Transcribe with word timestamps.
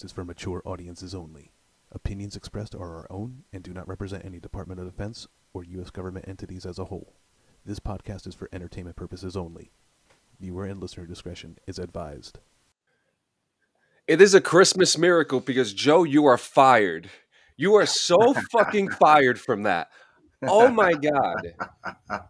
DD214 0.00 0.02
Gaming 0.02 0.04
Podcast 0.04 0.04
is 0.04 0.12
for 0.12 0.24
mature 0.24 0.62
audiences 0.64 1.14
only. 1.14 1.52
Opinions 1.92 2.36
expressed 2.36 2.74
are 2.74 2.96
our 2.96 3.06
own 3.10 3.44
and 3.52 3.62
do 3.62 3.72
not 3.72 3.88
represent 3.88 4.24
any 4.24 4.40
Department 4.40 4.80
of 4.80 4.86
Defense 4.86 5.28
or 5.52 5.64
U.S. 5.64 5.90
government 5.90 6.26
entities 6.28 6.64
as 6.64 6.78
a 6.78 6.86
whole. 6.86 7.14
This 7.64 7.80
podcast 7.80 8.26
is 8.26 8.34
for 8.34 8.48
entertainment 8.52 8.96
purposes 8.96 9.36
only. 9.36 9.72
Viewer 10.40 10.64
and 10.64 10.80
listener 10.80 11.06
discretion 11.06 11.58
is 11.66 11.78
advised. 11.78 12.38
It 14.06 14.22
is 14.22 14.34
a 14.34 14.40
Christmas 14.40 14.96
miracle 14.96 15.40
because 15.40 15.74
Joe, 15.74 16.04
you 16.04 16.24
are 16.26 16.38
fired. 16.38 17.10
You 17.56 17.74
are 17.74 17.86
so 17.86 18.34
fucking 18.52 18.90
fired 18.92 19.38
from 19.38 19.64
that. 19.64 19.88
Oh 20.46 20.68
my 20.68 20.94
god. 20.94 21.54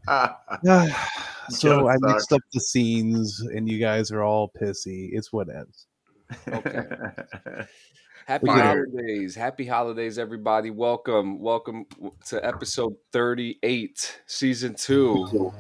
so 1.51 1.89
I 1.89 1.97
mixed 2.01 2.33
up 2.33 2.43
the 2.53 2.61
scenes, 2.61 3.41
and 3.55 3.71
you 3.71 3.79
guys 3.79 4.11
are 4.11 4.23
all 4.23 4.51
pissy. 4.61 5.11
It's 5.13 5.33
what 5.33 5.49
ends. 5.49 5.87
Okay. 6.49 6.83
Happy 8.27 8.47
holidays. 8.47 9.35
Happy 9.35 9.67
holidays, 9.67 10.19
everybody. 10.19 10.71
Welcome. 10.71 11.41
Welcome 11.41 11.87
to 12.27 12.45
episode 12.47 12.95
38, 13.13 14.21
season 14.27 14.75
two 14.75 15.53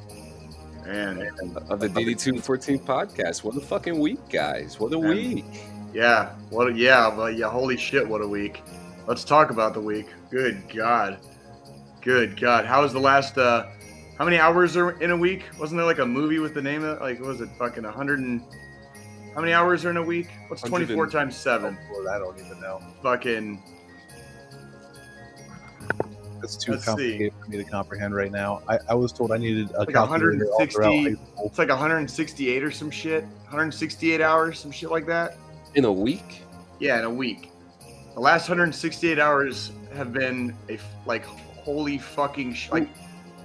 Man, 0.86 1.30
of 1.68 1.80
the 1.80 1.88
DD214 1.88 2.84
podcast. 2.84 3.42
What 3.42 3.56
a 3.56 3.60
fucking 3.60 3.98
week, 3.98 4.20
guys. 4.28 4.78
What 4.78 4.92
a 4.92 5.00
Man. 5.00 5.10
week. 5.10 5.44
yeah, 5.92 6.30
what? 6.50 6.68
A, 6.68 6.72
yeah, 6.72 7.12
but 7.14 7.36
yeah, 7.36 7.50
holy 7.50 7.76
shit, 7.76 8.06
what 8.06 8.20
a 8.22 8.28
week. 8.28 8.62
Let's 9.06 9.24
talk 9.24 9.50
about 9.50 9.74
the 9.74 9.80
week. 9.80 10.06
Good 10.30 10.62
God, 10.72 11.18
good 12.02 12.40
God. 12.40 12.66
How 12.66 12.82
was 12.82 12.92
the 12.92 13.00
last? 13.00 13.36
uh 13.36 13.66
How 14.16 14.24
many 14.24 14.38
hours 14.38 14.76
are 14.76 14.92
in 15.02 15.10
a 15.10 15.16
week? 15.16 15.44
Wasn't 15.58 15.76
there 15.76 15.86
like 15.86 15.98
a 15.98 16.06
movie 16.06 16.38
with 16.38 16.54
the 16.54 16.62
name 16.62 16.84
of 16.84 17.00
like 17.00 17.18
what 17.18 17.28
was 17.28 17.40
it? 17.40 17.48
Fucking 17.58 17.84
a 17.84 17.90
hundred 17.90 18.20
and. 18.20 18.42
How 19.34 19.40
many 19.40 19.52
hours 19.52 19.84
are 19.84 19.90
in 19.90 19.96
a 19.96 20.02
week? 20.02 20.28
What's 20.48 20.62
twenty 20.62 20.86
four 20.86 21.04
and- 21.04 21.12
times 21.12 21.36
seven? 21.36 21.78
Oh, 21.90 21.94
Lord, 21.94 22.08
I 22.08 22.18
don't 22.18 22.38
even 22.38 22.60
know. 22.60 22.80
Fucking 23.02 23.62
It's 26.42 26.56
too 26.56 26.72
Let's 26.72 26.84
complicated 26.86 27.32
for 27.40 27.50
me 27.50 27.58
to 27.58 27.64
comprehend 27.64 28.14
right 28.14 28.32
now. 28.32 28.62
I, 28.68 28.78
I 28.88 28.94
was 28.94 29.12
told 29.12 29.30
I 29.30 29.36
needed 29.36 29.70
a 29.72 29.80
Like 29.80 29.90
calculator 29.92 30.46
160 30.46 31.16
it's 31.44 31.58
like 31.58 31.68
168 31.68 32.62
or 32.64 32.70
some 32.70 32.90
shit. 32.90 33.22
168 33.24 34.20
hours, 34.20 34.58
some 34.58 34.70
shit 34.72 34.90
like 34.90 35.06
that. 35.06 35.36
In 35.74 35.84
a 35.84 35.92
week? 35.92 36.42
Yeah, 36.78 36.98
in 36.98 37.04
a 37.04 37.10
week. 37.10 37.52
The 38.14 38.20
last 38.20 38.48
168 38.48 39.18
hours 39.18 39.70
have 39.94 40.12
been 40.12 40.56
a 40.68 40.78
like 41.06 41.24
holy 41.24 41.98
fucking 41.98 42.54
sh- 42.54 42.70
like 42.72 42.88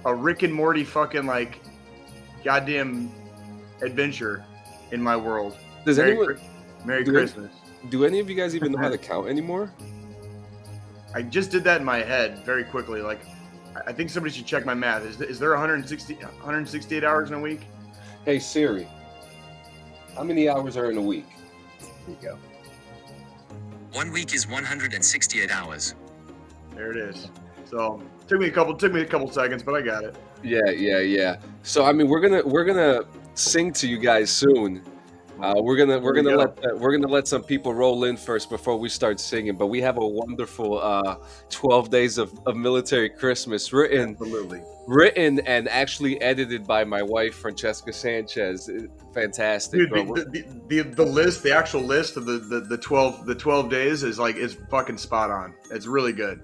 a 0.04 0.14
Rick 0.14 0.42
and 0.42 0.52
Morty 0.52 0.82
fucking 0.82 1.26
like 1.26 1.60
goddamn 2.44 3.12
adventure 3.82 4.44
in 4.90 5.02
my 5.02 5.16
world. 5.16 5.56
Does 5.86 5.98
Merry, 5.98 6.10
anyone 6.10 6.26
Chri- 6.34 6.84
Merry 6.84 7.04
do 7.04 7.10
any- 7.12 7.18
Christmas. 7.20 7.52
do 7.88 8.04
any 8.04 8.18
of 8.18 8.28
you 8.28 8.34
guys 8.36 8.54
even 8.54 8.72
know 8.72 8.78
how 8.78 8.90
to 8.90 8.98
count 9.10 9.28
anymore? 9.28 9.72
I 11.14 11.22
just 11.22 11.50
did 11.50 11.64
that 11.64 11.80
in 11.80 11.84
my 11.86 11.98
head 11.98 12.44
very 12.44 12.64
quickly. 12.64 13.00
Like, 13.00 13.20
I- 13.74 13.90
I 13.90 13.92
think 13.92 14.10
somebody 14.10 14.34
should 14.34 14.46
check 14.46 14.66
my 14.66 14.74
math. 14.74 15.04
Is, 15.04 15.20
is 15.20 15.38
there 15.38 15.50
160 15.50 16.14
168 16.16 17.04
hours 17.04 17.28
in 17.30 17.34
a 17.36 17.40
week? 17.40 17.60
Hey 18.24 18.38
Siri. 18.40 18.86
How 20.16 20.24
many 20.24 20.48
hours 20.48 20.76
are 20.76 20.90
in 20.90 20.96
a 20.98 21.02
week? 21.02 21.26
There 21.80 22.16
you 22.20 22.28
go. 22.28 22.38
One 23.92 24.10
week 24.10 24.34
is 24.34 24.46
168 24.48 25.50
hours. 25.50 25.94
There 26.74 26.90
it 26.90 26.96
is. 26.96 27.28
So 27.64 28.02
took 28.26 28.40
me 28.40 28.46
a 28.48 28.50
couple 28.50 28.74
took 28.76 28.92
me 28.92 29.02
a 29.02 29.06
couple 29.06 29.30
seconds, 29.30 29.62
but 29.62 29.74
I 29.74 29.82
got 29.82 30.02
it. 30.04 30.16
Yeah, 30.42 30.68
yeah, 30.70 30.98
yeah. 30.98 31.36
So 31.62 31.84
I 31.84 31.92
mean, 31.92 32.08
we're 32.08 32.20
gonna 32.20 32.42
we're 32.44 32.64
gonna 32.64 33.02
sing 33.34 33.72
to 33.74 33.86
you 33.86 33.98
guys 33.98 34.30
soon. 34.30 34.82
Uh, 35.40 35.54
we're 35.58 35.76
gonna 35.76 35.98
we're 35.98 36.14
gonna 36.14 36.30
go. 36.30 36.36
let 36.36 36.64
uh, 36.64 36.76
we're 36.76 36.96
gonna 36.96 37.12
let 37.12 37.28
some 37.28 37.42
people 37.42 37.74
roll 37.74 38.04
in 38.04 38.16
first 38.16 38.48
before 38.48 38.78
we 38.78 38.88
start 38.88 39.20
singing. 39.20 39.56
But 39.56 39.66
we 39.66 39.80
have 39.82 39.98
a 39.98 40.06
wonderful 40.06 40.78
uh, 40.78 41.16
twelve 41.50 41.90
days 41.90 42.18
of, 42.18 42.32
of 42.46 42.56
military 42.56 43.10
Christmas 43.10 43.72
written 43.72 44.10
Absolutely. 44.10 44.62
written 44.86 45.40
and 45.40 45.68
actually 45.68 46.20
edited 46.20 46.66
by 46.66 46.84
my 46.84 47.02
wife 47.02 47.34
Francesca 47.34 47.92
Sanchez. 47.92 48.70
Fantastic. 49.12 49.80
Dude, 49.80 49.90
the, 49.90 50.24
the, 50.68 50.82
the, 50.82 50.90
the 50.90 51.04
list, 51.04 51.42
the 51.42 51.54
actual 51.54 51.82
list 51.82 52.16
of 52.16 52.24
the, 52.26 52.38
the, 52.38 52.60
the 52.60 52.78
twelve 52.78 53.26
the 53.26 53.34
twelve 53.34 53.68
days 53.68 54.02
is 54.02 54.18
like 54.18 54.36
is 54.36 54.56
fucking 54.70 54.98
spot 54.98 55.30
on. 55.30 55.54
It's 55.70 55.86
really 55.86 56.12
good. 56.12 56.40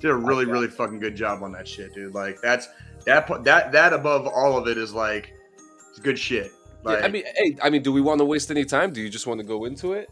Did 0.00 0.10
a 0.10 0.14
really 0.14 0.42
Okay. 0.44 0.52
really 0.52 0.68
fucking 0.68 0.98
good 0.98 1.16
job 1.16 1.42
on 1.42 1.52
that 1.52 1.66
shit, 1.66 1.94
dude. 1.94 2.14
Like 2.14 2.38
that's 2.42 2.68
that 3.06 3.26
that 3.44 3.72
that 3.72 3.92
above 3.94 4.26
all 4.26 4.58
of 4.58 4.68
it 4.68 4.76
is 4.76 4.92
like 4.92 5.32
it's 5.88 5.98
good 5.98 6.18
shit. 6.18 6.52
Yeah, 6.86 7.04
I 7.04 7.08
mean, 7.08 7.24
hey, 7.36 7.56
I 7.62 7.70
mean, 7.70 7.82
do 7.82 7.92
we 7.92 8.00
want 8.00 8.18
to 8.18 8.24
waste 8.24 8.50
any 8.50 8.64
time? 8.64 8.92
Do 8.92 9.00
you 9.00 9.08
just 9.08 9.26
want 9.26 9.40
to 9.40 9.46
go 9.46 9.64
into 9.64 9.92
it? 9.92 10.10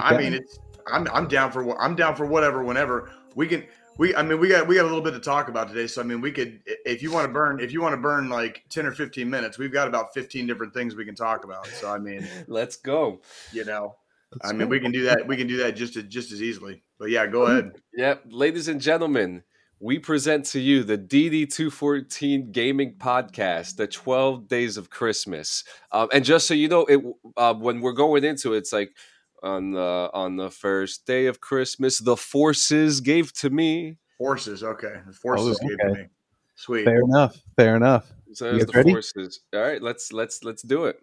I 0.00 0.16
mean, 0.16 0.34
it's 0.34 0.58
I'm 0.86 1.08
I'm 1.12 1.28
down 1.28 1.52
for 1.52 1.62
wha- 1.62 1.76
I'm 1.78 1.94
down 1.94 2.14
for 2.14 2.26
whatever 2.26 2.62
whenever 2.62 3.10
we 3.34 3.46
can. 3.46 3.64
We 3.98 4.14
I 4.14 4.22
mean 4.22 4.40
we 4.40 4.48
got 4.48 4.66
we 4.66 4.76
got 4.76 4.82
a 4.82 4.88
little 4.88 5.02
bit 5.02 5.12
to 5.12 5.20
talk 5.20 5.48
about 5.48 5.68
today, 5.68 5.86
so 5.86 6.00
I 6.00 6.04
mean 6.04 6.20
we 6.20 6.32
could 6.32 6.60
if 6.66 7.02
you 7.02 7.12
want 7.12 7.26
to 7.26 7.32
burn 7.32 7.60
if 7.60 7.72
you 7.72 7.82
want 7.82 7.92
to 7.94 8.00
burn 8.00 8.28
like 8.28 8.64
ten 8.70 8.86
or 8.86 8.92
fifteen 8.92 9.28
minutes, 9.28 9.58
we've 9.58 9.72
got 9.72 9.88
about 9.88 10.14
fifteen 10.14 10.46
different 10.46 10.72
things 10.72 10.94
we 10.94 11.04
can 11.04 11.14
talk 11.14 11.44
about. 11.44 11.66
So 11.66 11.90
I 11.90 11.98
mean, 11.98 12.26
Let's 12.46 12.76
go. 12.76 13.20
you 13.52 13.64
know, 13.64 13.96
let's 14.32 14.48
I 14.48 14.52
mean 14.52 14.68
go. 14.68 14.70
we 14.70 14.80
can 14.80 14.92
do 14.92 15.04
that 15.04 15.26
we 15.26 15.36
can 15.36 15.46
do 15.46 15.58
that 15.58 15.76
just 15.76 15.96
as, 15.96 16.04
just 16.04 16.32
as 16.32 16.42
easily. 16.42 16.82
But 16.98 17.10
yeah, 17.10 17.26
go 17.26 17.40
mm-hmm. 17.40 17.50
ahead. 17.50 17.72
Yep, 17.94 18.24
ladies 18.28 18.68
and 18.68 18.80
gentlemen, 18.80 19.42
we 19.80 19.98
present 19.98 20.44
to 20.46 20.60
you 20.60 20.84
the 20.84 20.98
DD214 20.98 22.52
Gaming 22.52 22.94
Podcast, 22.94 23.76
the 23.76 23.86
12 23.86 24.46
Days 24.46 24.76
of 24.76 24.90
Christmas. 24.90 25.64
Um, 25.90 26.08
and 26.12 26.24
just 26.24 26.46
so 26.46 26.54
you 26.54 26.68
know, 26.68 26.84
it 26.84 27.00
uh, 27.36 27.54
when 27.54 27.80
we're 27.80 27.92
going 27.92 28.22
into 28.24 28.52
it, 28.54 28.58
it's 28.58 28.72
like 28.72 28.94
on 29.42 29.72
the 29.72 30.10
on 30.12 30.36
the 30.36 30.50
first 30.50 31.06
day 31.06 31.26
of 31.26 31.40
Christmas, 31.40 31.98
the 31.98 32.16
forces 32.16 33.00
gave 33.00 33.32
to 33.34 33.48
me. 33.50 33.96
Forces, 34.18 34.62
okay, 34.62 35.00
the 35.06 35.12
forces 35.14 35.58
Oh, 35.62 35.66
gave 35.68 35.78
okay. 35.82 35.94
to 35.94 36.00
me. 36.02 36.08
Sweet. 36.56 36.84
Fair 36.84 37.00
enough. 37.00 37.40
Fair 37.56 37.74
enough. 37.76 38.12
So 38.34 38.46
You 38.46 38.52
there's 38.58 38.66
the 38.66 38.72
ready? 38.74 38.90
forces. 38.92 39.40
All 39.54 39.60
right, 39.60 39.80
let's 39.82 40.12
let's 40.12 40.44
let's 40.44 40.60
do 40.62 40.84
it. 40.84 41.00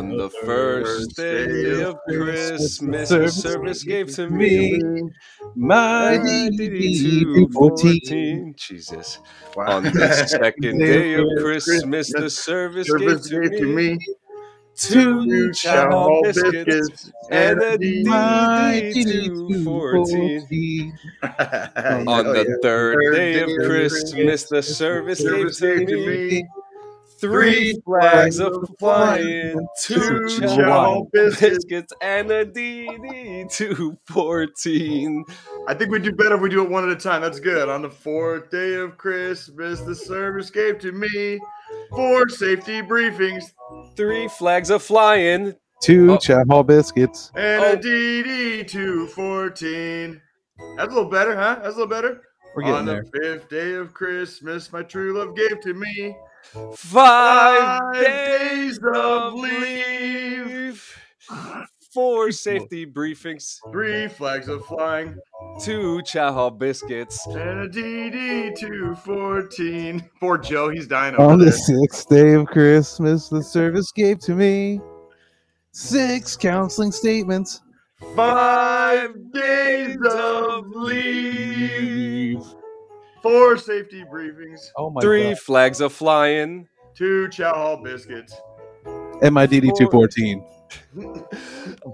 On 0.00 0.16
the 0.16 0.30
first 0.30 1.14
day 1.14 1.82
of 1.82 1.98
Christmas, 2.08 3.10
the 3.10 3.28
service 3.28 3.84
gave 3.84 4.08
to 4.14 4.30
me 4.30 4.80
My 5.54 6.16
DD214. 6.18 8.56
Jesus. 8.56 9.18
Wow. 9.54 9.76
On 9.76 9.82
the 9.82 10.24
second 10.26 10.78
day 10.78 11.16
of 11.16 11.26
Christmas, 11.38 12.10
the 12.14 12.30
service 12.30 12.90
gave 12.90 12.98
Service 12.98 13.28
to 13.28 13.40
gave 13.42 13.58
to 13.58 13.66
me 13.66 13.98
two 14.74 15.52
chow 15.52 16.22
biscuits 16.22 17.12
and 17.30 17.60
a 17.60 17.76
My 18.04 18.80
DD214. 18.94 20.48
DD214. 21.22 22.08
On 22.08 22.24
the 22.24 22.58
third 22.62 23.12
day 23.12 23.42
of 23.42 23.50
Christmas, 23.66 24.48
the 24.48 24.62
service 24.62 25.22
gave 25.22 25.86
to 25.88 26.06
me 26.06 26.46
me 27.22 27.28
three 27.28 27.80
flags 27.84 28.38
of 28.40 28.54
flying, 28.78 29.66
two 29.82 30.26
two 30.28 30.40
chow 30.40 30.56
chow 30.56 31.06
biscuits. 31.12 31.64
biscuits, 31.64 31.92
and 32.02 32.30
a 32.30 32.44
DD214. 32.46 35.22
I 35.68 35.74
think 35.74 35.90
we 35.90 35.98
do 35.98 36.12
better 36.12 36.36
if 36.36 36.40
we 36.40 36.48
do 36.50 36.62
it 36.62 36.70
one 36.70 36.88
at 36.88 36.96
a 36.96 37.00
time. 37.00 37.20
That's 37.22 37.40
good. 37.40 37.68
On 37.68 37.82
the 37.82 37.90
fourth 37.90 38.50
day 38.50 38.74
of 38.74 38.96
Christmas, 38.96 39.80
the 39.80 39.94
service 39.94 40.50
gave 40.50 40.78
to 40.80 40.92
me 40.92 41.40
four 41.90 42.28
safety 42.28 42.82
briefings 42.82 43.44
Three 43.96 44.28
flags 44.28 44.70
of 44.70 44.82
flying. 44.82 45.54
Two 45.82 46.12
Oh. 46.12 46.16
chow 46.18 46.42
hall 46.50 46.62
biscuits. 46.62 47.30
and 47.36 47.62
Oh. 47.62 47.72
a 47.72 47.76
DD 47.76 48.64
two 48.64 49.06
fourteen. 49.08 50.20
That's 50.76 50.92
a 50.92 50.94
little 50.94 51.10
better, 51.10 51.34
huh? 51.34 51.56
That's 51.62 51.74
a 51.76 51.78
little 51.78 51.86
better. 51.86 52.20
We're 52.54 52.62
getting 52.62 52.76
On 52.76 52.84
getting 52.86 53.10
the 53.12 53.18
there. 53.18 53.38
fifth 53.38 53.48
day 53.48 53.72
of 53.74 53.94
Christmas, 53.94 54.70
my 54.72 54.82
true 54.82 55.16
love 55.16 55.34
gave 55.36 55.60
to 55.62 55.72
me 55.72 56.14
Five 56.74 56.76
Five 56.76 57.94
days 57.94 58.78
days 58.78 58.78
of 58.78 58.94
of 58.94 59.34
leave. 59.34 60.96
Four 61.92 62.30
safety 62.30 62.86
briefings. 62.86 63.56
three 63.72 64.06
flags 64.08 64.46
of 64.48 64.64
flying 64.64 65.16
Two 65.60 66.00
chow 66.02 66.32
hall 66.32 66.50
biscuits. 66.50 67.24
and 67.26 67.36
a 67.60 67.68
DD 67.68 68.56
two 68.56 68.94
fourteen. 69.04 70.08
Poor 70.20 70.38
Joe, 70.38 70.68
he's 70.70 70.86
dying 70.86 71.14
over 71.16 71.24
On 71.24 71.38
the 71.38 71.46
there. 71.46 71.52
sixth 71.54 72.08
day 72.08 72.34
of 72.34 72.46
Christmas, 72.46 73.28
the 73.28 73.42
service 73.42 73.90
gave 73.92 74.20
to 74.20 74.34
me 74.34 74.80
six 75.72 76.36
counseling 76.36 76.92
statements. 76.92 77.60
Five 78.14 79.14
days 79.32 79.96
of 80.10 80.66
leave. 80.68 81.89
Four 83.22 83.56
safety 83.58 84.04
briefings. 84.04 84.60
Oh 84.76 84.90
my 84.90 85.00
Three 85.00 85.30
god. 85.30 85.38
flags 85.40 85.80
of 85.80 85.92
flying. 85.92 86.68
Two 86.94 87.28
chow 87.28 87.54
hall 87.54 87.76
biscuits. 87.82 88.34
And 89.22 89.34
my 89.34 89.46
DD214. 89.46 90.42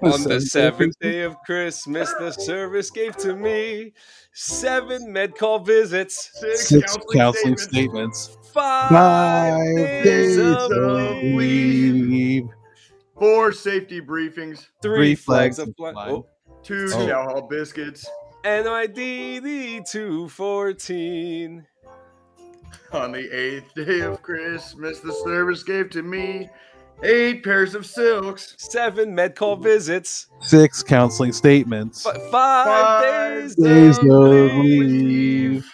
On 0.03 0.23
the 0.25 0.41
seventh 0.41 0.99
day 1.01 1.23
of 1.23 1.37
Christmas, 1.45 2.13
the 2.19 2.31
service 2.31 2.91
gave 2.91 3.17
to 3.19 3.35
me 3.35 3.93
seven 4.33 5.13
med 5.13 5.35
call 5.37 5.59
visits, 5.59 6.31
Six 6.55 6.97
counseling 7.13 7.57
statements. 7.57 8.37
five, 8.53 8.91
Five 8.91 9.77
days 9.77 10.05
days 10.05 10.39
of 10.39 10.71
of 10.73 11.23
leave, 11.23 11.95
leave. 12.07 12.45
Four 13.19 13.51
safety 13.53 14.01
briefings. 14.01 14.67
three 14.83 14.97
Three 14.99 15.15
flags 15.15 15.57
flags 15.57 15.59
of 15.59 15.69
of 15.69 15.77
fly- 15.77 15.93
fly. 15.93 16.11
oh, 16.11 16.27
Two 16.63 16.87
Oh. 16.95 17.07
chow 17.07 17.23
hall 17.25 17.43
biscuits. 17.43 18.07
NIDD 18.47 19.85
214. 19.91 21.67
On 22.93 23.11
the 23.11 23.29
eighth 23.37 23.75
day 23.75 24.01
of 24.03 24.23
Christmas, 24.23 25.01
the 25.01 25.13
service 25.25 25.65
gave 25.65 25.91
to 25.91 26.03
me 26.05 26.49
eight 27.03 27.43
pairs 27.43 27.75
of 27.75 27.85
silks. 27.85 28.55
Seven 28.57 29.13
med 29.13 29.35
call 29.35 29.57
visits, 29.57 30.29
Six 30.41 30.85
counseling 30.85 31.33
statements. 31.33 32.07
f- 32.07 32.15
five, 32.31 32.67
Five 32.67 33.03
days, 33.03 33.57
days 33.57 33.99
of 33.99 34.05
of 34.05 34.11
leave, 34.31 34.93
leave. 34.93 35.73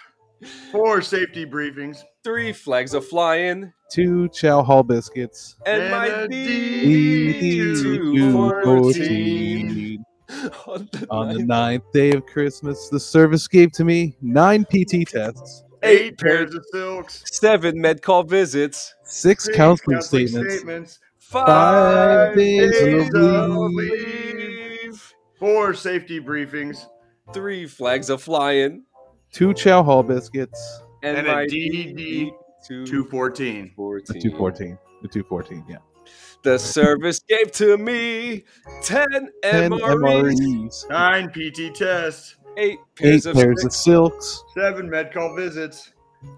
Four 0.71 1.03
safety 1.03 1.45
briefings. 1.45 2.01
three 2.23 2.51
flags 2.51 2.95
of 2.95 3.05
flying, 3.07 3.71
Two 3.91 4.29
chow 4.29 4.63
hall 4.63 4.81
biscuits. 4.81 5.57
and 5.67 5.83
And 5.83 5.91
my 5.91 6.07
a 6.07 6.27
DD 6.27 7.75
214. 7.83 8.31
214. 8.31 10.05
On 10.67 10.87
the 10.91 11.07
On 11.09 11.27
the 11.29 11.33
ninth, 11.35 11.47
ninth 11.47 11.83
day 11.93 12.11
of 12.11 12.25
Christmas, 12.25 12.89
the 12.89 12.99
service 12.99 13.47
gave 13.47 13.71
to 13.73 13.83
me 13.83 14.15
nine 14.21 14.65
PT 14.65 15.07
tests, 15.07 15.63
Eight 15.83 16.17
pairs 16.17 16.53
of 16.55 16.63
silks. 16.71 17.23
seven 17.25 17.79
med 17.79 18.01
call 18.01 18.23
visits, 18.23 18.93
six 19.03 19.45
Three 19.45 19.55
counseling 19.55 19.95
counseling 19.97 20.27
statements, 20.27 20.99
five, 21.19 21.45
Five 21.47 22.35
days, 22.35 22.71
days 22.71 23.09
of 23.13 23.21
of 23.51 23.57
leave, 23.71 25.13
Four 25.39 25.73
safety 25.73 26.19
briefings. 26.21 26.85
three 27.33 27.67
flags 27.67 28.09
of 28.09 28.21
flying, 28.21 28.83
two 29.31 29.53
chow 29.53 29.83
hall 29.83 30.03
biscuits, 30.03 30.81
and, 31.03 31.17
And 31.17 31.27
a 31.27 31.31
my 31.33 31.45
DD 31.45 32.31
214. 32.67 33.73
the 33.75 34.13
214. 34.19 34.77
The 35.01 35.07
214, 35.09 35.65
yeah. 35.67 35.77
The 36.43 36.57
service 36.59 37.19
gave 37.27 37.51
to 37.53 37.77
me 37.77 38.43
10 38.81 39.07
10 39.43 39.71
MREs, 39.71 39.79
MREs, 39.79 40.89
Nine 40.89 41.29
PT 41.29 41.73
tests. 41.73 42.35
eight 42.57 42.71
eight 42.71 42.79
pairs 42.95 43.25
of 43.25 43.35
pairs 43.35 43.63
of 43.63 43.71
silks, 43.71 44.43
Seven 44.53 44.89
med 44.89 45.13
call 45.13 45.35
visits. 45.35 45.93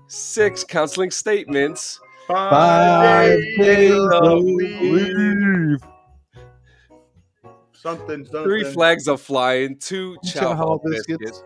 six 0.07 0.63
counseling 0.63 1.09
statements, 1.11 1.99
five 2.27 3.39
days 3.57 3.93
of 3.93 4.11
of 4.23 4.43
leave. 4.43 4.81
leave. 4.81 5.77
Something, 7.73 8.25
something. 8.25 8.43
three 8.43 8.63
flags 8.63 9.07
of 9.07 9.19
flying, 9.21 9.77
two 9.77 10.17
Two 10.23 10.39
chow 10.39 10.55
hall 10.55 10.81
biscuits. 10.83 11.43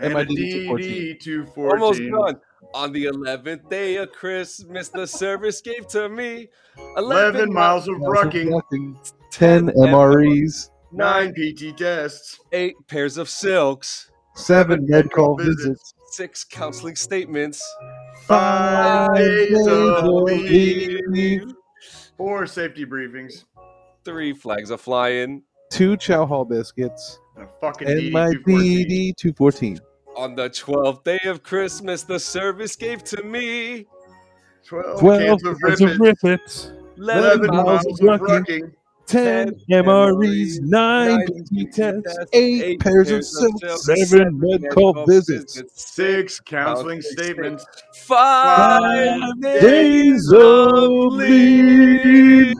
And 0.00 0.14
a 0.14 0.24
MID 0.24 0.28
214. 0.28 0.78
DD 0.78 1.20
214. 1.20 1.70
Almost 1.82 2.00
done. 2.00 2.40
On 2.74 2.92
the 2.92 3.06
11th 3.06 3.68
day 3.68 3.96
of 3.96 4.12
Christmas, 4.12 4.88
the 4.88 5.06
service 5.06 5.60
gave 5.60 5.86
to 5.88 6.08
me 6.08 6.48
11, 6.96 7.34
11 7.36 7.52
miles 7.52 7.88
of 7.88 7.96
rucking. 7.96 8.46
Rucking, 8.48 9.12
10 9.32 9.68
MREs, 9.70 10.70
Nine 10.92 11.32
PT 11.34 11.76
tests. 11.76 12.38
eight 12.52 12.74
pairs 12.88 13.16
of 13.16 13.28
silks, 13.28 14.10
seven 14.34 14.84
med 14.88 15.10
call 15.10 15.36
visits, 15.36 15.56
visits, 15.64 15.94
six 16.10 16.44
counseling 16.44 16.96
statements, 16.96 17.62
Five 18.24 19.14
days 19.16 19.66
of 19.66 20.04
leave. 20.04 21.00
leave. 21.08 21.42
Four 22.16 22.46
safety 22.46 22.84
briefings. 22.84 23.44
three 24.04 24.32
flags 24.32 24.70
of 24.70 24.80
flying. 24.80 25.42
two 25.70 25.96
chow 25.96 26.26
hall 26.26 26.44
biscuits, 26.44 27.18
And 27.36 27.44
a 27.46 27.48
fucking 27.60 28.12
my 28.12 28.32
214. 28.44 28.88
DD 28.88 29.16
214. 29.16 29.78
On 30.20 30.34
the 30.34 30.50
12th 30.50 31.02
day 31.02 31.18
of 31.24 31.42
Christmas, 31.42 32.02
the 32.02 32.20
service 32.20 32.76
gave 32.76 33.02
to 33.04 33.22
me 33.22 33.86
12, 34.66 35.00
12 35.00 35.18
cans 35.40 35.44
of 35.46 35.58
cans 35.62 35.80
of 35.80 35.98
ribbons. 35.98 35.98
ribbons, 35.98 36.72
11 36.98 37.44
11 37.46 37.56
miles 37.56 37.64
miles 37.64 37.86
of 37.86 37.92
of 37.92 38.20
rucking. 38.20 38.44
rucking. 38.44 38.72
10 39.06 39.46
10 39.70 39.84
MREs, 39.84 40.60
9 40.60 40.68
nine 40.68 41.26
PT 41.26 41.74
tests, 41.74 42.02
tests, 42.04 42.30
8 42.34 42.80
pairs 42.80 43.10
of 43.10 43.24
silk, 43.24 43.54
silks, 43.60 44.10
7 44.10 44.38
med 44.38 44.70
call 44.72 45.06
visits, 45.06 45.62
Six 45.72 46.38
counseling 46.40 47.00
statements. 47.00 47.64
Five 47.94 48.82
Five 48.82 49.40
days 49.40 49.62
days 49.62 50.32
of 50.34 50.40
of 50.42 51.12
leave. 51.14 52.54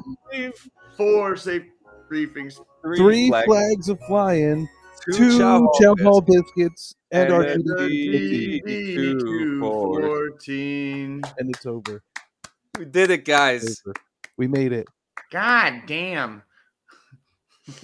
Four 0.97 1.37
safe 1.37 1.65
briefings. 2.11 2.59
3 2.97 3.29
flags, 3.29 3.45
flags 3.45 3.89
of 3.91 4.01
flying, 4.09 4.67
two 5.05 5.13
2 5.13 5.39
chow 5.39 5.71
chow 5.79 5.95
hall 6.03 6.05
hall 6.05 6.21
biscuits, 6.23 6.95
and 7.13 7.25
And 7.25 7.33
our 7.33 7.43
then 7.45 7.63
The 7.65 7.75
DD 7.75 8.63
DD 8.65 9.21
214. 9.21 11.23
and 11.39 11.51
it's 11.51 11.67
over. 11.67 12.03
We 12.79 12.85
did 12.85 13.11
it, 13.11 13.25
guys. 13.25 13.83
We 14.37 14.47
made 14.49 14.73
it. 14.73 14.87
God 15.31 15.83
damn. 15.87 16.43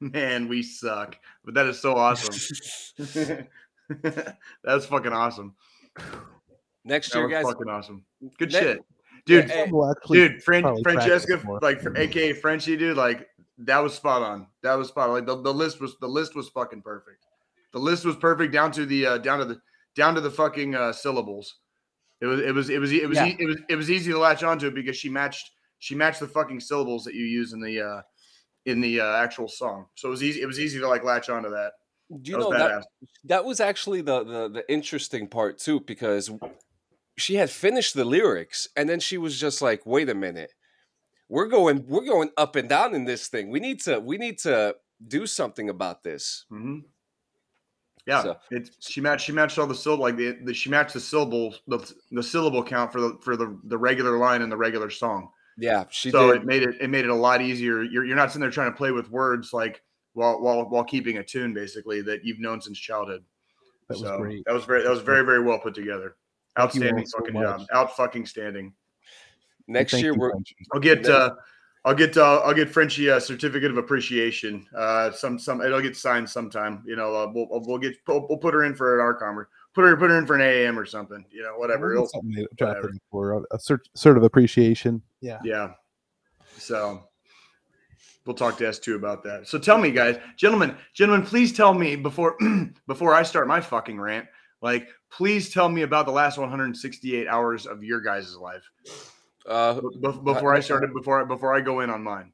Man, 0.00 0.48
we 0.48 0.62
suck. 0.62 1.16
But 1.44 1.54
that 1.54 1.66
is 1.66 1.80
so 1.80 1.94
awesome. 1.94 2.34
That's 4.64 4.86
fucking 4.86 5.12
awesome. 5.12 5.54
Next 6.84 7.10
That 7.12 7.18
year, 7.20 7.28
was 7.28 7.32
guys. 7.34 7.44
fucking 7.44 7.68
awesome. 7.68 8.04
Good 8.38 8.52
Ne- 8.52 8.60
shit. 8.60 8.78
Dude, 9.24 9.48
Yeah, 9.48 9.66
We'll 9.70 9.94
dude, 10.10 10.42
Fran- 10.42 10.82
Francesca, 10.82 11.40
like 11.62 11.80
for 11.80 11.96
AKA 11.96 12.32
Frenchie, 12.32 12.76
dude, 12.76 12.96
like 12.96 13.28
that 13.58 13.78
was 13.78 13.94
spot 13.94 14.22
on. 14.22 14.46
That 14.62 14.74
was 14.74 14.88
spot 14.88 15.08
on. 15.08 15.14
Like 15.14 15.26
the, 15.26 15.40
the 15.40 15.52
list 15.54 15.80
was 15.80 15.96
the 16.00 16.08
list 16.08 16.34
was 16.34 16.48
fucking 16.48 16.82
perfect. 16.82 17.24
The 17.72 17.78
list 17.78 18.04
was 18.04 18.16
perfect 18.16 18.52
down 18.52 18.72
to 18.72 18.86
the 18.86 19.06
uh 19.06 19.18
down 19.18 19.38
to 19.38 19.44
the 19.44 19.60
down 19.94 20.14
to 20.14 20.20
the 20.20 20.30
fucking 20.30 20.74
uh 20.74 20.92
syllables. 20.92 21.56
It 22.20 22.26
was 22.26 22.40
it 22.40 22.54
was 22.54 22.70
it 22.70 22.78
was 22.78 22.92
it 22.92 23.08
was 23.08 23.18
Yeah. 23.18 23.26
e- 23.28 23.36
it 23.38 23.46
was 23.46 23.56
it 23.68 23.76
was 23.76 23.90
easy 23.90 24.12
to 24.12 24.18
latch 24.18 24.42
onto 24.42 24.66
it 24.68 24.74
because 24.74 24.96
she 24.96 25.08
matched 25.08 25.50
she 25.78 25.94
matched 25.94 26.20
the 26.20 26.28
fucking 26.28 26.60
syllables 26.60 27.04
that 27.04 27.14
you 27.14 27.24
use 27.24 27.52
in 27.52 27.60
the 27.60 27.80
uh 27.80 28.02
in 28.64 28.80
the 28.80 29.00
uh, 29.00 29.16
actual 29.16 29.48
song. 29.48 29.86
So 29.96 30.08
it 30.08 30.12
was 30.12 30.22
easy 30.22 30.40
it 30.40 30.46
was 30.46 30.60
easy 30.60 30.78
to 30.78 30.88
like 30.88 31.02
latch 31.04 31.28
onto 31.28 31.50
that. 31.50 31.72
Do 32.20 32.30
you 32.30 32.36
That 32.36 32.42
know 32.42 32.48
was 32.50 32.58
that 32.58 32.84
that 33.24 33.44
was 33.44 33.60
actually 33.60 34.02
the, 34.02 34.22
the 34.22 34.48
the 34.48 34.72
interesting 34.72 35.26
part 35.28 35.58
too 35.58 35.80
because 35.80 36.30
she 37.16 37.34
had 37.36 37.50
finished 37.50 37.94
the 37.94 38.04
lyrics 38.04 38.68
and 38.76 38.88
then 38.88 39.00
she 39.00 39.18
was 39.18 39.38
just 39.40 39.60
like 39.62 39.84
wait 39.84 40.08
a 40.08 40.14
minute 40.14 40.52
we're 41.28 41.46
going 41.46 41.84
we're 41.86 42.04
going 42.04 42.30
up 42.36 42.56
and 42.56 42.68
down 42.68 42.94
in 42.94 43.04
this 43.04 43.28
thing 43.28 43.50
we 43.50 43.60
need 43.60 43.80
to 43.80 43.98
we 44.00 44.16
need 44.18 44.38
to 44.38 44.74
do 45.08 45.26
something 45.26 45.68
about 45.70 46.02
this 46.02 46.44
hmm 46.48 46.78
Yeah, 48.06 48.22
So- 48.22 48.36
it's 48.50 48.70
she 48.90 49.00
matched 49.00 49.24
she 49.26 49.32
matched 49.32 49.58
all 49.58 49.66
the 49.66 49.74
syllable 49.74 50.04
like 50.04 50.16
the, 50.16 50.38
the 50.44 50.52
she 50.54 50.68
matched 50.70 50.94
the 50.94 51.00
syllable 51.00 51.54
the, 51.68 51.78
the 52.10 52.22
syllable 52.22 52.62
count 52.64 52.92
for 52.92 53.00
the 53.00 53.18
for 53.22 53.36
the 53.36 53.58
the 53.64 53.78
regular 53.78 54.18
line 54.18 54.42
in 54.42 54.48
the 54.50 54.56
regular 54.56 54.90
song. 54.90 55.30
yeah 55.58 55.84
she 55.90 56.10
so 56.10 56.32
did 56.32 56.42
it 56.42 56.46
made 56.46 56.62
it 56.62 56.74
it 56.80 56.88
made 56.90 57.04
it 57.04 57.10
a 57.10 57.14
lot 57.14 57.40
easier. 57.40 57.82
You're 57.82 58.04
you're 58.04 58.16
not 58.16 58.30
sitting 58.30 58.40
there 58.42 58.50
trying 58.50 58.72
to 58.72 58.76
play 58.76 58.90
with 58.90 59.10
words 59.10 59.52
like 59.52 59.82
while 60.14 60.40
while 60.40 60.68
while 60.68 60.84
keeping 60.84 61.18
a 61.18 61.22
tune 61.24 61.54
basically 61.54 62.02
that 62.02 62.24
you've 62.24 62.40
known 62.40 62.60
since 62.60 62.78
childhood. 62.78 63.22
That 63.88 63.98
was 64.00 64.10
great. 64.18 64.42
That 64.46 64.54
was 64.54 64.64
very 64.64 64.82
that 64.82 64.90
was 64.90 65.00
very 65.00 65.24
very 65.24 65.42
well 65.42 65.58
put 65.58 65.74
together. 65.74 66.16
Thank 66.56 66.74
you 66.74 66.82
all 66.82 66.88
Outstanding 66.88 67.06
fucking 67.06 67.34
much. 67.34 67.42
job. 67.60 67.66
Out 67.72 67.96
fucking 67.96 68.26
standing. 68.26 68.72
Next 69.66 69.92
Thank 69.92 70.04
year 70.04 70.12
you, 70.12 70.18
we're 70.18 70.30
Frenchie. 70.30 70.56
I'll 70.72 70.80
get 70.80 70.98
Next- 70.98 71.08
uh 71.10 71.30
I'll 71.84 71.96
get 71.96 72.16
uh, 72.16 72.38
I'll 72.44 72.54
get 72.54 72.70
Frenchie 72.70 73.08
a 73.08 73.20
certificate 73.20 73.68
of 73.72 73.76
appreciation. 73.76 74.64
Uh, 74.72 75.10
some 75.10 75.36
some 75.36 75.60
it'll 75.60 75.80
get 75.80 75.96
signed 75.96 76.30
sometime. 76.30 76.80
You 76.86 76.94
know, 76.94 77.12
uh, 77.12 77.32
we'll 77.34 77.48
we'll 77.50 77.78
get 77.78 77.94
we'll, 78.06 78.24
we'll 78.28 78.38
put 78.38 78.54
her 78.54 78.62
in 78.62 78.76
for 78.76 79.00
an 79.00 79.04
Arcom 79.04 79.34
or 79.34 79.48
put 79.74 79.82
her 79.84 79.96
put 79.96 80.08
her 80.10 80.16
in 80.16 80.24
for 80.24 80.36
an 80.36 80.42
AM 80.42 80.78
or 80.78 80.86
something. 80.86 81.24
You 81.32 81.42
know, 81.42 81.54
whatever. 81.56 81.88
We'll 81.88 82.04
It'll- 82.04 82.06
something 82.06 82.46
whatever. 82.56 82.92
for 83.10 83.32
a, 83.32 83.38
a 83.50 83.58
cert, 83.58 83.80
sort 83.94 84.16
of 84.16 84.22
appreciation. 84.22 85.02
Yeah. 85.20 85.40
Yeah. 85.42 85.72
So 86.56 87.02
we'll 88.26 88.36
talk 88.36 88.58
to 88.58 88.64
S2 88.64 88.94
about 88.94 89.24
that. 89.24 89.48
So 89.48 89.58
tell 89.58 89.78
me, 89.78 89.90
guys, 89.90 90.20
gentlemen, 90.36 90.76
gentlemen, 90.94 91.26
please 91.26 91.52
tell 91.52 91.74
me 91.74 91.96
before 91.96 92.36
before 92.86 93.12
I 93.12 93.24
start 93.24 93.48
my 93.48 93.60
fucking 93.60 94.00
rant, 94.00 94.26
like 94.60 94.86
please 95.10 95.52
tell 95.52 95.68
me 95.68 95.82
about 95.82 96.06
the 96.06 96.12
last 96.12 96.38
168 96.38 97.26
hours 97.26 97.66
of 97.66 97.82
your 97.82 98.00
guys' 98.00 98.36
life. 98.36 98.62
Uh 99.46 99.80
B- 99.80 99.88
before 100.24 100.54
I 100.54 100.60
started, 100.60 100.92
before 100.94 101.20
I 101.20 101.24
before 101.24 101.54
I 101.54 101.60
go 101.60 101.80
in 101.80 101.90
on 101.90 102.02
mine. 102.02 102.32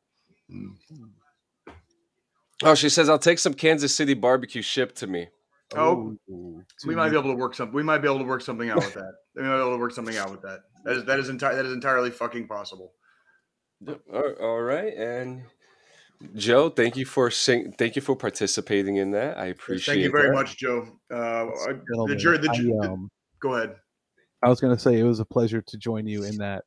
oh 2.65 2.75
she 2.75 2.89
says 2.89 3.09
i'll 3.09 3.19
take 3.19 3.39
some 3.39 3.55
kansas 3.55 3.95
city 3.95 4.15
barbecue 4.15 4.63
shipped 4.63 4.97
to 4.97 5.07
me 5.07 5.29
Oh, 5.77 6.17
Ooh, 6.31 6.65
we 6.87 6.95
might 6.97 7.11
be 7.11 7.19
able 7.19 7.31
to 7.31 7.37
work 7.37 7.55
some 7.55 7.73
we 7.73 7.83
might 7.83 7.99
be 7.99 8.09
able 8.09 8.21
to 8.21 8.25
work 8.25 8.41
something 8.41 8.71
out 8.71 8.77
with 8.79 8.95
that. 8.95 9.13
We 9.37 9.43
might 9.43 9.57
be 9.57 9.61
able 9.61 9.73
to 9.75 9.77
work 9.79 9.93
something 9.93 10.17
out 10.17 10.31
with 10.31 10.41
that. 10.41 10.61
That 10.87 10.97
is 10.97 11.05
that 11.05 11.19
is 11.19 11.29
entire 11.29 11.57
that 11.57 11.67
is 11.67 11.75
entirely 11.75 12.11
fucking 12.11 12.49
possible. 12.49 12.95
all 13.87 14.33
all 14.41 14.61
right 14.63 14.95
and 14.95 15.43
joe 16.35 16.71
thank 16.71 16.97
you 16.97 17.05
for 17.05 17.31
sing 17.31 17.71
thank 17.79 17.97
you 17.97 18.01
for 18.03 18.17
participating 18.17 18.97
in 18.97 19.11
that 19.11 19.37
i 19.37 19.45
appreciate 19.49 19.97
Thank 19.97 20.05
you 20.05 20.11
very 20.11 20.29
that. 20.29 20.35
much, 20.35 20.57
Joe. 20.57 20.89
Uh, 21.13 21.49
I- 21.69 22.07
the 22.07 22.17
jury, 22.19 22.39
the, 22.39 22.49
ju- 22.49 22.75
I, 22.83 22.87
the- 22.87 22.93
um, 22.95 23.11
go 23.43 23.53
ahead. 23.57 23.77
I 24.43 24.49
was 24.49 24.61
going 24.63 24.75
to 24.75 24.81
say 24.81 24.99
it 24.99 25.03
was 25.05 25.21
a 25.21 25.27
pleasure 25.27 25.61
to 25.61 25.77
join 25.77 26.07
you 26.07 26.23
in 26.25 26.39
that 26.39 26.65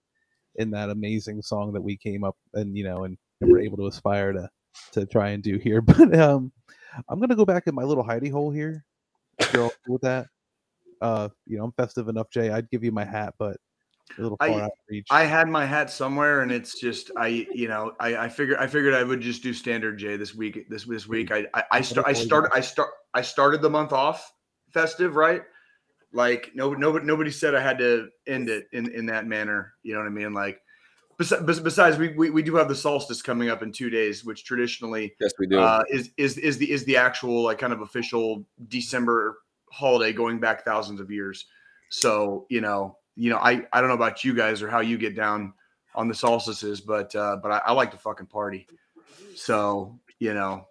in 0.55 0.71
that 0.71 0.89
amazing 0.89 1.41
song 1.41 1.73
that 1.73 1.81
we 1.81 1.95
came 1.97 2.23
up 2.23 2.35
and 2.53 2.77
you 2.77 2.83
know 2.83 3.03
and, 3.03 3.17
and 3.39 3.51
we're 3.51 3.59
able 3.59 3.77
to 3.77 3.87
aspire 3.87 4.33
to 4.33 4.49
to 4.91 5.05
try 5.05 5.29
and 5.29 5.43
do 5.43 5.57
here. 5.57 5.81
But 5.91 6.17
um, 6.19 6.51
I'm 7.09 7.19
gonna 7.19 7.35
go 7.35 7.45
back 7.45 7.67
in 7.67 7.75
my 7.75 7.83
little 7.83 8.03
hidey 8.03 8.31
hole 8.31 8.51
here. 8.51 8.85
You're 9.53 9.71
with 9.87 10.01
that. 10.01 10.27
Uh, 11.01 11.29
you 11.47 11.57
know, 11.57 11.63
I'm 11.63 11.71
festive 11.71 12.09
enough, 12.09 12.29
Jay. 12.29 12.51
I'd 12.51 12.69
give 12.69 12.83
you 12.83 12.91
my 12.91 13.05
hat, 13.05 13.33
but 13.39 13.57
a 14.17 14.21
little 14.21 14.37
I- 14.39 14.49
far 14.49 14.61
out 14.61 14.65
of 14.65 14.71
reach. 14.89 15.07
I 15.09 15.23
had 15.23 15.47
my 15.47 15.65
hat 15.65 15.89
somewhere, 15.89 16.41
and 16.41 16.51
it's 16.51 16.79
just 16.79 17.11
I, 17.17 17.47
you 17.53 17.67
know, 17.67 17.93
I, 17.99 18.15
I 18.17 18.29
figured 18.29 18.57
I 18.57 18.67
figured 18.67 18.93
I 18.93 19.03
would 19.03 19.21
just 19.21 19.43
do 19.43 19.53
standard 19.53 19.97
Jay 19.97 20.17
this 20.17 20.35
week. 20.35 20.69
This 20.69 20.85
this 20.85 21.07
week, 21.07 21.31
I 21.31 21.47
I, 21.53 21.63
I, 21.71 21.81
start, 21.81 22.07
I 22.07 22.13
started 22.13 22.51
I 22.53 22.61
start 22.61 22.89
I 23.13 23.21
started 23.21 23.61
the 23.61 23.69
month 23.69 23.93
off 23.93 24.31
festive, 24.71 25.15
right? 25.15 25.43
Like 26.13 26.51
no 26.53 26.73
nobody 26.73 27.05
nobody 27.05 27.31
said 27.31 27.55
I 27.55 27.61
had 27.61 27.77
to 27.79 28.09
end 28.27 28.49
it 28.49 28.67
in 28.73 28.91
in 28.91 29.05
that 29.07 29.25
manner. 29.25 29.73
You 29.83 29.93
know 29.93 29.99
what 29.99 30.07
I 30.07 30.11
mean? 30.11 30.33
Like 30.33 30.61
bes- 31.17 31.59
besides, 31.59 31.97
we, 31.97 32.09
we 32.09 32.29
we 32.29 32.41
do 32.41 32.55
have 32.55 32.67
the 32.67 32.75
solstice 32.75 33.21
coming 33.21 33.49
up 33.49 33.63
in 33.63 33.71
two 33.71 33.89
days, 33.89 34.25
which 34.25 34.43
traditionally 34.43 35.13
Yes, 35.19 35.31
we 35.39 35.47
do. 35.47 35.59
uh, 35.59 35.83
is 35.89 36.11
is 36.17 36.37
is 36.37 36.57
the 36.57 36.71
is 36.71 36.83
the 36.85 36.97
actual 36.97 37.43
like 37.43 37.59
kind 37.59 37.73
of 37.73 37.81
official 37.81 38.45
December 38.67 39.39
holiday 39.71 40.11
going 40.13 40.39
back 40.39 40.65
thousands 40.65 40.99
of 40.99 41.11
years. 41.11 41.45
So 41.89 42.45
you 42.49 42.61
know, 42.61 42.97
you 43.15 43.29
know, 43.29 43.37
I 43.37 43.65
I 43.73 43.79
don't 43.79 43.89
know 43.89 43.95
about 43.95 44.23
you 44.23 44.33
guys 44.33 44.61
or 44.61 44.69
how 44.69 44.79
you 44.79 44.97
get 44.97 45.15
down 45.15 45.53
on 45.95 46.07
the 46.07 46.15
solstices, 46.15 46.81
but 46.81 47.15
uh, 47.15 47.37
but 47.41 47.51
I, 47.51 47.61
I 47.67 47.71
like 47.73 47.91
to 47.91 47.97
fucking 47.97 48.27
party. 48.27 48.67
So 49.35 49.99
you 50.19 50.33
know, 50.33 50.67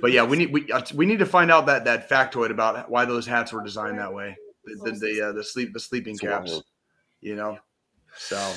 but 0.00 0.12
yeah, 0.12 0.24
we 0.24 0.36
need 0.36 0.52
we 0.52 0.70
uh, 0.72 0.82
we 0.94 1.06
need 1.06 1.18
to 1.18 1.26
find 1.26 1.50
out 1.50 1.66
that 1.66 1.84
that 1.84 2.08
factoid 2.08 2.50
about 2.50 2.90
why 2.90 3.04
those 3.04 3.26
hats 3.26 3.52
were 3.52 3.62
designed 3.62 3.98
that 3.98 4.12
way. 4.12 4.36
The 4.64 4.90
the 4.90 4.98
the, 4.98 5.28
uh, 5.28 5.32
the 5.32 5.44
sleep 5.44 5.72
the 5.72 5.80
sleeping 5.80 6.16
caps. 6.16 6.62
You 7.20 7.36
know, 7.36 7.58
so 8.16 8.52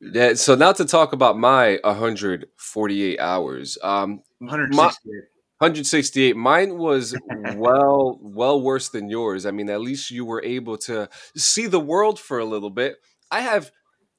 yeah. 0.00 0.34
So 0.34 0.54
now 0.54 0.72
to 0.72 0.84
talk 0.84 1.12
about 1.12 1.38
my 1.38 1.78
148 1.84 3.20
hours. 3.20 3.78
Um, 3.82 4.22
168. 4.38 5.24
168 5.58 6.36
mine 6.36 6.78
was 6.78 7.14
well 7.54 8.18
well 8.22 8.62
worse 8.62 8.88
than 8.88 9.10
yours 9.10 9.44
i 9.44 9.50
mean 9.50 9.68
at 9.68 9.82
least 9.82 10.10
you 10.10 10.24
were 10.24 10.42
able 10.42 10.78
to 10.78 11.06
see 11.36 11.66
the 11.66 11.78
world 11.78 12.18
for 12.18 12.38
a 12.38 12.46
little 12.46 12.70
bit 12.70 12.96
i 13.30 13.42
have 13.42 13.70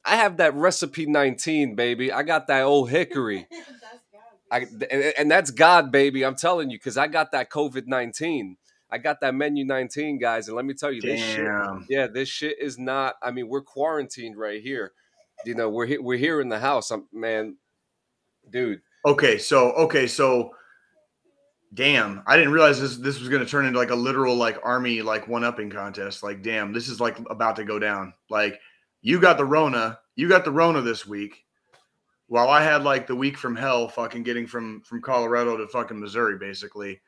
i 0.05 0.17
have 0.17 0.37
that 0.37 0.53
recipe 0.53 1.07
19 1.07 1.73
baby 1.73 2.11
i 2.11 2.21
got 2.21 2.45
that 2.45 2.61
old 2.61 2.91
hickory 2.91 3.47
I, 4.51 4.67
and, 4.91 5.13
and 5.17 5.31
that's 5.31 5.49
god 5.49 5.91
baby. 5.91 6.25
I'm 6.25 6.35
telling 6.35 6.69
you 6.69 6.77
because 6.77 6.97
i 6.97 7.07
got 7.07 7.31
that 7.31 7.49
covid-19 7.49 8.55
i 8.91 8.97
got 8.97 9.21
that 9.21 9.33
menu 9.33 9.63
19 9.65 10.19
guys 10.19 10.47
and 10.47 10.57
let 10.57 10.65
me 10.65 10.73
tell 10.73 10.91
you 10.91 11.01
this 11.01 11.21
shit 11.21 11.47
yeah 11.89 12.07
this 12.07 12.27
shit 12.27 12.57
is 12.59 12.77
not 12.77 13.15
i 13.23 13.31
mean 13.31 13.47
we're 13.47 13.61
quarantined 13.61 14.37
right 14.37 14.61
here. 14.61 14.91
You 15.45 15.55
know 15.55 15.69
we're 15.69 15.85
here 15.85 16.01
we're 16.01 16.17
here 16.17 16.41
in 16.41 16.49
the 16.49 16.59
house. 16.59 16.91
I'm 16.91 17.07
man 17.11 17.55
dude. 18.49 18.81
Okay, 19.05 19.37
so 19.37 19.71
okay, 19.71 20.05
so 20.07 20.51
damn, 21.73 22.21
I 22.27 22.37
didn't 22.37 22.51
realize 22.51 22.79
this 22.79 22.97
this 22.97 23.19
was 23.19 23.29
going 23.29 23.43
to 23.43 23.49
turn 23.49 23.65
into 23.65 23.79
like 23.79 23.89
a 23.89 23.95
literal 23.95 24.35
like 24.35 24.59
army 24.63 25.01
like 25.01 25.27
one 25.27 25.43
upping 25.43 25.69
contest. 25.69 26.23
Like, 26.23 26.43
damn, 26.43 26.73
this 26.73 26.87
is 26.87 26.99
like 26.99 27.17
about 27.29 27.55
to 27.57 27.63
go 27.63 27.79
down. 27.79 28.13
Like, 28.29 28.59
you 29.01 29.19
got 29.19 29.37
the 29.37 29.45
Rona, 29.45 29.99
you 30.15 30.29
got 30.29 30.45
the 30.45 30.51
Rona 30.51 30.81
this 30.81 31.07
week, 31.07 31.45
while 32.31 32.47
I 32.47 32.63
had 32.63 32.85
like 32.85 33.07
the 33.07 33.15
week 33.15 33.37
from 33.37 33.57
hell, 33.57 33.89
fucking 33.89 34.23
getting 34.23 34.47
from 34.47 34.79
from 34.83 35.01
Colorado 35.01 35.57
to 35.57 35.67
fucking 35.67 35.99
Missouri, 35.99 36.37
basically. 36.37 37.01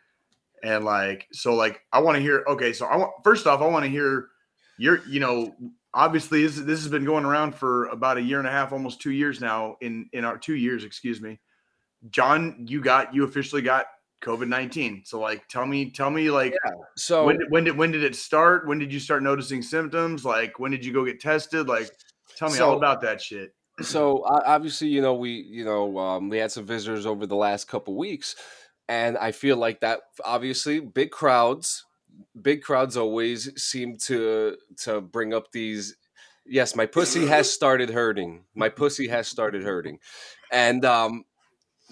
And 0.63 0.83
like, 0.83 1.29
so 1.31 1.53
like, 1.55 1.79
I 1.93 2.01
want 2.01 2.17
to 2.17 2.21
hear. 2.21 2.43
Okay, 2.45 2.73
so 2.73 2.85
I 2.87 2.97
want 2.97 3.13
first 3.23 3.47
off, 3.47 3.61
I 3.61 3.67
want 3.67 3.85
to 3.85 3.89
hear 3.89 4.27
your, 4.77 4.99
you 5.07 5.21
know, 5.21 5.55
obviously 5.93 6.45
this 6.45 6.57
this 6.57 6.81
has 6.81 6.89
been 6.89 7.05
going 7.05 7.23
around 7.23 7.55
for 7.55 7.85
about 7.85 8.17
a 8.17 8.21
year 8.21 8.39
and 8.39 8.47
a 8.49 8.51
half, 8.51 8.73
almost 8.73 8.99
two 8.99 9.11
years 9.11 9.39
now. 9.39 9.77
In 9.79 10.09
in 10.11 10.25
our 10.25 10.37
two 10.37 10.55
years, 10.55 10.83
excuse 10.83 11.21
me. 11.21 11.39
John, 12.09 12.65
you 12.67 12.81
got 12.81 13.15
you 13.15 13.23
officially 13.23 13.61
got 13.61 13.85
COVID 14.21 14.49
nineteen. 14.49 15.03
So 15.05 15.21
like, 15.21 15.47
tell 15.47 15.65
me, 15.65 15.89
tell 15.89 16.09
me 16.09 16.31
like 16.31 16.53
so 16.97 17.25
when 17.25 17.37
did, 17.37 17.49
when 17.49 17.63
did 17.63 17.77
when 17.77 17.91
did 17.91 18.03
it 18.03 18.17
start? 18.17 18.67
When 18.67 18.77
did 18.77 18.91
you 18.91 18.99
start 18.99 19.23
noticing 19.23 19.61
symptoms? 19.61 20.25
Like 20.25 20.59
when 20.59 20.71
did 20.71 20.83
you 20.83 20.91
go 20.91 21.05
get 21.05 21.21
tested? 21.21 21.69
Like, 21.69 21.89
tell 22.35 22.51
me 22.51 22.59
all 22.59 22.75
about 22.75 22.99
that 23.03 23.21
shit. 23.21 23.53
So 23.81 24.23
obviously 24.25 24.87
you 24.87 25.01
know 25.01 25.13
we 25.15 25.31
you 25.31 25.65
know 25.65 25.97
um, 25.97 26.29
we 26.29 26.37
had 26.37 26.51
some 26.51 26.65
visitors 26.65 27.05
over 27.05 27.25
the 27.25 27.35
last 27.35 27.67
couple 27.67 27.95
weeks 27.95 28.35
and 28.87 29.17
i 29.17 29.31
feel 29.31 29.57
like 29.57 29.79
that 29.81 30.01
obviously 30.23 30.79
big 30.79 31.09
crowds 31.11 31.85
big 32.41 32.61
crowds 32.61 32.95
always 32.97 33.49
seem 33.61 33.97
to 33.97 34.55
to 34.77 35.01
bring 35.01 35.33
up 35.33 35.51
these 35.51 35.95
yes 36.45 36.75
my 36.75 36.85
pussy 36.85 37.25
has 37.25 37.49
started 37.51 37.89
hurting 37.89 38.43
my 38.53 38.69
pussy 38.69 39.07
has 39.07 39.27
started 39.27 39.63
hurting 39.63 39.97
and 40.51 40.85
um 40.85 41.23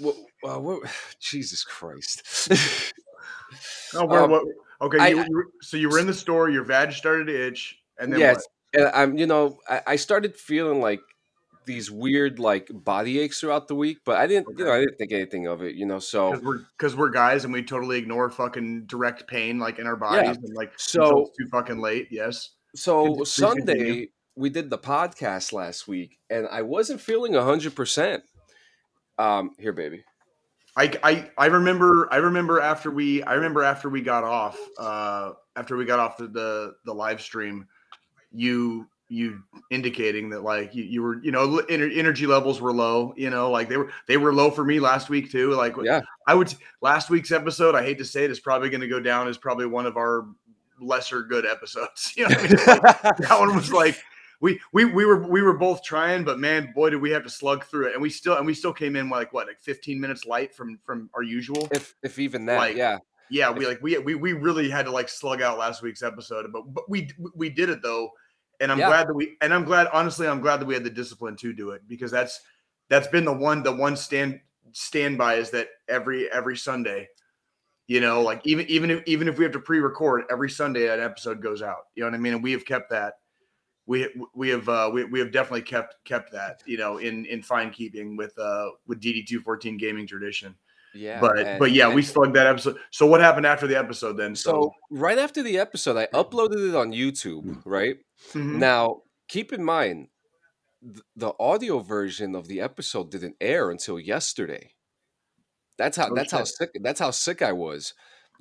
wh- 0.03 0.09
uh, 0.47 0.59
jesus 1.19 1.63
christ 1.63 2.49
Oh, 3.95 4.05
where, 4.07 4.23
Um, 4.23 4.31
what, 4.31 4.43
okay. 4.81 4.99
I- 4.99 5.07
you, 5.09 5.17
you 5.17 5.51
so 5.61 5.77
you 5.77 5.89
were 5.89 5.99
in 5.99 6.07
the 6.07 6.13
store. 6.13 6.49
Your 6.49 6.63
vag 6.63 6.91
started 6.93 7.27
to 7.27 7.47
itch, 7.47 7.79
and 7.97 8.11
then 8.13 8.19
yes 8.19 8.35
what? 8.35 8.45
and 8.73 8.91
i'm 8.93 9.17
you 9.17 9.25
know 9.27 9.59
I, 9.69 9.81
I 9.87 9.95
started 9.97 10.35
feeling 10.35 10.79
like 10.79 11.01
these 11.65 11.91
weird 11.91 12.39
like 12.39 12.67
body 12.71 13.19
aches 13.19 13.39
throughout 13.39 13.67
the 13.67 13.75
week 13.75 13.99
but 14.05 14.17
i 14.17 14.25
didn't 14.27 14.47
you 14.57 14.65
know 14.65 14.71
i 14.73 14.79
didn't 14.79 14.97
think 14.97 15.11
anything 15.11 15.47
of 15.47 15.61
it 15.61 15.75
you 15.75 15.85
know 15.85 15.99
so 15.99 16.31
Because 16.31 16.43
we're 16.45 16.57
because 16.77 16.95
we're 16.95 17.09
guys 17.09 17.43
and 17.45 17.53
we 17.53 17.61
totally 17.63 17.97
ignore 17.97 18.29
fucking 18.29 18.85
direct 18.85 19.27
pain 19.27 19.59
like 19.59 19.77
in 19.79 19.85
our 19.87 19.95
bodies 19.95 20.37
and 20.37 20.55
like 20.55 20.73
So- 20.77 21.29
too 21.37 21.47
fucking 21.51 21.79
late. 21.79 22.07
Yes. 22.11 22.51
So 22.75 23.15
please 23.15 23.33
Sunday 23.33 23.73
continue. 23.73 24.07
we 24.35 24.49
did 24.49 24.69
the 24.69 24.77
podcast 24.77 25.51
last 25.53 25.87
week, 25.87 26.17
and 26.29 26.47
I 26.49 26.61
wasn't 26.61 27.01
feeling 27.01 27.33
hundred 27.33 27.75
percent. 27.75 28.23
Um, 29.19 29.51
here, 29.59 29.73
baby. 29.73 30.03
I, 30.77 30.91
I 31.03 31.29
I 31.37 31.45
remember 31.47 32.07
I 32.11 32.17
remember 32.17 32.61
after 32.61 32.89
we 32.89 33.21
I 33.23 33.33
remember 33.33 33.61
after 33.61 33.89
we 33.89 34.01
got 34.01 34.23
off 34.23 34.57
uh 34.79 35.33
after 35.57 35.75
we 35.75 35.83
got 35.85 35.99
off 35.99 36.15
the 36.17 36.27
the, 36.27 36.73
the 36.85 36.93
live 36.93 37.19
stream 37.21 37.67
you 38.31 38.87
you 39.11 39.43
indicating 39.69 40.29
that 40.29 40.41
like 40.41 40.73
you, 40.73 40.83
you 40.83 41.01
were 41.01 41.21
you 41.21 41.31
know 41.31 41.61
ener- 41.69 41.95
energy 41.97 42.25
levels 42.25 42.61
were 42.61 42.71
low 42.71 43.13
you 43.17 43.29
know 43.29 43.51
like 43.51 43.67
they 43.67 43.75
were 43.75 43.91
they 44.07 44.15
were 44.15 44.33
low 44.33 44.49
for 44.49 44.63
me 44.63 44.79
last 44.79 45.09
week 45.09 45.29
too 45.29 45.51
like 45.53 45.75
Yeah, 45.83 46.01
I 46.27 46.33
would 46.33 46.53
last 46.79 47.09
week's 47.09 47.31
episode 47.31 47.75
I 47.75 47.83
hate 47.83 47.97
to 47.97 48.05
say 48.05 48.23
it 48.23 48.31
is 48.31 48.39
probably 48.39 48.69
going 48.69 48.81
to 48.81 48.87
go 48.87 49.01
down 49.01 49.27
as 49.27 49.37
probably 49.37 49.65
one 49.65 49.85
of 49.85 49.97
our 49.97 50.27
lesser 50.79 51.23
good 51.23 51.45
episodes 51.45 52.13
you 52.17 52.27
know 52.27 52.35
I 52.37 52.41
mean? 52.41 52.51
That 53.19 53.37
one 53.37 53.53
was 53.53 53.73
like 53.73 54.01
we 54.39 54.59
we 54.71 54.85
we 54.85 55.05
were 55.05 55.27
we 55.27 55.41
were 55.41 55.53
both 55.53 55.83
trying, 55.83 56.23
but 56.23 56.39
man, 56.39 56.71
boy, 56.73 56.89
did 56.89 57.01
we 57.01 57.11
have 57.11 57.23
to 57.23 57.29
slug 57.29 57.63
through 57.63 57.89
it, 57.89 57.93
and 57.93 58.01
we 58.01 58.09
still 58.09 58.37
and 58.37 58.45
we 58.45 58.55
still 58.55 58.73
came 58.73 58.95
in 58.95 59.07
like 59.07 59.31
what 59.33 59.45
like 59.45 59.59
15 59.59 60.01
minutes 60.01 60.25
light 60.25 60.55
from 60.55 60.79
from 60.83 61.11
our 61.13 61.21
usual. 61.21 61.69
if 61.71 61.95
if 62.01 62.17
even 62.17 62.45
that, 62.47 62.57
Like, 62.57 62.75
yeah. 62.75 62.97
Yeah, 63.29 63.49
we 63.51 63.65
like 63.65 63.81
we 63.81 63.97
we 63.99 64.15
we 64.15 64.33
really 64.33 64.69
had 64.69 64.85
to 64.85 64.91
like 64.91 65.07
slug 65.07 65.41
out 65.41 65.57
last 65.57 65.81
week's 65.81 66.03
episode, 66.03 66.51
but 66.51 66.63
but 66.73 66.89
we 66.89 67.09
we 67.33 67.49
did 67.49 67.69
it 67.69 67.81
though, 67.81 68.09
and 68.61 68.71
I'm 68.71 68.77
Yeah. 68.77 68.87
glad 68.87 69.07
that 69.07 69.13
we 69.13 69.35
and 69.41 69.53
I'm 69.53 69.65
glad 69.65 69.87
honestly 69.91 70.27
I'm 70.27 70.39
glad 70.39 70.61
that 70.61 70.65
we 70.65 70.73
had 70.73 70.83
the 70.83 70.89
discipline 70.89 71.35
to 71.37 71.51
do 71.51 71.71
it 71.71 71.81
because 71.87 72.11
that's 72.11 72.39
that's 72.89 73.07
been 73.07 73.25
the 73.25 73.33
one 73.33 73.63
the 73.63 73.75
one 73.75 73.97
stand 73.97 74.39
standby 74.71 75.35
is 75.35 75.49
that 75.51 75.67
every 75.89 76.31
every 76.31 76.55
Sunday, 76.55 77.09
you 77.87 77.99
know, 77.99 78.21
like 78.21 78.41
even 78.45 78.65
even 78.67 78.91
if 78.91 79.03
even 79.05 79.27
if 79.27 79.37
we 79.37 79.43
have 79.43 79.53
to 79.53 79.59
pre-record 79.59 80.23
every 80.31 80.49
Sunday 80.49 80.87
an 80.93 80.99
episode 81.01 81.41
goes 81.41 81.61
out, 81.61 81.87
you 81.95 82.03
know 82.03 82.07
what 82.07 82.15
I 82.15 82.19
mean, 82.19 82.35
and 82.35 82.43
we 82.43 82.51
have 82.53 82.65
kept 82.65 82.91
that 82.91 83.15
we 83.87 84.07
we 84.35 84.49
have 84.49 84.69
uh, 84.69 84.89
we, 84.93 85.03
we 85.05 85.19
have 85.19 85.31
definitely 85.31 85.63
kept 85.63 85.95
kept 86.05 86.31
that 86.31 86.61
you 86.65 86.77
know 86.77 86.99
in 86.99 87.25
in 87.25 87.41
fine 87.41 87.71
keeping 87.71 88.15
with 88.15 88.37
uh 88.37 88.69
with 88.87 89.01
DD 89.01 89.25
two 89.25 89.41
fourteen 89.41 89.77
gaming 89.77 90.05
tradition. 90.07 90.55
Yeah, 90.93 91.19
but 91.21 91.39
and- 91.39 91.59
but 91.59 91.71
yeah, 91.71 91.87
we 91.87 91.95
and- 92.01 92.05
slugged 92.05 92.35
that 92.35 92.47
episode. 92.47 92.77
So 92.91 93.05
what 93.05 93.21
happened 93.21 93.45
after 93.45 93.67
the 93.67 93.77
episode 93.77 94.17
then? 94.17 94.35
so 94.35 94.73
right 94.89 95.17
after 95.17 95.41
the 95.43 95.57
episode, 95.57 95.97
I 95.97 96.07
uploaded 96.07 96.69
it 96.69 96.75
on 96.75 96.91
YouTube. 96.91 97.61
Right 97.65 97.97
Mhm. 98.33 98.55
now, 98.57 99.03
keep 99.27 99.53
in 99.53 99.63
mind 99.63 100.09
th- 100.83 101.03
the 101.15 101.33
audio 101.39 101.79
version 101.79 102.35
of 102.35 102.47
the 102.47 102.59
episode 102.59 103.11
didn't 103.11 103.35
air 103.39 103.69
until 103.71 103.99
yesterday. 103.99 104.73
That's 105.77 105.95
how 105.97 106.09
Oh, 106.11 106.15
that's 106.15 106.31
how 106.31 106.43
sick 106.43 106.71
that's 106.81 106.99
how 106.99 107.11
sick 107.11 107.41
I 107.41 107.51
was. 107.53 107.93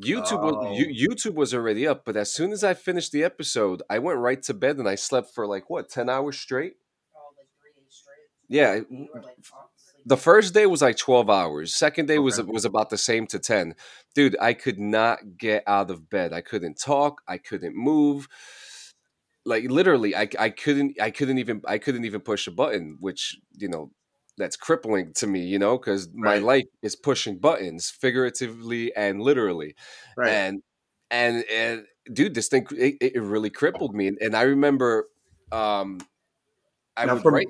YouTube 0.02 0.42
was 0.42 0.54
Oh. 0.58 0.72
you, 0.72 1.08
YouTube 1.08 1.34
was 1.34 1.52
already 1.54 1.86
up, 1.86 2.04
but 2.06 2.16
as 2.16 2.32
soon 2.32 2.52
as 2.52 2.64
I 2.64 2.72
finished 2.74 3.12
the 3.12 3.22
episode, 3.22 3.82
I 3.90 3.98
went 3.98 4.18
right 4.18 4.42
to 4.44 4.54
bed 4.54 4.78
and 4.78 4.88
I 4.88 4.94
slept 4.94 5.34
for 5.34 5.46
like 5.46 5.68
what 5.70 5.88
ten 5.90 6.08
hours 6.08 6.38
straight. 6.38 6.76
Yeah, 8.48 8.80
the 10.06 10.16
first 10.16 10.54
day 10.54 10.66
was 10.66 10.82
like 10.82 10.96
12 10.96 11.28
hours. 11.30 11.74
Second 11.74 12.06
day 12.06 12.18
was 12.18 12.38
Okay. 12.38 12.50
was 12.50 12.64
about 12.64 12.90
the 12.90 12.98
same 12.98 13.26
to 13.28 13.38
10 13.38 13.74
dude 14.14 14.36
i 14.40 14.52
could 14.54 14.78
not 14.78 15.18
get 15.38 15.62
out 15.66 15.90
of 15.90 16.08
bed. 16.10 16.32
I 16.32 16.40
couldn't 16.40 16.78
talk. 16.80 17.22
I 17.28 17.38
couldn't 17.38 17.76
move. 17.76 18.28
Like 19.46 19.64
literally 19.70 20.14
i, 20.14 20.28
I 20.38 20.50
couldn't 20.50 21.00
i 21.00 21.10
couldn't 21.10 21.38
even 21.38 21.62
i 21.66 21.78
couldn't 21.78 22.04
even 22.04 22.20
push 22.20 22.46
a 22.46 22.50
button 22.50 22.96
which 23.00 23.38
you 23.56 23.68
know 23.68 23.90
that's 24.36 24.56
crippling 24.56 25.12
to 25.14 25.26
me 25.26 25.40
you 25.40 25.58
know 25.58 25.78
because 25.78 26.08
my 26.14 26.32
Right. 26.34 26.42
life 26.42 26.64
is 26.82 26.94
pushing 26.94 27.38
buttons 27.38 27.90
figuratively 27.90 28.94
and 28.94 29.20
literally. 29.22 29.74
Right. 30.16 30.30
and 30.30 30.62
and 31.10 31.44
and 31.50 31.84
dude 32.12 32.34
this 32.34 32.48
thing 32.48 32.66
it, 32.76 32.96
it 33.00 33.20
really 33.22 33.50
crippled 33.50 33.94
me. 33.94 34.08
And 34.20 34.36
i 34.36 34.42
remember 34.42 35.08
um 35.52 36.00
i 36.96 37.06
Now, 37.06 37.14
would 37.14 37.22
from- 37.22 37.34
write 37.34 37.48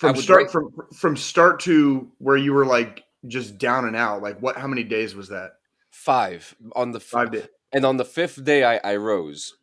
from 0.00 0.16
start 0.16 0.50
from 0.50 0.70
from 0.94 1.16
start 1.16 1.60
to 1.60 2.10
where 2.18 2.36
you 2.36 2.52
were 2.52 2.66
like 2.66 3.04
just 3.26 3.58
down 3.58 3.84
and 3.86 3.94
out. 3.96 4.22
Like 4.22 4.40
what? 4.40 4.56
How 4.56 4.66
many 4.66 4.82
days 4.84 5.14
was 5.14 5.28
that? 5.28 5.52
five 5.92 6.54
on 6.76 6.92
the 6.92 6.98
f- 6.98 7.04
Five 7.04 7.32
days. 7.32 7.46
and 7.72 7.84
on 7.84 7.96
the 7.96 8.04
fifth 8.04 8.42
day 8.44 8.62
I, 8.64 8.76
I 8.92 8.96
rose 8.96 9.54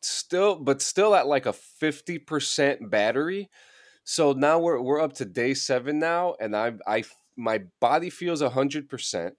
still 0.00 0.54
but 0.56 0.80
still 0.80 1.14
at 1.16 1.26
like 1.26 1.46
a 1.46 1.52
50% 1.52 2.90
battery 2.90 3.50
so 4.04 4.32
now 4.32 4.58
we're 4.60 4.80
we're 4.80 5.00
up 5.00 5.14
to 5.14 5.24
day 5.24 5.52
seven 5.54 5.98
now 5.98 6.34
and 6.40 6.54
i 6.56 6.72
i 6.86 7.02
my 7.36 7.62
body 7.80 8.08
feels 8.10 8.40
100% 8.40 9.32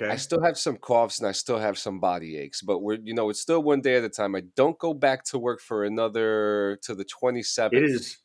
Okay. 0.00 0.10
i 0.10 0.16
still 0.16 0.42
have 0.42 0.58
some 0.58 0.76
coughs 0.76 1.20
and 1.20 1.28
i 1.28 1.32
still 1.32 1.58
have 1.58 1.78
some 1.78 2.00
body 2.00 2.36
aches 2.36 2.60
but 2.62 2.80
we're 2.80 2.98
you 3.02 3.14
know 3.14 3.30
it's 3.30 3.40
still 3.40 3.62
one 3.62 3.80
day 3.80 3.96
at 3.96 4.04
a 4.04 4.08
time 4.08 4.34
i 4.34 4.42
don't 4.56 4.78
go 4.78 4.92
back 4.94 5.24
to 5.26 5.38
work 5.38 5.60
for 5.60 5.84
another 5.84 6.78
to 6.82 6.94
the 6.94 7.04
27th 7.04 7.72
It 7.72 7.84
is. 7.84 8.18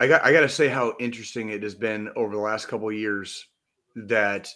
I 0.00 0.08
got. 0.08 0.24
I 0.24 0.32
got 0.32 0.40
to 0.40 0.48
say 0.48 0.68
how 0.68 0.94
interesting 0.98 1.50
it 1.50 1.62
has 1.62 1.74
been 1.74 2.10
over 2.16 2.34
the 2.34 2.40
last 2.40 2.68
couple 2.68 2.88
of 2.88 2.94
years. 2.94 3.46
That 3.94 4.48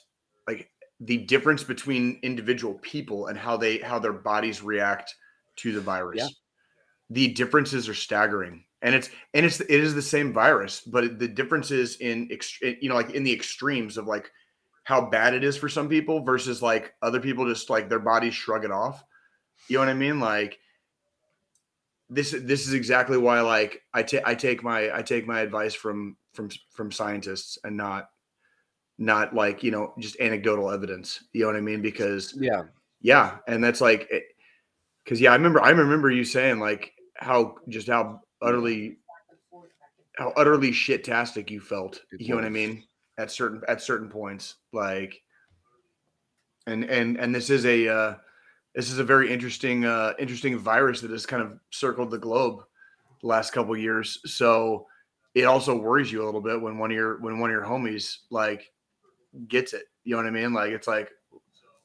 like 0.49 0.71
the 1.01 1.19
difference 1.19 1.63
between 1.63 2.19
individual 2.23 2.75
people 2.75 3.27
and 3.27 3.39
how 3.39 3.57
they 3.57 3.79
how 3.79 3.99
their 3.99 4.13
bodies 4.13 4.63
react 4.63 5.15
to 5.57 5.73
the 5.73 5.81
virus. 5.81 6.21
Yeah. 6.21 6.29
The 7.11 7.29
differences 7.35 7.89
are 7.89 7.95
staggering, 7.95 8.65
and 8.81 8.95
it's 8.95 9.11
and 9.35 9.45
it's 9.45 9.61
it 9.61 9.71
is 9.71 9.95
the 9.95 10.03
same 10.03 10.33
virus, 10.33 10.81
but 10.81 11.19
the 11.19 11.29
differences 11.29 11.97
in 11.97 12.29
ext- 12.29 12.79
you 12.81 12.89
know 12.89 12.95
like 12.95 13.11
in 13.11 13.23
the 13.23 13.33
extremes 13.33 13.99
of 13.99 14.07
like 14.07 14.31
how 14.85 15.09
bad 15.11 15.35
it 15.35 15.45
is 15.45 15.57
for 15.57 15.69
some 15.69 15.89
people 15.89 16.23
versus 16.23 16.63
like 16.63 16.95
other 17.03 17.21
people 17.21 17.47
just 17.47 17.71
like 17.71 17.89
their 17.89 17.99
bodies 17.99 18.35
shrug 18.35 18.65
it 18.65 18.71
off. 18.71 19.05
You 19.69 19.77
know 19.77 19.81
what 19.81 19.89
I 19.89 19.95
mean? 19.95 20.21
Like 20.21 20.59
this 22.15 22.35
this 22.43 22.67
is 22.67 22.75
exactly 22.75 23.19
why 23.19 23.41
like 23.41 23.83
I 23.93 24.03
take 24.03 24.27
I 24.27 24.35
take 24.35 24.63
my 24.63 24.95
I 24.95 25.03
take 25.03 25.27
my 25.27 25.41
advice 25.41 25.75
from 25.75 26.17
from 26.33 26.51
from 26.71 26.93
scientists 26.93 27.59
and 27.65 27.77
not 27.77 28.09
not 28.99 29.35
like 29.35 29.63
you 29.63 29.71
know 29.71 29.93
just 29.99 30.19
anecdotal 30.21 30.71
evidence. 30.71 31.25
You 31.33 31.43
know 31.43 31.47
what 31.49 31.57
I 31.57 31.61
mean? 31.61 31.83
Because 31.83 32.37
yeah 32.39 32.63
yeah, 33.05 33.37
and 33.47 33.63
that's 33.63 33.83
like 33.83 34.11
because 35.05 35.21
yeah, 35.21 35.31
I 35.31 35.35
remember 35.35 35.63
I 35.63 35.71
remember 35.71 36.11
you 36.11 36.25
saying 36.25 36.59
like 36.59 36.93
how 37.17 37.57
just 37.69 37.89
how 37.89 38.21
utterly 38.41 38.99
how 40.17 40.33
utterly 40.37 40.73
shit-tastic 40.73 41.51
you 41.51 41.61
felt. 41.61 42.01
You 42.19 42.31
know 42.31 42.37
what 42.37 42.45
I 42.47 42.51
mean? 42.51 42.83
At 43.19 43.31
certain 43.31 43.61
at 43.69 43.83
certain 43.83 44.09
points, 44.09 44.55
like, 44.73 45.21
and 46.67 46.85
and 46.85 47.19
and 47.19 47.35
this 47.35 47.51
is 47.51 47.67
a 47.67 47.89
uh, 47.89 48.15
this 48.75 48.91
is 48.91 48.99
a 48.99 49.05
very 49.05 49.33
interesting 49.33 49.85
uh, 49.85 50.15
interesting 50.19 50.59
virus 50.59 51.01
that 51.01 51.11
has 51.11 51.27
kind 51.27 51.43
of 51.43 51.59
circled 51.71 52.11
the 52.11 52.19
globe 52.19 52.61
the 53.21 53.27
last 53.27 53.53
couple 53.53 53.77
years. 53.77 54.19
So 54.27 54.87
it 55.35 55.45
also 55.45 55.77
worries 55.77 56.13
you 56.13 56.23
a 56.23 56.27
little 56.27 56.41
bit 56.41 56.61
when 56.61 56.79
one 56.79 56.91
of 56.91 56.97
your 56.97 57.21
when 57.21 57.39
one 57.39 57.51
of 57.51 57.55
your 57.55 57.65
homies 57.65 58.19
like 58.31 58.73
gets 59.49 59.73
it. 59.73 59.85
You 60.05 60.13
know 60.13 60.23
what 60.23 60.27
I 60.27 60.31
mean? 60.31 60.53
Like 60.53 60.71
it's 60.73 60.89
like 60.89 61.11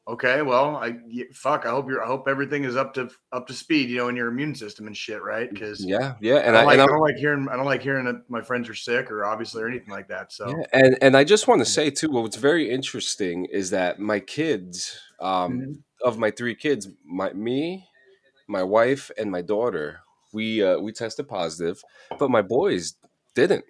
okay, 0.10 0.41
well, 0.41 0.75
I 0.78 0.95
fuck. 1.34 1.65
I 1.65 1.69
hope 1.69 1.88
you're. 1.88 2.04
I 2.04 2.08
hope 2.08 2.28
everything 2.28 2.63
is 2.63 2.75
up 2.75 2.93
to 2.95 3.10
up 3.32 3.47
to 3.47 3.54
speed. 3.54 3.89
You 3.89 3.97
know, 3.97 4.10
in 4.10 4.15
your 4.15 4.28
immune 4.30 4.56
system 4.56 4.88
and 4.88 4.97
shit, 4.97 5.21
right? 5.21 5.49
Because 5.49 5.86
yeah 5.86 6.15
yeah 6.19 6.38
and 6.38 6.58
I, 6.58 6.62
i, 6.62 6.63
don't 6.63 6.65
like, 6.65 6.73
and 6.73 6.82
I 6.82 6.86
don't 6.86 7.02
like 7.02 7.15
hearing. 7.15 7.47
I 7.49 7.56
don't 7.56 7.65
like 7.65 7.82
hearing 7.82 8.06
that 8.06 8.30
my 8.30 8.41
friends 8.41 8.67
are 8.69 8.75
sick 8.75 9.12
or 9.12 9.25
obviously 9.25 9.62
or 9.62 9.67
anything 9.67 9.91
like 9.91 10.08
that. 10.08 10.32
So 10.34 10.49
Yeah, 10.49 10.65
and 10.73 10.97
and 11.02 11.17
I 11.17 11.23
just 11.23 11.47
want 11.47 11.60
to 11.60 11.65
say 11.65 11.89
too, 11.89 12.10
what's 12.10 12.38
very 12.38 12.69
interesting 12.69 13.45
is 13.45 13.69
that 13.69 13.99
my 13.99 14.19
kids, 14.19 14.99
um, 15.19 15.60
Mhm. 15.60 15.84
Of 16.04 16.18
my 16.18 16.32
three 16.32 16.56
kids, 16.56 16.88
my 17.06 17.34
me, 17.34 17.88
my 18.48 18.64
wife, 18.64 19.12
and 19.18 19.32
my 19.32 19.42
daughter, 19.42 20.00
we 20.34 20.64
uh, 20.64 20.80
we 20.80 20.92
tested 20.92 21.28
positive, 21.28 21.84
but 22.18 22.30
my 22.30 22.42
boys 22.42 22.96
didn't. 23.36 23.66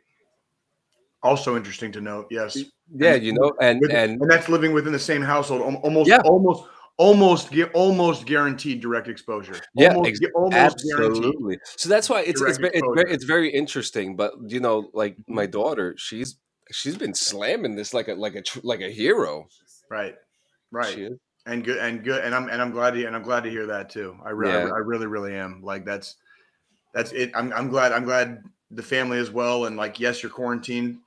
also 1.22 1.58
interesting 1.58 1.92
to 1.92 2.02
note. 2.02 2.28
Yes, 2.32 2.58
Yeah, 2.96 3.16
you 3.16 3.34
know, 3.34 3.54
and 3.62 3.82
With- 3.82 3.92
and 3.92 4.22
and 4.22 4.32
that's 4.32 4.50
living 4.50 4.72
within 4.74 4.94
the 4.94 5.00
same 5.00 5.22
household. 5.22 5.62
Almost, 5.84 6.10
Yeah. 6.10 6.22
almost, 6.24 6.64
almost, 6.98 7.54
almost 7.74 8.26
guaranteed 8.26 8.82
direct 8.82 9.08
exposure. 9.08 9.60
Yeah, 9.76 9.96
almost, 9.96 10.26
almost 10.34 10.86
absolutely. 10.94 11.60
So 11.78 11.90
that's 11.90 12.10
why 12.10 12.22
it's 12.22 12.42
it's, 12.42 12.58
it's, 12.58 12.88
very, 12.96 13.12
it's 13.12 13.26
very 13.26 13.50
interesting. 13.50 14.16
But 14.16 14.34
you 14.48 14.60
know, 14.60 14.90
like 14.94 15.18
my 15.28 15.46
daughter, 15.46 15.96
she's 15.98 16.38
she's 16.72 16.98
been 16.98 17.14
slamming 17.14 17.76
this 17.76 17.94
like 17.94 18.08
a 18.08 18.14
like 18.14 18.36
a 18.36 18.44
like 18.64 18.82
a 18.82 18.90
hero. 18.90 19.48
Right, 19.90 20.16
right. 20.72 21.12
And 21.50 21.64
good 21.64 21.78
and 21.78 22.04
good 22.04 22.24
and 22.24 22.36
i'm 22.36 22.48
and 22.48 22.62
i'm 22.62 22.70
glad 22.70 22.92
to 22.94 23.06
and 23.06 23.16
i'm 23.16 23.24
glad 23.24 23.44
to 23.44 23.50
hear 23.50 23.66
that 23.66 23.90
too. 23.90 24.16
I, 24.24 24.30
re- 24.30 24.50
Yeah. 24.50 24.68
I, 24.68 24.78
really 24.78 25.08
really 25.08 25.36
am. 25.36 25.64
Like 25.64 25.84
that's 25.84 26.18
that's 26.94 27.12
it. 27.12 27.32
I'm, 27.34 27.52
I'm 27.54 27.70
glad 27.70 27.92
i'm 27.92 28.06
glad 28.06 28.44
the 28.72 28.84
family 28.84 29.18
as 29.18 29.32
well 29.32 29.66
and 29.66 29.76
like 29.76 30.00
yes 30.00 30.22
you're 30.22 30.32
quarantined 30.32 31.00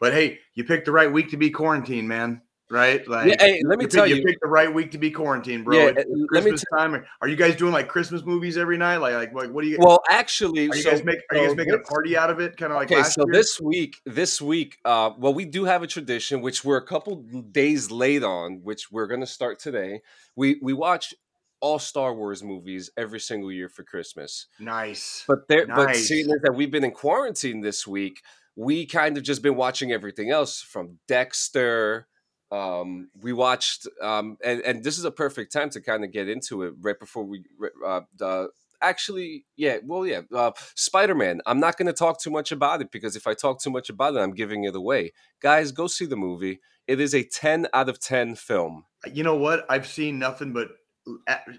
but 0.00 0.14
hey 0.14 0.38
you 0.54 0.64
picked 0.64 0.86
the 0.86 0.92
right 0.92 1.12
week 1.12 1.30
to 1.30 1.36
be 1.36 1.50
quarantined 1.50 2.08
man 2.08 2.40
right 2.70 3.06
like 3.08 3.28
Yeah, 3.28 3.36
hey, 3.40 3.62
let 3.66 3.78
me 3.78 3.84
pick- 3.86 3.90
tell 3.92 4.06
you 4.06 4.16
you. 4.16 4.22
picked 4.24 4.40
the 4.42 4.48
right 4.48 4.72
week 4.72 4.92
to 4.92 4.98
be 4.98 5.10
quarantined 5.10 5.64
bro 5.64 5.76
Yeah, 5.76 5.84
It's- 5.88 6.06
let 6.08 6.44
me 6.44 6.50
christmas 6.52 6.64
time 6.74 7.04
are 7.20 7.28
you 7.28 7.36
guys 7.36 7.56
doing 7.56 7.72
like 7.72 7.88
christmas 7.88 8.24
movies 8.24 8.56
every 8.56 8.78
night 8.78 8.98
like 8.98 9.14
like, 9.14 9.32
like 9.34 9.50
what 9.50 9.62
do 9.62 9.68
you 9.68 9.76
Well, 9.80 10.00
actually, 10.08 10.68
are 10.70 10.76
you 10.76 10.82
so- 10.82 10.90
guys 10.90 11.04
make 11.04 11.18
are 11.30 11.36
you 11.38 11.46
guys 11.48 11.56
making 11.56 11.74
a 11.74 11.78
party 11.80 12.16
out 12.16 12.30
of 12.30 12.38
it 12.40 12.56
kind 12.56 12.72
of 12.72 12.76
like 12.78 12.90
okay, 12.92 13.02
so 13.02 13.24
year? 13.26 13.32
this 13.34 13.60
week, 13.60 13.96
this 14.06 14.40
week, 14.40 14.78
uh, 14.84 15.10
well, 15.18 15.34
we 15.34 15.44
do 15.44 15.64
have 15.64 15.82
a 15.82 15.86
tradition 15.86 16.40
which 16.42 16.64
we're 16.64 16.76
a 16.76 16.86
couple 16.86 17.16
days 17.50 17.90
late 17.90 18.22
on, 18.22 18.60
which 18.62 18.90
we're 18.90 19.06
going 19.06 19.20
to 19.20 19.26
start 19.26 19.58
today. 19.58 20.00
We 20.36 20.58
we 20.62 20.72
watch 20.72 21.12
all 21.60 21.78
Star 21.78 22.14
Wars 22.14 22.42
movies 22.42 22.90
every 22.96 23.20
single 23.20 23.52
year 23.52 23.68
for 23.68 23.82
Christmas. 23.84 24.46
nice 24.58 25.24
But 25.28 25.46
there, 25.48 25.66
but 25.66 25.86
Nice. 25.86 26.08
seeing 26.08 26.28
that 26.28 26.54
we've 26.54 26.70
been 26.70 26.84
in 26.84 26.92
quarantine 26.92 27.60
this 27.60 27.86
week, 27.86 28.22
we 28.56 28.86
kind 28.86 29.16
of 29.18 29.22
just 29.22 29.42
been 29.42 29.56
watching 29.56 29.92
everything 29.92 30.30
else 30.30 30.62
from 30.62 30.98
Dexter. 31.06 32.06
Um, 32.50 33.10
we 33.20 33.32
watched, 33.32 33.86
um, 34.02 34.36
and 34.44 34.60
and 34.62 34.84
this 34.84 34.98
is 34.98 35.04
a 35.04 35.10
perfect 35.10 35.52
time 35.52 35.70
to 35.70 35.80
kind 35.80 36.04
of 36.04 36.12
get 36.12 36.28
into 36.28 36.62
it 36.64 36.74
right 36.80 36.98
before 36.98 37.24
we 37.24 37.44
uh, 37.86 38.00
the 38.16 38.48
actually 38.82 39.44
yeah 39.56 39.76
well 39.84 40.06
yeah 40.06 40.22
uh, 40.34 40.50
spider-man 40.74 41.40
i'm 41.44 41.60
not 41.60 41.76
going 41.76 41.86
to 41.86 41.92
talk 41.92 42.18
too 42.18 42.30
much 42.30 42.50
about 42.50 42.80
it 42.80 42.90
because 42.90 43.14
if 43.14 43.26
i 43.26 43.34
talk 43.34 43.60
too 43.60 43.68
much 43.70 43.90
about 43.90 44.14
it 44.14 44.18
i'm 44.18 44.34
giving 44.34 44.64
it 44.64 44.74
away. 44.74 45.12
Guys 45.40 45.72
go 45.72 45.86
see 45.86 46.06
the 46.06 46.16
movie. 46.16 46.60
It 46.86 47.00
is 47.00 47.14
a 47.14 47.22
10 47.22 47.68
out 47.72 47.88
of 47.88 48.00
10 48.00 48.34
film. 48.34 48.84
You 49.12 49.22
know 49.22 49.36
what? 49.36 49.64
I've 49.68 49.86
seen 49.86 50.18
nothing 50.18 50.52
but 50.52 50.70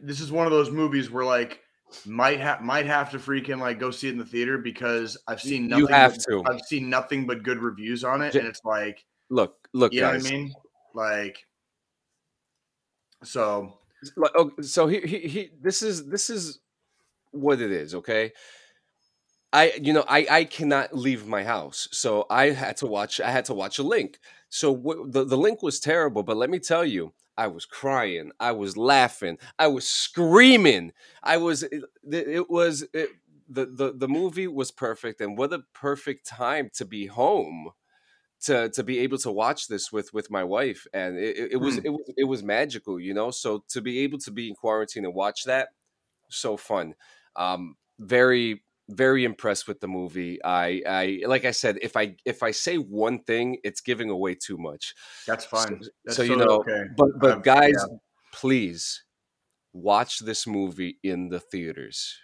this 0.02 0.20
is 0.20 0.32
one 0.32 0.46
of 0.46 0.52
those 0.52 0.72
movies 0.72 1.10
where 1.10 1.26
like 1.26 1.62
might 2.06 2.40
have 2.40 2.62
might 2.62 2.86
have 2.86 3.12
to 3.12 3.18
freaking 3.18 3.60
like 3.60 3.80
go 3.80 3.92
see 3.92 4.08
it 4.08 4.12
in 4.12 4.18
the 4.18 4.26
theater 4.26 4.58
because 4.58 5.18
i've 5.28 5.42
seen 5.42 5.68
nothing. 5.68 5.86
You 5.86 5.92
have 5.92 6.14
but, 6.14 6.24
to. 6.30 6.44
i've 6.48 6.62
seen 6.62 6.90
nothing 6.90 7.26
but 7.26 7.44
good 7.44 7.58
reviews 7.58 8.04
on 8.04 8.22
it 8.22 8.34
and 8.36 8.48
it's 8.48 8.62
like 8.64 9.04
look 9.30 9.68
look 9.74 9.92
you 9.94 10.02
know 10.02 10.12
what 10.12 10.26
i 10.26 10.30
mean 10.30 10.54
like 10.96 11.46
so 13.24 13.74
like, 14.18 14.32
so 14.62 14.88
he, 14.88 15.00
he 15.02 15.20
he 15.20 15.52
this 15.62 15.82
is 15.82 16.08
this 16.08 16.30
is 16.30 16.60
what 17.32 17.62
it 17.62 17.72
is 17.72 17.96
okay? 17.96 18.32
I 19.54 19.74
you 19.82 19.94
know 19.94 20.06
i 20.08 20.26
i 20.30 20.44
cannot 20.46 20.96
leave 20.96 21.28
my 21.28 21.44
house 21.44 21.88
so 21.92 22.26
i 22.30 22.52
had 22.52 22.78
to 22.78 22.88
watch 22.88 23.20
i 23.20 23.32
had 23.32 23.46
to 23.46 23.54
watch 23.54 23.80
a 23.80 23.84
link. 23.84 24.20
So 24.50 24.72
what, 24.72 25.12
the, 25.14 25.24
the 25.24 25.38
link 25.38 25.62
was 25.62 25.80
terrible 25.80 26.24
but 26.24 26.38
let 26.38 26.50
me 26.50 26.60
tell 26.60 26.86
you 26.86 27.14
i 27.38 27.48
was 27.48 27.66
crying 27.66 28.32
i 28.40 28.52
was 28.52 28.78
laughing 28.78 29.38
i 29.60 29.68
was 29.68 29.88
screaming. 29.88 30.94
I 31.24 31.38
was 31.38 31.64
it, 31.64 31.84
it 32.12 32.50
was 32.50 32.84
it, 32.94 33.10
the, 33.50 33.66
the 33.66 33.94
the 33.94 34.08
movie 34.08 34.48
was 34.48 34.72
perfect 34.72 35.20
and 35.22 35.38
what 35.38 35.54
a 35.54 35.64
perfect 35.74 36.26
time 36.26 36.70
to 36.76 36.86
be 36.86 37.08
home 37.08 37.72
to 38.42 38.70
to 38.70 38.84
be 38.84 39.00
able 39.00 39.18
to 39.20 39.32
watch 39.32 39.68
this 39.68 39.92
with 39.92 40.14
with 40.14 40.32
my 40.32 40.44
wife 40.44 40.88
and 40.94 41.18
it, 41.18 41.52
it, 41.54 41.58
was 41.58 41.76
Hmm. 41.76 41.86
it 41.86 41.90
was 41.90 42.14
it 42.18 42.24
was 42.26 42.44
magical 42.44 43.00
you 43.00 43.14
know? 43.14 43.32
So 43.32 43.64
to 43.70 43.82
be 43.82 44.00
able 44.00 44.18
to 44.20 44.32
be 44.32 44.50
in 44.50 44.56
quarantine 44.56 45.06
and 45.06 45.14
watch 45.14 45.44
that 45.46 45.70
so 46.30 46.58
fun. 46.58 46.96
Um 47.36 47.76
very 48.00 48.64
very 48.90 49.24
impressed 49.24 49.68
with 49.68 49.80
the 49.80 49.88
movie. 49.88 50.44
I 50.44 50.82
i 50.88 51.22
like 51.28 51.46
i 51.46 51.52
said 51.52 51.78
if 51.82 51.96
i 51.96 52.16
if 52.26 52.44
i 52.44 52.52
say 52.52 52.76
one 52.78 53.24
thing 53.24 53.58
it's 53.64 53.80
giving 53.82 54.10
away 54.10 54.36
too 54.36 54.58
much. 54.58 54.96
That's 55.28 55.46
fine. 55.46 55.82
So, 55.84 55.90
that's 56.06 56.18
so 56.18 56.24
you 56.24 56.36
know 56.36 56.60
okay. 56.62 56.84
but 56.98 57.08
but 57.20 57.32
Um, 57.34 57.42
guys 57.42 57.76
yeah. 57.78 57.98
please 58.34 59.04
watch 59.74 60.20
this 60.20 60.46
movie 60.48 61.00
in 61.04 61.30
the 61.30 61.40
theaters. 61.40 62.18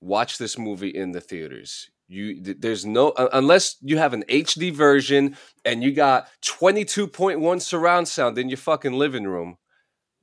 Watch 0.00 0.38
this 0.38 0.58
movie 0.58 0.88
in 0.90 1.12
the 1.12 1.20
theaters 1.20 1.90
you 2.08 2.40
there's 2.54 2.86
no 2.86 3.12
unless 3.32 3.76
you 3.80 3.98
have 3.98 4.12
an 4.14 4.22
hd 4.28 4.72
version 4.72 5.36
and 5.64 5.82
you 5.82 5.92
got 5.92 6.28
22.1 6.44 7.60
surround 7.60 8.06
sound 8.08 8.38
in 8.38 8.48
your 8.48 8.56
fucking 8.58 8.92
living 8.92 9.24
room. 9.24 9.56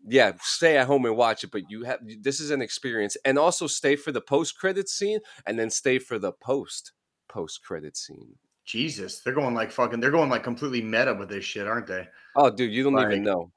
Yeah 0.06 0.34
stay 0.42 0.78
at 0.78 0.88
home 0.88 1.06
and 1.06 1.18
watch 1.18 1.44
it 1.44 1.52
but 1.52 1.64
you 1.70 1.84
have 1.84 2.00
this 2.22 2.40
is 2.40 2.52
an 2.52 2.62
experience. 2.62 3.18
And 3.26 3.38
also 3.38 3.68
stay 3.68 3.96
for 3.96 4.12
the 4.12 4.22
post 4.22 4.58
credit 4.58 4.88
scene 4.90 5.20
and 5.46 5.60
then 5.60 5.70
stay 5.70 6.00
for 6.00 6.18
the 6.20 6.32
post 6.32 6.94
post 7.30 7.64
credit 7.64 7.98
scene. 7.98 8.36
Jesus 8.66 9.20
they're 9.20 9.34
going 9.34 9.54
like 9.54 9.72
fucking 9.72 10.00
they're 10.00 10.12
going 10.12 10.30
like 10.30 10.44
completely 10.44 10.82
meta 10.82 11.14
with 11.14 11.30
this 11.30 11.44
shit 11.46 11.68
aren't 11.68 11.88
they? 11.88 12.08
Oh 12.36 12.50
dude 12.50 12.72
you 12.72 12.84
don't 12.84 12.94
Like- 12.94 13.08
even 13.12 13.24
know. 13.24 13.52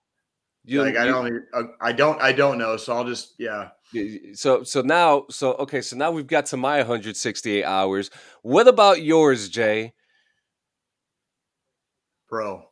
You 0.69 0.83
like 0.83 0.97
i 0.97 1.05
don't 1.07 1.45
uh, 1.55 1.63
i 1.81 1.93
don't 1.93 2.21
i 2.21 2.33
don't 2.33 2.59
know 2.59 2.77
so 2.77 2.93
i'll 2.93 3.05
just 3.05 3.35
yeah 3.39 3.69
So 4.35 4.63
so 4.63 4.83
now 4.83 5.25
so 5.31 5.55
okay 5.55 5.81
so 5.81 5.97
now 5.97 6.11
we've 6.11 6.27
got 6.27 6.47
to 6.47 6.57
my 6.57 6.79
168 6.79 7.65
hours. 7.65 8.11
What 8.43 8.69
about 8.69 9.03
yours, 9.03 9.49
Jay? 9.49 9.95
bro, 12.29 12.69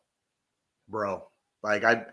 bro. 0.89 1.25
Like 1.63 1.85
I, 1.85 2.05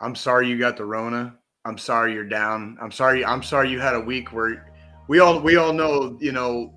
I'm 0.00 0.14
sorry 0.14 0.48
you 0.48 0.58
got 0.58 0.76
the 0.76 0.84
Rona. 0.84 1.36
I'm 1.64 1.78
sorry 1.78 2.12
you're 2.12 2.28
down. 2.28 2.76
I'm 2.80 2.92
sorry. 2.92 3.24
I'm 3.24 3.42
sorry 3.42 3.70
you 3.70 3.80
had 3.80 3.94
a 3.94 4.00
week 4.00 4.32
where 4.32 4.72
we 5.08 5.18
all 5.18 5.40
we 5.40 5.56
all 5.56 5.72
know. 5.72 6.16
You 6.20 6.32
know, 6.32 6.74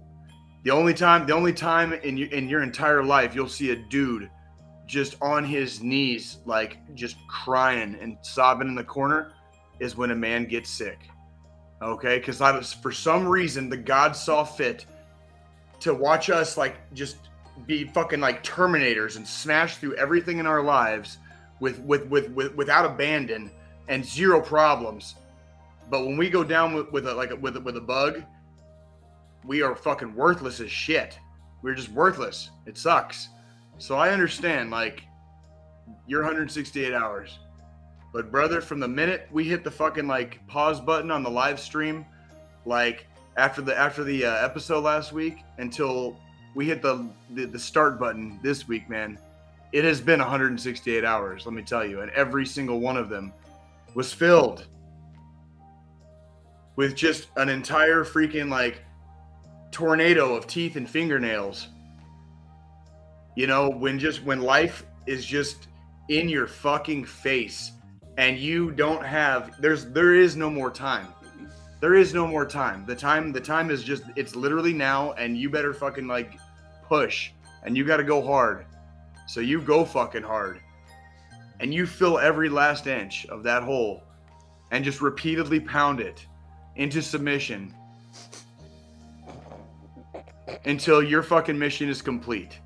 the 0.63 0.71
only 0.71 0.93
time 0.93 1.25
the 1.25 1.33
only 1.33 1.53
time 1.53 1.93
in 1.93 2.17
your 2.17 2.29
in 2.29 2.49
your 2.49 2.63
entire 2.63 3.03
life 3.03 3.35
you'll 3.35 3.49
see 3.49 3.71
a 3.71 3.75
dude 3.75 4.29
just 4.87 5.15
on 5.21 5.43
his 5.43 5.83
knees, 5.83 6.39
like 6.45 6.77
just 6.95 7.15
crying 7.27 7.95
and 8.01 8.17
sobbing 8.21 8.67
in 8.67 8.75
the 8.75 8.83
corner, 8.83 9.31
is 9.79 9.95
when 9.95 10.11
a 10.11 10.15
man 10.15 10.45
gets 10.45 10.69
sick. 10.69 11.09
Okay, 11.81 12.19
because 12.19 12.41
I 12.41 12.51
was 12.51 12.73
for 12.73 12.91
some 12.91 13.27
reason 13.27 13.69
the 13.69 13.77
God 13.77 14.15
saw 14.15 14.43
fit 14.43 14.85
to 15.79 15.93
watch 15.93 16.29
us 16.29 16.57
like 16.57 16.75
just 16.93 17.17
be 17.65 17.85
fucking 17.85 18.19
like 18.19 18.43
terminators 18.43 19.15
and 19.15 19.25
smash 19.25 19.77
through 19.77 19.95
everything 19.95 20.39
in 20.39 20.45
our 20.45 20.61
lives 20.61 21.17
with 21.59 21.79
with 21.79 22.05
with, 22.07 22.29
with 22.31 22.53
without 22.55 22.85
abandon 22.85 23.51
and 23.87 24.05
zero 24.05 24.41
problems. 24.41 25.15
But 25.89 26.05
when 26.05 26.17
we 26.17 26.29
go 26.29 26.43
down 26.43 26.73
with, 26.73 26.91
with 26.91 27.07
a 27.07 27.13
like 27.13 27.31
a, 27.31 27.35
with 27.35 27.55
a, 27.57 27.59
with 27.61 27.77
a 27.77 27.81
bug, 27.81 28.23
we 29.45 29.61
are 29.61 29.75
fucking 29.75 30.13
worthless 30.13 30.59
as 30.59 30.71
shit. 30.71 31.17
We're 31.61 31.75
just 31.75 31.89
worthless. 31.89 32.49
It 32.65 32.77
sucks. 32.77 33.29
So 33.77 33.95
I 33.95 34.09
understand 34.09 34.69
like 34.69 35.03
you're 36.07 36.21
168 36.21 36.93
hours. 36.93 37.39
But 38.11 38.31
brother, 38.31 38.61
from 38.61 38.79
the 38.79 38.87
minute 38.87 39.27
we 39.31 39.43
hit 39.43 39.63
the 39.63 39.71
fucking 39.71 40.07
like 40.07 40.45
pause 40.47 40.81
button 40.81 41.11
on 41.11 41.23
the 41.23 41.29
live 41.29 41.59
stream, 41.59 42.05
like 42.65 43.07
after 43.37 43.61
the 43.61 43.77
after 43.77 44.03
the 44.03 44.25
uh, 44.25 44.45
episode 44.45 44.83
last 44.83 45.13
week 45.13 45.37
until 45.57 46.19
we 46.55 46.65
hit 46.65 46.81
the, 46.81 47.07
the 47.31 47.45
the 47.45 47.59
start 47.59 47.99
button 47.99 48.39
this 48.41 48.67
week, 48.67 48.89
man, 48.89 49.19
it 49.71 49.83
has 49.83 50.01
been 50.01 50.19
168 50.19 51.05
hours. 51.05 51.45
Let 51.45 51.53
me 51.53 51.61
tell 51.61 51.85
you, 51.85 52.01
and 52.01 52.11
every 52.11 52.45
single 52.45 52.79
one 52.79 52.97
of 52.97 53.09
them 53.09 53.31
was 53.93 54.11
filled 54.11 54.65
with 56.75 56.95
just 56.95 57.27
an 57.35 57.49
entire 57.49 58.03
freaking 58.03 58.49
like 58.49 58.83
tornado 59.71 60.35
of 60.35 60.47
teeth 60.47 60.75
and 60.75 60.89
fingernails. 60.89 61.67
You 63.35 63.45
know, 63.47 63.69
when 63.69 63.99
just 63.99 64.23
when 64.23 64.41
life 64.41 64.85
is 65.05 65.25
just 65.25 65.67
in 66.09 66.27
your 66.27 66.47
fucking 66.47 67.05
face 67.05 67.73
and 68.19 68.37
you 68.37 68.69
don't 68.69 69.03
have 69.03 69.59
there's 69.61 69.85
there 69.85 70.13
is 70.13 70.35
no 70.35 70.49
more 70.49 70.69
time. 70.69 71.07
There 71.79 71.95
is 71.95 72.13
no 72.13 72.27
more 72.27 72.45
time. 72.45 72.85
The 72.85 72.93
time 72.93 73.31
the 73.31 73.39
time 73.39 73.71
is 73.71 73.81
just 73.81 74.03
it's 74.17 74.35
literally 74.35 74.73
now 74.73 75.13
and 75.13 75.37
you 75.37 75.49
better 75.49 75.73
fucking 75.73 76.05
like 76.05 76.37
push 76.85 77.31
and 77.63 77.77
you 77.77 77.85
got 77.85 77.97
to 77.97 78.03
go 78.03 78.21
hard. 78.21 78.65
So 79.25 79.39
you 79.39 79.61
go 79.61 79.85
fucking 79.85 80.23
hard. 80.23 80.59
And 81.61 81.73
you 81.73 81.85
fill 81.85 82.19
every 82.19 82.49
last 82.49 82.87
inch 82.87 83.25
of 83.27 83.41
that 83.43 83.63
hole 83.63 84.03
and 84.71 84.83
just 84.83 84.99
repeatedly 84.99 85.61
pound 85.61 86.01
it 86.01 86.25
into 86.75 87.01
submission 87.01 87.73
until 90.65 91.01
your 91.01 91.23
fucking 91.23 91.57
mission 91.57 91.87
is 91.87 92.01
complete. 92.01 92.59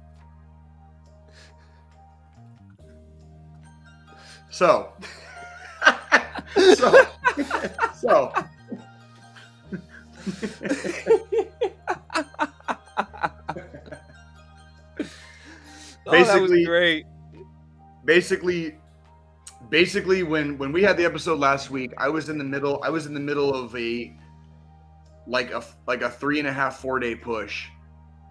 So, 4.49 4.93
so, 6.55 7.05
so. 7.95 8.33
Oh, 16.05 16.11
Basically- 16.11 16.65
great. 16.65 17.05
basically 18.05 18.75
basically 19.69 20.23
when 20.23 20.57
when 20.57 20.73
we 20.73 20.83
had 20.83 20.97
the 20.97 21.05
episode 21.05 21.39
last 21.39 21.69
week 21.71 21.93
i 21.97 22.09
was 22.09 22.27
in 22.27 22.37
the 22.37 22.43
middle 22.43 22.81
i 22.83 22.89
was 22.89 23.05
in 23.05 23.13
the 23.13 23.19
middle 23.19 23.53
of 23.53 23.73
a 23.77 24.13
like 25.25 25.51
a 25.51 25.63
like 25.87 26.01
a 26.01 26.09
three 26.09 26.37
and 26.39 26.47
a 26.47 26.51
half 26.51 26.81
four 26.81 26.99
day 26.99 27.15
push 27.15 27.67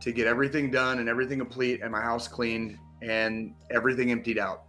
to 0.03 0.13
get 0.13 0.27
everything 0.27 0.71
done 0.71 0.99
and 0.99 1.09
everything 1.09 1.39
complete 1.39 1.81
and 1.81 1.91
my 1.91 2.03
house 2.03 2.29
cleaned 2.29 2.77
and 3.01 3.55
everything 3.71 4.11
emptied 4.11 4.39
out 4.39 4.65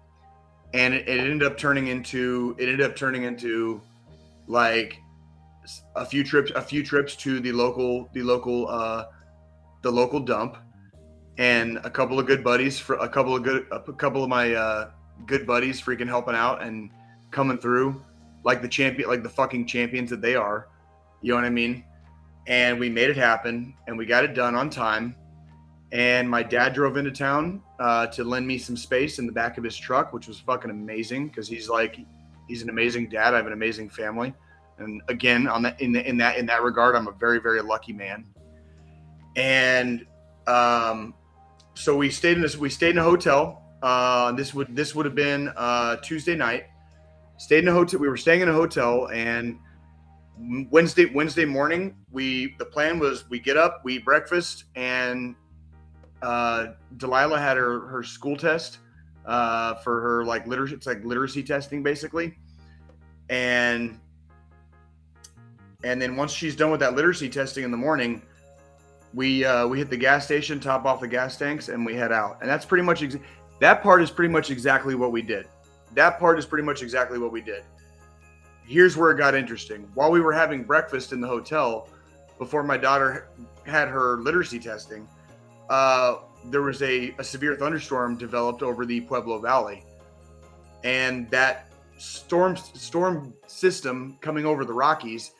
and 0.73 0.93
it, 0.93 1.07
it 1.07 1.19
ended 1.19 1.43
up 1.43 1.57
turning 1.57 1.87
into 1.87 2.55
it 2.59 2.63
ended 2.63 2.81
up 2.81 2.95
turning 2.95 3.23
into 3.23 3.81
like 4.47 4.99
a 5.95 6.05
few 6.05 6.23
trips 6.23 6.51
a 6.55 6.61
few 6.61 6.83
trips 6.83 7.15
to 7.15 7.39
the 7.39 7.51
local 7.51 8.09
the 8.13 8.21
local 8.21 8.67
uh 8.67 9.05
the 9.83 9.91
local 9.91 10.19
dump. 10.19 10.57
And 11.37 11.77
a 11.83 11.89
couple 11.89 12.19
of 12.19 12.25
good 12.27 12.43
buddies 12.43 12.79
for 12.79 12.95
a 12.95 13.09
couple 13.09 13.35
of 13.35 13.43
good 13.43 13.65
a 13.71 13.93
couple 13.93 14.23
of 14.23 14.29
my 14.29 14.53
uh 14.53 14.91
good 15.25 15.45
buddies 15.45 15.81
freaking 15.81 16.07
helping 16.07 16.35
out 16.35 16.61
and 16.61 16.89
coming 17.31 17.57
through 17.57 18.03
like 18.43 18.61
the 18.61 18.67
champion 18.67 19.09
like 19.09 19.23
the 19.23 19.29
fucking 19.29 19.67
champions 19.67 20.09
that 20.09 20.21
they 20.21 20.35
are. 20.35 20.67
You 21.21 21.29
know 21.29 21.35
what 21.35 21.45
i 21.45 21.49
mean? 21.49 21.83
And 22.47 22.79
we 22.79 22.89
made 22.89 23.09
it 23.09 23.17
happen 23.17 23.73
and 23.87 23.97
we 23.97 24.05
got 24.05 24.23
it 24.23 24.33
done 24.33 24.55
on 24.55 24.69
time. 24.69 25.15
And 25.91 26.29
my 26.29 26.43
dad 26.43 26.73
drove 26.73 26.97
into 26.97 27.11
town 27.11 27.61
uh, 27.83 28.07
to 28.07 28.23
lend 28.23 28.47
me 28.47 28.57
some 28.57 28.77
space 28.77 29.19
in 29.19 29.25
the 29.25 29.31
back 29.31 29.57
of 29.57 29.63
his 29.63 29.75
truck 29.75 30.13
which 30.13 30.25
was 30.25 30.39
fucking 30.39 30.71
amazing 30.71 31.27
because 31.27 31.49
he's 31.49 31.67
like 31.67 31.99
he's 32.47 32.61
an 32.61 32.69
amazing 32.69 33.09
dad. 33.09 33.33
I 33.33 33.37
have 33.37 33.45
an 33.45 33.51
amazing 33.51 33.89
family. 33.89 34.33
And 34.77 35.01
again 35.09 35.47
on 35.47 35.63
that 35.63 35.81
in, 35.81 35.91
the, 35.91 36.07
in 36.07 36.15
that 36.17 36.37
in 36.37 36.45
that 36.45 36.63
regard 36.63 36.95
i'm 36.95 37.07
a 37.07 37.11
very 37.11 37.39
very 37.39 37.61
lucky 37.61 37.91
man. 37.91 38.25
And 39.35 40.05
um 40.47 41.13
so 41.73 41.97
we 41.97 42.09
stayed 42.09 42.37
in 42.37 42.41
this 42.41 42.55
we 42.55 42.69
stayed 42.69 42.91
in 42.91 42.99
a 42.99 43.03
hotel. 43.03 43.61
Uh 43.81 44.31
this 44.31 44.53
would 44.53 44.73
this 44.73 44.95
would 44.95 45.05
have 45.05 45.15
been 45.15 45.51
uh 45.57 45.97
tuesday 45.97 46.35
night. 46.35 46.67
Stayed 47.37 47.63
in 47.65 47.67
a 47.67 47.73
hotel 47.73 47.99
we 47.99 48.07
were 48.07 48.15
staying 48.15 48.39
in 48.39 48.47
a 48.47 48.53
hotel 48.53 49.09
and 49.09 49.59
wednesday 50.71 51.05
wednesday 51.13 51.45
morning 51.45 51.95
we 52.11 52.55
the 52.57 52.65
plan 52.65 52.97
was 52.97 53.29
we 53.29 53.39
get 53.39 53.55
up 53.55 53.81
we 53.83 53.97
eat 53.97 54.05
breakfast 54.05 54.63
and 54.75 55.35
uh 56.23 56.73
delilah 56.97 57.37
had 57.37 57.57
her 57.57 57.81
her 57.87 58.01
school 58.01 58.35
test 58.35 58.79
uh 59.25 59.75
for 59.75 60.01
her 60.01 60.25
like 60.25 60.47
literacy 60.47 60.73
it's 60.73 60.87
like 60.87 61.03
literacy 61.03 61.43
testing 61.43 61.83
basically 61.83 62.37
and 63.29 63.99
and 65.83 66.01
then 66.01 66.15
once 66.15 66.31
she's 66.31 66.55
done 66.55 66.71
with 66.71 66.79
that 66.79 66.95
literacy 66.95 67.29
testing 67.29 67.63
in 67.63 67.71
the 67.71 67.77
morning 67.77 68.21
we 69.13 69.45
uh, 69.45 69.67
we 69.67 69.77
hit 69.77 69.89
the 69.89 69.97
gas 69.97 70.25
station, 70.25 70.59
top 70.59 70.85
off 70.85 70.99
the 70.99 71.07
gas 71.07 71.37
tanks, 71.37 71.69
and 71.69 71.85
we 71.85 71.95
head 71.95 72.11
out. 72.11 72.37
And 72.41 72.49
that's 72.49 72.65
pretty 72.65 72.83
much 72.83 73.03
ex- 73.03 73.17
that 73.59 73.83
part 73.83 74.01
is 74.01 74.09
pretty 74.09 74.31
much 74.31 74.49
exactly 74.49 74.95
what 74.95 75.11
we 75.11 75.21
did. 75.21 75.47
That 75.93 76.19
part 76.19 76.39
is 76.39 76.45
pretty 76.45 76.65
much 76.65 76.81
exactly 76.81 77.19
what 77.19 77.31
we 77.31 77.41
did. 77.41 77.63
Here's 78.65 78.97
where 78.97 79.11
it 79.11 79.17
got 79.17 79.35
interesting. 79.35 79.87
While 79.93 80.09
we 80.09 80.21
were 80.21 80.33
having 80.33 80.63
breakfast 80.63 81.11
in 81.13 81.21
the 81.21 81.27
hotel, 81.27 81.89
before 82.39 82.63
my 82.63 82.77
daughter 82.77 83.27
had 83.65 83.87
her 83.89 84.17
literacy 84.17 84.59
testing, 84.59 85.07
uh, 85.69 86.15
there 86.45 86.61
was 86.61 86.81
a, 86.81 87.15
a 87.17 87.23
severe 87.23 87.55
thunderstorm 87.55 88.17
developed 88.17 88.61
over 88.61 88.85
the 88.85 89.01
Pueblo 89.01 89.39
Valley, 89.39 89.83
and 90.83 91.29
that 91.31 91.71
storm 91.97 92.55
storm 92.57 93.33
system 93.47 94.17
coming 94.21 94.45
over 94.45 94.65
the 94.65 94.73
Rockies 94.73 95.31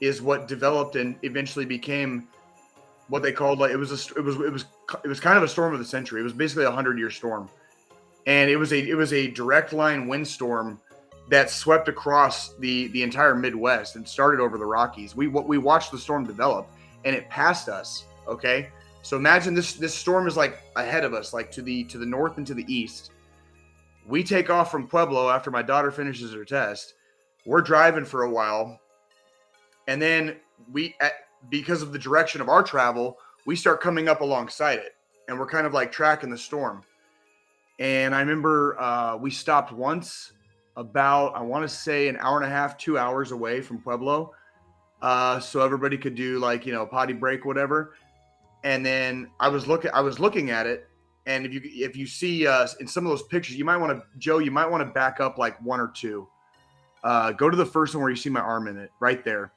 is 0.00 0.20
what 0.20 0.48
developed 0.48 0.96
and 0.96 1.16
eventually 1.22 1.64
became 1.64 2.28
what 3.08 3.22
they 3.22 3.32
called 3.32 3.58
like 3.58 3.70
it 3.70 3.76
was 3.76 3.90
a 3.90 4.18
it 4.18 4.22
was 4.22 4.36
it 4.36 4.52
was 4.52 4.64
it 5.04 5.08
was 5.08 5.20
kind 5.20 5.36
of 5.36 5.42
a 5.42 5.48
storm 5.48 5.72
of 5.72 5.78
the 5.78 5.84
century. 5.84 6.20
It 6.20 6.24
was 6.24 6.32
basically 6.32 6.64
a 6.64 6.70
hundred 6.70 6.98
year 6.98 7.10
storm, 7.10 7.48
and 8.26 8.50
it 8.50 8.56
was 8.56 8.72
a 8.72 8.88
it 8.88 8.94
was 8.94 9.12
a 9.12 9.28
direct 9.28 9.72
line 9.72 10.06
windstorm 10.08 10.80
that 11.28 11.50
swept 11.50 11.88
across 11.88 12.54
the 12.54 12.88
the 12.88 13.02
entire 13.02 13.34
Midwest 13.34 13.96
and 13.96 14.06
started 14.06 14.40
over 14.40 14.58
the 14.58 14.64
Rockies. 14.64 15.14
We 15.16 15.28
we 15.28 15.58
watched 15.58 15.92
the 15.92 15.98
storm 15.98 16.24
develop, 16.24 16.68
and 17.04 17.14
it 17.14 17.28
passed 17.28 17.68
us. 17.68 18.06
Okay, 18.28 18.70
so 19.02 19.16
imagine 19.16 19.54
this 19.54 19.74
this 19.74 19.94
storm 19.94 20.26
is 20.26 20.36
like 20.36 20.62
ahead 20.76 21.04
of 21.04 21.14
us, 21.14 21.32
like 21.32 21.50
to 21.52 21.62
the 21.62 21.84
to 21.84 21.98
the 21.98 22.06
north 22.06 22.38
and 22.38 22.46
to 22.46 22.54
the 22.54 22.64
east. 22.72 23.10
We 24.06 24.24
take 24.24 24.50
off 24.50 24.70
from 24.70 24.88
Pueblo 24.88 25.30
after 25.30 25.50
my 25.50 25.62
daughter 25.62 25.90
finishes 25.90 26.32
her 26.34 26.44
test. 26.44 26.94
We're 27.44 27.62
driving 27.62 28.04
for 28.04 28.22
a 28.22 28.30
while, 28.30 28.80
and 29.86 30.00
then 30.00 30.36
we 30.72 30.94
at, 31.00 31.12
because 31.50 31.82
of 31.82 31.92
the 31.92 31.98
direction 31.98 32.40
of 32.40 32.48
our 32.48 32.62
travel, 32.62 33.18
we 33.46 33.56
start 33.56 33.80
coming 33.80 34.08
up 34.08 34.20
alongside 34.20 34.78
it 34.78 34.94
and 35.28 35.38
we're 35.38 35.46
kind 35.46 35.66
of 35.66 35.72
like 35.72 35.90
tracking 35.90 36.30
the 36.30 36.38
storm. 36.38 36.82
And 37.78 38.14
I 38.14 38.20
remember 38.20 38.80
uh, 38.80 39.16
we 39.16 39.30
stopped 39.30 39.72
once 39.72 40.32
about, 40.76 41.34
I 41.34 41.42
want 41.42 41.68
to 41.68 41.74
say, 41.74 42.08
an 42.08 42.16
hour 42.18 42.36
and 42.36 42.44
a 42.44 42.54
half, 42.54 42.78
two 42.78 42.98
hours 42.98 43.32
away 43.32 43.60
from 43.60 43.78
Pueblo. 43.78 44.32
Uh, 45.00 45.40
so 45.40 45.60
everybody 45.60 45.98
could 45.98 46.14
do 46.14 46.38
like, 46.38 46.64
you 46.64 46.72
know, 46.72 46.86
potty 46.86 47.12
break, 47.12 47.44
whatever. 47.44 47.94
And 48.64 48.84
then 48.84 49.30
I 49.40 49.48
was 49.48 49.66
looking, 49.66 49.90
I 49.92 50.00
was 50.00 50.20
looking 50.20 50.50
at 50.50 50.66
it. 50.66 50.88
And 51.26 51.46
if 51.46 51.52
you 51.52 51.60
if 51.64 51.96
you 51.96 52.06
see 52.06 52.46
uh, 52.46 52.66
in 52.80 52.86
some 52.86 53.06
of 53.06 53.10
those 53.10 53.22
pictures, 53.24 53.56
you 53.56 53.64
might 53.64 53.76
want 53.76 53.96
to, 53.96 54.04
Joe, 54.18 54.38
you 54.38 54.50
might 54.50 54.66
want 54.66 54.80
to 54.86 54.92
back 54.92 55.20
up 55.20 55.38
like 55.38 55.60
one 55.62 55.80
or 55.80 55.88
two. 55.88 56.26
Uh, 57.04 57.32
go 57.32 57.48
to 57.50 57.56
the 57.56 57.66
first 57.66 57.94
one 57.94 58.02
where 58.02 58.10
you 58.10 58.16
see 58.16 58.30
my 58.30 58.40
arm 58.40 58.68
in 58.68 58.76
it, 58.76 58.90
right 59.00 59.24
there 59.24 59.52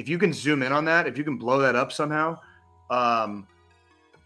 if 0.00 0.08
you 0.08 0.16
can 0.16 0.32
zoom 0.32 0.62
in 0.62 0.72
on 0.72 0.86
that, 0.86 1.06
if 1.06 1.18
you 1.18 1.24
can 1.24 1.36
blow 1.36 1.58
that 1.58 1.76
up 1.76 1.92
somehow, 1.92 2.38
um, 2.90 3.46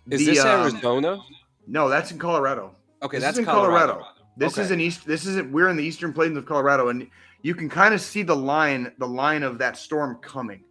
Is 0.08 0.20
the, 0.20 0.26
this 0.26 0.44
um, 0.44 0.60
Arizona? 0.62 1.18
No, 1.66 1.88
that's 1.88 2.12
in 2.12 2.18
Colorado. 2.18 2.76
Okay, 3.02 3.16
This 3.16 3.24
that's 3.24 3.38
in 3.38 3.44
Colorado. 3.44 3.94
Colorado. 3.94 4.10
This 4.36 4.52
Okay. 4.52 4.62
is 4.62 4.70
in 4.70 4.80
east. 4.80 5.04
This 5.04 5.26
isn't. 5.26 5.50
We're 5.50 5.68
in 5.68 5.76
the 5.76 5.84
eastern 5.84 6.12
plains 6.12 6.36
of 6.36 6.46
Colorado, 6.46 6.88
and 6.90 7.08
you 7.42 7.54
can 7.56 7.68
kind 7.68 7.92
of 7.92 8.00
see 8.00 8.22
the 8.22 8.34
line, 8.36 8.92
the 8.98 9.06
line 9.06 9.42
of 9.42 9.58
that 9.58 9.76
storm 9.76 10.16
coming. 10.22 10.62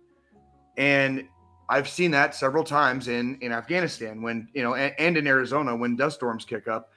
And 0.78 1.28
I've 1.74 1.90
seen 1.90 2.12
that 2.12 2.36
several 2.36 2.64
times 2.64 3.08
in 3.08 3.40
in 3.42 3.52
Afghanistan 3.52 4.22
when 4.22 4.48
you 4.54 4.62
know, 4.62 4.76
and, 4.76 4.94
and 5.00 5.18
in 5.18 5.26
Arizona 5.26 5.76
when 5.76 5.96
dust 5.96 6.18
storms 6.18 6.46
kick 6.46 6.68
up. 6.68 6.92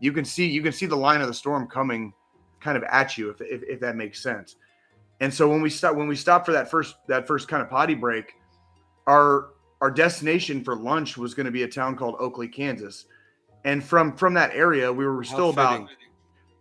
You 0.00 0.10
can 0.10 0.24
see 0.24 0.46
you 0.46 0.62
can 0.62 0.72
see 0.72 0.86
the 0.86 0.96
line 0.96 1.20
of 1.20 1.26
the 1.26 1.34
storm 1.34 1.66
coming, 1.66 2.14
kind 2.58 2.78
of 2.78 2.82
at 2.84 3.18
you, 3.18 3.28
if 3.28 3.42
if, 3.42 3.62
if 3.64 3.80
that 3.80 3.94
makes 3.94 4.22
sense. 4.22 4.56
And 5.20 5.32
so 5.32 5.46
when 5.50 5.60
we 5.60 5.68
stop 5.68 5.96
when 5.96 6.08
we 6.08 6.16
stopped 6.16 6.46
for 6.46 6.52
that 6.52 6.70
first 6.70 6.96
that 7.08 7.26
first 7.26 7.46
kind 7.46 7.62
of 7.62 7.68
potty 7.68 7.94
break, 7.94 8.32
our 9.06 9.50
our 9.82 9.90
destination 9.90 10.64
for 10.64 10.76
lunch 10.76 11.18
was 11.18 11.34
going 11.34 11.46
to 11.46 11.52
be 11.52 11.64
a 11.64 11.68
town 11.68 11.94
called 11.94 12.16
Oakley, 12.18 12.48
Kansas. 12.48 13.04
And 13.64 13.84
from 13.84 14.16
from 14.16 14.32
that 14.32 14.50
area, 14.54 14.90
we 14.90 15.06
were 15.06 15.24
still 15.24 15.50
about 15.50 15.90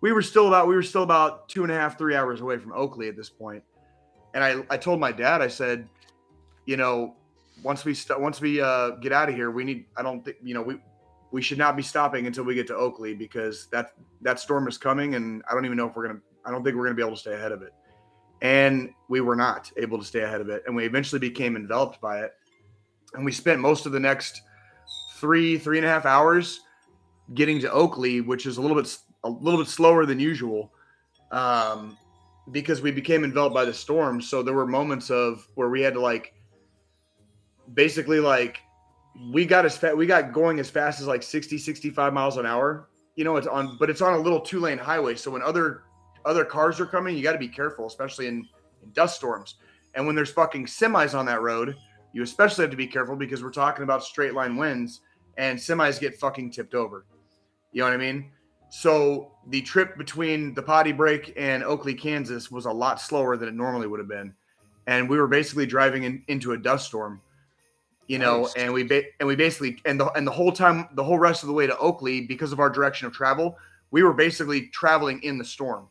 we 0.02 0.12
were 0.12 0.22
still 0.22 0.50
about 0.50 0.68
we 0.68 0.76
were 0.76 0.84
still 0.84 1.04
about 1.04 1.48
two 1.48 1.64
and 1.64 1.72
a 1.72 1.76
half 1.76 1.98
three 1.98 2.16
hours 2.16 2.42
away 2.42 2.58
from 2.58 2.74
oakley 2.74 3.08
at 3.08 3.16
this 3.16 3.30
point. 3.30 3.64
point 3.64 4.34
and 4.34 4.44
i 4.44 4.74
i 4.74 4.78
told 4.78 5.00
my 5.00 5.12
dad 5.12 5.42
i 5.42 5.48
said 5.48 5.88
you 6.66 6.76
know 6.76 7.16
once 7.64 7.86
we 7.86 7.94
st- 7.94 8.20
once 8.20 8.42
we 8.42 8.62
uh 8.62 8.92
get 9.02 9.12
out 9.12 9.30
of 9.30 9.36
here 9.36 9.52
we 9.52 9.64
need 9.64 9.86
i 9.98 10.02
don't 10.02 10.24
think 10.24 10.38
you 10.44 10.54
know 10.54 10.62
we 10.62 10.76
we 11.32 11.42
should 11.42 11.58
not 11.58 11.76
be 11.76 11.84
stopping 11.84 12.28
until 12.28 12.44
we 12.44 12.56
get 12.56 12.68
to 12.68 12.76
oakley 12.76 13.14
because 13.14 13.68
that 13.72 13.94
that 14.22 14.40
storm 14.40 14.68
is 14.68 14.78
coming 14.78 15.16
and 15.16 15.44
i 15.50 15.54
don't 15.54 15.66
even 15.66 15.78
know 15.78 15.88
if 15.88 15.96
we're 15.96 16.08
gonna 16.08 16.20
i 16.46 16.52
don't 16.52 16.64
think 16.64 16.76
we're 16.76 16.84
gonna 16.84 16.96
be 16.96 17.02
able 17.02 17.16
to 17.16 17.20
stay 17.20 17.34
ahead 17.34 17.52
of 17.52 17.62
it 17.62 17.74
and 18.42 18.90
we 19.08 19.22
were 19.22 19.36
not 19.36 19.72
able 19.78 19.98
to 19.98 20.06
stay 20.06 20.22
ahead 20.22 20.42
of 20.42 20.50
it 20.50 20.64
and 20.66 20.76
we 20.76 20.86
eventually 20.86 21.20
became 21.20 21.56
enveloped 21.56 22.02
by 22.02 22.22
it 22.22 22.34
and 23.14 23.24
we 23.24 23.32
spent 23.32 23.60
most 23.60 23.86
of 23.86 23.92
the 23.92 24.00
next 24.00 24.42
three 25.16 25.58
three 25.58 25.78
and 25.78 25.86
a 25.86 25.90
half 25.90 26.06
hours 26.06 26.62
getting 27.36 27.60
to 27.60 27.72
oakley 27.72 28.22
which 28.22 28.46
is 28.46 28.58
a 28.58 28.62
little 28.62 28.76
bit 28.76 28.98
a 29.24 29.30
little 29.30 29.60
bit 29.60 29.68
slower 29.68 30.06
than 30.06 30.20
usual 30.20 30.72
um, 31.32 31.98
because 32.52 32.82
we 32.82 32.92
became 32.92 33.24
enveloped 33.24 33.54
by 33.54 33.66
the 33.66 33.74
storm. 33.74 34.22
So 34.22 34.44
there 34.44 34.54
were 34.54 34.68
moments 34.68 35.10
of 35.10 35.48
where 35.56 35.70
we 35.70 35.82
had 35.82 35.94
to 35.94 36.02
like 36.02 36.34
basically 37.74 38.20
like 38.20 38.60
we 39.32 39.46
got 39.46 39.66
as 39.66 39.78
fast 39.78 39.98
we 39.98 40.06
got 40.06 40.32
going 40.32 40.60
as 40.60 40.70
fast 40.70 41.02
as 41.02 41.08
like 41.08 41.24
60 41.24 41.58
65 41.58 42.14
miles 42.14 42.38
an 42.38 42.46
hour. 42.46 42.90
You 43.16 43.24
know 43.24 43.36
it's 43.38 43.48
on 43.48 43.78
but 43.80 43.90
it's 43.90 44.02
on 44.02 44.14
a 44.14 44.20
little 44.20 44.40
two 44.40 44.60
lane 44.60 44.78
highway. 44.78 45.16
So 45.16 45.32
when 45.32 45.42
other 45.42 45.84
other 46.26 46.46
cars 46.46 46.80
are 46.80 46.86
coming 46.86 47.16
you 47.16 47.24
got 47.24 47.34
to 47.34 47.40
be 47.40 47.48
careful 47.48 47.88
especially 47.88 48.28
in, 48.28 48.48
in 48.84 48.92
dust 48.94 49.16
storms. 49.16 49.56
And 49.94 50.06
when 50.06 50.16
there's 50.16 50.32
fucking 50.32 50.66
semis 50.68 51.18
on 51.18 51.26
that 51.26 51.42
road 51.42 51.76
you 52.14 52.24
especially 52.24 52.64
have 52.64 52.72
to 52.72 52.78
be 52.78 52.88
careful 52.88 53.16
because 53.16 53.44
we're 53.44 53.52
talking 53.52 53.84
about 53.84 54.04
straight 54.04 54.34
line 54.34 54.58
winds 54.58 55.02
and 55.38 55.58
semis 55.58 56.00
get 56.00 56.20
fucking 56.20 56.52
tipped 56.52 56.76
over. 56.76 57.06
You 57.72 57.82
know 57.82 57.88
what 57.88 57.94
i 57.94 57.98
mean? 57.98 58.32
So 58.70 59.34
the 59.48 59.62
trip 59.62 59.98
between 59.98 60.54
the 60.54 60.62
potty 60.62 60.92
break 60.92 61.34
and 61.36 61.64
Oakley, 61.64 61.94
Kansas 61.94 62.50
was 62.50 62.66
a 62.66 62.72
lot 62.72 63.02
slower 63.02 63.36
than 63.36 63.50
it 63.50 63.54
normally 63.54 63.88
would 63.88 64.00
have 64.00 64.08
been. 64.08 64.34
And 64.88 65.10
we 65.10 65.18
were 65.18 65.28
basically 65.28 65.66
driving 65.66 66.04
in, 66.04 66.24
into 66.28 66.54
a 66.54 66.58
dust 66.58 66.88
storm, 66.88 67.22
you 68.12 68.20
know, 68.20 68.42
Nice. 68.42 68.54
and 68.56 68.74
we 68.74 68.84
ba- 68.84 69.06
and 69.22 69.28
we 69.28 69.38
basically 69.38 69.78
and 69.86 69.98
the 69.98 70.12
and 70.18 70.28
the 70.28 70.32
whole 70.32 70.52
time 70.52 70.90
the 70.96 71.04
whole 71.04 71.18
rest 71.18 71.44
of 71.44 71.48
the 71.48 71.54
way 71.54 71.66
to 71.66 71.78
Oakley 71.78 72.20
because 72.20 72.52
of 72.52 72.60
our 72.60 72.70
direction 72.70 73.08
of 73.08 73.14
travel, 73.14 73.58
we 73.92 74.04
were 74.04 74.12
basically 74.12 74.68
traveling 74.68 75.24
in 75.24 75.38
the 75.38 75.46
storm. 75.46 75.88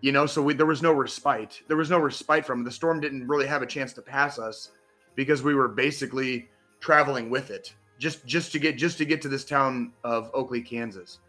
You 0.00 0.10
know, 0.10 0.26
so 0.26 0.42
we, 0.42 0.54
there 0.54 0.66
was 0.66 0.82
no 0.82 0.92
respite. 0.92 1.62
There 1.68 1.76
was 1.76 1.88
no 1.88 2.00
respite 2.00 2.44
from 2.44 2.62
it. 2.62 2.64
The 2.64 2.72
storm 2.72 3.00
didn't 3.00 3.28
really 3.28 3.46
have 3.46 3.62
a 3.62 3.66
chance 3.66 3.92
to 3.92 4.02
pass 4.02 4.40
us 4.40 4.72
because 5.14 5.44
we 5.44 5.54
were 5.54 5.68
basically 5.68 6.48
traveling 6.80 7.30
with 7.30 7.50
it 7.50 7.72
just 7.98 8.26
just 8.26 8.50
to 8.52 8.58
get 8.58 8.76
just 8.76 8.98
to 8.98 9.04
get 9.04 9.22
to 9.22 9.28
this 9.28 9.44
town 9.44 9.92
of 10.02 10.30
Oakley, 10.34 10.60
Kansas 10.62 11.20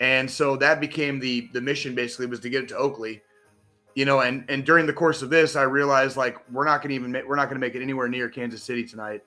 and 0.00 0.28
so 0.28 0.56
that 0.56 0.80
became 0.80 1.20
the 1.20 1.48
the 1.52 1.60
mission 1.60 1.94
basically 1.94 2.26
was 2.26 2.40
to 2.40 2.50
get 2.50 2.64
it 2.64 2.68
to 2.70 2.76
Oakley, 2.76 3.22
you 3.94 4.04
know. 4.04 4.18
And 4.20 4.44
and 4.48 4.64
during 4.66 4.84
the 4.86 4.92
course 4.92 5.22
of 5.22 5.30
this, 5.30 5.54
I 5.54 5.62
realized 5.62 6.16
like 6.16 6.36
we're 6.50 6.64
not 6.64 6.82
gonna 6.82 6.94
even 6.94 7.12
ma- 7.12 7.22
we're 7.24 7.36
not 7.36 7.48
gonna 7.48 7.60
make 7.60 7.76
it 7.76 7.82
anywhere 7.82 8.08
near 8.08 8.28
Kansas 8.28 8.64
City 8.64 8.82
tonight, 8.84 9.22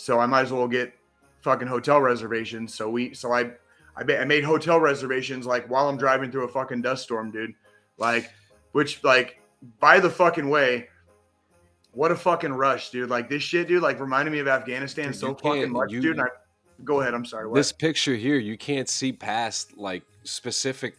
so 0.00 0.18
I 0.18 0.26
might 0.26 0.42
as 0.42 0.52
well 0.52 0.66
get 0.66 0.94
fucking 1.42 1.68
hotel 1.68 2.00
reservations. 2.00 2.74
So 2.74 2.88
we 2.88 3.14
so 3.14 3.32
I 3.32 3.52
I, 3.96 4.02
I 4.18 4.24
made 4.24 4.44
hotel 4.44 4.80
reservations 4.80 5.46
like 5.46 5.68
while 5.68 5.88
I'm 5.88 5.98
driving 5.98 6.30
through 6.30 6.44
a 6.44 6.48
fucking 6.48 6.82
dust 6.82 7.02
storm, 7.02 7.30
dude. 7.30 7.52
Like, 7.98 8.32
which 8.72 9.04
like 9.04 9.40
by 9.78 10.00
the 10.00 10.10
fucking 10.10 10.48
way. 10.48 10.88
What 11.92 12.12
a 12.12 12.16
fucking 12.16 12.52
rush, 12.52 12.90
dude! 12.90 13.10
Like 13.10 13.28
this 13.28 13.42
shit, 13.42 13.66
dude. 13.66 13.82
Like 13.82 13.98
reminded 13.98 14.30
me 14.30 14.38
of 14.38 14.46
Afghanistan 14.46 15.06
Dude, 15.06 15.16
so 15.16 15.34
fucking 15.34 15.72
much, 15.72 15.90
you- 15.90 16.00
dude. 16.00 16.18
And 16.18 16.22
I, 16.22 16.26
go 16.84 17.00
ahead. 17.00 17.14
I'm 17.14 17.24
sorry. 17.24 17.48
What? 17.48 17.56
This 17.56 17.72
picture 17.72 18.14
here, 18.14 18.38
you 18.38 18.56
can't 18.56 18.88
see 18.88 19.12
past 19.12 19.76
like 19.76 20.04
specific, 20.22 20.98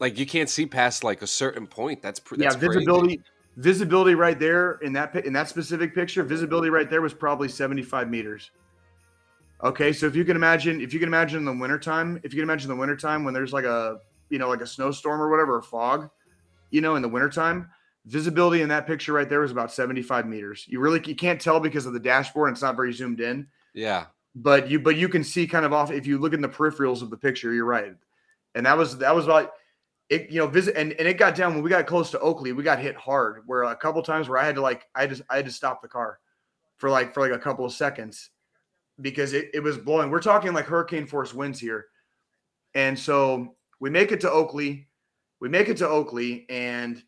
like 0.00 0.18
you 0.18 0.24
can't 0.24 0.48
see 0.48 0.64
past 0.64 1.04
like 1.04 1.20
a 1.20 1.26
certain 1.26 1.66
point. 1.66 2.00
That's 2.00 2.20
pr- 2.20 2.36
yeah 2.36 2.48
that's 2.48 2.56
crazy. 2.56 3.20
Visibility 3.58 4.14
right 4.14 4.38
there 4.38 4.72
in 4.82 4.92
that 4.92 5.14
in 5.26 5.32
that 5.32 5.48
specific 5.48 5.94
picture 5.94 6.22
visibility 6.22 6.70
right 6.70 6.88
there 6.88 7.02
was 7.02 7.12
probably 7.12 7.48
75 7.48 8.08
meters. 8.08 8.50
Okay 9.62 9.92
so 9.92 10.06
if 10.06 10.14
you 10.14 10.24
can 10.24 10.36
imagine 10.36 10.80
if 10.80 10.94
you 10.94 11.00
can 11.00 11.08
imagine 11.08 11.38
in 11.38 11.44
the 11.44 11.52
wintertime 11.52 12.20
if 12.22 12.32
you 12.32 12.38
can 12.38 12.48
imagine 12.48 12.68
the 12.68 12.76
wintertime 12.76 13.24
when 13.24 13.34
there's 13.34 13.52
like 13.52 13.64
a 13.64 13.98
you 14.30 14.38
know 14.38 14.48
like 14.48 14.60
a 14.60 14.66
snowstorm 14.66 15.20
or 15.20 15.28
whatever 15.28 15.56
or 15.56 15.62
fog 15.62 16.08
you 16.70 16.80
know 16.80 16.94
in 16.94 17.02
the 17.02 17.08
wintertime 17.08 17.68
visibility 18.08 18.62
in 18.62 18.68
that 18.68 18.86
picture 18.86 19.12
right 19.12 19.28
there 19.28 19.40
was 19.40 19.50
about 19.50 19.72
75 19.72 20.26
meters. 20.26 20.64
You 20.68 20.80
really 20.80 21.02
you 21.04 21.14
can't 21.14 21.40
tell 21.40 21.60
because 21.60 21.86
of 21.86 21.92
the 21.92 22.00
dashboard 22.00 22.48
and 22.48 22.54
it's 22.54 22.62
not 22.62 22.76
very 22.76 22.92
zoomed 22.92 23.20
in. 23.20 23.46
Yeah, 23.74 24.06
but 24.34 24.70
you 24.70 24.80
but 24.80 24.96
you 24.96 25.08
can 25.08 25.22
see 25.22 25.46
kind 25.46 25.64
of 25.64 25.72
off 25.72 25.90
if 25.90 26.06
you 26.06 26.18
look 26.18 26.32
in 26.32 26.40
the 26.40 26.48
peripherals 26.48 27.02
of 27.02 27.10
the 27.10 27.16
picture 27.16 27.52
you're 27.52 27.64
right. 27.64 27.94
And 28.54 28.66
that 28.66 28.78
was 28.78 28.98
that 28.98 29.14
was 29.14 29.26
about 29.26 29.52
it 30.10 30.30
you 30.30 30.38
know 30.38 30.46
visit 30.46 30.74
and, 30.76 30.92
and 30.94 31.06
it 31.06 31.18
got 31.18 31.34
down 31.34 31.54
when 31.54 31.62
we 31.62 31.70
got 31.70 31.86
close 31.86 32.10
to 32.10 32.18
oakley 32.20 32.52
we 32.52 32.62
got 32.62 32.78
hit 32.78 32.96
hard 32.96 33.42
where 33.46 33.64
a 33.64 33.76
couple 33.76 34.02
times 34.02 34.28
where 34.28 34.38
i 34.38 34.44
had 34.44 34.54
to 34.54 34.60
like 34.60 34.86
i 34.94 35.06
just 35.06 35.22
i 35.28 35.36
had 35.36 35.44
to 35.44 35.52
stop 35.52 35.82
the 35.82 35.88
car 35.88 36.18
for 36.78 36.88
like 36.88 37.12
for 37.12 37.20
like 37.20 37.32
a 37.32 37.42
couple 37.42 37.64
of 37.64 37.72
seconds 37.72 38.30
because 39.00 39.32
it, 39.32 39.50
it 39.54 39.60
was 39.60 39.78
blowing. 39.78 40.10
We're 40.10 40.20
talking 40.20 40.52
like 40.52 40.66
hurricane 40.66 41.06
force 41.06 41.34
winds 41.34 41.60
here. 41.60 41.86
And 42.74 42.98
so 42.98 43.54
we 43.80 43.90
make 43.90 44.12
it 44.12 44.20
to 44.22 44.30
oakley 44.30 44.86
we 45.40 45.48
make 45.48 45.68
it 45.68 45.76
to 45.76 45.88
oakley 45.88 46.46
and 46.48 47.00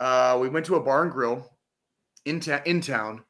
uh, 0.00 0.36
we 0.40 0.48
went 0.48 0.66
to 0.66 0.74
a 0.74 0.80
bar 0.80 1.02
and 1.02 1.12
grill 1.12 1.48
in, 2.24 2.40
ta- 2.40 2.62
in 2.66 2.80
town 2.80 3.22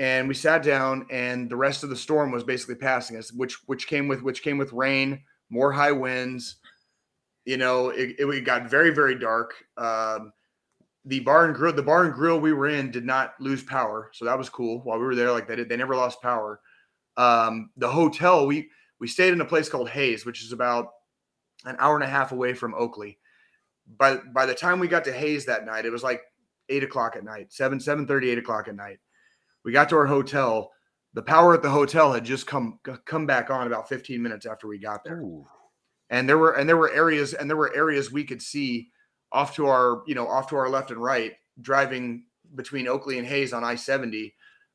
and 0.00 0.26
we 0.26 0.34
sat 0.34 0.64
down 0.64 1.06
and 1.10 1.48
the 1.48 1.56
rest 1.56 1.84
of 1.84 1.90
the 1.90 1.96
storm 1.96 2.32
was 2.32 2.42
basically 2.42 2.74
passing 2.74 3.16
us 3.16 3.32
which 3.32 3.56
which 3.66 3.86
came 3.86 4.08
with 4.08 4.22
which 4.22 4.42
came 4.42 4.58
with 4.58 4.72
rain 4.72 5.20
more 5.48 5.70
high 5.70 5.92
winds 5.92 6.56
you 7.48 7.56
know 7.56 7.88
it, 7.88 8.14
it, 8.18 8.26
it 8.26 8.44
got 8.44 8.68
very 8.68 8.90
very 8.90 9.18
dark. 9.18 9.54
Um, 9.78 10.34
the 11.06 11.20
bar 11.20 11.46
and 11.46 11.54
grill 11.54 11.72
the 11.72 11.82
bar 11.82 12.04
and 12.04 12.12
grill 12.12 12.38
we 12.38 12.52
were 12.52 12.68
in 12.68 12.90
did 12.90 13.06
not 13.06 13.32
lose 13.40 13.62
power 13.62 14.10
so 14.12 14.26
that 14.26 14.36
was 14.36 14.50
cool 14.50 14.80
while 14.80 14.98
we 14.98 15.04
were 15.06 15.14
there 15.14 15.32
like 15.32 15.48
they 15.48 15.56
did 15.56 15.68
they 15.68 15.76
never 15.76 15.96
lost 15.96 16.20
power. 16.20 16.60
Um, 17.16 17.70
the 17.78 17.88
hotel 17.88 18.46
we 18.46 18.68
we 19.00 19.08
stayed 19.08 19.32
in 19.32 19.40
a 19.40 19.46
place 19.46 19.70
called 19.70 19.88
hays 19.88 20.26
which 20.26 20.44
is 20.44 20.52
about 20.52 20.88
an 21.64 21.76
hour 21.78 21.94
and 21.94 22.04
a 22.04 22.08
half 22.08 22.32
away 22.32 22.52
from 22.52 22.74
oakley. 22.74 23.18
By 23.96 24.18
by 24.34 24.44
the 24.44 24.54
time 24.54 24.78
we 24.78 24.86
got 24.86 25.04
to 25.04 25.12
hays 25.12 25.46
that 25.46 25.64
night 25.64 25.86
it 25.86 25.90
was 25.90 26.02
like 26.02 26.20
eight 26.68 26.84
o'clock 26.84 27.16
at 27.16 27.24
night 27.24 27.50
7 27.50 27.80
7 27.80 28.06
8 28.10 28.38
o'clock 28.38 28.68
at 28.68 28.76
night. 28.76 28.98
We 29.64 29.72
got 29.72 29.88
to 29.88 29.96
our 29.96 30.06
hotel. 30.06 30.70
The 31.14 31.22
power 31.22 31.54
at 31.54 31.62
the 31.62 31.70
hotel 31.70 32.12
had 32.12 32.26
just 32.26 32.46
come 32.46 32.78
come 33.06 33.24
back 33.24 33.48
on 33.48 33.66
about 33.66 33.88
15 33.88 34.22
minutes 34.22 34.44
after 34.44 34.68
we 34.68 34.78
got 34.78 35.02
there. 35.02 35.20
Ooh. 35.20 35.46
And 36.10 36.28
there 36.28 36.38
were 36.38 36.52
and 36.52 36.68
there 36.68 36.76
were 36.76 36.90
areas 36.92 37.34
and 37.34 37.48
there 37.48 37.56
were 37.56 37.74
areas 37.74 38.10
we 38.10 38.24
could 38.24 38.42
see 38.42 38.88
off 39.32 39.54
to 39.56 39.66
our 39.66 40.02
you 40.06 40.14
know 40.14 40.26
off 40.26 40.48
to 40.48 40.56
our 40.56 40.68
left 40.68 40.90
and 40.90 41.02
right 41.02 41.34
driving 41.60 42.24
between 42.54 42.88
oakley 42.88 43.18
and 43.18 43.26
hays 43.26 43.52
on 43.52 43.62
i-70 43.62 44.32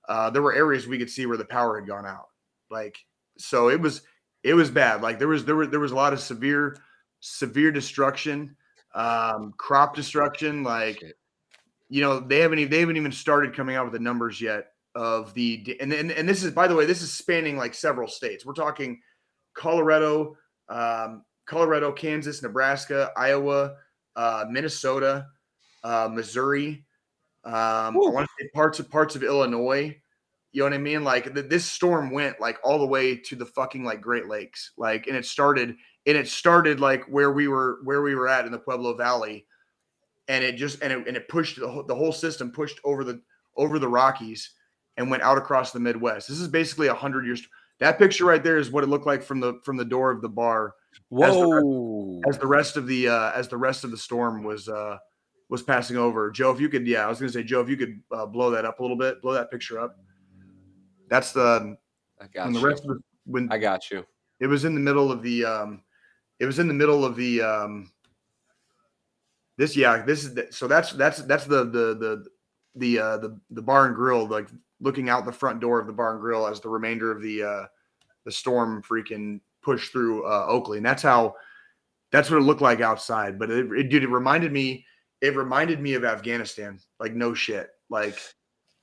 uh, 0.07 0.29
there 0.29 0.41
were 0.41 0.53
areas 0.53 0.87
we 0.87 0.97
could 0.97 1.09
see 1.09 1.25
where 1.25 1.37
the 1.37 1.45
power 1.45 1.79
had 1.79 1.87
gone 1.87 2.05
out. 2.05 2.27
Like 2.69 2.97
so 3.37 3.69
it 3.69 3.79
was 3.79 4.01
it 4.43 4.53
was 4.53 4.69
bad. 4.69 5.01
Like 5.01 5.19
there 5.19 5.27
was 5.27 5.45
there 5.45 5.55
were 5.55 5.67
there 5.67 5.79
was 5.79 5.91
a 5.91 5.95
lot 5.95 6.13
of 6.13 6.19
severe 6.19 6.77
severe 7.19 7.71
destruction 7.71 8.55
um 8.95 9.53
crop 9.57 9.95
destruction 9.95 10.61
like 10.61 11.01
you 11.89 12.01
know 12.01 12.19
they 12.19 12.39
haven't 12.39 12.59
even 12.59 12.69
they 12.69 12.81
haven't 12.81 12.97
even 12.97 13.13
started 13.13 13.55
coming 13.55 13.75
out 13.75 13.85
with 13.85 13.93
the 13.93 13.99
numbers 13.99 14.41
yet 14.41 14.67
of 14.93 15.33
the 15.33 15.77
and 15.79 15.93
and, 15.93 16.11
and 16.11 16.27
this 16.27 16.43
is 16.43 16.51
by 16.51 16.67
the 16.67 16.75
way 16.75 16.85
this 16.85 17.01
is 17.01 17.11
spanning 17.11 17.57
like 17.57 17.73
several 17.73 18.07
states. 18.07 18.45
We're 18.45 18.53
talking 18.53 18.99
colorado 19.55 20.35
um, 20.69 21.23
colorado 21.45 21.91
kansas 21.91 22.41
nebraska 22.41 23.12
iowa 23.17 23.76
uh, 24.15 24.45
minnesota 24.49 25.28
uh, 25.84 26.10
missouri 26.12 26.86
um, 27.45 27.54
i 27.54 27.91
want 27.91 28.26
to 28.26 28.43
say 28.43 28.49
parts 28.54 28.80
of 28.80 28.89
parts 28.89 29.15
of 29.15 29.23
illinois. 29.23 29.95
You 30.54 30.60
know 30.60 30.65
what 30.65 30.73
i 30.73 30.78
mean? 30.78 31.04
Like 31.04 31.34
th- 31.34 31.49
this 31.49 31.65
storm 31.65 32.12
went 32.12 32.39
like 32.39 32.60
all 32.63 32.78
the 32.78 32.86
way 32.86 33.17
to 33.17 33.36
the 33.36 33.45
fucking 33.45 33.84
like 33.84 34.02
great 34.02 34.28
lakes. 34.28 34.71
Like 34.78 35.08
and 35.08 35.17
it 35.17 35.26
started 35.26 35.76
and 36.06 36.17
it 36.17 36.28
started 36.28 36.80
like 36.80 37.04
where 37.06 37.32
we 37.32 37.47
were 37.47 37.80
where 37.84 38.04
we 38.04 38.13
were 38.13 38.28
at 38.28 38.45
in 38.45 38.52
the 38.52 38.60
pueblo 38.60 38.93
valley. 38.95 39.47
And 40.28 40.43
it 40.43 40.56
just 40.56 40.82
and 40.84 40.93
it, 40.93 41.08
and 41.08 41.17
it 41.17 41.28
pushed 41.28 41.60
the 41.60 41.67
whole, 41.67 41.84
the 41.84 41.95
whole 41.95 42.12
system 42.12 42.52
pushed 42.52 42.80
over 42.84 43.04
the 43.04 43.19
over 43.58 43.80
the 43.80 43.89
rockies 43.89 44.52
and 44.97 45.10
went 45.10 45.23
out 45.23 45.39
across 45.39 45.71
the 45.71 45.80
midwest. 45.80 46.28
This 46.28 46.39
is 46.39 46.47
basically 46.47 46.88
a 46.88 46.93
hundred 46.93 47.26
years 47.26 47.41
That 47.79 47.97
picture 47.97 48.25
right 48.25 48.43
there 48.43 48.57
is 48.57 48.71
what 48.71 48.83
it 48.83 48.88
looked 48.88 49.05
like 49.05 49.23
from 49.23 49.39
the 49.39 49.59
from 49.63 49.77
the 49.77 49.86
door 49.86 50.12
of 50.12 50.21
the 50.21 50.29
bar 50.29 50.75
Whoa! 51.09 52.21
as 52.27 52.38
the 52.38 52.47
rest 52.47 52.77
of 52.77 52.88
the 52.88 53.09
uh, 53.09 53.31
as 53.33 53.47
the 53.47 53.57
rest 53.57 53.83
of 53.83 53.91
the 53.91 53.97
storm 53.97 54.43
was 54.43 54.69
uh, 54.69 54.97
was 55.49 55.62
passing 55.62 55.97
over. 55.97 56.31
Joe, 56.31 56.51
if 56.51 56.59
you 56.59 56.69
could, 56.69 56.88
yeah, 56.88 57.05
I 57.05 57.07
was 57.09 57.19
gonna 57.19 57.31
say, 57.31 57.43
Joe, 57.43 57.62
if 57.62 57.69
you 57.69 57.77
could 57.77 57.99
uh, 58.12 58.25
blow 58.25 58.51
that 58.51 58.65
up 58.65 58.79
a 58.79 58.81
little 58.81 58.97
bit, 58.97 59.21
blow 59.21 59.33
that 59.33 59.51
picture 59.51 59.79
up. 59.79 59.97
That's 61.09 61.31
the 61.31 61.75
I 62.21 62.27
got 62.27 62.45
when 62.45 62.53
the 62.53 62.59
you. 62.59 62.67
rest 62.67 62.83
of 62.83 62.89
the 62.89 62.99
when 63.25 63.51
I 63.51 63.57
got 63.57 63.89
you. 63.91 64.05
it 64.39 64.47
was 64.47 64.65
in 64.65 64.73
the 64.73 64.79
middle 64.79 65.12
of 65.12 65.21
the 65.21 65.45
um 65.45 65.81
it 66.39 66.45
was 66.45 66.59
in 66.59 66.67
the 66.67 66.73
middle 66.73 67.05
of 67.05 67.15
the 67.15 67.41
um 67.41 67.91
this 69.57 69.75
yeah 69.75 70.03
this 70.03 70.23
is 70.23 70.33
the, 70.33 70.47
so 70.49 70.67
that's 70.67 70.91
that's 70.93 71.21
that's 71.23 71.45
the 71.45 71.65
the 71.65 71.95
the 71.95 72.25
the 72.75 72.99
uh 72.99 73.17
the 73.17 73.39
the 73.51 73.62
bar 73.62 73.86
and 73.88 73.95
grill 73.95 74.27
like 74.27 74.47
looking 74.79 75.09
out 75.09 75.25
the 75.25 75.31
front 75.31 75.59
door 75.59 75.79
of 75.79 75.88
the 75.88 75.93
barn 75.93 76.19
grill 76.19 76.47
as 76.47 76.59
the 76.59 76.69
remainder 76.69 77.12
of 77.12 77.21
the 77.21 77.43
uh 77.43 77.65
the 78.25 78.31
storm 78.31 78.81
freaking 78.81 79.39
pushed 79.62 79.91
through 79.91 80.25
uh 80.25 80.45
Oakley. 80.47 80.77
And 80.77 80.86
that's 80.86 81.03
how 81.03 81.36
that's 82.12 82.29
what 82.29 82.38
it 82.38 82.43
looked 82.43 82.62
like 82.62 82.81
outside 82.81 83.39
but 83.39 83.49
it, 83.49 83.71
it 83.71 83.89
dude 83.89 84.03
it 84.03 84.09
reminded 84.09 84.51
me 84.51 84.86
it 85.21 85.36
reminded 85.36 85.79
me 85.79 85.93
of 85.93 86.03
Afghanistan 86.03 86.79
like 86.99 87.13
no 87.13 87.33
shit. 87.33 87.69
Like 87.89 88.19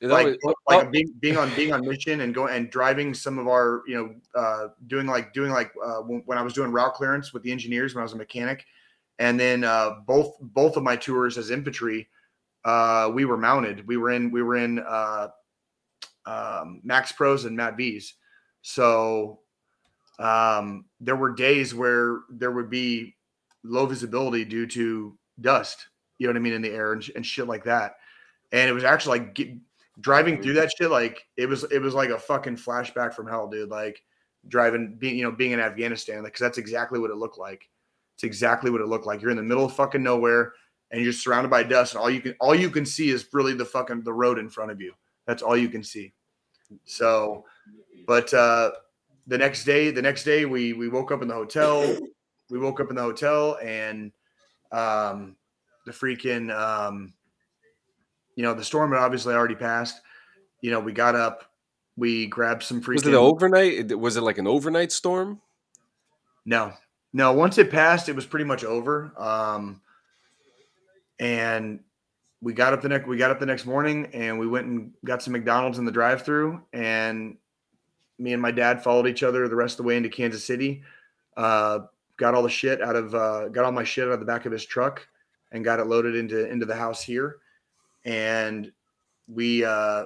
know, 0.09 0.14
like 0.14 0.26
it- 0.29 0.38
like 0.68 0.87
oh, 0.87 0.90
being, 0.90 1.12
being 1.20 1.37
on 1.37 1.55
being 1.55 1.72
on 1.72 1.87
mission 1.87 2.22
and 2.22 2.35
going 2.35 2.55
and 2.55 2.70
driving 2.70 3.12
some 3.12 3.38
of 3.38 3.46
our 3.48 3.83
you 3.87 3.94
know 3.94 4.40
uh 4.40 4.68
doing 4.87 5.07
like 5.07 5.33
doing 5.35 5.50
like 5.50 5.70
uh 5.85 5.98
when, 5.98 6.22
when 6.24 6.38
i 6.38 6.42
was 6.42 6.55
doing 6.55 6.72
route 6.72 6.94
clearance 6.94 7.33
with 7.33 7.42
the 7.42 7.53
engineers 7.53 7.94
when 7.94 8.00
i 8.00 8.05
was 8.05 8.14
a 8.14 8.16
mechanic. 8.16 8.64
And 9.18 9.38
then 9.38 9.64
uh 9.64 9.96
both 10.07 10.37
both 10.40 10.76
of 10.79 10.83
my 10.83 10.96
tours 10.96 11.37
as 11.37 11.50
infantry 11.50 12.09
uh 12.64 13.11
we 13.12 13.26
were 13.26 13.37
mounted. 13.37 13.87
We 13.87 13.98
were 13.98 14.11
in 14.11 14.31
we 14.31 14.42
were 14.42 14.57
in 14.57 14.79
uh 14.79 15.29
um 16.31 16.81
MaxxPros 16.87 17.47
and 17.47 17.61
M-ATVs. 17.61 18.12
So 18.62 19.40
um 20.19 20.85
there 21.01 21.16
were 21.16 21.35
days 21.35 21.75
where 21.75 22.21
there 22.31 22.53
would 22.53 22.71
be 22.71 23.16
low 23.64 23.87
visibility 23.87 24.45
due 24.45 24.66
to 24.66 25.16
dust 25.40 25.87
you 26.21 26.27
know 26.27 26.33
what 26.33 26.37
i 26.37 26.40
mean 26.40 26.53
in 26.53 26.62
the 26.62 26.71
air 26.71 26.93
and, 26.93 27.11
and 27.16 27.27
shit 27.27 27.49
like 27.49 27.64
that. 27.64 27.97
And 28.53 28.69
it 28.69 28.73
was 28.73 28.85
actually 28.85 29.19
like 29.19 29.35
get, 29.35 29.57
driving 30.01 30.40
through 30.40 30.53
that 30.55 30.71
shit 30.77 30.90
like 30.90 31.27
it 31.37 31.47
was 31.47 31.64
it 31.64 31.81
was 31.81 31.95
like 31.95 32.11
a 32.11 32.19
fucking 32.19 32.57
flashback 32.57 33.12
from 33.12 33.27
hell 33.27 33.49
dude 33.49 33.71
like 33.71 34.03
driving 34.49 34.97
being 34.99 35.16
you 35.16 35.25
know 35.25 35.33
being 35.33 35.53
in 35.53 35.61
afghanistan 35.61 36.23
like, 36.23 36.33
because 36.33 36.40
that's 36.40 36.59
exactly 36.59 36.99
what 37.01 37.11
it 37.11 37.16
looked 37.16 37.38
like. 37.38 37.69
It's 38.14 38.25
exactly 38.25 38.71
what 38.71 38.83
it 38.83 38.87
looked 38.87 39.07
like. 39.07 39.23
You're 39.23 39.31
in 39.31 39.38
the 39.38 39.43
middle 39.43 39.64
of 39.64 39.73
fucking 39.73 40.03
nowhere 40.03 40.53
and 40.90 41.03
you're 41.03 41.12
surrounded 41.12 41.49
by 41.49 41.62
dust 41.62 41.95
and 41.95 42.03
all 42.03 42.11
you 42.11 42.21
can 42.21 42.35
all 42.38 42.55
you 42.55 42.71
can 42.71 42.85
see 42.85 43.09
is 43.09 43.27
really 43.33 43.55
the 43.55 43.64
fucking 43.64 44.03
the 44.03 44.12
road 44.12 44.38
in 44.38 44.51
front 44.51 44.71
of 44.71 44.81
you. 44.81 44.93
That's 45.27 45.43
all 45.43 45.57
you 45.57 45.71
can 45.71 45.83
see 45.83 46.12
so 46.85 47.44
but 48.06 48.33
uh 48.35 48.70
the 49.26 49.38
next 49.38 49.64
day 49.64 49.90
the 49.90 50.02
next 50.02 50.24
day 50.24 50.44
we 50.44 50.72
we 50.72 50.88
woke 50.88 51.12
up 51.12 51.22
in 51.22 51.28
the 51.28 51.35
hotel 51.35 51.98
we 52.50 52.59
woke 52.59 52.80
up 52.80 52.90
in 52.90 52.96
the 52.96 53.02
hotel 53.02 53.59
and 53.62 54.12
um 54.72 55.37
the 55.87 55.92
freaking 55.92 56.54
um 56.54 57.12
you 58.37 58.42
know 58.42 58.54
the 58.54 58.64
storm 58.64 58.92
had 58.92 59.00
obviously 59.00 59.35
already 59.35 59.54
passed 59.54 60.00
you 60.61 60.70
know 60.70 60.80
we 60.80 60.92
got 60.92 61.14
up 61.14 61.52
we 61.96 62.26
grabbed 62.26 62.62
some 62.62 62.80
freaking 62.80 62.94
was 62.94 63.06
it 63.06 63.14
overnight? 63.14 63.98
Was 63.98 64.16
it 64.16 64.22
like 64.22 64.38
an 64.38 64.46
overnight 64.46 64.92
storm? 64.92 65.40
no 66.44 66.72
no 67.12 67.33
once 67.33 67.59
it 67.59 67.70
passed 67.70 68.09
it 68.09 68.16
was 68.16 68.26
pretty 68.26 68.44
much 68.44 68.64
over 68.64 69.12
um 69.18 69.80
and 71.18 71.80
we 72.42 72.53
got 72.53 72.72
up 72.72 72.81
the 72.81 72.88
next 72.88 73.07
we 73.07 73.16
got 73.16 73.31
up 73.31 73.38
the 73.40 73.46
next 73.46 73.66
morning 73.66 74.09
and 74.12 74.38
we 74.38 74.46
went 74.46 74.66
and 74.66 74.92
got 75.05 75.22
some 75.22 75.33
mcdonald's 75.33 75.79
in 75.79 75.85
the 75.85 75.92
drive 75.92 76.22
through 76.22 76.61
and 76.72 77.37
me 78.18 78.33
and 78.33 78.42
my 78.42 78.50
dad 78.50 78.83
followed 78.83 79.07
each 79.07 79.22
other 79.22 79.48
the 79.48 79.57
rest 79.57 79.74
of 79.74 79.85
the 79.85 79.88
way 79.88 79.96
into 79.96 80.09
kansas 80.09 80.44
city 80.44 80.83
uh 81.37 81.81
got 82.16 82.35
all 82.35 82.42
the 82.42 82.50
shit 82.50 82.83
out 82.83 82.96
of 82.96 83.14
uh 83.14 83.48
got 83.48 83.64
all 83.64 83.72
my 83.72 83.85
shit 83.85 84.07
out 84.07 84.12
of 84.12 84.20
the 84.20 84.26
back 84.26 84.46
of 84.46 84.53
his 84.53 84.64
truck 84.64 85.07
and 85.53 85.64
got 85.64 85.81
it 85.81 85.87
loaded 85.87 86.14
into 86.14 86.48
into 86.48 86.66
the 86.66 86.74
house 86.74 87.03
here 87.03 87.37
and 88.05 88.72
we 89.29 89.64
uh 89.64 90.05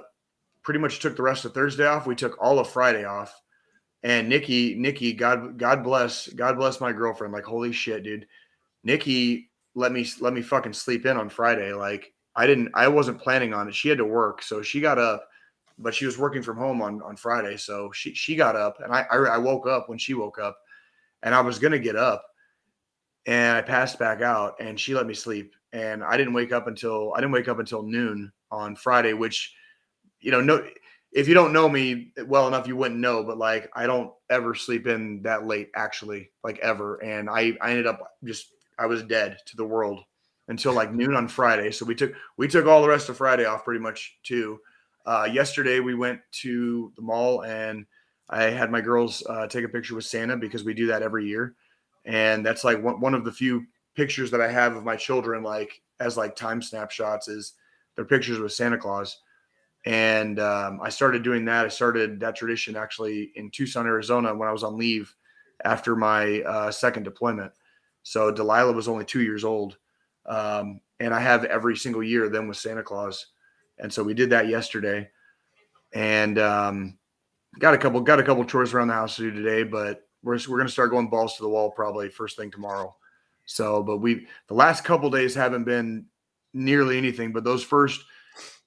pretty 0.61 0.79
much 0.79 0.99
took 0.99 1.15
the 1.15 1.23
rest 1.23 1.45
of 1.45 1.53
thursday 1.53 1.85
off 1.85 2.05
we 2.05 2.15
took 2.15 2.37
all 2.41 2.59
of 2.59 2.69
friday 2.69 3.05
off 3.05 3.41
and 4.05 4.29
Nikki, 4.29 4.75
Nikki, 4.75 5.13
God, 5.13 5.57
God 5.57 5.83
bless, 5.83 6.27
God 6.27 6.57
bless 6.57 6.79
my 6.79 6.91
girlfriend. 6.91 7.33
Like, 7.33 7.43
holy 7.43 7.71
shit, 7.71 8.03
dude. 8.03 8.27
Nikki 8.83 9.49
let 9.73 9.91
me 9.91 10.07
let 10.21 10.31
me 10.31 10.43
fucking 10.43 10.73
sleep 10.73 11.07
in 11.07 11.17
on 11.17 11.27
Friday. 11.27 11.73
Like, 11.73 12.13
I 12.35 12.47
didn't, 12.47 12.71
I 12.73 12.87
wasn't 12.87 13.21
planning 13.21 13.53
on 13.53 13.67
it. 13.67 13.75
She 13.75 13.89
had 13.89 13.97
to 13.99 14.05
work, 14.05 14.41
so 14.41 14.61
she 14.61 14.81
got 14.81 14.97
up, 14.97 15.27
but 15.77 15.93
she 15.93 16.05
was 16.05 16.17
working 16.17 16.41
from 16.41 16.57
home 16.57 16.81
on 16.81 17.01
on 17.01 17.15
Friday, 17.15 17.57
so 17.57 17.91
she 17.93 18.13
she 18.13 18.35
got 18.35 18.55
up, 18.55 18.77
and 18.81 18.93
I 18.93 19.05
I, 19.11 19.17
I 19.17 19.37
woke 19.37 19.67
up 19.67 19.89
when 19.89 19.97
she 19.97 20.13
woke 20.13 20.39
up, 20.39 20.57
and 21.23 21.35
I 21.35 21.41
was 21.41 21.59
gonna 21.59 21.79
get 21.79 21.95
up, 21.95 22.25
and 23.25 23.57
I 23.57 23.61
passed 23.61 23.99
back 23.99 24.21
out, 24.21 24.55
and 24.59 24.79
she 24.79 24.93
let 24.93 25.07
me 25.07 25.13
sleep, 25.13 25.53
and 25.73 26.03
I 26.03 26.17
didn't 26.17 26.33
wake 26.33 26.51
up 26.51 26.67
until 26.67 27.13
I 27.13 27.19
didn't 27.19 27.33
wake 27.33 27.47
up 27.47 27.59
until 27.59 27.83
noon 27.83 28.31
on 28.51 28.75
Friday, 28.75 29.13
which, 29.13 29.53
you 30.21 30.31
know, 30.31 30.41
no 30.41 30.65
if 31.15 31.29
you 31.29 31.33
don't 31.33 31.53
know 31.53 31.69
me 31.69 32.11
well 32.25 32.47
enough, 32.47 32.67
you 32.67 32.75
wouldn't 32.75 32.99
know, 32.99 33.23
but 33.23 33.37
like 33.37 33.69
I 33.73 33.87
don't 33.87 34.11
ever 34.29 34.53
sleep 34.53 34.85
in 34.85 35.21
that 35.21 35.47
late, 35.47 35.69
actually, 35.73 36.29
like 36.43 36.59
ever. 36.59 36.97
And 36.97 37.29
I, 37.29 37.57
I 37.61 37.71
ended 37.71 37.87
up 37.87 38.15
just 38.25 38.47
I 38.77 38.85
was 38.85 39.01
dead 39.01 39.37
to 39.45 39.55
the 39.55 39.63
world 39.63 40.03
until 40.47 40.73
like 40.73 40.93
noon 40.93 41.15
on 41.15 41.27
Friday. 41.27 41.71
So 41.71 41.85
we 41.85 41.95
took 41.95 42.13
we 42.37 42.47
took 42.47 42.65
all 42.65 42.81
the 42.81 42.87
rest 42.87 43.09
of 43.09 43.17
Friday 43.17 43.45
off 43.45 43.63
pretty 43.63 43.79
much 43.79 44.17
too. 44.23 44.59
Uh, 45.05 45.27
yesterday 45.31 45.79
we 45.79 45.95
went 45.95 46.19
to 46.31 46.91
the 46.95 47.01
mall 47.01 47.43
and 47.43 47.85
I 48.29 48.43
had 48.45 48.71
my 48.71 48.81
girls 48.81 49.23
uh, 49.29 49.47
take 49.47 49.65
a 49.65 49.69
picture 49.69 49.95
with 49.95 50.05
Santa 50.05 50.35
because 50.35 50.63
we 50.63 50.73
do 50.73 50.87
that 50.87 51.03
every 51.03 51.27
year, 51.27 51.55
and 52.05 52.43
that's 52.43 52.63
like 52.63 52.83
one, 52.83 52.99
one 52.99 53.13
of 53.13 53.23
the 53.23 53.31
few 53.31 53.65
pictures 53.95 54.31
that 54.31 54.41
I 54.41 54.51
have 54.51 54.75
of 54.75 54.83
my 54.83 54.95
children 54.95 55.43
like 55.43 55.81
as 55.99 56.17
like 56.17 56.35
time 56.35 56.61
snapshots 56.61 57.27
is 57.27 57.53
their 57.95 58.05
pictures 58.05 58.39
with 58.39 58.51
Santa 58.51 58.77
Claus 58.77 59.19
and 59.85 60.39
um, 60.39 60.79
I 60.81 60.89
started 60.89 61.23
doing 61.23 61.45
that. 61.45 61.65
I 61.65 61.69
started 61.69 62.19
that 62.19 62.35
tradition 62.35 62.75
actually 62.75 63.31
in 63.35 63.51
Tucson, 63.51 63.85
Arizona, 63.85 64.33
when 64.33 64.49
I 64.49 64.51
was 64.51 64.63
on 64.63 64.77
leave 64.77 65.13
after 65.63 65.95
my 65.95 66.41
uh, 66.41 66.71
second 66.71 67.03
deployment. 67.03 67.51
So 68.01 68.31
Delilah 68.31 68.73
was 68.73 68.87
only 68.87 69.05
two 69.05 69.21
years 69.21 69.43
old, 69.43 69.77
um, 70.27 70.79
and 70.99 71.13
I 71.13 71.19
have 71.19 71.45
every 71.45 71.75
single 71.75 72.03
year 72.03 72.29
then 72.29 72.47
with 72.47 72.57
Santa 72.57 72.83
Claus, 72.83 73.27
and 73.79 73.91
so 73.91 74.03
we 74.03 74.13
did 74.13 74.29
that 74.31 74.47
yesterday, 74.47 75.09
and 75.93 76.39
um, 76.39 76.97
got 77.59 77.73
a 77.73 77.77
couple 77.77 78.01
got 78.01 78.19
a 78.19 78.23
couple 78.23 78.43
chores 78.45 78.73
around 78.73 78.87
the 78.87 78.93
house 78.93 79.15
to 79.17 79.23
do 79.23 79.31
today, 79.31 79.63
but 79.63 80.07
we're 80.23 80.39
we're 80.47 80.57
gonna 80.57 80.69
start 80.69 80.91
going 80.91 81.09
balls 81.09 81.35
to 81.35 81.43
the 81.43 81.49
wall 81.49 81.71
probably 81.71 82.09
first 82.09 82.37
thing 82.37 82.51
tomorrow. 82.51 82.95
So, 83.45 83.83
but 83.83 83.97
we 83.97 84.27
the 84.47 84.53
last 84.53 84.83
couple 84.83 85.09
days 85.09 85.35
haven't 85.35 85.65
been 85.65 86.05
nearly 86.53 86.97
anything, 86.97 87.31
but 87.31 87.43
those 87.43 87.63
first 87.63 88.03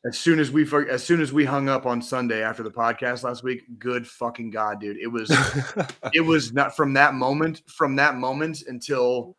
as 0.07 0.17
soon 0.17 0.39
as 0.39 0.51
we 0.51 0.67
as 0.89 1.03
soon 1.03 1.21
as 1.21 1.33
we 1.33 1.45
hung 1.45 1.69
up 1.69 1.85
on 1.85 2.01
Sunday 2.01 2.43
after 2.43 2.63
the 2.63 2.71
podcast 2.71 3.25
last 3.25 3.43
week, 3.43 3.63
good 3.79 4.07
fucking 4.07 4.51
god, 4.51 4.81
dude. 4.81 4.97
It 4.99 5.09
was 5.09 5.31
it 6.15 6.21
was 6.21 6.53
not 6.53 6.77
from 6.77 6.93
that 6.95 7.15
moment 7.15 7.63
from 7.67 7.97
that 7.97 8.15
moment 8.15 8.63
until 8.69 9.37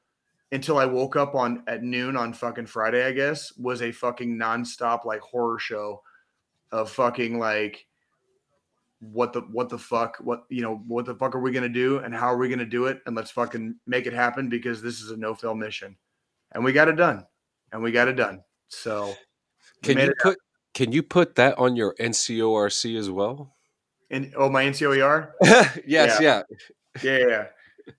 until 0.52 0.78
I 0.78 0.86
woke 0.86 1.16
up 1.16 1.36
on 1.36 1.64
at 1.68 1.84
noon 1.84 2.16
on 2.16 2.34
fucking 2.34 2.66
Friday, 2.66 3.06
I 3.06 3.12
guess, 3.12 3.56
was 3.58 3.82
a 3.82 3.92
fucking 3.92 4.38
nonstop 4.38 5.06
like 5.06 5.22
horror 5.22 5.60
show 5.60 6.02
of 6.72 6.90
fucking 6.92 7.40
like 7.40 7.86
what 9.00 9.32
the 9.32 9.42
what 9.42 9.70
the 9.70 9.78
fuck 9.78 10.18
what 10.18 10.44
you 10.50 10.62
know 10.62 10.84
what 10.88 11.06
the 11.06 11.16
fuck 11.16 11.34
are 11.34 11.40
we 11.40 11.52
gonna 11.52 11.70
do 11.70 12.00
and 12.00 12.14
how 12.14 12.28
are 12.28 12.38
we 12.38 12.50
gonna 12.50 12.66
do 12.66 12.86
it 12.86 13.02
and 13.06 13.16
let's 13.16 13.32
fucking 13.32 13.74
make 13.88 14.06
it 14.06 14.14
happen 14.14 14.50
because 14.50 14.82
this 14.82 15.02
is 15.02 15.12
a 15.12 15.18
no 15.18 15.34
fail 15.34 15.56
mission. 15.56 15.96
And 16.52 16.64
we 16.64 16.74
got 16.74 16.88
it 16.88 16.96
done. 16.96 17.26
And 17.72 17.84
we 17.84 17.92
got 17.92 18.08
it 18.08 18.16
done. 18.16 18.44
So 18.70 19.14
Can 19.84 20.00
you 20.00 20.14
put 20.22 20.38
can 20.74 20.92
you 20.92 21.04
put 21.04 21.36
that 21.36 21.58
on 21.58 21.76
your 21.76 21.96
NCOER 22.00 22.98
as 22.98 23.10
well? 23.10 23.56
and 24.12 24.34
oh 24.36 24.50
my 24.50 24.64
NCOER 24.66 25.32
yes, 25.86 26.20
yeah. 26.20 26.42
yeah 27.02 27.18
yeah 27.18 27.28
yeah 27.28 27.46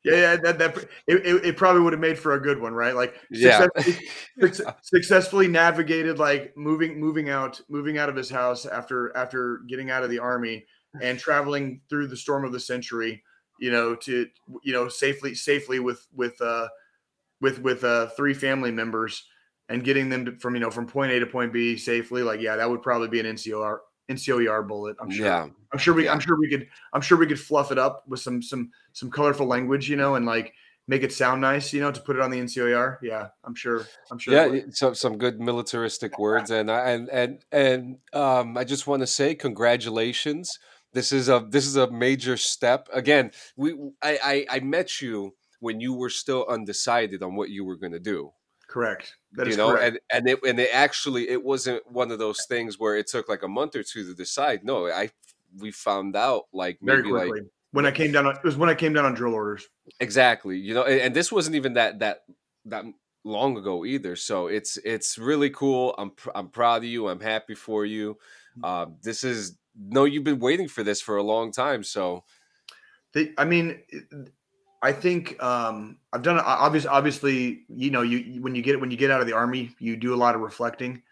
yeah, 0.05 0.15
yeah 0.15 0.37
that, 0.37 0.59
that 0.59 0.77
it, 1.07 1.27
it, 1.27 1.45
it 1.45 1.57
probably 1.57 1.83
would 1.83 1.93
have 1.93 2.01
made 2.01 2.19
for 2.19 2.35
a 2.35 2.41
good 2.41 2.61
one 2.61 2.75
right 2.75 2.95
like 2.95 3.15
Yeah. 3.31 3.69
successfully, 3.69 4.09
suc- 4.53 4.79
successfully 4.83 5.49
navigated 5.49 6.19
like 6.19 6.57
moving 6.57 6.99
moving 6.99 7.31
out 7.31 7.61
moving 7.69 7.99
out 7.99 8.09
of 8.09 8.17
his 8.17 8.31
house 8.31 8.67
after 8.67 9.17
after 9.17 9.61
getting 9.69 9.91
out 9.91 10.03
of 10.03 10.11
the 10.11 10.19
army 10.19 10.65
and 11.03 11.19
traveling 11.21 11.81
through 11.89 12.07
the 12.09 12.17
storm 12.17 12.45
of 12.45 12.53
the 12.53 12.61
century 12.61 13.23
you 13.61 13.71
know 13.71 13.95
to 13.95 14.27
you 14.63 14.73
know 14.73 14.89
safely 14.89 15.35
safely 15.35 15.79
with 15.79 16.07
with 16.15 16.41
uh 16.41 16.69
with 17.41 17.61
with 17.61 17.85
uh 17.85 18.07
three 18.17 18.35
family 18.35 18.71
members 18.71 19.27
and 19.69 19.85
getting 19.85 20.09
them 20.09 20.25
to, 20.25 20.33
from 20.39 20.55
you 20.55 20.61
know 20.61 20.71
from 20.71 20.87
point 20.87 21.13
A 21.13 21.21
to 21.21 21.27
point 21.27 21.53
B 21.53 21.77
safely 21.77 22.23
like 22.23 22.41
yeah 22.41 22.57
that 22.57 22.69
would 22.69 22.83
probably 22.83 23.09
be 23.09 23.21
an 23.21 23.27
NCOER 23.27 23.79
NCOER 24.11 24.67
bullet 24.67 24.97
I'm 25.01 25.11
sure 25.11 25.27
Yeah. 25.27 25.49
I'm 25.73 25.79
sure 25.79 25.95
we 25.95 26.05
Yeah. 26.05 26.13
I'm 26.13 26.21
sure 26.21 26.39
we 26.39 26.49
could 26.51 26.69
I'm 26.93 27.01
sure 27.01 27.19
we 27.19 27.27
could 27.27 27.41
fluff 27.41 27.73
it 27.73 27.79
up 27.79 28.05
with 28.09 28.21
some 28.21 28.43
some 28.43 28.71
some 28.93 29.11
colorful 29.11 29.47
language, 29.47 29.89
you 29.89 29.97
know, 29.97 30.17
and 30.17 30.27
like 30.27 30.53
make 30.89 31.03
it 31.03 31.13
sound 31.13 31.41
nice, 31.41 31.73
you 31.73 31.81
know, 31.81 31.93
to 31.93 32.01
put 32.01 32.17
it 32.17 32.23
on 32.23 32.31
the 32.31 32.41
NCOER. 32.41 32.99
Yeah, 33.03 33.29
I'm 33.45 33.55
sure. 33.55 33.87
I'm 34.11 34.19
sure. 34.19 34.35
Yeah, 34.35 34.63
some 34.71 34.95
some 34.95 35.19
good 35.19 35.41
militaristic 35.41 36.19
words, 36.19 36.51
and 36.51 36.71
I 36.71 36.91
and 36.91 37.09
and 37.11 37.45
and 37.53 37.99
um, 38.13 38.59
I 38.59 38.65
just 38.65 38.87
want 38.87 39.01
to 39.03 39.07
say 39.07 39.35
congratulations 39.35 40.59
this 40.93 41.13
is 41.13 41.29
a 41.29 41.47
this 41.49 41.67
is 41.67 41.77
a 41.77 41.91
major 41.91 42.37
step. 42.37 42.89
Again, 42.93 43.31
we 43.57 43.75
I 44.03 44.47
I, 44.51 44.57
I 44.57 44.61
met 44.61 45.01
you 45.01 45.35
when 45.61 45.81
you 45.81 45.95
were 45.95 46.11
still 46.11 46.47
undecided 46.49 47.23
on 47.23 47.37
what 47.37 47.51
you 47.51 47.65
were 47.65 47.77
going 47.77 47.93
to 47.93 48.01
do. 48.01 48.33
Correct. 48.71 49.17
That 49.33 49.47
you 49.47 49.51
is 49.51 49.57
know, 49.57 49.71
correct. 49.73 49.85
and 49.87 50.01
and 50.13 50.29
it 50.29 50.39
and 50.47 50.61
it 50.61 50.71
actually 50.73 51.29
it 51.29 51.43
wasn't 51.43 51.83
one 51.91 52.11
of 52.13 52.19
those 52.21 52.47
things 52.47 52.79
where 52.79 52.97
it 52.97 53.09
took 53.09 53.29
like 53.29 53.43
a 53.43 53.49
month 53.49 53.75
or 53.75 53.83
two 53.83 54.05
to 54.05 54.15
decide. 54.15 54.65
No, 54.65 54.87
I 54.87 55.11
we 55.59 55.73
found 55.73 56.15
out 56.15 56.45
like 56.53 56.79
Very 56.81 57.03
maybe 57.03 57.13
like 57.13 57.29
quickly. 57.31 57.49
when 57.73 57.85
I 57.85 57.91
came 57.91 58.13
down 58.13 58.27
on, 58.27 58.37
it 58.37 58.45
was 58.45 58.57
when 58.57 58.71
I 58.71 58.75
came 58.75 58.93
down 58.93 59.05
on 59.07 59.15
drill 59.15 59.35
orders. 59.35 59.69
exactly 59.99 60.57
you 60.57 60.73
know 60.73 60.85
and, 60.85 61.01
and 61.01 61.15
this 61.17 61.33
wasn't 61.33 61.57
even 61.57 61.73
that 61.75 61.99
that 61.99 62.23
that 62.67 62.85
long 63.25 63.57
ago 63.59 63.85
either 63.85 64.15
so 64.15 64.47
it's 64.47 64.77
it's 64.79 65.19
really 65.19 65.51
cool 65.51 65.95
i'm 65.99 66.11
pr- 66.13 66.31
i'm 66.37 66.49
proud 66.49 66.79
of 66.79 66.85
you 66.85 67.09
i'm 67.09 67.21
happy 67.21 67.55
for 67.55 67.85
you 67.85 68.17
um 68.63 68.95
this 69.03 69.25
is 69.25 69.59
no 69.77 70.05
you've 70.05 70.25
been 70.25 70.39
waiting 70.39 70.69
for 70.69 70.83
this 70.85 71.01
for 71.01 71.17
a 71.17 71.23
long 71.23 71.51
time 71.53 71.83
so 71.83 72.23
They, 73.13 73.33
I 73.37 73.45
mean, 73.45 73.81
I 74.83 74.93
think 74.93 75.43
um, 75.43 75.99
I've 76.13 76.23
done 76.23 76.39
obviously. 76.39 76.89
Obviously, 76.89 77.63
you 77.69 77.91
know, 77.91 78.03
you 78.03 78.41
when 78.43 78.55
you 78.55 78.63
get 78.63 78.81
when 78.81 78.91
you 78.91 78.97
get 78.97 79.11
out 79.11 79.21
of 79.21 79.27
the 79.27 79.35
army, 79.35 79.75
you 79.79 79.97
do 79.97 80.15
a 80.15 80.17
lot 80.17 80.35
of 80.35 80.41
reflecting, 80.41 81.03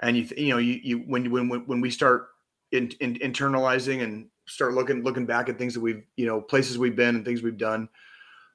and 0.00 0.16
you 0.16 0.28
you 0.36 0.48
know 0.48 0.58
you 0.58 0.80
you 0.82 0.98
when 0.98 1.30
when 1.30 1.48
when 1.48 1.60
when 1.66 1.80
we 1.80 1.90
start 1.90 2.28
in, 2.72 2.90
in, 3.00 3.14
internalizing 3.16 4.02
and 4.02 4.26
start 4.46 4.74
looking 4.74 5.04
looking 5.04 5.26
back 5.26 5.48
at 5.48 5.58
things 5.58 5.74
that 5.74 5.80
we've 5.80 6.02
you 6.16 6.26
know 6.26 6.40
places 6.40 6.76
we've 6.76 6.96
been 6.96 7.14
and 7.14 7.24
things 7.24 7.42
we've 7.42 7.58
done. 7.58 7.88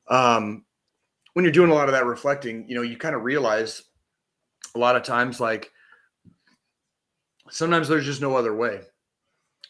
Um, 0.09 0.65
when 1.33 1.45
you're 1.45 1.53
doing 1.53 1.71
a 1.71 1.73
lot 1.73 1.87
of 1.87 1.93
that 1.93 2.05
reflecting, 2.05 2.67
you 2.67 2.75
know, 2.75 2.81
you 2.81 2.97
kind 2.97 3.15
of 3.15 3.23
realize 3.23 3.83
a 4.75 4.79
lot 4.79 4.95
of 4.95 5.03
times 5.03 5.39
like 5.39 5.71
sometimes 7.49 7.87
there's 7.87 8.05
just 8.05 8.21
no 8.21 8.35
other 8.35 8.55
way 8.55 8.81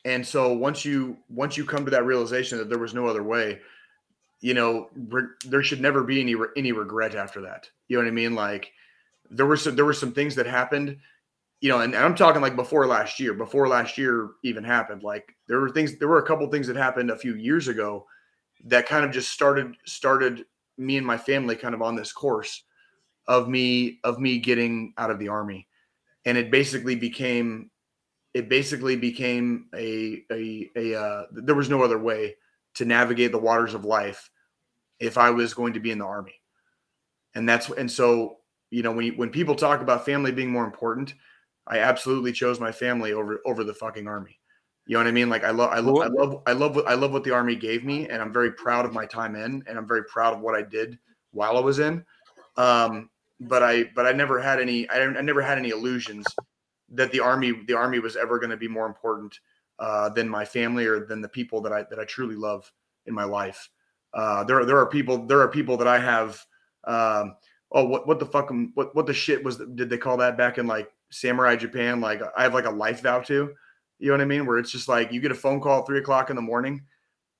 and 0.06 0.26
so 0.26 0.54
once 0.54 0.86
you 0.86 1.18
once 1.30 1.58
you 1.58 1.66
come 1.66 1.86
to 1.86 1.92
that 1.92 2.06
realization 2.06 2.58
that 2.58 2.70
there 2.70 2.80
was 2.80 2.94
no 2.94 3.08
other 3.08 3.24
way 3.24 3.60
you 4.42 4.54
know 4.54 4.90
re- 4.96 5.36
there 5.46 5.64
should 5.64 5.82
never 5.82 6.04
be 6.04 6.22
any 6.22 6.36
re- 6.36 6.50
any 6.56 6.72
regret 6.72 7.16
after 7.16 7.42
that. 7.42 7.70
You 7.88 7.98
know 7.98 8.04
what 8.04 8.10
i 8.10 8.14
mean? 8.14 8.36
Like 8.36 8.72
there 9.30 9.46
were 9.46 9.58
some 9.58 9.76
there 9.76 9.86
were 9.86 9.94
some 9.94 10.12
things 10.12 10.36
that 10.36 10.48
happened 10.48 10.98
you 11.62 11.70
know 11.70 11.82
and, 11.82 11.94
and 11.94 12.04
i'm 12.04 12.16
talking 12.16 12.42
like 12.42 12.56
before 12.56 12.88
last 12.88 13.20
year 13.20 13.34
before 13.34 13.68
last 13.68 13.98
year 13.98 14.32
even 14.44 14.64
happened. 14.64 15.04
Like 15.04 15.36
there 15.48 15.60
were 15.60 15.70
things 15.70 15.98
there 15.98 16.08
were 16.08 16.20
a 16.20 16.26
couple 16.26 16.48
things 16.48 16.68
that 16.68 16.76
happened 16.76 17.12
a 17.12 17.18
few 17.18 17.36
years 17.36 17.68
ago 17.68 18.06
that 18.66 18.88
kind 18.88 19.06
of 19.06 19.12
just 19.12 19.32
started 19.32 19.76
started 19.86 20.46
me 20.78 20.98
and 20.98 21.06
my 21.06 21.18
family 21.18 21.56
kind 21.56 21.76
of 21.76 21.82
on 21.82 21.96
this 21.96 22.12
course 22.12 22.64
of 23.28 23.48
me 23.48 24.00
of 24.04 24.20
me 24.20 24.40
getting 24.40 24.94
out 24.98 25.12
of 25.12 25.20
the 25.20 25.28
army. 25.28 25.68
And 26.26 26.38
it 26.38 26.52
basically 26.52 26.96
became 26.96 27.70
it 28.34 28.50
basically 28.50 28.96
became 28.96 29.68
a 29.76 30.24
a 30.32 30.70
a 30.76 31.00
uh, 31.00 31.24
there 31.32 31.56
was 31.56 31.70
no 31.70 31.84
other 31.84 32.00
way 32.00 32.36
to 32.80 32.86
navigate 32.86 33.34
the 33.34 33.38
waters 33.38 33.74
of 33.74 33.84
life 33.84 34.30
if 35.02 35.18
I 35.18 35.32
was 35.32 35.54
going 35.54 35.74
to 35.74 35.82
be 35.82 35.92
in 35.92 36.00
the 36.00 36.06
army, 36.06 36.36
and 37.36 37.48
that's 37.48 37.70
and 37.70 37.92
so 37.92 38.38
you 38.72 38.84
know 38.84 38.94
when 38.94 39.06
you, 39.06 39.12
when 39.18 39.30
people 39.30 39.54
talk 39.54 39.82
about 39.82 40.06
family 40.06 40.32
being 40.32 40.50
more 40.50 40.64
important, 40.64 41.14
I 41.68 41.80
absolutely 41.80 42.32
chose 42.32 42.58
my 42.58 42.72
family 42.72 43.12
over 43.12 43.42
over 43.46 43.66
the 43.66 43.74
fucking 43.74 44.08
army. 44.08 44.40
You 44.86 44.94
know 44.94 45.02
what 45.02 45.08
I 45.08 45.12
mean? 45.12 45.30
Like 45.30 45.44
I 45.44 45.52
love 45.52 45.72
I 45.72 45.80
love 45.80 45.98
I 45.98 46.08
love 46.08 46.42
I 46.48 46.54
love 46.54 46.76
what 46.78 46.88
I 46.88 46.94
love 46.94 47.12
what 47.12 47.26
the 47.26 47.34
army 47.34 47.58
gave 47.58 47.84
me, 47.84 48.08
and 48.08 48.22
I'm 48.22 48.32
very 48.32 48.54
proud 48.54 48.86
of 48.86 48.94
my 48.94 49.06
time 49.06 49.36
in, 49.36 49.62
and 49.68 49.78
I'm 49.78 49.88
very 49.88 50.06
proud 50.06 50.34
of 50.34 50.40
what 50.40 50.56
I 50.56 50.62
did 50.62 50.98
while 51.32 51.58
I 51.58 51.60
was 51.60 51.80
in. 51.80 52.06
Um, 52.56 53.10
but 53.42 53.62
I 53.62 53.92
but 53.94 54.06
I 54.06 54.14
never 54.14 54.40
had 54.40 54.62
any 54.62 54.90
I, 54.90 55.04
I 55.04 55.22
never 55.22 55.42
had 55.42 55.58
any 55.58 55.72
illusions 55.72 56.26
that 56.92 57.12
the 57.12 57.20
army 57.20 57.62
the 57.68 57.74
army 57.74 58.00
was 58.00 58.16
ever 58.16 58.40
going 58.40 58.52
to 58.52 58.58
be 58.58 58.70
more 58.70 58.86
important 58.88 59.38
uh, 59.80 60.10
than 60.10 60.28
my 60.28 60.46
family 60.46 60.86
or 60.86 61.06
than 61.06 61.22
the 61.22 61.30
people 61.30 61.62
that 61.62 61.72
I 61.72 61.84
that 61.84 62.00
I 62.00 62.06
truly 62.06 62.36
love 62.36 62.72
in 63.06 63.14
my 63.14 63.24
life. 63.24 63.70
Uh, 64.14 64.44
there 64.44 64.66
there 64.66 64.78
are 64.78 64.88
people 64.88 65.26
there 65.26 65.42
are 65.42 65.48
people 65.48 65.78
that 65.78 65.88
I 65.88 66.00
have. 66.00 66.44
Um, 66.86 67.36
oh, 67.72 67.86
what 67.86 68.08
what 68.08 68.20
the 68.20 68.26
fuck 68.26 68.52
what 68.74 68.96
what 68.96 69.06
the 69.06 69.14
shit 69.14 69.44
was 69.44 69.58
did 69.58 69.90
they 69.90 69.98
call 69.98 70.18
that 70.18 70.38
back 70.38 70.58
in 70.58 70.68
like 70.68 70.90
samurai 71.12 71.56
Japan? 71.56 72.02
Like 72.02 72.22
I 72.36 72.44
have 72.44 72.54
like 72.54 72.66
a 72.66 72.72
life 72.72 73.02
vow 73.02 73.20
to. 73.22 73.54
You 74.00 74.08
know 74.08 74.14
what 74.14 74.22
I 74.22 74.26
mean? 74.26 74.46
Where 74.46 74.58
it's 74.58 74.72
just 74.72 74.88
like 74.88 75.12
you 75.12 75.22
get 75.22 75.32
a 75.32 75.36
phone 75.36 75.60
call 75.60 75.84
three 75.84 76.00
o'clock 76.00 76.30
in 76.30 76.36
the 76.36 76.42
morning. 76.42 76.82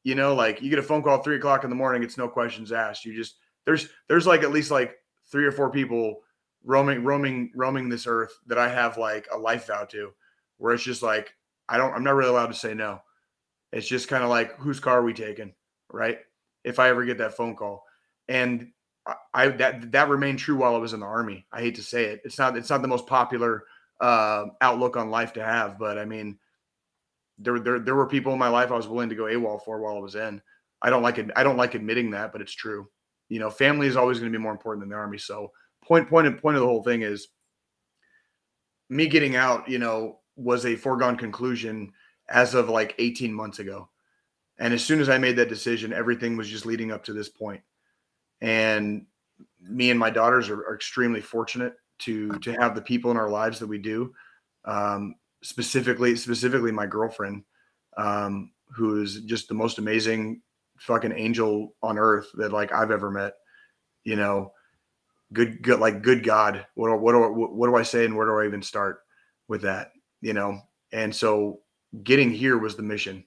You 0.04 0.16
know, 0.16 0.34
like 0.34 0.62
you 0.62 0.70
get 0.70 0.80
a 0.80 0.84
phone 0.84 1.04
call 1.04 1.22
three 1.22 1.38
o'clock 1.38 1.64
in 1.64 1.70
the 1.70 1.76
morning. 1.76 2.04
It's 2.04 2.18
no 2.18 2.28
questions 2.28 2.72
asked. 2.72 3.06
You 3.06 3.16
just 3.16 3.36
there's 3.66 3.90
there's 4.08 4.28
like 4.28 4.44
at 4.44 4.52
least 4.52 4.72
like 4.72 4.96
three 5.32 5.46
or 5.46 5.52
four 5.52 5.72
people 5.72 6.22
roaming 6.64 7.04
roaming 7.04 7.52
roaming 7.56 7.90
this 7.90 8.08
earth 8.08 8.34
that 8.48 8.58
I 8.58 8.70
have 8.70 8.98
like 8.98 9.28
a 9.32 9.38
life 9.38 9.68
vow 9.68 9.86
to, 9.86 10.12
where 10.58 10.74
it's 10.74 10.84
just 10.84 11.04
like 11.04 11.34
I 11.70 11.78
don't 11.78 11.94
I'm 11.94 12.04
not 12.04 12.16
really 12.16 12.32
allowed 12.32 12.48
to 12.48 12.54
say 12.54 12.74
no. 12.74 13.02
It's 13.72 13.88
just 13.88 14.08
kind 14.08 14.24
of 14.24 14.30
like 14.30 14.58
whose 14.58 14.80
car 14.80 15.00
are 15.00 15.04
we 15.04 15.14
taking, 15.14 15.54
right? 15.92 16.20
If 16.64 16.80
I 16.80 16.90
ever 16.90 17.06
get 17.06 17.20
that 17.20 17.38
phone 17.38 17.56
call, 17.56 17.84
and 18.28 18.72
I, 19.34 19.50
that 19.50 19.92
that 19.92 20.10
remained 20.10 20.40
true 20.40 20.58
while 20.58 20.76
I 20.76 20.80
was 20.80 20.94
in 20.94 21.00
the 21.00 21.06
army. 21.06 21.46
I 21.52 21.62
hate 21.62 21.76
to 21.76 21.84
say 21.84 22.06
it. 22.06 22.22
It's 22.26 22.38
not 22.38 22.58
it's 22.58 22.70
not 22.70 22.82
the 22.82 22.88
most 22.88 23.08
popular 23.08 23.64
uh, 24.02 24.46
outlook 24.62 24.98
on 24.98 25.12
life 25.12 25.34
to 25.34 25.44
have, 25.44 25.78
but 25.78 25.98
I 25.98 26.06
mean, 26.06 26.38
there 27.38 27.60
there 27.60 27.80
there 27.80 27.96
were 27.96 28.08
people 28.08 28.34
in 28.34 28.40
my 28.40 28.50
life 28.50 28.72
I 28.72 28.78
was 28.78 28.88
willing 28.88 29.10
to 29.10 29.16
go 29.16 29.24
AWOL 29.24 29.64
for 29.64 29.80
while 29.80 29.96
I 29.96 30.00
was 30.00 30.16
in. 30.16 30.42
I 30.82 30.90
don't 30.90 31.04
like 31.04 31.18
it. 31.18 31.30
I 31.36 31.44
don't 31.44 31.58
like 31.58 31.76
admitting 31.76 32.12
that, 32.12 32.32
but 32.32 32.42
it's 32.42 32.54
true. 32.54 32.90
You 33.30 33.40
know, 33.40 33.50
family 33.50 33.88
is 33.88 33.98
always 33.98 34.20
going 34.20 34.32
to 34.32 34.38
be 34.38 34.42
more 34.42 34.52
important 34.52 34.82
than 34.82 34.90
the 34.90 34.96
army. 34.96 35.18
So 35.18 35.52
point 35.84 36.10
point 36.10 36.28
and 36.28 36.38
point 36.38 36.56
of 36.56 36.62
the 36.62 36.68
whole 36.68 36.84
thing 36.84 37.02
is 37.02 37.30
me 38.90 39.08
getting 39.08 39.36
out 39.36 39.70
you 39.70 39.80
know 39.80 40.20
was 40.40 40.66
a 40.66 40.76
foregone 40.76 41.18
conclusion 41.18 41.92
as 42.30 42.54
of 42.54 42.70
like 42.70 42.96
18 42.98 43.34
months 43.34 43.60
ago. 43.60 43.90
And 44.58 44.74
as 44.74 44.84
soon 44.84 45.00
as 45.00 45.10
i 45.10 45.18
made 45.18 45.36
that 45.38 45.50
decision 45.50 45.94
everything 45.94 46.38
was 46.38 46.50
just 46.50 46.66
leading 46.66 46.92
up 46.92 47.04
to 47.06 47.14
this 47.14 47.30
point. 47.30 47.62
and 48.42 49.06
me 49.62 49.90
and 49.90 50.00
my 50.00 50.10
daughters 50.10 50.50
are, 50.50 50.62
are 50.68 50.76
extremely 50.76 51.22
fortunate 51.22 51.74
to 52.00 52.30
to 52.40 52.54
have 52.54 52.76
the 52.76 52.82
people 52.82 53.12
in 53.12 53.18
our 53.18 53.30
lives 53.30 53.60
that 53.60 53.68
we 53.68 53.78
do. 53.78 54.14
Um, 54.66 55.16
specifically 55.42 56.16
specifically 56.16 56.72
my 56.72 56.86
girlfriend 56.86 57.44
um, 57.98 58.52
who 58.76 59.02
is 59.02 59.22
just 59.22 59.48
the 59.48 59.54
most 59.54 59.78
amazing 59.78 60.42
fucking 60.78 61.14
angel 61.14 61.76
on 61.82 61.98
earth 61.98 62.28
that 62.36 62.52
like 62.52 62.72
i've 62.74 62.92
ever 62.92 63.12
met 63.12 63.34
you 64.04 64.16
know? 64.16 64.54
Good 65.32 65.62
good 65.62 65.80
like 65.80 66.02
good 66.02 66.24
god 66.24 66.66
what 66.74 67.00
what 67.00 67.34
what 67.36 67.68
do 67.68 67.76
i 67.76 67.84
say 67.84 68.04
and 68.04 68.16
where 68.16 68.26
do 68.26 68.40
i 68.40 68.48
even 68.48 68.64
start 68.64 69.02
with 69.48 69.62
that 69.62 69.92
you 70.22 70.34
know? 70.34 70.60
And 70.92 71.16
so 71.16 71.62
getting 72.04 72.32
here 72.32 72.58
was 72.58 72.76
the 72.76 72.84
mission. 72.84 73.26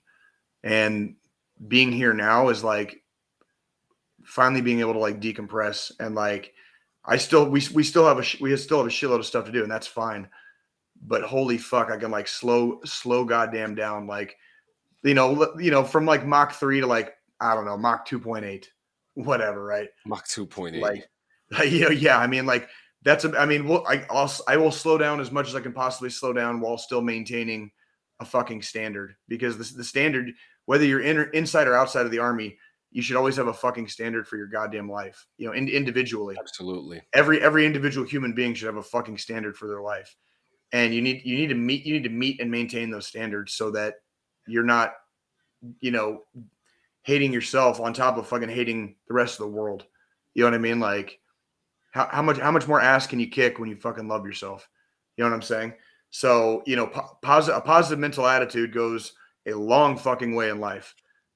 And 0.63 1.17
being 1.69 1.93
here 1.93 2.13
now 2.13 2.49
is 2.49 2.65
like 2.65 3.03
finally 4.25 4.61
being 4.61 4.81
able 4.81 4.93
to 4.93 4.99
like 4.99 5.21
decompress 5.21 5.91
and 5.99 6.15
like 6.15 6.55
i 7.05 7.17
still 7.17 7.45
we, 7.49 7.61
we 7.75 7.83
still 7.83 8.07
have 8.07 8.19
a 8.19 8.25
we 8.41 8.57
still 8.57 8.79
have 8.79 8.87
a 8.87 8.91
shitload 8.91 9.19
of 9.19 9.27
stuff 9.27 9.45
to 9.45 9.53
do 9.53 9.63
and 9.63 9.71
that's 9.71 9.87
fine. 9.87 10.29
But 11.05 11.23
holy 11.23 11.59
fuck 11.59 11.91
i 11.91 11.97
can 11.97 12.13
like 12.13 12.29
slow 12.29 12.81
slow 12.85 13.25
goddamn 13.25 13.75
down 13.75 14.07
like 14.07 14.37
you 15.03 15.15
know 15.15 15.53
you 15.59 15.73
know 15.73 15.83
from 15.83 16.07
like 16.07 16.25
mach 16.25 16.53
3 16.53 16.83
to 16.83 16.87
like 16.87 17.15
i 17.41 17.57
don't 17.57 17.65
know 17.65 17.77
mach 17.77 18.09
2.8 18.09 18.67
whatever 19.15 19.65
right? 19.65 19.89
Mach 20.07 20.27
2.8 20.27 20.81
like 20.81 21.09
you 21.69 21.81
know, 21.81 21.91
yeah, 21.91 22.19
I 22.19 22.27
mean, 22.27 22.47
like 22.47 22.69
that's. 23.05 23.25
A, 23.25 23.39
I 23.39 23.47
mean, 23.47 23.67
we'll, 23.67 23.87
I, 23.87 24.05
I'll, 24.11 24.33
I 24.49 24.57
will 24.57 24.73
slow 24.73 24.99
down 24.99 25.21
as 25.21 25.31
much 25.31 25.49
as 25.49 25.55
I 25.55 25.61
can 25.61 25.73
possibly 25.73 26.11
slow 26.11 26.33
down 26.33 26.61
while 26.61 26.79
still 26.79 27.03
maintaining 27.03 27.71
a 28.21 28.25
fucking 28.25 28.63
standard 28.63 29.17
because 29.29 29.59
the, 29.59 29.79
the 29.79 29.85
standard, 29.85 30.33
whether 30.67 30.85
you're 30.85 31.03
in 31.03 31.19
or 31.19 31.25
inside 31.25 31.69
or 31.69 31.75
outside 31.75 32.07
of 32.07 32.13
the 32.13 32.19
army, 32.19 32.57
you 32.93 33.03
should 33.03 33.17
always 33.17 33.37
have 33.37 33.49
a 33.49 33.55
fucking 33.55 33.89
standard 33.89 34.29
for 34.29 34.37
your 34.37 34.47
goddamn 34.47 34.91
life. 34.91 35.27
You 35.39 35.47
know, 35.47 35.53
in, 35.53 35.69
individually, 35.69 36.37
absolutely. 36.39 37.03
every 37.13 37.41
every 37.43 37.67
individual 37.67 38.07
human 38.07 38.35
being 38.35 38.55
should 38.55 38.67
have 38.67 38.77
a 38.77 38.83
fucking 38.83 39.19
standard 39.19 39.57
for 39.57 39.67
their 39.67 39.81
life, 39.81 40.15
and 40.73 40.95
you 40.95 41.03
need 41.03 41.23
you 41.25 41.37
need 41.37 41.49
to 41.49 41.55
meet 41.55 41.85
you 41.85 41.95
need 41.95 42.05
to 42.05 42.11
meet 42.11 42.41
and 42.41 42.51
maintain 42.51 42.91
those 42.91 43.07
standards 43.07 43.55
so 43.55 43.71
that 43.71 43.95
you're 44.47 44.63
not, 44.63 44.93
you 45.81 45.91
know, 45.91 46.23
hating 47.03 47.33
yourself 47.33 47.81
on 47.81 47.93
top 47.93 48.17
of 48.17 48.29
fucking 48.29 48.49
hating 48.49 48.97
the 49.09 49.15
rest 49.15 49.41
of 49.41 49.47
the 49.47 49.53
world. 49.53 49.87
You 50.35 50.43
know 50.43 50.51
what 50.51 50.55
I 50.55 50.59
mean? 50.59 50.81
Like 50.81 51.19
how, 51.93 52.09
how 52.11 52.23
much 52.23 52.39
how 52.39 52.51
much 52.51 52.67
more 52.67 52.81
ass 52.81 53.07
can 53.07 53.21
you 53.21 53.29
kick 53.29 53.59
when 53.59 53.69
you 53.71 53.77
fucking 53.77 54.09
love 54.09 54.27
yourself? 54.27 54.69
You 55.17 55.25
know 55.25 55.31
what 55.31 55.37
I'm 55.37 55.43
saying? 55.43 55.75
So 56.11 56.63
you 56.67 56.75
know, 56.75 56.89
po- 56.89 57.19
positive 57.23 57.59
a 57.59 57.61
positive 57.61 57.99
mental 57.99 58.27
attitude 58.27 58.73
goes 58.73 59.13
a 59.47 59.53
long 59.53 59.97
fucking 59.97 60.35
way 60.35 60.51
in 60.51 60.59
life. 60.59 60.95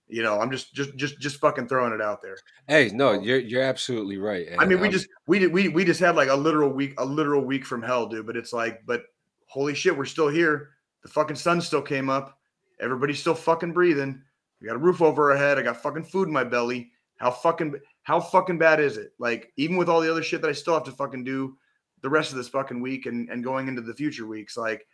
You 0.08 0.22
know, 0.22 0.40
I'm 0.40 0.50
just 0.50 0.74
just 0.74 0.96
just 0.96 1.20
just 1.20 1.40
fucking 1.40 1.68
throwing 1.68 1.92
it 1.92 2.00
out 2.00 2.22
there. 2.22 2.36
Hey, 2.68 2.90
no, 2.92 3.12
you're 3.12 3.38
you're 3.38 3.62
absolutely 3.62 4.18
right. 4.18 4.46
I 4.58 4.64
mean, 4.64 4.80
we 4.80 4.88
um, 4.88 4.92
just 4.92 5.08
we 5.26 5.38
did 5.38 5.52
we 5.52 5.68
we 5.68 5.84
just 5.84 6.00
had 6.00 6.16
like 6.16 6.28
a 6.28 6.34
literal 6.34 6.70
week 6.70 6.94
a 6.98 7.04
literal 7.04 7.44
week 7.44 7.64
from 7.64 7.82
hell, 7.82 8.06
dude. 8.06 8.26
But 8.26 8.36
it's 8.36 8.52
like, 8.52 8.84
but 8.86 9.02
holy 9.46 9.74
shit, 9.74 9.96
we're 9.96 10.04
still 10.04 10.28
here. 10.28 10.70
The 11.02 11.08
fucking 11.08 11.36
sun 11.36 11.60
still 11.60 11.82
came 11.82 12.08
up. 12.08 12.38
Everybody's 12.80 13.20
still 13.20 13.34
fucking 13.34 13.72
breathing. 13.72 14.22
We 14.60 14.68
got 14.68 14.76
a 14.76 14.80
roof 14.80 15.02
over 15.02 15.32
our 15.32 15.36
head. 15.36 15.58
I 15.58 15.62
got 15.62 15.82
fucking 15.82 16.04
food 16.04 16.28
in 16.28 16.34
my 16.34 16.44
belly. 16.44 16.92
How 17.16 17.30
fucking 17.30 17.74
how 18.06 18.20
fucking 18.20 18.56
bad 18.56 18.78
is 18.78 18.98
it? 18.98 19.10
Like, 19.18 19.52
even 19.56 19.76
with 19.76 19.88
all 19.88 20.00
the 20.00 20.08
other 20.08 20.22
shit 20.22 20.40
that 20.42 20.48
I 20.48 20.52
still 20.52 20.74
have 20.74 20.84
to 20.84 20.92
fucking 20.92 21.24
do 21.24 21.58
the 22.02 22.08
rest 22.08 22.30
of 22.30 22.36
this 22.36 22.46
fucking 22.46 22.80
week 22.80 23.06
and, 23.06 23.28
and 23.30 23.42
going 23.42 23.66
into 23.66 23.82
the 23.82 23.94
future 23.94 24.28
weeks, 24.28 24.56
like, 24.56 24.86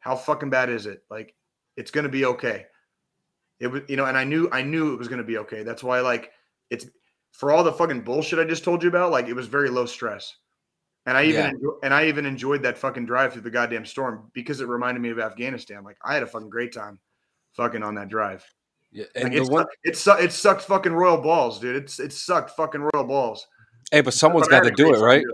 how 0.00 0.16
fucking 0.16 0.50
bad 0.50 0.68
is 0.68 0.86
it? 0.86 1.04
Like, 1.08 1.36
it's 1.76 1.92
gonna 1.92 2.08
be 2.08 2.24
okay. 2.24 2.66
It 3.60 3.68
was, 3.68 3.82
you 3.86 3.96
know, 3.96 4.06
and 4.06 4.18
I 4.18 4.24
knew 4.24 4.48
I 4.50 4.62
knew 4.62 4.92
it 4.92 4.98
was 4.98 5.06
to 5.06 5.22
be 5.22 5.38
okay. 5.38 5.62
That's 5.62 5.84
why, 5.84 6.00
like, 6.00 6.32
it's 6.68 6.84
for 7.30 7.52
all 7.52 7.62
the 7.62 7.72
fucking 7.72 8.00
bullshit 8.00 8.40
I 8.40 8.44
just 8.44 8.64
told 8.64 8.82
you 8.82 8.88
about. 8.88 9.12
Like, 9.12 9.28
it 9.28 9.34
was 9.34 9.46
very 9.46 9.70
low 9.70 9.86
stress, 9.86 10.36
and 11.06 11.16
I 11.16 11.26
even 11.26 11.44
Yeah. 11.44 11.52
enjo- 11.52 11.78
and 11.84 11.94
I 11.94 12.06
even 12.06 12.26
enjoyed 12.26 12.64
that 12.64 12.76
fucking 12.76 13.06
drive 13.06 13.34
through 13.34 13.42
the 13.42 13.50
goddamn 13.50 13.86
storm 13.86 14.32
because 14.34 14.60
it 14.60 14.66
reminded 14.66 15.00
me 15.00 15.10
of 15.10 15.20
Afghanistan. 15.20 15.84
Like, 15.84 15.98
I 16.04 16.14
had 16.14 16.24
a 16.24 16.26
fucking 16.26 16.50
great 16.50 16.72
time, 16.72 16.98
fucking 17.52 17.84
on 17.84 17.94
that 17.94 18.08
drive. 18.08 18.44
Yeah, 18.92 19.04
Like, 19.14 19.24
and 19.24 19.34
it, 19.34 19.44
the 19.44 19.50
one, 19.50 19.62
sucked, 19.64 19.76
it, 19.84 19.96
su- 19.96 20.18
it 20.24 20.32
sucked 20.32 20.62
fucking 20.62 20.92
royal 20.92 21.18
balls, 21.20 21.58
dude. 21.58 21.76
It's 21.76 21.98
it 21.98 22.12
sucked 22.12 22.50
fucking 22.50 22.82
royal 22.92 23.04
balls. 23.06 23.46
hey, 23.90 24.02
but 24.02 24.12
someone's 24.14 24.48
got 24.48 24.64
to 24.64 24.70
do 24.70 24.94
it, 24.94 24.98
right? 25.00 25.24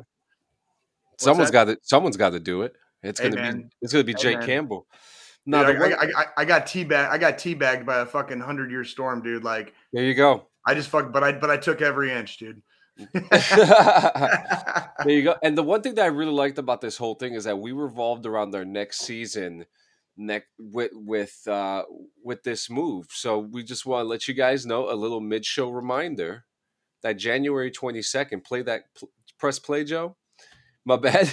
Someone's 1.19 1.51
got 1.51 1.65
to. 1.65 1.77
Someone's 1.83 2.17
got 2.17 2.31
to 2.31 2.41
do 2.41 2.63
it. 2.63 2.75
It's 3.03 3.19
Hey, 3.21 3.31
gonna 3.31 3.55
be. 3.55 3.65
It's 3.83 3.93
gonna 3.93 4.05
be 4.05 4.13
Hey, 4.13 4.19
Jake 4.23 4.39
man. 4.39 4.47
Campbell. 4.47 4.87
Dude, 5.45 5.53
No, 5.53 5.59
I, 5.65 5.73
the 5.73 5.79
one, 5.81 5.93
I, 5.95 6.21
I, 6.21 6.25
I 6.39 6.45
got 6.45 6.67
teabagged. 6.67 7.09
I 7.11 7.19
got 7.19 7.39
teabagged 7.39 7.85
by 7.85 7.99
a 8.01 8.07
fucking 8.07 8.39
hundred 8.41 8.71
year 8.71 8.85
storm, 8.85 9.23
dude. 9.23 9.43
Like 9.45 9.75
there 9.93 10.05
you 10.05 10.15
go. 10.15 10.47
I 10.67 10.75
just 10.75 10.89
fuck, 10.89 11.11
but 11.13 11.25
I 11.25 11.33
but 11.33 11.51
I 11.51 11.57
took 11.57 11.83
every 11.83 12.13
inch, 12.13 12.37
dude. 12.39 12.63
there 13.13 13.31
you 15.07 15.23
go. 15.23 15.37
And 15.43 15.57
the 15.57 15.63
one 15.63 15.83
thing 15.83 15.95
that 15.97 16.03
I 16.05 16.09
really 16.09 16.33
liked 16.33 16.59
about 16.59 16.81
this 16.81 16.97
whole 16.97 17.15
thing 17.15 17.35
is 17.35 17.45
that 17.45 17.59
we 17.59 17.73
revolved 17.73 18.27
around 18.27 18.55
our 18.55 18.65
next 18.65 19.01
season, 19.01 19.65
with 20.59 20.91
with 20.93 21.47
uh, 21.47 21.85
with 22.23 22.43
this 22.43 22.69
move. 22.69 23.07
So 23.11 23.39
we 23.39 23.63
just 23.63 23.87
want 23.87 24.05
to 24.05 24.09
let 24.09 24.29
you 24.29 24.35
guys 24.35 24.67
know 24.67 24.91
a 24.91 24.95
little 24.95 25.21
mid 25.21 25.45
show 25.47 25.71
reminder 25.71 26.45
that 27.03 27.15
January 27.15 27.71
twenty 27.71 28.03
second. 28.03 28.45
Play 28.45 28.63
that. 28.63 28.95
Pl- 28.95 29.11
press 29.39 29.59
play, 29.59 29.85
Joe. 29.85 30.17
My 30.85 30.97
bad. 30.99 31.31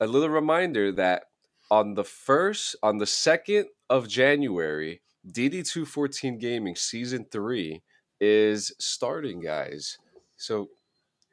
a 0.00 0.06
little 0.06 0.30
reminder 0.30 0.90
that 0.92 1.24
on 1.70 1.94
the 1.94 2.04
first, 2.04 2.76
on 2.82 2.98
the 2.98 3.06
second 3.06 3.66
of 3.90 4.08
January, 4.08 5.02
DD 5.30 5.68
two 5.70 5.84
fourteen 5.84 6.38
Gaming 6.38 6.76
season 6.76 7.26
three 7.30 7.82
is 8.20 8.72
starting, 8.78 9.40
guys. 9.40 9.98
So 10.36 10.68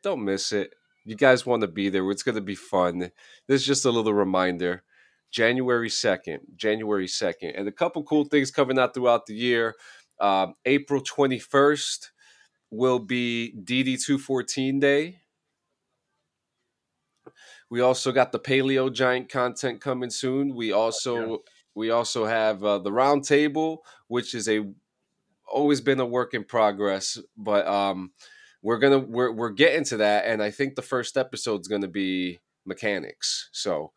don't 0.03 0.26
miss 0.26 0.51
it. 0.51 0.74
You 1.05 1.16
guys 1.16 1.45
want 1.45 1.62
to 1.62 1.68
be 1.68 1.89
there. 1.89 2.09
It's 2.12 2.24
going 2.24 2.36
to 2.36 2.41
be 2.41 2.55
fun. 2.55 2.99
This 3.47 3.62
is 3.62 3.66
just 3.68 3.86
a 3.86 3.91
little 3.91 4.14
reminder. 4.14 4.84
January 5.32 5.89
2nd, 5.89 6.39
January 6.55 7.07
2nd. 7.07 7.57
And 7.57 7.67
a 7.67 7.71
couple 7.71 8.03
cool 8.03 8.25
things 8.25 8.51
coming 8.51 8.77
out 8.77 8.93
throughout 8.93 9.25
the 9.25 9.34
year. 9.34 9.75
Um, 10.19 10.55
April 10.65 11.01
21st 11.01 12.09
will 12.69 12.99
be 12.99 13.53
DD214 13.63 14.79
Day. 14.79 15.17
We 17.69 17.79
also 17.79 18.11
got 18.11 18.34
the 18.34 18.39
Paleo 18.39 18.91
Giant 18.91 19.29
content 19.29 19.79
coming 19.79 20.09
soon. 20.09 20.53
We 20.53 20.73
also 20.73 21.43
we 21.73 21.89
also 21.89 22.25
have 22.25 22.63
uh, 22.63 22.79
the 22.79 22.91
round 22.91 23.23
table, 23.23 23.86
which 24.07 24.36
is 24.36 24.49
a 24.49 24.65
always 25.47 25.79
been 25.79 25.99
a 25.99 26.05
work 26.05 26.34
in 26.34 26.43
progress, 26.43 27.17
but 27.38 27.65
um 27.67 28.11
we're 28.61 28.77
gonna 28.77 28.99
we're 28.99 29.32
we're 29.32 29.51
getting 29.51 29.86
to 29.86 29.97
that, 29.97 30.25
and 30.25 30.43
I 30.43 30.51
think 30.51 30.75
the 30.75 30.82
first 30.82 31.17
episode's 31.17 31.67
gonna 31.67 31.88
be 31.88 32.39
mechanics. 32.65 33.49
So 33.53 33.91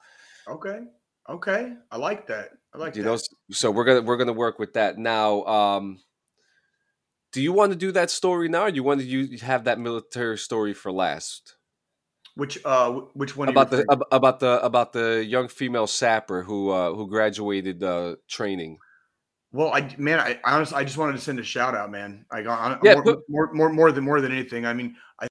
okay, 0.49 0.81
okay, 1.29 1.75
I 1.91 1.97
like 1.97 2.27
that. 2.29 2.51
I 2.75 2.79
like 2.79 2.97
you 2.97 3.03
that. 3.03 3.09
know, 3.09 3.19
so 3.51 3.71
we're 3.71 3.85
gonna 3.85 4.03
we're 4.03 4.17
gonna 4.17 4.33
work 4.33 4.59
with 4.59 4.75
that 4.75 4.99
now. 4.99 5.45
Um, 5.45 6.01
do 7.33 7.43
you 7.43 7.53
want 7.53 7.73
to 7.73 7.77
do 7.77 7.93
that 7.93 8.11
story 8.11 8.49
now, 8.49 8.65
or 8.65 8.71
do 8.71 8.77
you 8.77 8.83
want 8.83 9.01
to 9.01 9.07
use, 9.07 9.41
have 9.43 9.65
that 9.65 9.79
military 9.79 10.39
story 10.39 10.75
for 10.75 10.93
last? 10.93 11.57
which 12.37 12.59
uh, 12.65 12.91
which 13.15 13.37
one? 13.37 13.49
About 13.49 13.71
the 13.71 13.87
ab- 13.91 14.07
about 14.11 14.41
the 14.41 14.65
about 14.65 14.93
the 14.93 15.25
young 15.25 15.49
female 15.49 15.87
sapper 15.87 16.43
who 16.43 16.71
uh, 16.71 16.93
who 16.93 17.09
graduated 17.09 17.83
uh, 17.83 18.17
training. 18.29 18.79
Well, 19.53 19.73
I 19.73 19.95
man, 19.99 20.19
I, 20.19 20.41
honestly, 20.45 20.77
I 20.77 20.85
just 20.85 20.99
wanted 20.99 21.13
to 21.13 21.21
send 21.21 21.39
a 21.39 21.45
shout 21.45 21.77
out, 21.77 21.91
man. 21.91 22.27
I 22.31 22.43
got 22.43 22.81
Yeah, 22.83 22.95
more, 22.95 23.23
more, 23.29 23.53
more, 23.53 23.73
more 23.73 23.93
than 23.93 24.03
more 24.03 24.21
than 24.21 24.33
anything. 24.33 24.67
I 24.67 24.75
mean, 24.75 24.97
I, 25.21 25.29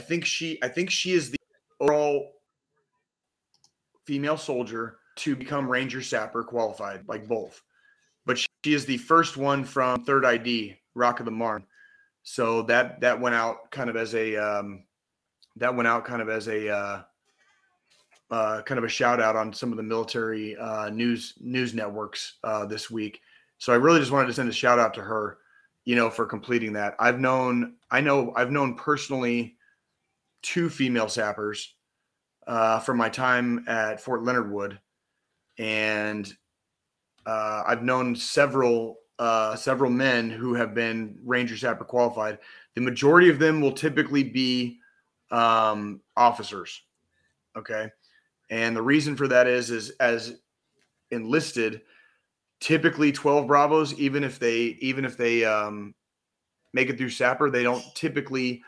I 0.00 0.04
think 0.04 0.24
she, 0.24 0.58
I 0.64 0.68
think 0.68 0.90
she 0.90 1.12
is 1.12 1.30
the 1.30 1.38
overall 1.78 2.32
female 4.06 4.36
soldier 4.36 4.98
to 5.16 5.34
become 5.34 5.68
Ranger 5.68 6.02
Sapper 6.02 6.42
qualified, 6.42 7.04
like 7.08 7.26
both. 7.26 7.62
But 8.24 8.38
she 8.38 8.48
is 8.64 8.86
the 8.86 8.98
first 8.98 9.36
one 9.36 9.64
from 9.64 10.04
Third 10.04 10.24
ID, 10.24 10.76
Rock 10.94 11.20
of 11.20 11.26
the 11.26 11.32
Marne. 11.32 11.64
So 12.22 12.62
that 12.62 13.00
that 13.00 13.20
went 13.20 13.34
out 13.34 13.70
kind 13.70 13.88
of 13.88 13.96
as 13.96 14.14
a 14.14 14.36
um, 14.36 14.84
that 15.56 15.74
went 15.74 15.86
out 15.86 16.04
kind 16.04 16.20
of 16.20 16.28
as 16.28 16.48
a 16.48 16.68
uh, 16.68 17.02
uh, 18.30 18.62
kind 18.62 18.78
of 18.78 18.84
a 18.84 18.88
shout 18.88 19.20
out 19.20 19.36
on 19.36 19.52
some 19.52 19.70
of 19.70 19.76
the 19.76 19.82
military 19.82 20.56
uh, 20.56 20.90
news 20.90 21.34
news 21.40 21.74
networks 21.74 22.38
uh, 22.42 22.66
this 22.66 22.90
week. 22.90 23.20
So 23.58 23.72
I 23.72 23.76
really 23.76 24.00
just 24.00 24.10
wanted 24.10 24.26
to 24.26 24.34
send 24.34 24.48
a 24.48 24.52
shout 24.52 24.78
out 24.78 24.92
to 24.94 25.02
her, 25.02 25.38
you 25.84 25.94
know, 25.94 26.10
for 26.10 26.26
completing 26.26 26.72
that. 26.74 26.94
I've 26.98 27.20
known, 27.20 27.76
I 27.90 28.00
know, 28.00 28.32
I've 28.36 28.50
known 28.50 28.74
personally 28.74 29.56
two 30.42 30.68
female 30.68 31.08
sappers 31.08 31.75
uh, 32.46 32.80
from 32.80 32.96
my 32.96 33.08
time 33.08 33.64
at 33.68 34.00
Fort 34.00 34.22
Leonard 34.22 34.50
Wood, 34.50 34.78
and 35.58 36.32
uh, 37.24 37.62
I've 37.66 37.82
known 37.82 38.14
several 38.14 38.98
uh, 39.18 39.56
several 39.56 39.90
men 39.90 40.30
who 40.30 40.54
have 40.54 40.74
been 40.74 41.18
Ranger 41.24 41.56
Sapper 41.56 41.84
qualified. 41.84 42.38
The 42.74 42.82
majority 42.82 43.30
of 43.30 43.38
them 43.38 43.60
will 43.60 43.72
typically 43.72 44.22
be 44.22 44.78
um, 45.30 46.00
officers. 46.16 46.82
Okay 47.56 47.90
and 48.50 48.76
the 48.76 48.82
reason 48.82 49.16
for 49.16 49.28
that 49.28 49.46
is 49.46 49.70
is 49.70 49.90
as 50.00 50.38
enlisted 51.10 51.82
typically 52.60 53.12
12 53.12 53.46
bravos 53.46 53.94
even 53.94 54.24
if 54.24 54.38
they 54.38 54.76
even 54.80 55.04
if 55.04 55.16
they 55.16 55.44
um 55.44 55.94
make 56.72 56.88
it 56.88 56.98
through 56.98 57.10
sapper 57.10 57.50
they 57.50 57.62
don't 57.62 57.84
typically 57.94 58.62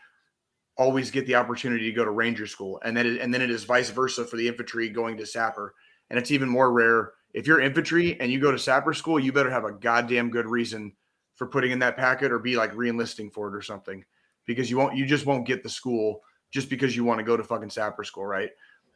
always 0.78 1.10
get 1.10 1.26
the 1.26 1.34
opportunity 1.34 1.84
to 1.84 1.96
go 1.96 2.04
to 2.04 2.10
ranger 2.10 2.46
school 2.46 2.80
and 2.84 2.96
then 2.96 3.06
it, 3.06 3.20
and 3.20 3.32
then 3.32 3.42
it 3.42 3.50
is 3.50 3.64
vice 3.64 3.90
versa 3.90 4.24
for 4.24 4.36
the 4.36 4.46
infantry 4.46 4.88
going 4.88 5.16
to 5.16 5.26
sapper 5.26 5.74
and 6.10 6.18
it's 6.18 6.30
even 6.30 6.48
more 6.48 6.72
rare 6.72 7.12
if 7.34 7.46
you're 7.46 7.60
infantry 7.60 8.18
and 8.20 8.32
you 8.32 8.40
go 8.40 8.52
to 8.52 8.58
sapper 8.58 8.94
school 8.94 9.18
you 9.18 9.32
better 9.32 9.50
have 9.50 9.64
a 9.64 9.72
goddamn 9.72 10.30
good 10.30 10.46
reason 10.46 10.92
for 11.34 11.46
putting 11.46 11.72
in 11.72 11.78
that 11.78 11.96
packet 11.96 12.32
or 12.32 12.38
be 12.38 12.56
like 12.56 12.74
re-enlisting 12.74 13.30
for 13.30 13.48
it 13.48 13.56
or 13.56 13.62
something 13.62 14.04
because 14.46 14.70
you 14.70 14.78
won't 14.78 14.96
you 14.96 15.04
just 15.04 15.26
won't 15.26 15.46
get 15.46 15.62
the 15.62 15.68
school 15.68 16.20
just 16.50 16.70
because 16.70 16.96
you 16.96 17.04
want 17.04 17.18
to 17.18 17.24
go 17.24 17.36
to 17.36 17.44
fucking 17.44 17.70
sapper 17.70 18.04
school 18.04 18.24
right 18.24 18.50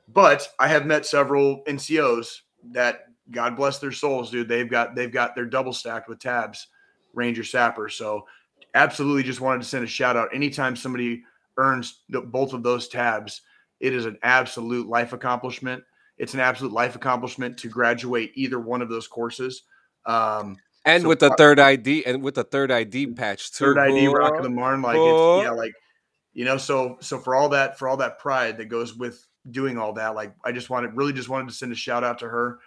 but 0.09 0.49
I 0.59 0.69
have 0.69 0.87
met 0.87 1.07
several 1.07 1.63
NCOs 1.65 2.41
that 2.71 3.07
God 3.31 3.57
bless 3.57 3.79
their 3.79 3.93
souls, 3.93 4.31
dude. 4.31 4.49
They've 4.49 4.69
got 4.69 4.95
they've 4.95 5.13
got 5.13 5.35
they're 5.35 5.47
double 5.47 5.73
stacked 5.73 6.09
with 6.09 6.19
tabs, 6.19 6.69
Ranger 7.15 7.45
Sapper. 7.45 7.89
So 7.89 8.27
absolutely 8.75 9.23
just 9.23 9.41
wanted 9.41 9.63
to 9.63 9.69
send 9.69 9.85
a 9.85 9.89
shout 9.89 10.17
out. 10.17 10.35
Anytime 10.35 10.77
somebody 10.77 11.23
earns 11.57 12.03
the, 12.09 12.21
both 12.21 12.53
of 12.53 12.63
those 12.63 12.89
tabs, 12.89 13.43
it 13.81 13.93
is 13.95 14.07
an 14.07 14.19
absolute 14.23 14.87
life 14.89 15.13
accomplishment. 15.13 15.83
It's 16.19 16.35
an 16.35 16.41
absolute 16.41 16.73
life 16.73 16.95
accomplishment 16.95 17.59
to 17.59 17.69
graduate 17.69 18.33
either 18.35 18.61
one 18.61 18.83
of 18.83 18.89
those 18.89 19.09
courses. 19.09 19.63
Um, 20.07 20.57
And 20.85 21.03
So 21.03 21.09
with 21.09 21.21
the 21.21 21.31
third 21.37 21.59
ID 21.61 22.05
and 22.07 22.23
with 22.23 22.35
the 22.35 22.45
third 22.45 22.71
ID 22.71 23.09
patch 23.15 23.53
too. 23.53 23.67
third 23.67 23.79
ID 23.79 24.09
Rock 24.09 24.37
of 24.37 24.43
the 24.43 24.51
Marne, 24.51 24.83
like 24.83 24.97
Oh. 24.97 25.39
it's 25.41 25.45
yeah, 25.47 25.51
like 25.53 25.73
you 26.33 26.45
know, 26.45 26.57
so 26.57 26.97
so 27.01 27.19
for 27.19 27.35
all 27.35 27.49
that 27.51 27.79
for 27.79 27.89
all 27.89 27.97
that 27.99 28.19
pride 28.19 28.59
that 28.59 28.67
goes 28.67 28.95
with 28.95 29.27
doing 29.51 29.79
all 29.79 29.93
that, 29.95 30.15
like 30.15 30.35
I 30.45 30.53
just 30.53 30.71
wanted 30.71 30.97
really 30.97 31.13
just 31.13 31.29
wanted 31.29 31.49
to 31.49 31.55
send 31.55 31.73
a 31.73 31.77
shout 31.77 32.05
out 32.05 32.19
to 32.21 32.29
her. 32.29 32.59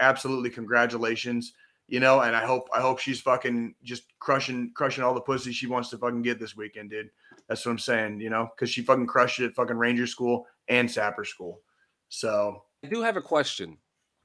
Absolutely, 0.00 0.50
congratulations, 0.50 1.52
you 1.88 2.00
know, 2.00 2.20
and 2.20 2.34
I 2.34 2.44
hope 2.46 2.68
I 2.72 2.80
hope 2.80 2.98
she's 3.00 3.20
fucking 3.20 3.74
just 3.82 4.04
crushing 4.18 4.72
crushing 4.74 5.04
all 5.04 5.14
the 5.14 5.20
pussy 5.20 5.52
she 5.52 5.66
wants 5.66 5.90
to 5.90 5.98
fucking 5.98 6.22
get 6.22 6.38
this 6.40 6.56
weekend, 6.56 6.90
dude. 6.90 7.10
That's 7.48 7.64
what 7.64 7.72
I'm 7.72 7.78
saying, 7.78 8.20
you 8.20 8.30
know, 8.30 8.48
because 8.54 8.70
she 8.70 8.82
fucking 8.82 9.06
crushed 9.06 9.40
it 9.40 9.46
at 9.46 9.54
fucking 9.54 9.76
Ranger 9.76 10.06
School 10.06 10.46
and 10.68 10.90
Sapper 10.90 11.24
School. 11.24 11.60
So 12.08 12.62
I 12.84 12.88
do 12.88 13.02
have 13.02 13.16
a 13.16 13.22
question. 13.22 13.78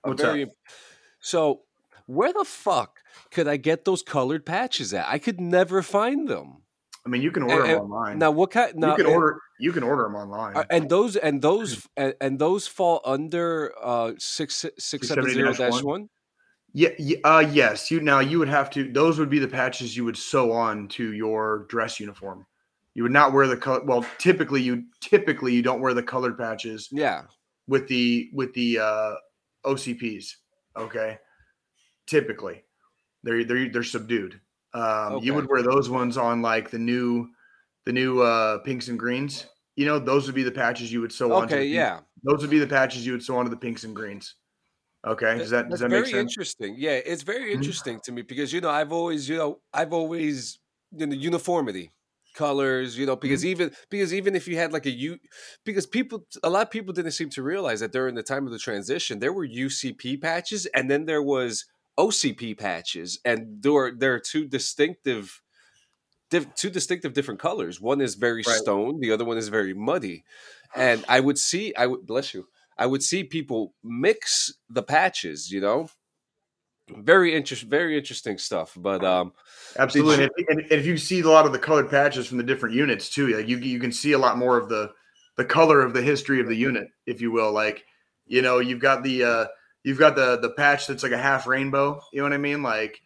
A 0.03 0.09
What's 0.09 0.24
up? 0.24 0.38
So, 1.19 1.61
where 2.05 2.34
the 2.34 2.43
fuck 2.43 2.99
could 3.32 3.47
I 3.47 3.55
get 3.55 3.86
those 3.86 4.03
colored 4.03 4.45
patches 4.45 4.93
at? 4.93 5.07
I 5.07 5.19
could 5.19 5.39
never 5.39 5.82
find 5.82 6.28
them. 6.28 6.63
I 7.05 7.09
mean, 7.09 7.21
you 7.21 7.32
can 7.32 7.43
order 7.43 7.61
And- 7.61 7.69
them 7.71 7.71
and 7.84 7.91
online. 7.93 8.19
Now, 8.19 8.32
what 8.32 8.51
kind? 8.51 8.76
Now, 8.76 8.91
you 8.91 8.97
can 8.97 9.05
and- 9.05 9.15
order 9.15 9.39
you 9.59 9.71
can 9.71 9.84
order 9.84 10.03
them 10.03 10.15
online. 10.15 10.57
uh, 10.57 10.65
and 10.69 10.89
those 10.89 11.15
and 11.15 11.41
those 11.41 11.88
and, 11.95 12.39
those 12.39 12.67
fall 12.67 12.99
under 13.05 13.74
uh 13.82 14.13
six 14.17 14.65
six 14.78 15.07
seven 15.07 15.30
zero 15.30 15.53
dash 15.53 15.71
670-1? 15.71 15.84
one. 15.84 16.09
Yeah, 16.74 16.89
uh, 17.24 17.45
yes. 17.51 17.91
You 17.91 18.01
now 18.01 18.19
you 18.19 18.39
would 18.39 18.49
have 18.49 18.69
to. 18.71 18.91
Those 18.91 19.19
would 19.19 19.30
be 19.30 19.39
the 19.39 19.47
patches 19.47 19.95
you 19.95 20.03
would 20.05 20.17
sew 20.17 20.51
on 20.51 20.88
to 20.89 21.13
your 21.13 21.65
dress 21.69 21.99
uniform. 21.99 22.45
You 22.95 23.03
would 23.03 23.11
not 23.11 23.33
wear 23.33 23.47
the 23.47 23.57
color. 23.57 23.83
Well, 23.83 24.05
typically 24.19 24.61
you 24.61 24.85
typically 25.01 25.53
you 25.53 25.61
don't 25.63 25.81
wear 25.81 25.93
the 25.93 26.03
colored 26.03 26.37
patches 26.37 26.89
Yeah. 26.91 27.23
with 27.67 27.87
the 27.87 28.29
with 28.33 28.53
the 28.53 28.79
uh, 28.79 29.15
OCPs. 29.65 30.35
Okay, 30.77 31.17
typically 32.07 32.63
they're 33.23 33.43
they're 33.43 33.69
they're 33.69 33.83
subdued. 33.83 34.39
Um, 34.73 35.13
Okay. 35.15 35.25
You 35.25 35.33
would 35.35 35.47
wear 35.49 35.61
those 35.63 35.89
ones 35.89 36.17
on 36.17 36.41
like 36.41 36.69
the 36.71 36.79
new 36.79 37.29
the 37.85 37.93
new 37.93 38.21
uh, 38.21 38.59
pinks 38.59 38.87
and 38.87 38.97
greens. 38.97 39.47
You 39.75 39.85
know, 39.85 39.99
those 39.99 40.25
would 40.27 40.35
be 40.35 40.43
the 40.43 40.51
patches 40.51 40.91
you 40.91 41.01
would 41.01 41.11
sew 41.11 41.33
on. 41.33 41.45
Okay. 41.45 41.65
Yeah. 41.65 42.01
those 42.23 42.41
would 42.41 42.49
be 42.51 42.59
the 42.59 42.67
patches 42.67 43.05
you 43.05 43.11
would 43.13 43.23
sew 43.23 43.37
onto 43.37 43.49
the 43.49 43.57
pinks 43.57 43.83
and 43.83 43.95
greens. 43.95 44.35
Okay, 45.05 45.37
does 45.37 45.49
that 45.49 45.69
does 45.69 45.79
that 45.81 45.89
very 45.89 46.03
make 46.03 46.11
sense? 46.11 46.31
interesting. 46.31 46.75
Yeah, 46.77 46.91
it's 46.91 47.23
very 47.23 47.51
Mhm. 47.51 47.55
interesting 47.55 47.99
to 48.05 48.11
me 48.13 48.21
because 48.21 48.53
you 48.53 48.61
know 48.61 48.69
I've 48.69 48.93
always 48.93 49.27
you 49.27 49.35
know 49.37 49.61
I've 49.73 49.91
always 49.93 50.59
you 50.97 51.05
know 51.07 51.13
uniformity, 51.15 51.91
colors. 52.34 52.97
You 52.97 53.05
know 53.05 53.15
Mm-hmm. 53.15 53.21
because 53.21 53.45
even 53.45 53.71
because 53.89 54.13
even 54.13 54.36
if 54.36 54.47
you 54.47 54.57
had 54.57 54.73
like 54.73 54.86
a 54.86 54.91
U, 54.91 55.17
because 55.65 55.86
people 55.88 56.25
a 56.43 56.49
lot 56.49 56.63
of 56.67 56.71
people 56.71 56.93
didn't 56.93 57.11
seem 57.11 57.29
to 57.31 57.43
realize 57.43 57.79
that 57.81 57.91
during 57.91 58.15
the 58.15 58.23
time 58.23 58.45
of 58.45 58.51
the 58.51 58.59
transition 58.59 59.19
there 59.19 59.34
were 59.34 59.45
UCP 59.47 60.17
patches 60.17 60.65
and 60.67 60.89
then 60.91 61.05
there 61.05 61.23
was 61.23 61.65
OCP 61.97 62.55
patches 62.55 63.19
and 63.25 63.61
there 63.61 63.73
are 63.73 63.91
there 63.91 64.13
are 64.15 64.19
two 64.19 64.45
distinctive. 64.47 65.41
diff- 66.29 66.53
Two 66.55 66.69
distinctive 66.69 67.13
different 67.13 67.39
colors. 67.39 67.79
One 67.79 68.01
is 68.01 68.15
very 68.15 68.43
Right. 68.45 68.55
stone. 68.57 68.99
The 68.99 69.11
other 69.11 69.25
one 69.25 69.38
is 69.38 69.49
very 69.49 69.73
muddy. 69.73 70.23
And 70.75 71.05
I 71.09 71.19
would 71.19 71.38
see, 71.38 71.73
I 71.75 71.86
would 71.88 72.05
bless 72.05 72.34
you. 72.34 72.47
I 72.77 72.88
would 72.88 73.03
see 73.03 73.23
people 73.23 73.75
mix 73.84 74.53
the 74.69 74.81
patches, 74.84 75.51
you 75.51 75.61
know. 75.61 75.89
Very 77.01 77.33
interesting, 77.35 77.69
very 77.69 77.97
interesting 77.97 78.37
stuff. 78.37 78.73
But 78.75 79.03
um, 79.03 79.33
Absolutely, 79.77 80.15
you- 80.15 80.21
and, 80.49 80.59
if- 80.59 80.71
and, 80.71 80.79
if 80.79 80.85
you 80.85 80.97
see 80.97 81.21
a 81.21 81.27
lot 81.27 81.45
of 81.45 81.51
the 81.51 81.59
colored 81.59 81.89
patches 81.89 82.27
from 82.27 82.37
the 82.37 82.43
different 82.43 82.75
units 82.75 83.09
too, 83.09 83.27
like 83.35 83.47
you 83.47 83.57
you 83.57 83.79
can 83.79 83.91
see 83.91 84.11
a 84.11 84.17
lot 84.17 84.37
more 84.37 84.57
of 84.57 84.69
the 84.69 84.91
the 85.37 85.45
color 85.45 85.81
of 85.81 85.93
the 85.93 86.01
history 86.01 86.39
of 86.39 86.47
the 86.47 86.55
unit, 86.55 86.87
if 87.07 87.19
you 87.21 87.31
will. 87.31 87.51
Like, 87.51 87.85
you 88.27 88.41
know, 88.41 88.59
you've 88.59 88.79
got 88.81 89.03
the 89.03 89.23
uh 89.23 89.45
you've 89.83 89.99
got 89.99 90.15
the 90.15 90.37
the 90.39 90.51
patch 90.51 90.87
that's 90.87 91.03
like 91.03 91.11
a 91.11 91.17
half 91.17 91.47
rainbow. 91.47 91.99
You 92.11 92.19
know 92.19 92.25
what 92.25 92.33
I 92.33 92.37
mean? 92.37 92.61
Like, 92.63 93.01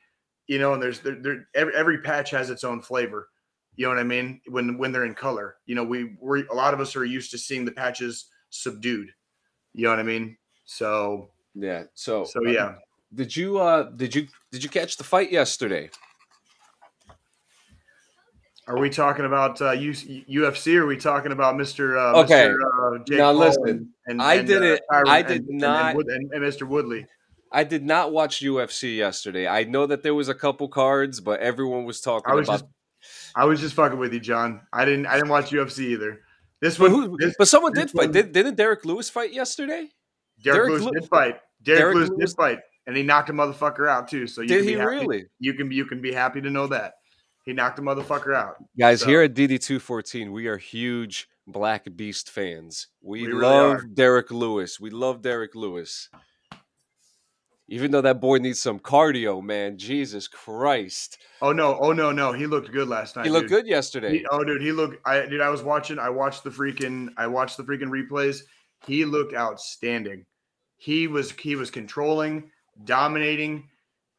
you 0.48 0.60
know, 0.60 0.74
and 0.74 0.82
there's 0.84 1.00
there, 1.00 1.16
there 1.22 1.48
every, 1.56 1.74
every 1.76 1.98
patch 2.02 2.32
has 2.32 2.50
its 2.50 2.64
own 2.64 2.82
flavor. 2.82 3.30
You 3.76 3.86
know 3.86 3.90
what 3.90 4.00
I 4.00 4.04
mean? 4.04 4.42
When 4.48 4.78
when 4.78 4.92
they're 4.92 5.06
in 5.06 5.14
color, 5.14 5.56
you 5.66 5.76
know, 5.76 5.84
we 5.84 6.18
we 6.22 6.46
a 6.48 6.54
lot 6.54 6.74
of 6.74 6.80
us 6.80 6.96
are 6.96 7.06
used 7.06 7.32
to 7.32 7.38
seeing 7.38 7.64
the 7.64 7.72
patches 7.72 8.26
subdued. 8.50 9.10
You 9.74 9.84
know 9.84 9.92
what 9.92 10.00
I 10.00 10.04
mean? 10.04 10.36
So 10.66 11.30
yeah. 11.54 11.84
So 11.94 12.24
so 12.26 12.40
uh, 12.46 12.50
yeah. 12.50 12.76
Did 13.14 13.36
you 13.36 13.58
uh 13.60 13.84
did 13.92 14.14
you 14.16 14.28
did 14.52 14.64
you 14.64 14.70
catch 14.70 14.98
the 14.98 15.04
fight 15.04 15.32
yesterday? 15.32 15.90
Are 18.68 18.78
we 18.78 18.90
talking 18.90 19.24
about 19.24 19.62
uh, 19.62 19.72
U- 19.72 19.92
UFC? 19.94 20.76
Or 20.76 20.84
are 20.84 20.88
we 20.88 20.98
talking 20.98 21.32
about 21.32 21.56
Mr. 21.56 21.98
Uh, 21.98 22.20
Okay. 22.20 22.50
Mr. 22.50 22.96
Uh, 22.96 23.04
Jake 23.08 23.18
Now 23.18 23.32
Paul 23.32 23.36
listen, 23.40 23.70
and, 23.70 23.88
and, 24.08 24.22
I 24.22 24.34
and, 24.36 24.48
didn't- 24.48 24.82
Uh, 24.94 25.04
I 25.08 25.22
did 25.22 25.38
and- 25.44 25.50
and 25.52 25.58
not- 25.60 25.96
Wood- 25.96 26.08
and, 26.08 26.30
and 26.34 26.44
Mr. 26.44 26.68
Woodley. 26.68 27.06
I 27.50 27.64
did 27.64 27.86
not 27.86 28.12
watch 28.12 28.42
UFC 28.42 28.98
yesterday. 28.98 29.48
I 29.48 29.64
know 29.64 29.86
that 29.86 30.04
there 30.04 30.14
was 30.14 30.28
a 30.28 30.34
couple 30.34 30.68
cards, 30.68 31.22
but 31.22 31.40
everyone 31.40 31.86
was 31.86 32.02
talking 32.02 32.30
I 32.30 32.36
was 32.36 32.50
about. 32.50 32.60
just, 32.60 32.72
I 33.38 33.46
was 33.46 33.62
just 33.62 33.74
fucking 33.74 33.98
with 33.98 34.12
you, 34.14 34.20
John. 34.20 34.60
I 34.74 34.84
didn't, 34.84 35.06
I 35.06 35.14
didn't 35.16 35.30
watch 35.30 35.50
UFC 35.52 35.80
either. 35.92 36.20
This 36.60 36.78
but, 36.78 36.92
one, 36.92 37.04
who, 37.04 37.18
this, 37.18 37.36
but 37.40 37.48
someone 37.48 37.72
did 37.72 37.90
fight. 37.90 38.08
one- 38.08 38.12
Did, 38.12 38.34
didn't 38.34 38.56
Derrick 38.56 38.84
Lewis 38.84 39.10
fight 39.10 39.32
yesterday? 39.32 39.88
Derrick, 40.44 40.58
Derrick 40.68 40.70
Lewis 40.72 40.84
Lew- 40.84 40.92
did 40.92 41.10
fight. 41.10 41.40
Derrick, 41.64 41.80
Derrick 41.80 41.96
Lewis, 41.96 42.10
Lewis- 42.10 42.32
did 42.34 42.36
fight, 42.36 42.60
and 42.88 42.98
he 42.98 43.04
knocked 43.04 43.30
a 43.30 43.34
motherfucker 43.34 43.88
out 43.88 44.08
too. 44.08 44.26
So 44.26 44.42
you 44.42 44.48
Did 44.48 44.60
can 44.60 44.68
he 44.68 44.74
be 44.74 44.80
happy, 44.80 44.96
really? 44.96 45.26
You 45.40 45.54
can, 45.54 45.72
you 45.72 45.86
can 45.86 46.02
be 46.02 46.12
happy 46.12 46.42
to 46.42 46.50
know 46.50 46.66
that 46.68 46.94
he 47.46 47.54
knocked 47.54 47.78
a 47.80 47.82
motherfucker 47.82 48.36
out. 48.36 48.56
Guys, 48.80 49.02
So- 49.02 49.08
here 49.08 49.22
at 49.22 49.34
DD214, 49.36 50.32
we 50.32 50.48
are 50.48 50.58
huge 50.58 51.30
Black 51.46 51.88
Beast 51.96 52.30
fans. 52.30 52.88
We, 53.02 53.28
We 53.28 53.34
love 53.34 53.76
are. 53.78 53.82
Derrick 53.84 54.32
Lewis. 54.32 54.80
We 54.80 54.90
love 54.90 55.22
Derrick 55.22 55.56
Lewis. 55.56 56.10
Even 57.70 57.92
though 57.92 58.02
that 58.02 58.22
boy 58.22 58.38
needs 58.38 58.62
some 58.62 58.80
cardio, 58.80 59.44
man. 59.44 59.78
Jesus 59.78 60.28
Christ. 60.28 61.18
Oh 61.42 61.52
no, 61.52 61.78
oh 61.80 61.92
no, 61.92 62.14
no, 62.14 62.32
he 62.32 62.48
looked 62.48 62.72
good 62.72 62.88
last 62.88 63.18
night. 63.18 63.26
He 63.26 63.32
looked 63.32 63.50
dude. 63.50 63.64
good 63.64 63.68
yesterday. 63.68 64.20
He, 64.20 64.26
oh, 64.32 64.44
dude, 64.44 64.62
he 64.62 64.72
looked. 64.72 65.06
I 65.06 65.26
dude, 65.26 65.42
I 65.42 65.50
was 65.50 65.64
watching. 65.64 66.00
I 66.00 66.10
watched 66.10 66.46
the 66.46 66.50
freaking. 66.50 67.10
I 67.18 67.28
watched 67.28 67.58
the 67.58 67.64
freaking 67.64 67.90
replays. 67.90 68.40
He 68.86 69.04
looked 69.04 69.34
outstanding. 69.34 70.26
He 70.78 71.08
was. 71.08 71.32
He 71.32 71.56
was 71.58 71.70
controlling, 71.70 72.50
dominating. 72.86 73.68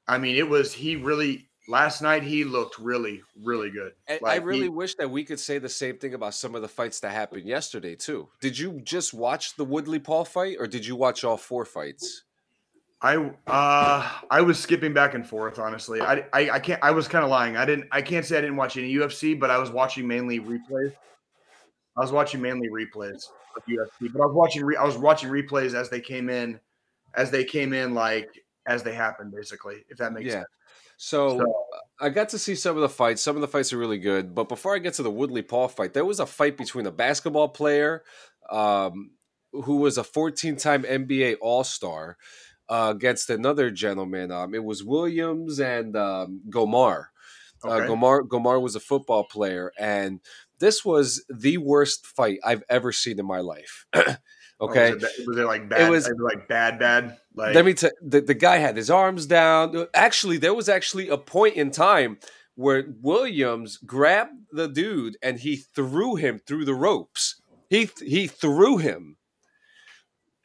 I 0.06 0.18
mean, 0.18 0.36
it 0.36 0.48
was. 0.48 0.72
He 0.72 0.96
really. 0.96 1.44
Last 1.70 2.00
night, 2.00 2.22
he 2.22 2.44
looked 2.44 2.78
really, 2.78 3.20
really 3.44 3.68
good. 3.68 3.92
And 4.06 4.20
I 4.24 4.36
really 4.36 4.62
he- 4.62 4.68
wish 4.70 4.94
that 4.94 5.10
we 5.10 5.22
could 5.22 5.38
say 5.38 5.58
the 5.58 5.68
same 5.68 5.98
thing 5.98 6.14
about 6.14 6.32
some 6.32 6.54
of 6.54 6.62
the 6.62 6.68
fights 6.68 6.98
that 7.00 7.10
happened 7.10 7.44
yesterday, 7.44 7.94
too. 7.94 8.30
Did 8.40 8.58
you 8.58 8.80
just 8.84 9.12
watch 9.12 9.54
the 9.54 9.66
Woodley 9.66 9.98
Paul 9.98 10.24
fight, 10.24 10.56
or 10.58 10.66
did 10.66 10.86
you 10.86 10.96
watch 10.96 11.24
all 11.24 11.36
four 11.36 11.66
fights? 11.66 12.24
I 13.00 13.16
uh 13.46 14.10
I 14.30 14.40
was 14.40 14.58
skipping 14.58 14.92
back 14.92 15.14
and 15.14 15.24
forth 15.24 15.58
honestly. 15.58 16.00
I 16.00 16.24
I, 16.32 16.50
I 16.50 16.58
can't 16.58 16.82
I 16.82 16.90
was 16.90 17.06
kind 17.06 17.24
of 17.24 17.30
lying. 17.30 17.56
I 17.56 17.64
didn't 17.64 17.86
I 17.92 18.02
can't 18.02 18.26
say 18.26 18.38
I 18.38 18.40
didn't 18.40 18.56
watch 18.56 18.76
any 18.76 18.92
UFC, 18.92 19.38
but 19.38 19.50
I 19.50 19.58
was 19.58 19.70
watching 19.70 20.08
mainly 20.08 20.40
replays. 20.40 20.92
I 21.96 22.00
was 22.00 22.10
watching 22.10 22.40
mainly 22.40 22.68
replays 22.68 23.22
of 23.56 23.62
UFC, 23.68 24.12
but 24.12 24.20
I 24.20 24.26
was 24.26 24.34
watching 24.34 24.64
re- 24.64 24.76
I 24.76 24.84
was 24.84 24.96
watching 24.96 25.30
replays 25.30 25.74
as 25.74 25.90
they 25.90 26.00
came 26.00 26.28
in 26.28 26.58
as 27.14 27.30
they 27.30 27.44
came 27.44 27.72
in 27.72 27.94
like 27.94 28.28
as 28.68 28.82
they 28.84 28.94
happened 28.94 29.32
basically, 29.34 29.84
if 29.88 29.98
that 29.98 30.12
makes 30.12 30.26
Yeah. 30.26 30.32
sense. 30.34 30.46
So, 30.98 31.38
So- 31.38 31.64
I 32.00 32.10
got 32.10 32.28
to 32.30 32.38
see 32.38 32.54
some 32.54 32.76
of 32.76 32.82
the 32.82 32.88
fights. 32.88 33.22
Some 33.22 33.34
of 33.36 33.40
the 33.40 33.48
fights 33.48 33.72
are 33.72 33.78
really 33.78 33.98
good. 33.98 34.34
But 34.34 34.48
before 34.48 34.74
I 34.74 34.78
get 34.78 34.94
to 34.94 35.02
the 35.02 35.10
Woodley 35.10 35.42
Paul 35.42 35.66
fight, 35.68 35.94
there 35.94 36.04
was 36.04 36.20
a 36.20 36.26
fight 36.26 36.56
between 36.56 36.86
a 36.86 36.92
basketball 36.92 37.48
player 37.48 38.04
um, 38.50 39.10
who 39.52 39.76
was 39.78 39.98
a 39.98 40.04
14 40.04 40.56
time 40.56 40.82
NBA 40.84 41.36
All 41.40 41.64
Star 41.64 42.16
uh, 42.68 42.92
against 42.94 43.30
another 43.30 43.70
gentleman. 43.70 44.30
Um, 44.30 44.54
it 44.54 44.62
was 44.62 44.84
Williams 44.84 45.58
and 45.58 45.96
um, 45.96 46.42
Gomar. 46.50 47.06
Uh, 47.64 47.68
Okay. 47.70 47.86
Gomar 47.88 48.20
Gomar 48.28 48.60
was 48.62 48.76
a 48.76 48.80
football 48.80 49.24
player, 49.24 49.72
and 49.78 50.20
this 50.60 50.84
was 50.84 51.24
the 51.28 51.58
worst 51.58 52.06
fight 52.06 52.38
I've 52.44 52.62
ever 52.68 52.92
seen 52.92 53.18
in 53.18 53.26
my 53.26 53.40
life. 53.40 53.86
Oh, 54.60 54.66
okay, 54.70 54.92
was, 54.92 55.04
it, 55.04 55.10
was 55.28 55.38
it 55.38 55.44
like 55.44 55.68
bad? 55.68 55.88
was- 55.88 56.08
Was, 56.08 56.18
like 56.18 56.48
bad, 56.48 56.80
bad. 56.80 57.16
Like 57.38 57.54
let 57.54 57.64
me 57.64 57.72
tell 57.74 57.92
the, 58.02 58.20
the 58.20 58.34
guy 58.34 58.56
had 58.56 58.76
his 58.76 58.90
arms 58.90 59.24
down. 59.24 59.86
Actually, 59.94 60.38
there 60.38 60.54
was 60.54 60.68
actually 60.68 61.08
a 61.08 61.16
point 61.16 61.54
in 61.54 61.70
time 61.70 62.18
where 62.56 62.84
Williams 63.00 63.76
grabbed 63.76 64.46
the 64.50 64.66
dude 64.66 65.16
and 65.22 65.38
he 65.38 65.54
threw 65.54 66.16
him 66.16 66.40
through 66.44 66.64
the 66.64 66.74
ropes. 66.74 67.40
He 67.70 67.88
he 68.04 68.26
threw 68.26 68.78
him. 68.78 69.18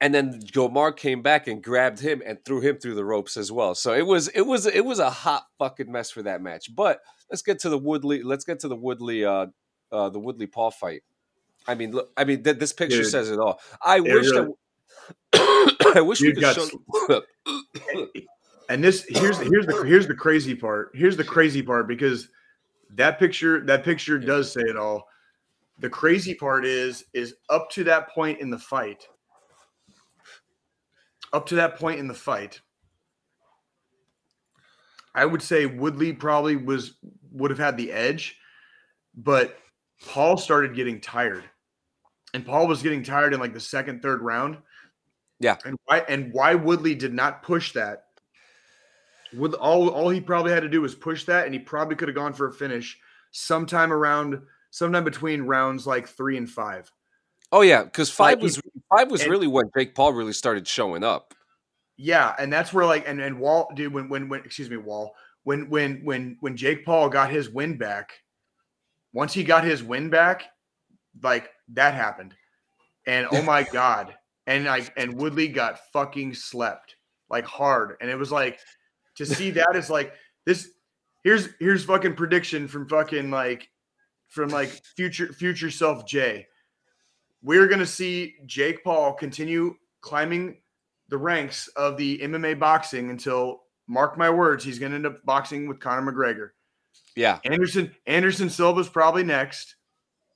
and 0.00 0.14
then 0.14 0.40
Gomar 0.40 0.96
came 0.96 1.20
back 1.20 1.46
and 1.46 1.62
grabbed 1.62 2.00
him 2.00 2.22
and 2.24 2.42
threw 2.42 2.62
him 2.62 2.78
through 2.78 2.94
the 2.94 3.04
ropes 3.04 3.36
as 3.36 3.52
well. 3.52 3.74
So 3.74 3.92
it 3.92 4.06
was 4.06 4.28
it 4.28 4.46
was 4.46 4.64
it 4.64 4.86
was 4.86 4.98
a 4.98 5.10
hot 5.10 5.44
fucking 5.58 5.92
mess 5.92 6.10
for 6.10 6.22
that 6.22 6.40
match. 6.40 6.74
But 6.74 7.00
let's 7.30 7.42
get 7.42 7.58
to 7.60 7.68
the 7.68 7.78
Woodley. 7.78 8.22
Let's 8.22 8.46
get 8.46 8.60
to 8.60 8.68
the 8.68 8.76
Woodley 8.76 9.26
uh, 9.26 9.48
uh 9.92 10.08
the 10.08 10.20
Woodley 10.20 10.46
Paul 10.46 10.70
fight. 10.70 11.02
I 11.68 11.74
mean, 11.74 11.92
look. 11.92 12.08
I 12.16 12.24
mean, 12.24 12.42
th- 12.42 12.58
this 12.58 12.72
picture 12.72 13.02
Dude. 13.02 13.10
says 13.10 13.30
it 13.30 13.38
all. 13.38 13.60
I 13.84 14.00
wish 14.00 14.30
really- 14.30 14.46
that. 14.46 14.54
I 15.94 16.00
wish 16.00 16.20
we 16.20 16.32
Dude 16.32 16.36
could 16.36 16.42
got 16.42 16.56
show. 17.06 17.22
And 18.68 18.82
this 18.82 19.04
here's 19.08 19.38
here's 19.38 19.66
the 19.66 19.84
here's 19.86 20.08
the 20.08 20.14
crazy 20.14 20.54
part. 20.54 20.90
Here's 20.94 21.16
the 21.16 21.24
crazy 21.24 21.62
part 21.62 21.86
because 21.86 22.28
that 22.94 23.18
picture 23.18 23.64
that 23.66 23.84
picture 23.84 24.18
does 24.18 24.52
say 24.52 24.62
it 24.62 24.76
all. 24.76 25.06
The 25.78 25.90
crazy 25.90 26.34
part 26.34 26.64
is 26.64 27.04
is 27.12 27.34
up 27.48 27.70
to 27.70 27.84
that 27.84 28.08
point 28.10 28.40
in 28.40 28.50
the 28.50 28.58
fight. 28.58 29.06
Up 31.32 31.46
to 31.46 31.54
that 31.56 31.78
point 31.78 32.00
in 32.00 32.08
the 32.08 32.14
fight, 32.14 32.60
I 35.14 35.26
would 35.26 35.42
say 35.42 35.66
Woodley 35.66 36.12
probably 36.12 36.56
was 36.56 36.96
would 37.30 37.50
have 37.50 37.58
had 37.58 37.76
the 37.76 37.92
edge, 37.92 38.36
but 39.14 39.58
Paul 40.06 40.36
started 40.36 40.74
getting 40.74 41.00
tired. 41.00 41.44
And 42.34 42.44
Paul 42.44 42.66
was 42.66 42.82
getting 42.82 43.02
tired 43.02 43.32
in 43.32 43.40
like 43.40 43.54
the 43.54 43.60
second, 43.60 44.02
third 44.02 44.20
round. 44.22 44.58
Yeah. 45.40 45.56
And 45.64 45.76
why 45.84 45.98
and 46.08 46.32
why 46.32 46.54
Woodley 46.54 46.94
did 46.94 47.12
not 47.12 47.42
push 47.42 47.72
that 47.72 48.04
with 49.36 49.54
all 49.54 49.88
all 49.90 50.08
he 50.08 50.20
probably 50.20 50.52
had 50.52 50.62
to 50.62 50.68
do 50.68 50.80
was 50.80 50.94
push 50.94 51.24
that 51.24 51.44
and 51.44 51.52
he 51.54 51.58
probably 51.60 51.96
could 51.96 52.08
have 52.08 52.14
gone 52.14 52.32
for 52.32 52.46
a 52.48 52.52
finish 52.52 52.98
sometime 53.32 53.92
around 53.92 54.40
sometime 54.70 55.04
between 55.04 55.42
rounds 55.42 55.86
like 55.86 56.08
three 56.08 56.36
and 56.36 56.48
five 56.48 56.90
oh 57.52 57.60
yeah, 57.60 57.82
because 57.84 58.10
five 58.10 58.36
Like, 58.38 58.42
was 58.42 58.60
five 58.90 59.10
was 59.10 59.22
and- 59.22 59.30
really 59.30 59.46
when 59.46 59.70
Jake 59.76 59.94
Paul 59.94 60.12
really 60.12 60.32
started 60.32 60.66
showing 60.66 61.02
up. 61.04 61.34
yeah 61.98 62.34
and 62.38 62.52
that's 62.52 62.72
where 62.72 62.86
like 62.86 63.06
and 63.06 63.20
and 63.20 63.38
wall 63.38 63.68
dude 63.74 63.92
when 63.92 64.08
when 64.08 64.28
when 64.28 64.40
excuse 64.40 64.70
me 64.70 64.76
wall 64.76 65.14
when 65.44 65.68
when 65.70 66.02
when 66.04 66.36
when 66.40 66.56
jake 66.56 66.84
paul 66.84 67.08
got 67.08 67.30
his 67.30 67.48
win 67.48 67.76
back 67.78 68.12
once 69.12 69.32
he 69.32 69.42
got 69.44 69.64
his 69.64 69.82
win 69.82 70.08
back 70.10 70.44
like 71.22 71.50
that 71.68 71.94
happened 71.94 72.34
and 73.06 73.26
oh 73.32 73.42
my 73.42 73.62
god 73.64 74.14
and 74.46 74.64
like 74.64 74.92
and 74.96 75.14
woodley 75.14 75.48
got 75.48 75.80
fucking 75.92 76.34
slept 76.34 76.96
like 77.28 77.44
hard 77.44 77.96
and 78.00 78.10
it 78.10 78.16
was 78.16 78.30
like 78.30 78.58
to 79.16 79.26
see 79.34 79.50
that 79.50 79.74
is 79.74 79.90
like 79.90 80.12
this 80.44 80.70
here's 81.24 81.48
here's 81.58 81.84
fucking 81.84 82.14
prediction 82.14 82.68
from 82.68 82.88
fucking 82.88 83.30
like 83.30 83.68
from 84.28 84.48
like 84.48 84.70
future 84.96 85.32
future 85.32 85.70
self 85.70 86.06
jay. 86.06 86.46
We're 87.42 87.66
gonna 87.66 87.86
see 87.86 88.36
jake 88.46 88.82
paul 88.84 89.12
continue 89.12 89.74
climbing 90.00 90.58
the 91.08 91.18
ranks 91.18 91.68
of 91.76 91.96
the 91.96 92.18
mma 92.18 92.58
boxing 92.58 93.10
until 93.10 93.62
mark 93.88 94.16
my 94.16 94.30
words 94.30 94.64
he's 94.64 94.78
gonna 94.78 94.94
end 94.94 95.06
up 95.06 95.24
boxing 95.24 95.68
with 95.68 95.80
conor 95.80 96.12
mcgregor. 96.12 96.50
Yeah, 97.16 97.38
anderson 97.44 97.94
anderson 98.06 98.48
silva's 98.48 98.88
probably 98.88 99.24
next 99.24 99.76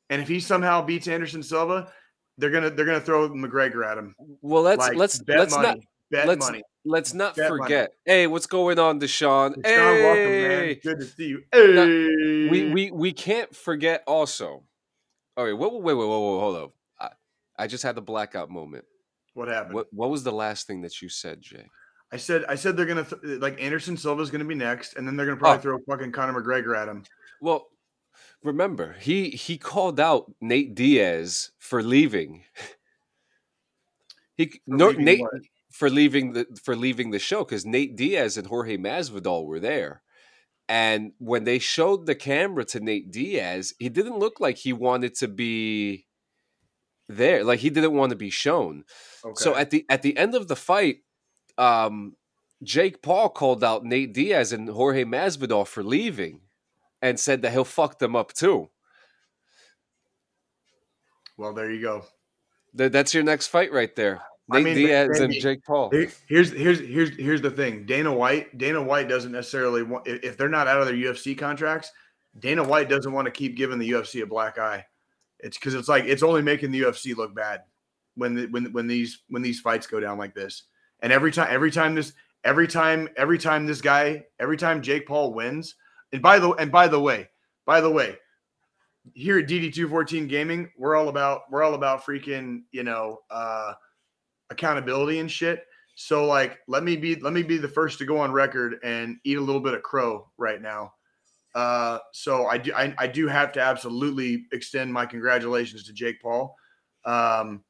and 0.09 0.21
if 0.21 0.27
he 0.29 0.41
somehow 0.41 0.83
beats 0.83 1.09
anderson 1.09 1.43
silva 1.43 1.93
they're 2.41 2.51
gonna 2.51 2.71
they're 2.71 2.87
gonna 2.87 3.01
throw 3.01 3.29
McGregor 3.31 3.87
at 3.87 3.99
him. 3.99 4.15
Well, 4.43 4.63
let's 4.63 4.79
Like, 4.79 4.97
let's 4.97 5.23
let's 5.29 5.55
money, 5.55 5.69
not 5.69 5.79
bet 6.11 6.27
let's- 6.27 6.47
money. 6.47 6.63
let's 6.85 7.15
not 7.15 7.37
Bet 7.37 7.51
money. 7.51 7.63
forget. 7.63 7.93
Hey, 8.05 8.27
what's 8.27 8.47
going 8.47 8.79
on, 8.79 8.99
Deshaun? 9.01 9.55
Sean, 9.55 9.63
hey, 9.65 10.03
welcome, 10.03 10.25
man. 10.25 10.77
Good 10.83 11.01
to 11.01 11.07
see 11.07 11.29
you. 11.29 11.43
Hey, 11.53 12.49
we 12.51 12.73
we 12.73 12.91
we 12.91 13.13
can't 13.13 13.55
forget 13.55 14.03
also. 14.07 14.65
Okay, 15.39 15.53
wait, 15.53 15.73
wait, 15.73 15.83
wait, 15.83 15.95
wait, 15.95 16.07
wait, 16.09 16.09
wait 16.09 16.41
hold 16.41 16.57
up. 16.57 16.73
I, 16.99 17.09
I 17.59 17.67
just 17.67 17.83
had 17.85 17.95
the 17.95 18.03
blackout 18.03 18.51
moment. 18.51 18.85
what 19.35 19.49
happened? 19.49 19.75
What 19.75 19.87
what 19.93 20.11
was 20.11 20.25
the 20.25 20.33
last 20.33 20.67
thing 20.67 20.81
that 20.83 21.01
you 21.01 21.09
said, 21.09 21.41
Jay? 21.41 21.67
I 22.13 22.17
said 22.17 22.45
I 22.49 22.57
said 22.57 22.77
they're 22.77 22.87
gonna 22.87 23.05
th- 23.05 23.41
like 23.41 23.61
Anderson 23.63 23.97
Silva's 23.97 24.31
gonna 24.31 24.45
be 24.45 24.55
next, 24.57 24.97
and 24.97 25.07
then 25.07 25.17
they're 25.17 25.27
gonna 25.27 25.39
probably 25.39 25.59
Oh. 25.59 25.63
throw 25.63 25.79
fucking 25.89 26.13
Conor 26.13 26.41
McGregor 26.43 26.77
at 26.77 26.89
him. 26.89 27.05
Well, 27.41 27.69
remember 28.43 28.95
he 28.95 29.31
he 29.31 29.59
called 29.59 30.01
out 30.01 30.33
Nate 30.41 30.75
Diaz 30.75 31.51
for 31.59 31.83
leaving. 31.83 32.45
He 34.37 34.61
For 34.69 34.77
no, 34.77 34.89
leaving 34.89 35.05
Nate 35.05 35.21
what? 35.21 35.43
for 35.71 35.91
leaving 35.91 36.33
the 36.33 36.47
for 36.63 36.75
leaving 36.75 37.11
the 37.11 37.19
show 37.19 37.45
because 37.45 37.67
Nate 37.67 37.97
Diaz 37.97 38.37
and 38.37 38.47
Jorge 38.47 38.77
Masvidal 38.77 39.47
were 39.47 39.61
there, 39.61 40.03
and 40.69 41.13
when 41.19 41.45
they 41.45 41.59
showed 41.59 42.07
the 42.07 42.15
camera 42.15 42.65
to 42.67 42.81
Nate 42.81 43.11
Diaz, 43.11 43.75
he 43.79 43.89
didn't 43.89 44.19
look 44.19 44.41
like 44.41 44.57
he 44.57 44.73
wanted 44.73 45.15
to 45.17 45.29
be 45.29 46.07
there. 47.09 47.45
Like 47.45 47.61
he 47.61 47.71
didn't 47.71 47.95
want 47.95 48.11
to 48.11 48.17
be 48.17 48.31
shown. 48.31 48.85
Okay. 49.25 49.35
So 49.37 49.57
at 49.57 49.71
the 49.71 49.85
at 49.89 50.03
the 50.03 50.17
end 50.17 50.35
of 50.35 50.49
the 50.49 50.57
fight, 50.57 50.99
um, 51.59 52.17
Jake 52.63 53.03
Paul 53.03 53.29
called 53.31 53.65
out 53.65 53.85
Nate 53.85 54.13
Diaz 54.13 54.53
and 54.53 54.69
Jorge 54.69 55.05
Masvidal 55.05 55.67
for 55.67 55.83
leaving, 55.83 56.41
and 57.03 57.19
said 57.19 57.43
that 57.43 57.53
he'll 57.53 57.65
fuck 57.65 57.99
them 57.99 58.15
up 58.17 58.33
too. 58.33 58.69
well, 61.37 61.53
there 61.55 61.71
you 61.71 61.81
go. 61.81 62.05
Th- 62.77 62.93
that's 62.93 63.15
your 63.15 63.25
next 63.25 63.49
fight 63.49 63.73
right 63.73 63.95
there. 63.97 64.21
I 64.51 64.57
Nate 64.57 64.65
mean, 64.65 64.75
Diaz 64.75 65.21
and 65.21 65.33
Jake 65.33 65.65
Paul. 65.65 65.91
Here's 65.91 66.51
here's 66.51 66.81
here's 66.81 67.11
here's 67.17 67.41
the 67.41 67.51
thing. 67.51 67.87
Dana 67.87 68.13
White 68.13 68.57
Dana 68.59 68.83
White 68.83 69.09
doesn't 69.09 69.33
necessarily 69.33 69.83
want 69.83 70.07
if 70.09 70.25
if 70.25 70.37
they're 70.37 70.49
not 70.49 70.67
out 70.67 70.81
of 70.81 70.87
their 70.87 70.97
UFC 70.97 71.39
contracts. 71.39 71.91
Dana 72.39 72.63
White 72.63 72.89
doesn't 72.89 73.13
want 73.13 73.27
to 73.27 73.31
keep 73.31 73.57
giving 73.57 73.79
the 73.79 73.91
UFC 73.91 74.23
a 74.23 74.27
black 74.27 74.59
eye. 74.59 74.85
It's 75.39 75.57
because 75.57 75.75
it's 75.75 75.89
like 75.89 76.05
it's 76.05 76.23
only 76.23 76.43
making 76.43 76.73
the 76.73 76.83
UFC 76.83 77.17
look 77.17 77.35
bad 77.35 77.63
when 78.17 78.35
the, 78.35 78.47
when 78.47 78.73
when 78.73 78.87
these 78.87 79.23
when 79.29 79.43
these 79.43 79.61
fights 79.61 79.87
go 79.87 80.01
down 80.01 80.19
like 80.19 80.35
this. 80.35 80.65
And 81.01 81.13
every 81.13 81.33
time 81.33 81.49
every 81.51 81.71
time 81.71 81.95
this 81.95 82.13
every 82.45 82.67
time 82.69 83.09
every 83.17 83.39
time 83.39 83.67
this 83.67 83.81
guy 83.81 84.25
every 84.39 84.57
time 84.57 84.83
Jake 84.83 85.07
Paul 85.07 85.33
wins. 85.33 85.77
And 86.13 86.23
by 86.23 86.39
the 86.39 86.51
and 86.53 86.73
by 86.73 86.89
the 86.89 87.01
way, 87.01 87.29
by 87.67 87.81
the 87.81 87.91
way, 87.91 88.17
here 89.15 89.39
at 89.39 89.49
DD214 89.49 90.29
Gaming, 90.29 90.71
we're 90.77 90.97
all 90.97 91.09
about 91.09 91.43
we're 91.51 91.63
all 91.63 91.75
about 91.75 92.05
freaking, 92.05 92.63
you 92.73 92.83
know, 92.83 93.19
uh 93.31 93.75
accountability 94.51 95.21
and 95.21 95.31
shit. 95.31 95.65
So 95.95 96.25
like 96.27 96.59
let 96.67 96.83
me 96.83 96.97
be 96.97 97.17
let 97.17 97.33
me 97.33 97.43
be 97.43 97.59
the 97.59 97.69
first 97.69 97.99
to 97.99 98.05
go 98.05 98.19
on 98.19 98.33
record 98.33 98.77
and 98.83 99.19
eat 99.25 99.39
a 99.39 99.41
little 99.41 99.61
bit 99.61 99.75
of 99.75 99.83
crow 99.83 100.29
right 100.37 100.61
now. 100.61 100.93
Uh 101.55 101.99
so 102.13 102.47
I 102.47 102.59
do 102.59 102.73
I, 102.75 102.95
I 102.99 103.07
do 103.07 103.29
have 103.29 103.53
to 103.53 103.61
absolutely 103.61 104.47
extend 104.53 104.93
my 104.93 105.07
congratulations 105.07 105.85
to 105.85 105.93
Jake 105.93 106.21
Paul. 106.21 106.55
Um 107.05 107.63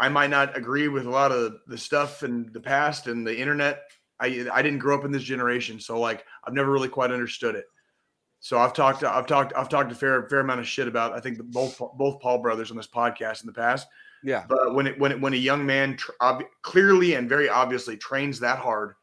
I 0.00 0.08
might 0.08 0.30
not 0.30 0.56
agree 0.56 0.88
with 0.88 1.06
a 1.06 1.10
lot 1.10 1.30
of 1.30 1.54
the 1.68 1.78
stuff 1.78 2.24
in 2.24 2.50
the 2.52 2.60
past 2.60 3.06
and 3.06 3.24
the 3.24 3.38
internet. 3.38 3.82
I 4.24 4.46
I 4.52 4.62
didn't 4.62 4.78
grow 4.78 4.96
up 4.96 5.04
in 5.04 5.12
this 5.12 5.22
generation, 5.22 5.78
so 5.78 5.98
like 5.98 6.24
I've 6.44 6.54
never 6.54 6.70
really 6.70 6.88
quite 6.88 7.10
understood 7.10 7.54
it. 7.54 7.66
So 8.40 8.58
I've 8.58 8.74
talked 8.74 9.02
I've 9.04 9.26
talked 9.26 9.52
I've 9.56 9.68
talked 9.68 9.90
a 9.92 9.94
fair 9.94 10.28
fair 10.28 10.40
amount 10.40 10.60
of 10.60 10.68
shit 10.68 10.88
about 10.88 11.12
I 11.12 11.20
think 11.20 11.42
both 11.44 11.80
both 11.96 12.20
Paul 12.20 12.38
brothers 12.38 12.70
on 12.70 12.76
this 12.76 12.86
podcast 12.86 13.42
in 13.42 13.46
the 13.46 13.52
past. 13.52 13.86
Yeah. 14.22 14.44
But 14.48 14.74
when 14.74 14.86
it 14.86 14.98
when 14.98 15.12
it, 15.12 15.20
when 15.20 15.34
a 15.34 15.36
young 15.36 15.64
man 15.64 15.96
tr- 15.96 16.12
ob- 16.20 16.44
clearly 16.62 17.14
and 17.14 17.28
very 17.28 17.48
obviously 17.48 17.96
trains 17.96 18.40
that 18.40 18.58
hard 18.58 18.94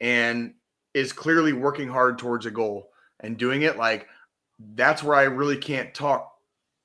and 0.00 0.54
is 0.94 1.12
clearly 1.12 1.52
working 1.52 1.88
hard 1.88 2.18
towards 2.18 2.46
a 2.46 2.50
goal 2.50 2.90
and 3.20 3.36
doing 3.36 3.62
it 3.62 3.76
like 3.76 4.06
that's 4.74 5.02
where 5.02 5.16
I 5.16 5.24
really 5.24 5.56
can't 5.56 5.92
talk 5.94 6.30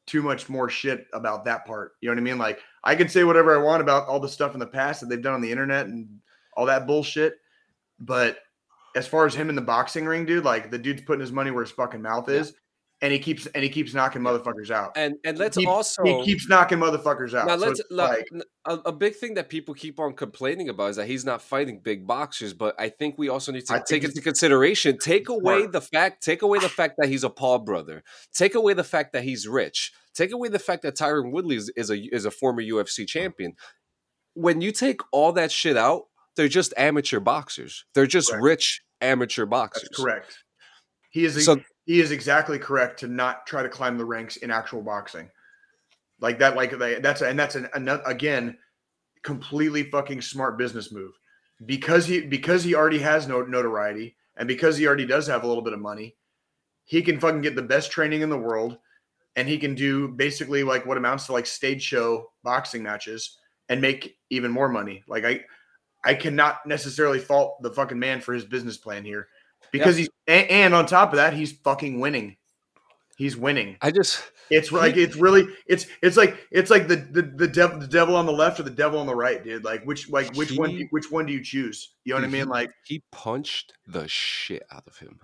too 0.07 0.23
much 0.23 0.49
more 0.49 0.69
shit 0.69 1.05
about 1.13 1.45
that 1.45 1.65
part. 1.65 1.93
You 2.01 2.09
know 2.09 2.13
what 2.13 2.21
I 2.21 2.23
mean? 2.23 2.37
Like 2.39 2.59
I 2.83 2.95
can 2.95 3.07
say 3.07 3.23
whatever 3.23 3.55
I 3.55 3.61
want 3.61 3.81
about 3.81 4.07
all 4.07 4.19
the 4.19 4.27
stuff 4.27 4.55
in 4.55 4.59
the 4.59 4.65
past 4.65 5.01
that 5.01 5.09
they've 5.09 5.21
done 5.21 5.35
on 5.35 5.41
the 5.41 5.51
internet 5.51 5.85
and 5.85 6.07
all 6.59 6.65
that 6.65 6.85
bullshit, 6.85 7.35
but 7.99 8.37
as 8.95 9.07
far 9.07 9.25
as 9.25 9.33
him 9.33 9.49
in 9.49 9.55
the 9.55 9.61
boxing 9.61 10.05
ring, 10.05 10.25
dude, 10.25 10.43
like 10.43 10.71
the 10.71 10.77
dude's 10.77 11.01
putting 11.03 11.21
his 11.21 11.31
money 11.31 11.51
where 11.51 11.63
his 11.63 11.71
fucking 11.71 12.01
mouth 12.01 12.27
is, 12.27 12.53
and 13.01 13.13
he 13.13 13.19
keeps 13.19 13.45
and 13.45 13.63
he 13.63 13.69
keeps 13.69 13.93
knocking 13.93 14.21
motherfuckers 14.21 14.71
out. 14.71 14.91
And 14.97 15.15
and 15.23 15.37
let's 15.37 15.55
He- 15.55 15.65
also 15.65 16.03
he 16.03 16.21
keeps 16.25 16.49
knocking 16.49 16.79
motherfuckers 16.79 17.33
out. 17.33 17.47
now 17.47 17.55
let's 17.55 17.79
it's 17.79 17.89
like, 17.91 18.27
a, 18.65 18.73
a 18.87 18.91
big 18.91 19.15
thing 19.15 19.35
that 19.35 19.47
people 19.47 19.73
keep 19.73 20.01
on 20.01 20.13
complaining 20.15 20.67
about 20.67 20.89
is 20.89 20.95
that 20.97 21.07
he's 21.07 21.23
not 21.23 21.41
fighting 21.41 21.79
big 21.79 22.05
boxers. 22.05 22.53
But 22.53 22.75
I 22.77 22.89
think 22.89 23.17
we 23.17 23.29
also 23.29 23.53
need 23.53 23.65
to 23.67 23.73
think 23.73 23.85
take 23.85 24.03
into 24.03 24.21
consideration 24.21 24.97
take 24.97 25.29
away 25.29 25.59
Smart. 25.59 25.71
the 25.71 25.81
fact 25.81 26.23
take 26.23 26.41
away 26.41 26.59
the 26.59 26.67
fact 26.79 26.95
that 26.97 27.07
he's 27.07 27.23
a 27.23 27.29
Paul 27.29 27.59
brother. 27.59 28.03
Take 28.33 28.55
away 28.55 28.73
the 28.73 28.83
fact 28.83 29.13
that 29.13 29.23
he's 29.23 29.47
rich. 29.47 29.93
Take 30.13 30.33
away 30.33 30.49
the 30.49 30.59
fact 30.59 30.81
that 30.81 30.97
Tyron 30.97 31.31
Woodley 31.31 31.55
is, 31.55 31.69
is 31.77 31.89
a 31.89 31.97
is 31.97 32.25
a 32.25 32.31
former 32.31 32.61
UFC 32.61 33.07
champion. 33.07 33.53
When 34.33 34.59
you 34.59 34.73
take 34.73 34.99
all 35.13 35.31
that 35.33 35.53
shit 35.53 35.77
out, 35.77 36.08
they're 36.39 36.47
just 36.47 36.73
amateur 36.77 37.19
boxers. 37.19 37.83
They're 37.93 38.07
just 38.07 38.29
Correct. 38.29 38.43
rich 38.43 38.81
amateur 39.01 39.45
boxers. 39.45 39.83
that's 39.83 40.01
correct. 40.01 40.37
He 41.11 41.25
is 41.25 41.43
So 41.43 41.59
he 41.85 41.99
is 41.99 42.11
exactly 42.11 42.57
correct 42.57 43.01
to 43.01 43.09
not 43.09 43.45
try 43.45 43.61
to 43.61 43.67
climb 43.67 43.97
the 43.97 44.05
ranks 44.05 44.37
in 44.37 44.49
actual 44.49 44.81
boxing, 44.81 45.29
like 46.21 46.39
that. 46.39 46.55
Like 46.55 46.77
they- 46.79 47.01
that's 47.01 47.21
and 47.21 47.37
that's 47.37 47.55
an, 47.55 47.67
another 47.73 48.03
again 48.05 48.57
completely 49.21 49.83
fucking 49.83 50.21
smart 50.21 50.57
business 50.57 50.93
move 50.93 51.11
because 51.65 52.05
he 52.05 52.21
because 52.21 52.63
he 52.63 52.73
already 52.73 52.99
has 52.99 53.27
no 53.27 53.41
notoriety 53.41 54.15
and 54.37 54.47
because 54.47 54.77
he 54.77 54.87
already 54.87 55.05
does 55.05 55.27
have 55.27 55.43
a 55.43 55.47
little 55.47 55.63
bit 55.63 55.73
of 55.73 55.81
money, 55.81 56.15
he 56.85 57.01
can 57.01 57.19
fucking 57.19 57.41
get 57.41 57.57
the 57.57 57.61
best 57.61 57.91
training 57.91 58.21
in 58.21 58.29
the 58.29 58.37
world, 58.37 58.77
and 59.35 59.45
he 59.45 59.57
can 59.57 59.75
do 59.75 60.07
basically 60.07 60.63
like 60.63 60.85
what 60.85 60.95
amounts 60.95 61.25
to 61.25 61.33
like 61.33 61.45
stage 61.45 61.83
show 61.83 62.31
boxing 62.45 62.81
matches 62.81 63.39
and 63.67 63.81
make 63.81 64.17
even 64.29 64.51
more 64.51 64.69
money. 64.69 65.03
Like 65.05 65.25
I, 65.25 65.41
I 66.03 66.13
cannot 66.13 66.65
necessarily 66.65 67.19
fault 67.19 67.61
the 67.61 67.71
fucking 67.71 67.99
man 67.99 68.21
for 68.21 68.33
his 68.33 68.45
business 68.45 68.77
plan 68.77 69.03
here 69.03 69.27
because 69.71 69.97
he's 69.97 70.09
and, 70.27 70.49
and 70.49 70.73
on 70.73 70.85
top 70.85 71.11
of 71.11 71.17
that 71.17 71.33
he's 71.33 71.51
fucking 71.51 71.99
winning. 71.99 72.37
He's 73.17 73.35
winning. 73.35 73.77
I 73.81 73.91
just 73.91 74.23
It's 74.49 74.71
like 74.71 74.97
it's 74.97 75.15
really 75.15 75.45
it's 75.67 75.85
it's 76.01 76.17
like 76.17 76.37
it's 76.51 76.71
like 76.71 76.87
the 76.87 76.95
the 76.95 77.21
the 77.21 77.47
devil 77.47 77.79
the 77.79 77.87
devil 77.87 78.15
on 78.15 78.25
the 78.25 78.31
left 78.31 78.59
or 78.59 78.63
the 78.63 78.69
devil 78.69 78.99
on 78.99 79.07
the 79.07 79.15
right, 79.15 79.43
dude. 79.43 79.63
Like 79.63 79.83
which 79.83 80.09
like 80.09 80.33
which 80.35 80.57
one 80.57 80.71
do 80.71 80.77
you, 80.77 80.87
which 80.89 81.11
one 81.11 81.25
do 81.25 81.33
you 81.33 81.43
choose? 81.43 81.95
You 82.03 82.13
know 82.13 82.21
what 82.21 82.27
I 82.27 82.31
mean? 82.31 82.47
Like 82.47 82.71
he 82.85 83.03
punched 83.11 83.73
the 83.85 84.07
shit 84.07 84.63
out 84.71 84.83
of 84.87 84.97
him. 84.97 85.19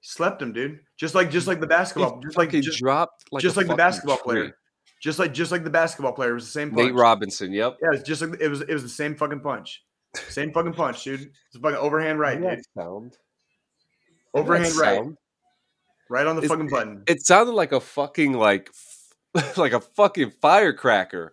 slept 0.00 0.42
him, 0.42 0.52
dude. 0.52 0.80
Just 0.96 1.14
like 1.14 1.30
just 1.30 1.46
like 1.46 1.60
the 1.60 1.66
basketball, 1.66 2.20
just 2.20 2.36
like 2.36 2.50
just, 2.50 2.78
dropped 2.78 3.30
like 3.30 3.42
just 3.42 3.56
like 3.56 3.68
the 3.68 3.76
basketball 3.76 4.16
tree. 4.16 4.24
player. 4.24 4.56
Just 5.02 5.18
like 5.18 5.34
just 5.34 5.50
like 5.50 5.64
the 5.64 5.70
basketball 5.70 6.12
player 6.12 6.30
it 6.30 6.34
was 6.34 6.44
the 6.44 6.50
same 6.52 6.70
punch. 6.70 6.86
Nate 6.86 6.94
Robinson. 6.94 7.52
Yep. 7.52 7.78
Yeah, 7.82 7.88
it's 7.92 8.02
just 8.08 8.22
like 8.22 8.40
it 8.40 8.48
was 8.48 8.60
it 8.60 8.72
was 8.72 8.84
the 8.84 8.88
same 8.88 9.16
fucking 9.16 9.40
punch. 9.40 9.82
Same 10.28 10.52
fucking 10.52 10.74
punch, 10.74 11.02
dude. 11.02 11.20
It's 11.22 11.56
a 11.56 11.58
fucking 11.58 11.76
overhand 11.78 12.18
right, 12.20 12.40
dude. 12.40 12.60
sound? 12.78 13.16
Overhand 14.34 14.74
right. 14.76 14.96
sound? 14.98 15.16
Right 16.08 16.26
on 16.26 16.36
the 16.36 16.42
It's- 16.42 16.50
fucking 16.50 16.68
button. 16.70 17.02
It 17.06 17.26
sounded 17.26 17.52
like 17.52 17.72
a 17.72 17.80
fucking 17.80 18.34
like 18.34 18.70
like 19.56 19.72
a 19.72 19.80
fucking 19.80 20.32
firecracker. 20.40 21.32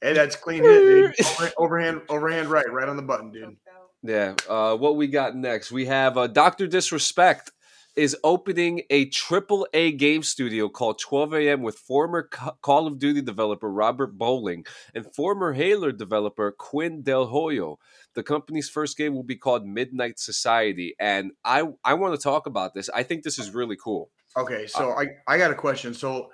Hey, 0.00 0.12
that's 0.12 0.36
clean 0.36 0.62
hit, 0.62 0.78
dude. 0.78 1.14
Over- 1.40 1.52
overhand, 1.56 2.02
overhand 2.08 2.48
right, 2.48 2.70
right 2.70 2.88
on 2.88 2.96
the 2.96 3.02
button, 3.02 3.32
dude. 3.32 3.56
Yeah. 4.02 4.34
Uh, 4.48 4.76
what 4.76 4.96
we 4.96 5.08
got 5.08 5.34
next? 5.34 5.72
We 5.72 5.86
have 5.86 6.16
uh, 6.16 6.28
Doctor 6.28 6.66
Disrespect 6.68 7.50
is 7.98 8.16
opening 8.22 8.82
a 8.90 9.06
triple 9.06 9.66
A 9.74 9.92
game 9.92 10.22
studio 10.22 10.68
called 10.68 11.00
12 11.00 11.34
a.m. 11.34 11.62
with 11.62 11.76
former 11.76 12.22
Call 12.62 12.86
of 12.86 12.98
Duty 12.98 13.20
developer 13.20 13.70
Robert 13.70 14.16
Bowling 14.16 14.64
and 14.94 15.04
former 15.14 15.52
Halo 15.52 15.90
developer 15.90 16.52
Quinn 16.52 17.02
DelHoyo. 17.02 17.76
The 18.14 18.22
company's 18.22 18.70
first 18.70 18.96
game 18.96 19.14
will 19.14 19.24
be 19.24 19.36
called 19.36 19.66
Midnight 19.66 20.18
Society, 20.18 20.94
and 20.98 21.32
I 21.44 21.64
I 21.84 21.94
want 21.94 22.14
to 22.14 22.22
talk 22.22 22.46
about 22.46 22.74
this. 22.74 22.88
I 22.94 23.02
think 23.02 23.22
this 23.24 23.38
is 23.38 23.50
really 23.50 23.76
cool. 23.76 24.10
Okay, 24.36 24.66
so 24.66 24.92
I, 24.92 25.06
I 25.26 25.36
got 25.38 25.50
a 25.50 25.54
question. 25.54 25.92
So 25.94 26.30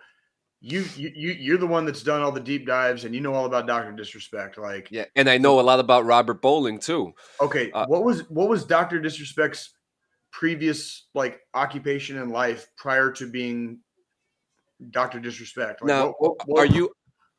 you 0.60 0.84
you 0.96 1.12
you- 1.14 1.36
you're 1.38 1.58
the 1.58 1.66
one 1.66 1.84
that's 1.84 2.02
done 2.02 2.22
all 2.22 2.32
the 2.32 2.40
deep 2.40 2.66
dives 2.66 3.04
and 3.04 3.14
you 3.14 3.20
know 3.20 3.34
all 3.34 3.44
about 3.46 3.66
Doctor 3.66 3.92
Disrespect. 3.92 4.56
Like, 4.58 4.88
Yeah, 4.90 5.04
and 5.16 5.28
I 5.28 5.38
know 5.38 5.60
a 5.60 5.62
lot 5.62 5.80
about 5.80 6.04
Robert 6.06 6.40
Bowling 6.40 6.78
too. 6.78 7.12
okay, 7.40 7.70
Uh, 7.72 7.84
what 7.86 8.02
was 8.04 8.28
what 8.30 8.48
was 8.48 8.64
Doctor 8.64 8.98
Disrespect's 9.00 9.73
previous 10.34 11.06
like 11.14 11.40
occupation 11.54 12.18
in 12.18 12.28
life 12.28 12.66
prior 12.76 13.10
to 13.12 13.30
being 13.30 13.78
Doctor 14.90 15.20
Disrespect? 15.20 15.80
Like, 15.80 15.88
now, 15.88 16.06
what- 16.18 16.38
what- 16.38 16.48
what- 16.48 16.60
are 16.60 16.66
you 16.66 16.92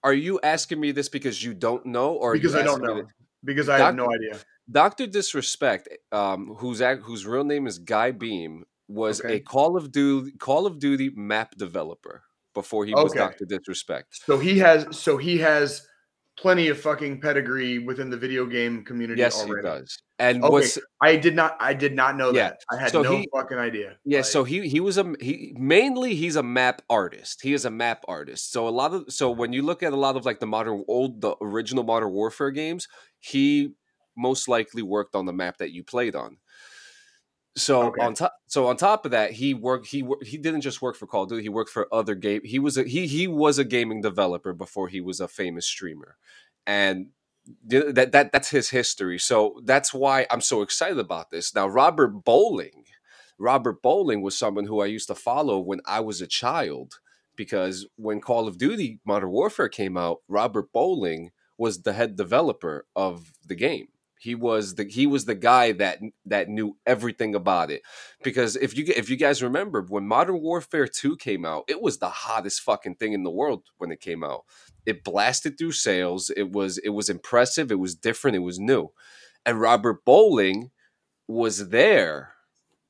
are 0.04 0.14
you 0.14 0.40
asking 0.44 0.80
me 0.80 0.92
this 0.92 1.10
because 1.10 1.44
you 1.44 1.54
don't 1.54 1.84
know, 1.86 2.14
or 2.14 2.34
because 2.34 2.56
I 2.56 2.62
don't 2.64 2.82
know 2.82 3.04
because 3.44 3.70
I 3.70 3.80
have 3.80 3.96
no 3.96 4.12
idea. 4.14 4.40
Doctor 4.72 5.06
Disrespect, 5.08 5.90
um, 6.12 6.56
whose 6.56 6.80
whose 6.80 7.26
real 7.26 7.44
name 7.44 7.68
is 7.68 7.80
Guy 7.80 8.12
Beahm, 8.12 8.62
was 8.88 9.20
Okay. 9.20 9.36
a 9.36 9.40
Call 9.40 9.76
of 9.76 9.92
Duty 9.92 10.32
Call 10.38 10.66
of 10.66 10.80
Duty 10.80 11.10
map 11.16 11.56
developer. 11.56 12.24
before 12.54 12.86
he 12.86 12.94
was 12.94 13.12
Okay. 13.12 13.20
Doctor 13.20 13.44
Disrespect. 13.44 14.16
So 14.26 14.40
he 14.40 14.58
has 14.60 14.88
so 14.98 15.18
he 15.18 15.40
has 15.40 15.86
plenty 16.38 16.68
of 16.68 16.80
fucking 16.80 17.22
pedigree 17.22 17.80
within 17.80 18.10
the 18.10 18.18
video 18.18 18.46
game 18.46 18.84
community 18.84 19.20
Yes, 19.22 19.36
already. 19.40 19.68
he 19.68 19.74
does. 19.74 19.98
And 20.20 20.44
Okay, 20.44 20.52
what's 20.52 20.78
I 21.02 21.16
did 21.18 21.36
not 21.36 21.58
I 21.60 21.74
did 21.74 21.94
not 21.96 22.16
know 22.16 22.32
Yeah, 22.32 22.50
that. 22.50 22.60
I 22.72 22.78
had 22.78 22.92
so 22.92 23.02
no 23.02 23.18
he- 23.18 23.30
fucking 23.34 23.58
idea. 23.58 23.98
Yeah, 24.06 24.20
Like, 24.20 24.26
so 24.26 24.44
he 24.44 24.68
he 24.68 24.80
was 24.80 24.98
a 24.98 25.14
he 25.20 25.54
mainly 25.58 26.16
he's 26.16 26.36
a 26.36 26.44
map 26.44 26.82
artist. 26.90 27.42
He 27.42 27.54
is 27.54 27.66
a 27.66 27.70
map 27.72 28.04
artist. 28.08 28.52
So 28.52 28.68
a 28.68 28.70
lot 28.70 28.94
of 28.94 29.12
so 29.12 29.30
when 29.32 29.52
you 29.54 29.62
look 29.62 29.84
at 29.84 29.94
a 29.94 29.98
lot 29.98 30.16
of 30.16 30.26
like 30.26 30.40
the 30.40 30.48
modern 30.48 30.84
old 30.88 31.22
the 31.22 31.36
original 31.42 31.84
Modern 31.84 32.12
Warfare 32.12 32.52
games, 32.52 32.88
he 33.20 33.74
most 34.18 34.48
likely 34.48 34.82
worked 34.82 35.16
on 35.16 35.26
the 35.26 35.34
map 35.34 35.58
that 35.58 35.72
you 35.72 35.84
played 35.84 36.16
on. 36.16 36.38
So 37.58 37.96
Okay. 37.96 38.00
on 38.00 38.14
top 38.16 38.34
so 38.48 38.68
on 38.68 38.76
top 38.78 39.06
of 39.06 39.12
that, 39.12 39.32
he 39.32 39.54
worked 39.54 39.88
he 39.88 40.06
he 40.24 40.38
didn't 40.38 40.62
just 40.62 40.82
work 40.82 40.96
for 40.98 41.08
Call 41.08 41.24
of 41.24 41.30
Duty, 41.30 41.44
he 41.44 41.50
worked 41.50 41.72
for 41.72 41.88
other 41.94 42.16
game. 42.16 42.42
He 42.44 42.60
was 42.60 42.78
a 42.78 42.84
he 42.84 43.08
he 43.08 43.28
was 43.28 43.58
a 43.58 43.64
gaming 43.64 44.02
developer 44.02 44.54
before 44.54 44.90
he 44.90 45.00
was 45.02 45.20
a 45.22 45.28
famous 45.28 45.66
streamer. 45.66 46.18
And 46.68 47.08
that 47.66 48.12
that 48.12 48.32
that's 48.34 48.50
his 48.50 48.70
history. 48.72 49.20
So 49.20 49.62
that's 49.64 49.94
why 49.94 50.28
I'm 50.32 50.42
so 50.42 50.62
excited 50.64 51.00
about 51.00 51.32
this. 51.32 51.56
Now 51.56 51.68
Robert 51.68 52.10
Bowling 52.26 52.86
Robert 53.38 53.82
Bowling 53.82 54.22
was 54.22 54.38
someone 54.38 54.66
who 54.66 54.82
I 54.82 54.86
used 54.88 55.08
to 55.08 55.16
follow 55.16 55.60
when 55.60 55.82
I 55.86 56.00
was 56.02 56.22
a 56.22 56.28
child 56.28 57.00
because 57.36 57.86
when 57.98 58.22
Call 58.22 58.48
of 58.48 58.58
Duty 58.58 59.00
Modern 59.06 59.30
Warfare 59.30 59.70
came 59.70 59.98
out, 59.98 60.20
Robert 60.28 60.72
Bowling 60.74 61.32
was 61.58 61.82
the 61.84 61.94
head 61.94 62.16
developer 62.16 62.86
of 62.96 63.32
the 63.46 63.56
game. 63.56 63.88
He 64.26 64.34
was 64.34 64.74
the 64.74 64.86
he 64.86 65.06
was 65.06 65.26
the 65.26 65.36
guy 65.36 65.72
that 65.74 66.00
that 66.26 66.50
knew 66.50 66.78
everything 66.84 67.36
about 67.36 67.70
it. 67.70 67.84
Because 68.24 68.56
if 68.56 68.76
you 68.76 68.86
if 68.88 69.08
you 69.08 69.18
guys 69.18 69.44
remember 69.44 69.86
when 69.88 70.08
Modern 70.08 70.42
Warfare 70.42 70.88
2 70.88 71.18
came 71.18 71.46
out, 71.46 71.66
it 71.68 71.80
was 71.80 72.00
the 72.00 72.10
hottest 72.10 72.62
fucking 72.62 72.96
thing 72.96 73.14
in 73.14 73.22
the 73.22 73.30
world 73.30 73.66
when 73.78 73.92
it 73.92 74.02
came 74.02 74.24
out. 74.24 74.46
It 74.84 75.04
blasted 75.04 75.60
through 75.60 75.74
sales. 75.74 76.32
It 76.36 76.52
was 76.52 76.80
it 76.80 76.90
was 76.90 77.08
impressive, 77.08 77.72
it 77.72 77.80
was 77.80 77.94
different, 77.94 78.36
it 78.36 78.40
was 78.40 78.58
new. 78.58 78.90
And 79.46 79.62
Robert 79.62 80.04
Bowling 80.04 80.72
was 81.28 81.70
there 81.70 82.34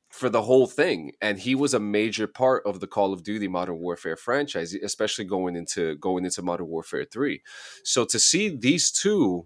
for 0.09 0.29
the 0.29 0.43
whole 0.43 0.67
thing 0.67 1.11
and 1.21 1.39
he 1.39 1.53
was 1.53 1.73
a 1.73 1.79
major 1.81 2.27
part 2.27 2.63
of 2.65 2.79
the 2.79 2.87
call 2.87 3.11
of 3.11 3.23
duty 3.23 3.49
modern 3.49 3.79
warfare 3.79 4.15
franchise 4.15 4.73
especially 4.73 5.25
going 5.25 5.57
into 5.57 5.95
going 5.97 6.23
into 6.23 6.41
modern 6.41 6.67
warfare 6.67 7.03
3 7.03 7.41
so 7.83 8.05
to 8.05 8.17
see 8.17 8.47
these 8.47 8.91
two 8.91 9.45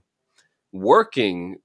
working 0.71 1.57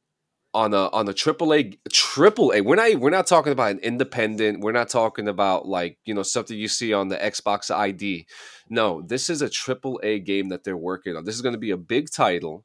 on 0.54 0.72
a 0.72 0.88
on 0.88 1.08
a 1.08 1.12
triple 1.12 1.52
a 1.52 1.72
triple 1.92 2.52
a 2.52 2.60
we're 2.60 2.76
not 2.76 2.94
we're 3.00 3.10
not 3.10 3.26
talking 3.26 3.52
about 3.52 3.72
an 3.72 3.78
independent 3.80 4.60
we're 4.60 4.72
not 4.72 4.88
talking 4.88 5.28
about 5.28 5.66
like 5.66 5.98
you 6.04 6.14
know 6.14 6.22
something 6.22 6.56
you 6.56 6.68
see 6.68 6.92
on 6.92 7.08
the 7.08 7.16
xbox 7.16 7.74
id 7.74 8.26
no 8.70 9.02
this 9.02 9.28
is 9.28 9.42
a 9.42 9.48
triple 9.48 10.00
a 10.02 10.18
game 10.20 10.48
that 10.48 10.64
they're 10.64 10.76
working 10.76 11.16
on 11.16 11.24
this 11.24 11.34
is 11.34 11.42
going 11.42 11.54
to 11.54 11.58
be 11.58 11.72
a 11.72 11.76
big 11.76 12.08
title 12.10 12.64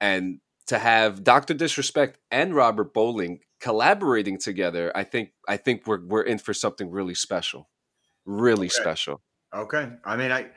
and 0.00 0.40
to 0.68 0.78
have 0.78 1.24
Dr. 1.24 1.54
Disrespect 1.54 2.18
and 2.30 2.54
Robert 2.54 2.92
Bowling 2.92 3.40
collaborating 3.58 4.38
together, 4.38 4.92
I 4.94 5.02
think 5.04 5.32
I 5.48 5.56
think 5.56 5.86
we're 5.86 6.04
we're 6.04 6.22
in 6.22 6.38
for 6.38 6.54
something 6.54 6.90
really 6.90 7.14
special. 7.14 7.68
Really 8.26 8.66
Okay. 8.66 8.74
special. 8.74 9.22
Okay. 9.54 9.88
I 10.04 10.16
mean, 10.16 10.30
I, 10.30 10.48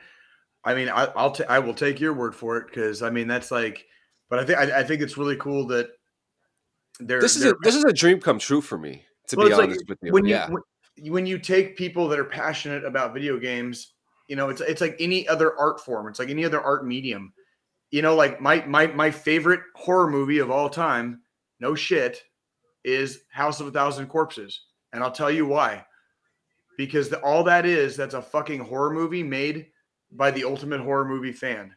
I 0.64 0.74
mean, 0.74 0.90
I, 0.90 1.06
I'll 1.16 1.32
ta- 1.32 1.46
I 1.48 1.58
will 1.60 1.74
take 1.74 1.98
your 1.98 2.12
word 2.12 2.34
for 2.34 2.58
it 2.58 2.66
because 2.66 3.02
I 3.02 3.08
mean 3.08 3.26
that's 3.26 3.50
like, 3.50 3.86
but 4.28 4.38
I 4.38 4.44
think 4.44 4.58
I, 4.58 4.80
I 4.80 4.84
think 4.84 5.00
it's 5.00 5.16
really 5.16 5.36
cool 5.36 5.66
that 5.68 5.88
they're 7.00 7.20
This 7.20 7.36
is 7.36 7.42
they're, 7.42 7.52
a 7.52 7.56
this 7.62 7.74
is 7.74 7.84
a 7.84 7.92
dream 7.92 8.20
come 8.20 8.38
true 8.38 8.60
for 8.60 8.78
me, 8.78 9.04
to 9.28 9.36
Well, 9.36 9.46
be 9.46 9.50
it's 9.50 9.58
like 9.58 9.68
honest 9.70 9.88
with 9.88 9.98
you. 10.02 10.12
when 10.12 10.24
you 10.24 10.30
yeah. 10.32 10.48
when, 10.50 10.62
when 11.12 11.26
you 11.26 11.38
take 11.38 11.76
people 11.76 12.08
that 12.08 12.18
are 12.18 12.24
passionate 12.24 12.84
about 12.84 13.14
video 13.14 13.38
games, 13.38 13.94
you 14.28 14.36
know, 14.36 14.48
it's 14.50 14.60
it's 14.60 14.80
like 14.80 14.96
any 15.00 15.26
other 15.28 15.56
art 15.58 15.80
form. 15.80 16.06
It's 16.08 16.18
like 16.18 16.30
any 16.30 16.44
other 16.44 16.60
art 16.60 16.86
medium. 16.86 17.32
You 17.90 18.02
know, 18.02 18.14
like 18.14 18.40
my 18.40 18.64
my 18.66 18.86
my 18.88 19.10
favorite 19.10 19.60
horror 19.74 20.10
movie 20.10 20.38
of 20.38 20.50
all 20.50 20.68
time, 20.70 21.20
no 21.60 21.74
shit, 21.74 22.22
is 22.84 23.20
House 23.30 23.60
of 23.60 23.66
a 23.66 23.70
Thousand 23.70 24.06
Corpses, 24.06 24.62
and 24.92 25.02
I'll 25.02 25.12
tell 25.12 25.30
you 25.30 25.46
why. 25.46 25.84
Because 26.78 27.10
the, 27.10 27.20
all 27.20 27.44
that 27.44 27.66
is, 27.66 27.96
that's 27.96 28.14
a 28.14 28.22
fucking 28.22 28.60
horror 28.60 28.92
movie 28.92 29.22
made 29.22 29.66
by 30.10 30.30
the 30.30 30.44
ultimate 30.44 30.80
horror 30.80 31.04
movie 31.04 31.32
fan. 31.32 31.74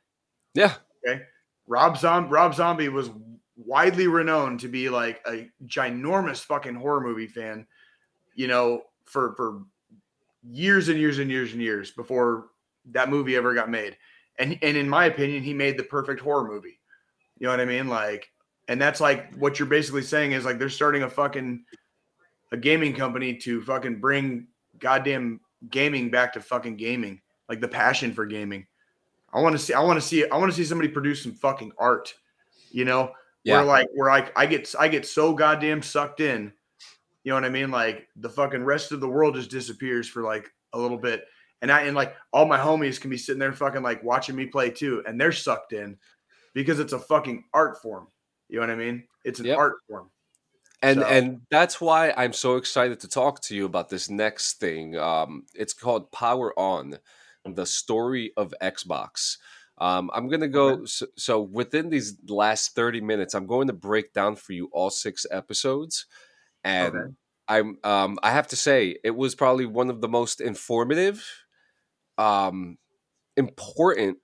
yeah. 0.53 0.73
Okay. 1.05 1.21
Rob 1.67 1.97
Zombie 1.97 2.29
Rob 2.29 2.55
Zombie 2.55 2.89
was 2.89 3.09
widely 3.57 4.07
renowned 4.07 4.59
to 4.61 4.67
be 4.67 4.89
like 4.89 5.21
a 5.25 5.49
ginormous 5.65 6.39
fucking 6.39 6.75
horror 6.75 7.01
movie 7.01 7.27
fan, 7.27 7.65
you 8.35 8.47
know, 8.47 8.83
for 9.05 9.33
for 9.35 9.61
years 10.43 10.89
and 10.89 10.99
years 10.99 11.19
and 11.19 11.29
years 11.29 11.53
and 11.53 11.61
years 11.61 11.91
before 11.91 12.47
that 12.91 13.09
movie 13.09 13.35
ever 13.35 13.53
got 13.53 13.69
made. 13.69 13.97
And 14.37 14.57
and 14.61 14.77
in 14.77 14.89
my 14.89 15.05
opinion, 15.05 15.43
he 15.43 15.53
made 15.53 15.77
the 15.77 15.83
perfect 15.83 16.21
horror 16.21 16.47
movie. 16.47 16.79
You 17.37 17.45
know 17.45 17.51
what 17.51 17.59
I 17.59 17.65
mean? 17.65 17.87
Like 17.87 18.29
and 18.67 18.81
that's 18.81 18.99
like 18.99 19.33
what 19.35 19.59
you're 19.59 19.67
basically 19.67 20.01
saying 20.01 20.31
is 20.31 20.45
like 20.45 20.57
they're 20.57 20.69
starting 20.69 21.03
a 21.03 21.09
fucking 21.09 21.63
a 22.51 22.57
gaming 22.57 22.93
company 22.93 23.35
to 23.37 23.61
fucking 23.61 23.99
bring 23.99 24.47
goddamn 24.79 25.39
gaming 25.69 26.09
back 26.09 26.33
to 26.33 26.41
fucking 26.41 26.75
gaming, 26.75 27.21
like 27.49 27.61
the 27.61 27.67
passion 27.67 28.13
for 28.13 28.25
gaming. 28.25 28.65
I 29.33 29.41
want 29.41 29.53
to 29.53 29.59
see. 29.59 29.73
I 29.73 29.81
want 29.81 29.99
to 29.99 30.05
see. 30.05 30.27
I 30.29 30.37
want 30.37 30.51
to 30.51 30.55
see 30.55 30.63
somebody 30.63 30.89
produce 30.89 31.21
some 31.23 31.33
fucking 31.33 31.73
art. 31.77 32.13
You 32.71 32.85
know, 32.85 33.11
Yeah. 33.45 33.57
where 33.57 33.63
like 33.65 33.87
where 33.93 34.11
I 34.11 34.29
I 34.35 34.45
get 34.47 34.73
I 34.77 34.87
get 34.89 35.05
so 35.05 35.33
goddamn 35.33 35.81
sucked 35.81 36.19
in. 36.19 36.51
You 37.23 37.29
know 37.31 37.35
what 37.35 37.45
I 37.45 37.49
mean? 37.49 37.71
Like 37.71 38.07
the 38.17 38.29
fucking 38.29 38.63
rest 38.63 38.91
of 38.91 38.99
the 38.99 39.07
world 39.07 39.35
just 39.35 39.49
disappears 39.49 40.07
for 40.09 40.21
like 40.23 40.51
a 40.73 40.79
little 40.79 40.97
bit, 40.97 41.23
and 41.61 41.71
I 41.71 41.81
and 41.83 41.95
like 41.95 42.15
all 42.33 42.45
my 42.45 42.57
homies 42.59 42.99
can 42.99 43.09
be 43.09 43.17
sitting 43.17 43.39
there 43.39 43.53
fucking 43.53 43.81
like 43.83 44.03
watching 44.03 44.35
me 44.35 44.45
play 44.47 44.69
too, 44.69 45.03
and 45.07 45.19
they're 45.21 45.31
sucked 45.31 45.73
in 45.73 45.97
because 46.53 46.79
it's 46.79 46.93
a 46.93 46.99
fucking 46.99 47.43
art 47.53 47.81
form. 47.81 48.07
You 48.49 48.57
know 48.59 48.67
what 48.67 48.71
I 48.73 48.75
mean? 48.75 49.03
It's 49.23 49.39
an 49.39 49.45
Yep. 49.45 49.57
art 49.57 49.75
form. 49.87 50.09
and 50.81 50.99
So- 50.99 51.07
and 51.07 51.41
that's 51.49 51.81
why 51.81 52.13
I'm 52.15 52.33
so 52.33 52.57
excited 52.57 52.99
to 52.99 53.07
talk 53.07 53.41
to 53.43 53.55
you 53.55 53.65
about 53.65 53.89
this 53.89 54.07
next 54.09 54.59
thing. 54.59 54.95
Um, 54.97 55.45
it's 55.55 55.73
called 55.73 56.11
Power 56.11 56.53
On, 56.59 56.99
the 57.45 57.65
story 57.65 58.33
of 58.37 58.53
Xbox. 58.61 59.37
Um, 59.77 60.09
I'm 60.13 60.29
gonna 60.29 60.47
go 60.47 60.85
so, 60.85 61.07
so 61.17 61.41
within 61.41 61.89
these 61.89 62.17
last 62.29 62.75
30 62.75 63.01
minutes, 63.01 63.33
I'm 63.33 63.47
going 63.47 63.67
to 63.67 63.73
break 63.73 64.13
down 64.13 64.35
for 64.37 64.53
you 64.53 64.69
all 64.71 64.89
six 64.89 65.25
episodes, 65.31 66.05
and 66.63 67.03
Okay. 67.03 67.15
I'm 67.47 67.79
um, 67.83 68.19
I 68.23 68.31
have 68.31 68.47
to 68.49 68.55
say 68.57 68.97
it 69.03 69.11
was 69.15 69.35
probably 69.35 69.65
one 69.67 69.89
of 69.89 70.01
the 70.01 70.09
most 70.09 70.41
informative, 70.41 71.25
um, 72.17 72.77
important, 73.37 74.19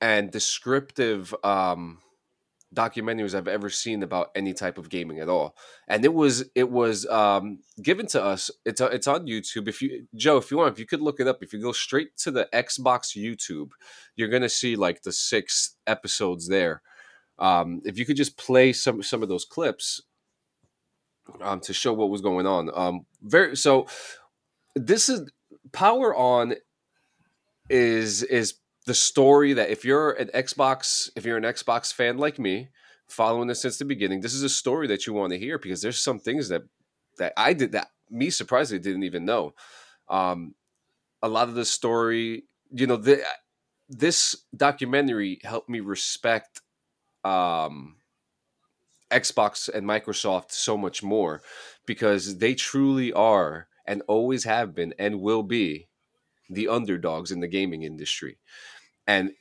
and 0.00 0.32
descriptive 0.32 1.34
um, 1.44 2.02
documentaries 2.74 3.34
I've 3.34 3.48
ever 3.48 3.70
seen 3.70 4.02
about 4.02 4.30
any 4.34 4.52
type 4.52 4.78
of 4.78 4.88
gaming 4.88 5.20
at 5.20 5.28
all. 5.28 5.56
And 5.88 6.04
it 6.04 6.12
was 6.12 6.44
it 6.54 6.70
was 6.70 7.06
um, 7.06 7.60
given 7.82 8.06
to 8.08 8.22
us. 8.22 8.50
It's 8.64 8.80
uh, 8.80 8.90
it's 8.92 9.06
on 9.06 9.26
YouTube. 9.26 9.68
If 9.68 9.80
you 9.80 10.06
Joe, 10.14 10.36
if 10.36 10.50
you 10.50 10.56
want, 10.58 10.72
if 10.72 10.78
you 10.78 10.86
could 10.86 11.00
look 11.00 11.20
it 11.20 11.28
up, 11.28 11.42
if 11.42 11.52
you 11.52 11.60
go 11.60 11.72
straight 11.72 12.16
to 12.18 12.30
the 12.30 12.48
Xbox 12.52 13.16
YouTube, 13.16 13.70
you're 14.16 14.28
gonna 14.28 14.48
see 14.48 14.76
like 14.76 15.02
the 15.02 15.12
six 15.12 15.76
episodes 15.86 16.48
there. 16.48 16.82
Um, 17.38 17.80
if 17.84 17.98
you 17.98 18.04
could 18.04 18.16
just 18.16 18.36
play 18.36 18.72
some 18.72 19.02
some 19.02 19.22
of 19.22 19.28
those 19.28 19.44
clips 19.44 20.02
um, 21.40 21.60
to 21.60 21.72
show 21.72 21.92
what 21.92 22.10
was 22.10 22.20
going 22.20 22.46
on. 22.46 22.70
Um, 22.74 23.06
very 23.22 23.56
so. 23.56 23.86
This 24.76 25.08
is 25.08 25.30
Power 25.72 26.14
On 26.16 26.54
is 27.70 28.22
is 28.24 28.54
the 28.86 28.94
story 28.94 29.52
that 29.54 29.70
if 29.70 29.84
you're 29.84 30.12
an 30.12 30.28
Xbox 30.34 31.10
if 31.16 31.24
you're 31.24 31.36
an 31.36 31.44
Xbox 31.44 31.92
fan 31.92 32.18
like 32.18 32.38
me, 32.38 32.68
following 33.08 33.48
this 33.48 33.62
since 33.62 33.78
the 33.78 33.84
beginning, 33.84 34.20
this 34.20 34.34
is 34.34 34.42
a 34.42 34.48
story 34.48 34.86
that 34.88 35.06
you 35.06 35.12
want 35.12 35.32
to 35.32 35.38
hear 35.38 35.58
because 35.58 35.82
there's 35.82 35.98
some 35.98 36.18
things 36.18 36.48
that 36.48 36.62
that 37.18 37.32
I 37.36 37.52
did 37.52 37.72
that 37.72 37.88
me 38.10 38.30
surprisingly 38.30 38.82
didn't 38.82 39.04
even 39.04 39.24
know. 39.24 39.54
Um, 40.08 40.54
a 41.22 41.28
lot 41.28 41.48
of 41.48 41.54
the 41.54 41.64
story, 41.64 42.44
you 42.70 42.86
know, 42.86 42.96
the, 42.96 43.22
this 43.88 44.36
documentary 44.54 45.40
helped 45.42 45.68
me 45.68 45.80
respect 45.80 46.60
um, 47.24 47.96
Xbox 49.10 49.68
and 49.68 49.86
Microsoft 49.86 50.52
so 50.52 50.76
much 50.76 51.02
more 51.02 51.40
because 51.86 52.38
they 52.38 52.54
truly 52.54 53.12
are 53.12 53.68
and 53.86 54.02
always 54.06 54.44
have 54.44 54.74
been 54.74 54.92
and 54.98 55.20
will 55.20 55.42
be 55.42 55.88
the 56.50 56.68
underdogs 56.68 57.30
in 57.30 57.40
the 57.40 57.48
gaming 57.48 57.82
industry. 57.82 58.38
And 59.06 59.32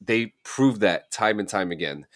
they 0.00 0.34
prove 0.44 0.80
that 0.80 1.10
time 1.10 1.38
and 1.38 1.48
time 1.48 1.70
again. 1.70 2.06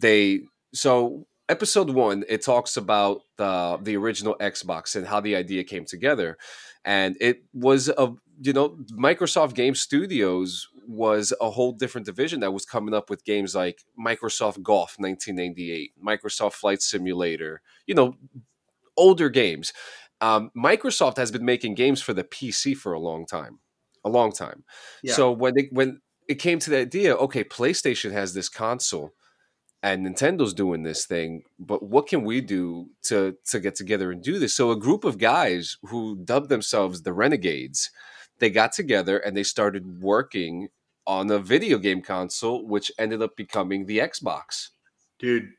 They 0.00 0.40
so 0.74 1.26
episode 1.48 1.90
1 1.90 2.24
it 2.28 2.42
talks 2.42 2.76
about 2.76 3.22
the 3.36 3.78
the 3.80 3.96
original 3.96 4.36
Xbox 4.40 4.96
and 4.96 5.06
how 5.06 5.20
the 5.20 5.36
idea 5.36 5.62
came 5.62 5.84
together 5.84 6.36
and 6.84 7.16
it 7.20 7.44
was 7.52 7.88
a 7.88 8.12
you 8.40 8.52
know 8.52 8.78
Microsoft 8.92 9.54
Game 9.54 9.74
Studios 9.74 10.68
was 10.86 11.32
a 11.40 11.50
whole 11.50 11.72
different 11.72 12.06
division 12.06 12.40
that 12.40 12.52
was 12.52 12.64
coming 12.64 12.94
up 12.94 13.10
with 13.10 13.24
games 13.24 13.54
like 13.54 13.82
Microsoft 13.98 14.62
Golf 14.62 14.94
1998, 14.98 15.92
Microsoft 16.02 16.52
Flight 16.52 16.80
Simulator, 16.80 17.60
you 17.86 17.94
know, 17.94 18.14
older 18.96 19.28
games. 19.28 19.72
Um, 20.20 20.50
Microsoft 20.56 21.16
has 21.16 21.30
been 21.30 21.44
making 21.44 21.74
games 21.74 22.00
for 22.00 22.14
the 22.14 22.24
PC 22.24 22.76
for 22.76 22.92
a 22.92 23.00
long 23.00 23.26
time, 23.26 23.58
a 24.04 24.08
long 24.08 24.30
time. 24.32 24.64
Yeah. 25.02 25.14
So 25.14 25.32
when 25.32 25.54
they, 25.54 25.68
when 25.72 26.00
it 26.28 26.36
came 26.36 26.58
to 26.60 26.70
the 26.70 26.78
idea, 26.78 27.14
okay, 27.14 27.44
PlayStation 27.44 28.12
has 28.12 28.34
this 28.34 28.48
console 28.48 29.12
and 29.82 30.04
Nintendo's 30.04 30.54
doing 30.54 30.82
this 30.82 31.06
thing, 31.06 31.42
but 31.58 31.82
what 31.82 32.08
can 32.08 32.24
we 32.24 32.40
do 32.40 32.88
to 33.02 33.36
to 33.46 33.60
get 33.60 33.74
together 33.76 34.10
and 34.10 34.22
do 34.22 34.38
this? 34.38 34.54
So 34.54 34.70
a 34.70 34.76
group 34.76 35.04
of 35.04 35.18
guys 35.18 35.76
who 35.82 36.16
dubbed 36.16 36.48
themselves 36.48 37.02
the 37.02 37.12
Renegades, 37.12 37.90
they 38.38 38.50
got 38.50 38.72
together 38.72 39.18
and 39.18 39.36
they 39.36 39.42
started 39.44 40.02
working 40.02 40.68
on 41.06 41.30
a 41.30 41.38
video 41.38 41.78
game 41.78 42.02
console, 42.02 42.66
which 42.66 42.90
ended 42.98 43.22
up 43.22 43.36
becoming 43.36 43.86
the 43.86 43.98
Xbox. 43.98 44.70
dude, 45.20 45.50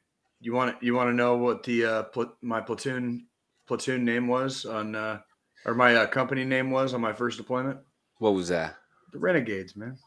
you 0.41 0.53
want 0.53 0.76
you 0.82 0.93
want 0.93 1.09
to 1.09 1.13
know 1.13 1.38
what 1.38 1.63
the 1.63 1.86
uh, 1.86 2.03
pl- 2.03 2.36
my 2.41 2.59
platoon 2.59 3.28
platoon 3.65 4.03
name 4.03 4.28
was 4.28 4.65
on 4.65 4.95
uh, 4.95 5.20
or 5.65 5.74
my 5.74 5.95
uh, 5.95 6.07
company 6.07 6.43
name 6.43 6.70
was 6.72 6.93
on 6.93 7.01
my 7.01 7.13
first 7.13 7.38
deployment? 7.38 7.80
What 8.18 8.34
was 8.34 8.49
that? 8.49 8.76
The 9.13 9.20
Renegades, 9.20 9.76
man. 9.76 9.97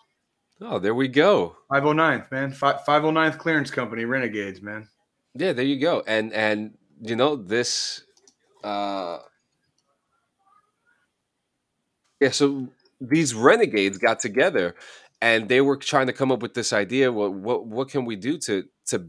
Oh, 0.61 0.79
there 0.79 0.95
we 0.95 1.09
go. 1.09 1.57
509th, 1.73 2.31
man. 2.31 2.53
Fi 2.53 2.75
509th 2.87 3.39
Clearance 3.39 3.71
Company, 3.71 4.05
Renegades, 4.05 4.61
man. 4.61 4.89
Yeah, 5.35 5.53
there 5.53 5.65
you 5.65 5.81
go. 5.81 6.03
And 6.07 6.33
and 6.33 6.77
you 7.01 7.17
know 7.17 7.37
this 7.37 8.03
uh 8.63 9.19
Yeah, 12.21 12.31
so 12.31 12.69
these 13.01 13.35
renegades 13.35 13.97
got 13.97 14.21
together 14.21 14.75
and 15.23 15.49
they 15.49 15.63
were 15.63 15.77
trying 15.77 16.07
to 16.07 16.13
come 16.13 16.31
up 16.31 16.43
with 16.43 16.55
this 16.55 16.73
idea 16.73 17.11
what 17.11 17.33
what 17.33 17.67
what 17.67 17.89
can 17.89 18.05
we 18.05 18.17
do 18.17 18.37
to 18.39 18.65
to 18.87 19.09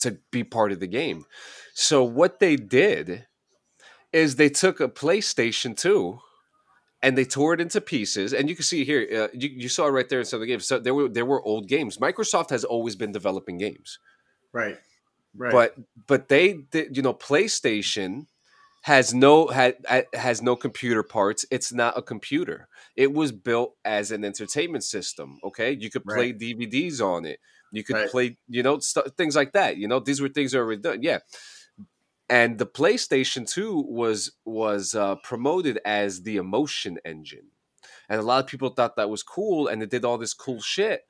to 0.00 0.18
be 0.30 0.42
part 0.44 0.72
of 0.72 0.80
the 0.80 0.86
game. 0.86 1.26
So 1.74 2.02
what 2.02 2.40
they 2.40 2.56
did 2.56 3.26
is 4.12 4.36
they 4.36 4.48
took 4.48 4.80
a 4.80 4.88
PlayStation 4.88 5.76
2 5.76 6.18
and 7.06 7.16
they 7.16 7.24
tore 7.24 7.54
it 7.54 7.60
into 7.60 7.80
pieces 7.80 8.34
and 8.34 8.48
you 8.50 8.56
can 8.58 8.64
see 8.72 8.84
here 8.84 9.02
uh, 9.20 9.28
you, 9.42 9.48
you 9.64 9.68
saw 9.68 9.86
it 9.86 9.90
right 9.98 10.08
there 10.10 10.18
in 10.18 10.26
some 10.26 10.38
of 10.38 10.40
the 10.40 10.46
games 10.52 10.66
so 10.66 10.78
there 10.86 10.94
were 10.98 11.08
there 11.08 11.24
were 11.32 11.42
old 11.52 11.68
games 11.68 11.98
microsoft 11.98 12.50
has 12.50 12.64
always 12.64 12.96
been 13.02 13.12
developing 13.12 13.56
games 13.66 13.98
Right. 14.52 14.78
Right. 15.42 15.52
but 15.52 15.70
but 16.10 16.28
they 16.28 16.46
did 16.74 16.96
you 16.96 17.02
know 17.06 17.14
playstation 17.14 18.26
has 18.82 19.12
no 19.12 19.46
had 19.48 19.76
has 20.14 20.42
no 20.42 20.54
computer 20.56 21.02
parts 21.02 21.44
it's 21.56 21.72
not 21.72 21.96
a 21.98 22.02
computer 22.02 22.68
it 23.04 23.12
was 23.12 23.30
built 23.32 23.70
as 23.84 24.10
an 24.10 24.24
entertainment 24.24 24.84
system 24.84 25.38
okay 25.48 25.70
you 25.82 25.90
could 25.90 26.04
play 26.04 26.32
Right. 26.32 26.38
dvds 26.38 27.00
on 27.00 27.24
it 27.26 27.38
you 27.72 27.82
could 27.84 27.96
Right. 27.96 28.10
play 28.10 28.36
you 28.48 28.62
know 28.62 28.78
st- 28.78 29.16
things 29.16 29.34
like 29.36 29.52
that 29.52 29.76
you 29.76 29.86
know 29.88 30.00
these 30.00 30.20
were 30.22 30.28
things 30.36 30.52
that 30.52 30.64
were 30.64 30.76
done 30.76 31.02
yeah 31.02 31.18
and 32.28 32.58
the 32.58 32.66
playstation 32.66 33.48
2 33.48 33.86
was 33.88 34.32
was 34.44 34.94
uh, 34.94 35.16
promoted 35.16 35.78
as 35.84 36.22
the 36.22 36.36
emotion 36.36 36.98
engine 37.04 37.46
and 38.08 38.20
a 38.20 38.22
lot 38.24 38.42
of 38.42 38.50
people 38.50 38.68
thought 38.70 38.96
that 38.96 39.10
was 39.10 39.22
cool 39.22 39.68
and 39.68 39.82
it 39.82 39.90
did 39.90 40.04
all 40.04 40.18
this 40.18 40.34
cool 40.34 40.60
shit 40.60 41.02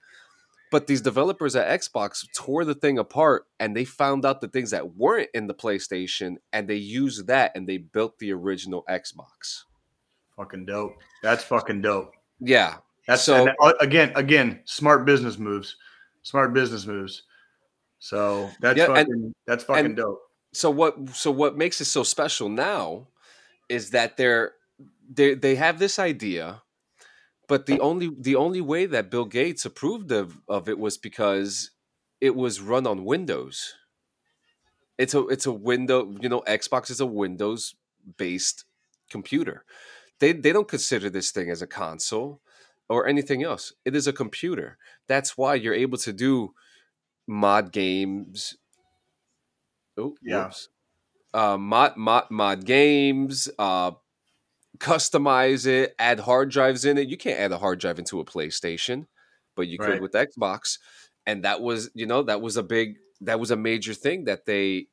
but 0.72 0.88
these 0.88 1.00
developers 1.00 1.54
at 1.54 1.80
Xbox 1.80 2.26
tore 2.34 2.64
the 2.64 2.74
thing 2.74 2.98
apart 2.98 3.46
and 3.60 3.74
they 3.76 3.84
found 3.84 4.26
out 4.26 4.40
the 4.40 4.48
things 4.48 4.72
that 4.72 4.96
weren't 4.96 5.30
in 5.32 5.46
the 5.46 5.54
PlayStation 5.54 6.36
and 6.52 6.68
they 6.68 6.74
used 6.74 7.28
that 7.28 7.52
and 7.54 7.68
they 7.68 7.76
built 7.78 8.18
the 8.18 8.32
original 8.32 8.84
Xbox. 8.90 9.62
fucking 10.36 10.66
dope. 10.66 10.96
That's 11.22 11.44
fucking 11.44 11.82
dope. 11.82 12.12
Yeah. 12.40 12.78
That's 13.06 13.22
So- 13.22 13.46
and, 13.46 13.56
uh, 13.62 13.74
again, 13.80 14.10
again, 14.16 14.60
smart 14.64 15.06
business 15.06 15.38
moves. 15.38 15.76
Smart 16.22 16.52
business 16.52 16.84
moves. 16.84 17.22
So 18.00 18.50
that's 18.60 18.76
Yeah, 18.76 18.86
and- 18.86 18.96
fucking 18.96 19.34
that's 19.46 19.62
fucking 19.64 19.86
and- 19.86 19.96
dope. 19.96 20.20
So 20.57 20.70
what 20.70 21.11
so 21.11 21.30
what 21.30 21.57
makes 21.57 21.80
it 21.80 21.86
so 21.86 22.02
special 22.02 22.48
now 22.48 23.09
is 23.68 23.90
that 23.90 24.16
they're 24.16 24.52
they 25.09 25.34
they 25.34 25.57
have 25.57 25.78
this 25.78 25.98
idea 25.98 26.62
but 27.48 27.66
the 27.66 27.80
only 27.80 28.11
the 28.18 28.36
only 28.36 28.61
way 28.61 28.86
that 28.86 29.11
Bill 29.11 29.24
Gates 29.24 29.64
approved 29.64 30.11
of, 30.11 30.40
of 30.48 30.68
it 30.68 30.78
was 30.78 30.98
because 30.98 31.70
it 32.20 32.34
was 32.34 32.61
run 32.61 32.86
on 32.86 33.04
Windows. 33.04 33.74
It's 34.98 35.14
a 35.14 35.26
it's 35.28 35.46
a 35.46 35.52
window, 35.52 36.14
you 36.20 36.28
know, 36.28 36.42
Xbox 36.46 36.90
is 36.90 37.00
a 37.00 37.07
Windows 37.07 37.74
based 38.16 38.64
computer. 39.11 39.64
They 40.18 40.32
they 40.32 40.52
don't 40.52 40.68
consider 40.68 41.11
this 41.11 41.30
thing 41.30 41.50
as 41.50 41.62
a 41.62 41.66
console 41.66 42.40
or 42.88 43.07
anything 43.07 43.42
else. 43.44 43.72
It 43.84 43.94
is 43.94 44.07
a 44.07 44.12
computer. 44.12 44.78
That's 45.07 45.36
why 45.36 45.54
you're 45.54 45.74
able 45.74 45.98
to 45.98 46.12
do 46.12 46.54
mod 47.26 47.72
games. 47.72 48.57
Oh, 49.97 50.16
Yeah. 50.22 50.44
whoops. 50.44 50.68
Uh, 51.34 51.59
mod 51.59 51.97
mod 51.97 52.30
mod 52.30 52.64
games, 52.64 53.49
uh, 53.59 53.92
customize 54.78 55.66
it, 55.66 55.94
add 55.99 56.20
hard 56.20 56.51
drives 56.51 56.84
in 56.84 56.99
it. 56.99 57.09
You 57.09 57.16
can't 57.16 57.38
add 57.38 57.53
a 57.53 57.59
hard 57.59 57.78
drive 57.80 57.99
into 57.99 58.20
a 58.20 58.24
PlayStation, 58.24 59.07
but 59.55 59.68
you 59.68 59.78
could 59.78 60.01
with 60.01 60.12
Xbox. 60.12 60.78
And 61.26 61.44
that 61.44 61.61
was, 61.61 61.90
you 61.94 62.07
know, 62.07 62.22
that 62.22 62.40
was 62.40 62.57
a 62.57 62.62
big, 62.62 62.97
that 63.22 63.40
was 63.40 63.51
a 63.51 63.57
major 63.57 63.94
thing 63.94 64.24
that 64.24 64.47
they, 64.47 64.88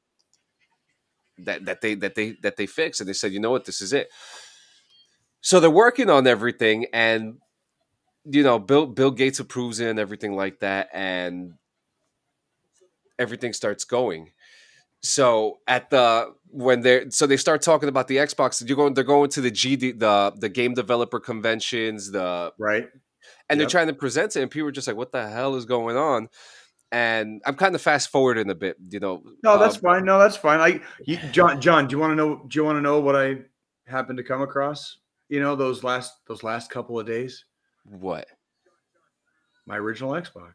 that 1.40 1.66
that 1.66 1.82
they 1.82 1.96
that 1.96 2.16
they 2.16 2.36
that 2.44 2.58
they 2.58 2.66
fixed, 2.66 3.02
and 3.02 3.08
they 3.10 3.14
said, 3.14 3.32
you 3.34 3.40
know 3.40 3.52
what, 3.52 3.66
this 3.66 3.82
is 3.82 3.94
it. 3.94 4.10
So 5.42 5.60
they're 5.60 5.70
working 5.70 6.10
on 6.10 6.28
everything, 6.28 6.86
and 6.94 7.38
you 8.26 8.44
know, 8.44 8.60
Bill 8.60 8.86
Bill 8.86 9.12
Gates 9.12 9.40
approves 9.40 9.80
it 9.80 9.90
and 9.90 10.00
everything 10.00 10.36
like 10.36 10.60
that, 10.60 10.90
and 10.94 11.54
everything 13.20 13.54
starts 13.54 13.84
going. 13.84 14.32
So 15.04 15.60
at 15.68 15.90
the 15.90 16.34
when 16.48 16.82
they're 16.82 17.10
so 17.12 17.28
they 17.28 17.38
start 17.38 17.62
talking 17.62 17.90
about 17.90 18.08
the 18.08 18.18
Xbox, 18.18 18.66
you're 18.68 18.78
going 18.78 18.94
they're 18.94 19.04
going 19.04 19.30
to 19.32 19.42
the 19.42 19.52
GD 19.52 20.00
the 20.00 20.34
the 20.38 20.50
game 20.50 20.74
developer 20.74 21.20
conventions, 21.20 22.12
the 22.12 22.54
Right. 22.58 22.88
and 23.50 23.60
they're 23.60 23.68
trying 23.68 23.88
to 23.88 23.94
present 23.94 24.36
it, 24.36 24.42
and 24.42 24.50
people 24.50 24.70
are 24.70 24.72
just 24.72 24.88
like, 24.88 24.96
"What 24.96 25.12
the 25.12 25.28
hell 25.28 25.56
is 25.56 25.66
going 25.66 25.98
on?" 25.98 26.30
And 26.92 27.42
I'm 27.46 27.56
kind 27.56 27.74
of 27.76 27.82
fast 27.82 28.10
forwarding 28.10 28.50
a 28.52 28.56
bit, 28.56 28.78
you 28.90 29.00
know. 29.00 29.24
No, 29.44 29.58
that's 29.58 29.76
um, 29.78 29.82
fine. 29.82 30.06
No, 30.06 30.20
that's 30.20 30.38
fine. 30.38 30.60
I 30.62 30.80
you, 31.06 31.18
John 31.32 31.60
John, 31.60 31.88
do 31.88 31.96
you 31.96 32.00
want 32.00 32.12
to 32.12 32.16
know 32.16 32.46
do 32.48 32.60
you 32.60 32.64
want 32.64 32.78
to 32.78 32.82
know 32.82 33.00
what 33.02 33.16
I 33.16 33.38
happened 33.88 34.18
to 34.18 34.24
come 34.24 34.42
across? 34.42 34.98
You 35.28 35.42
know, 35.42 35.56
those 35.56 35.84
last 35.84 36.14
those 36.28 36.44
last 36.44 36.70
couple 36.70 36.98
of 37.00 37.06
days? 37.06 37.44
What 37.86 38.28
My 39.66 39.76
original 39.78 40.12
Xbox 40.12 40.54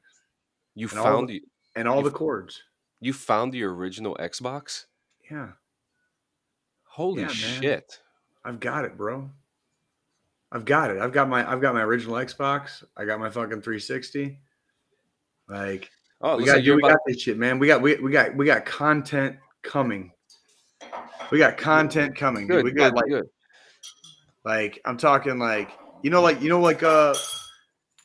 you 0.74 0.88
And 0.90 0.98
all 0.98 1.04
found? 1.04 1.28
the- 1.28 1.34
you, 1.34 1.40
and 1.76 1.86
all 1.88 2.02
the 2.02 2.10
cords. 2.10 2.62
You 3.00 3.12
found 3.12 3.52
the 3.52 3.62
original 3.64 4.16
Xbox? 4.20 4.86
Yeah. 5.30 5.50
Holy 6.84 7.22
Yeah, 7.22 7.28
shit! 7.28 8.00
I've 8.44 8.60
got 8.60 8.84
it, 8.84 8.96
bro. 8.96 9.30
I've 10.50 10.64
got 10.64 10.90
it. 10.90 10.98
I've 10.98 11.12
got 11.12 11.28
my 11.28 11.48
I've 11.50 11.60
got 11.60 11.74
my 11.74 11.82
original 11.82 12.16
Xbox. 12.16 12.82
I 12.96 13.04
got 13.04 13.20
my 13.20 13.28
fucking 13.30 13.62
360. 13.62 14.38
Like 15.48 15.90
Oh, 16.20 16.36
we 16.36 16.44
got 16.44 16.56
like 16.56 16.64
we 16.64 16.72
about. 16.72 16.90
got 16.90 16.98
this 17.06 17.20
shit, 17.22 17.38
man. 17.38 17.58
We 17.60 17.68
got 17.68 17.80
we, 17.80 17.94
we 17.96 18.10
got 18.10 18.34
we 18.34 18.44
got 18.46 18.64
content 18.64 19.36
coming. 19.62 20.10
We 21.30 21.38
got 21.38 21.56
content 21.56 22.16
coming. 22.16 22.46
Good, 22.48 22.64
we 22.64 22.72
got 22.72 22.90
good, 22.92 22.96
like 22.96 23.06
good. 23.08 23.28
like 24.44 24.80
I'm 24.84 24.96
talking 24.96 25.38
like 25.38 25.70
you 26.02 26.10
know 26.10 26.22
like 26.22 26.40
you 26.40 26.48
know 26.48 26.60
like 26.60 26.82
uh 26.82 27.14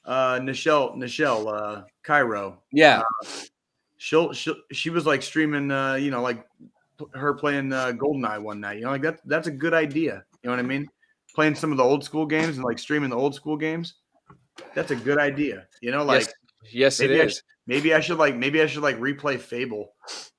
uh 0.05 0.39
Nichelle 0.39 0.95
Nichelle 0.95 1.47
uh 1.51 1.83
Cairo. 2.03 2.61
Yeah, 2.71 3.01
She'll 4.03 4.33
she 4.33 4.53
she 4.73 4.89
was 4.89 5.05
like 5.05 5.23
streaming 5.23 5.71
uh 5.71 5.93
you 5.93 6.11
know 6.11 6.21
like 6.21 6.45
her 7.13 7.33
playing 7.33 7.71
uh 7.71 7.93
Goldeneye 7.93 8.41
one 8.41 8.59
night. 8.59 8.77
You 8.79 8.83
know 8.83 8.91
like 8.91 9.01
that 9.03 9.21
that's 9.23 9.47
a 9.47 9.51
good 9.51 9.73
idea. 9.73 10.25
You 10.41 10.49
know 10.49 10.57
what 10.57 10.59
I 10.59 10.67
mean? 10.67 10.89
Playing 11.33 11.55
some 11.55 11.71
of 11.71 11.77
the 11.77 11.85
old 11.85 12.03
school 12.03 12.25
games 12.25 12.57
and 12.57 12.65
like 12.65 12.79
streaming 12.79 13.11
the 13.11 13.15
old 13.15 13.33
school 13.33 13.55
games. 13.55 13.93
That's 14.75 14.91
a 14.91 14.97
good 14.97 15.19
idea. 15.19 15.67
You 15.81 15.91
know 15.91 16.03
like 16.03 16.27
yes, 16.63 16.99
yes, 16.99 16.99
it 16.99 17.11
maybe 17.11 17.21
I 17.21 17.23
is. 17.23 17.43
maybe 17.65 17.93
I 17.93 18.01
should 18.01 18.17
like 18.17 18.35
maybe 18.35 18.61
I 18.61 18.65
should 18.65 18.83
like 18.83 18.99
replay 18.99 19.39
Fable. 19.39 19.93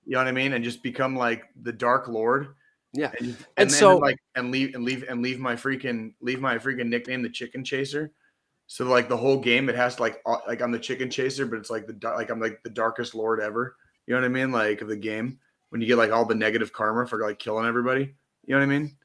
You 0.04 0.12
know 0.12 0.18
what 0.18 0.28
I 0.28 0.32
mean? 0.32 0.52
And 0.52 0.62
just 0.62 0.82
become 0.82 1.16
like 1.16 1.44
the 1.62 1.72
Dark 1.72 2.06
Lord. 2.06 2.48
Yeah. 2.92 3.12
And, 3.18 3.28
and, 3.28 3.36
And 3.56 3.70
then, 3.70 3.78
so- 3.78 3.96
like 3.96 4.18
and 4.34 4.50
leave 4.50 4.74
and 4.74 4.84
leave 4.84 5.06
and 5.08 5.22
leave 5.22 5.40
my 5.40 5.56
freaking 5.56 6.12
leave 6.20 6.38
my 6.38 6.58
freaking 6.58 6.88
nickname 6.88 7.22
the 7.22 7.30
Chicken 7.30 7.64
Chaser. 7.64 8.10
So 8.66 8.84
like 8.86 9.08
the 9.08 9.16
whole 9.16 9.38
game, 9.38 9.68
it 9.68 9.74
has 9.76 9.96
to 9.96 10.02
like 10.02 10.22
like 10.46 10.60
I'm 10.62 10.72
the 10.72 10.78
Chicken 10.78 11.10
Chaser, 11.10 11.46
but 11.46 11.58
it's 11.58 11.70
like 11.70 11.86
the 11.86 11.96
like 12.16 12.30
I'm 12.30 12.40
like 12.40 12.62
the 12.62 12.70
darkest 12.70 13.14
Lord 13.14 13.40
ever. 13.40 13.76
You 14.06 14.14
know 14.14 14.20
what 14.20 14.26
I 14.26 14.28
mean? 14.28 14.52
Like 14.52 14.80
of 14.80 14.88
the 14.88 14.96
game 14.96 15.38
when 15.70 15.80
you 15.80 15.86
get 15.86 15.98
like 15.98 16.12
all 16.12 16.24
the 16.24 16.34
negative 16.34 16.72
karma 16.72 17.06
for 17.06 17.20
like 17.20 17.38
killing 17.38 17.66
everybody. 17.66 18.14
You 18.46 18.54
know 18.54 18.58
what 18.58 18.62
I 18.62 18.66
mean? 18.66 18.96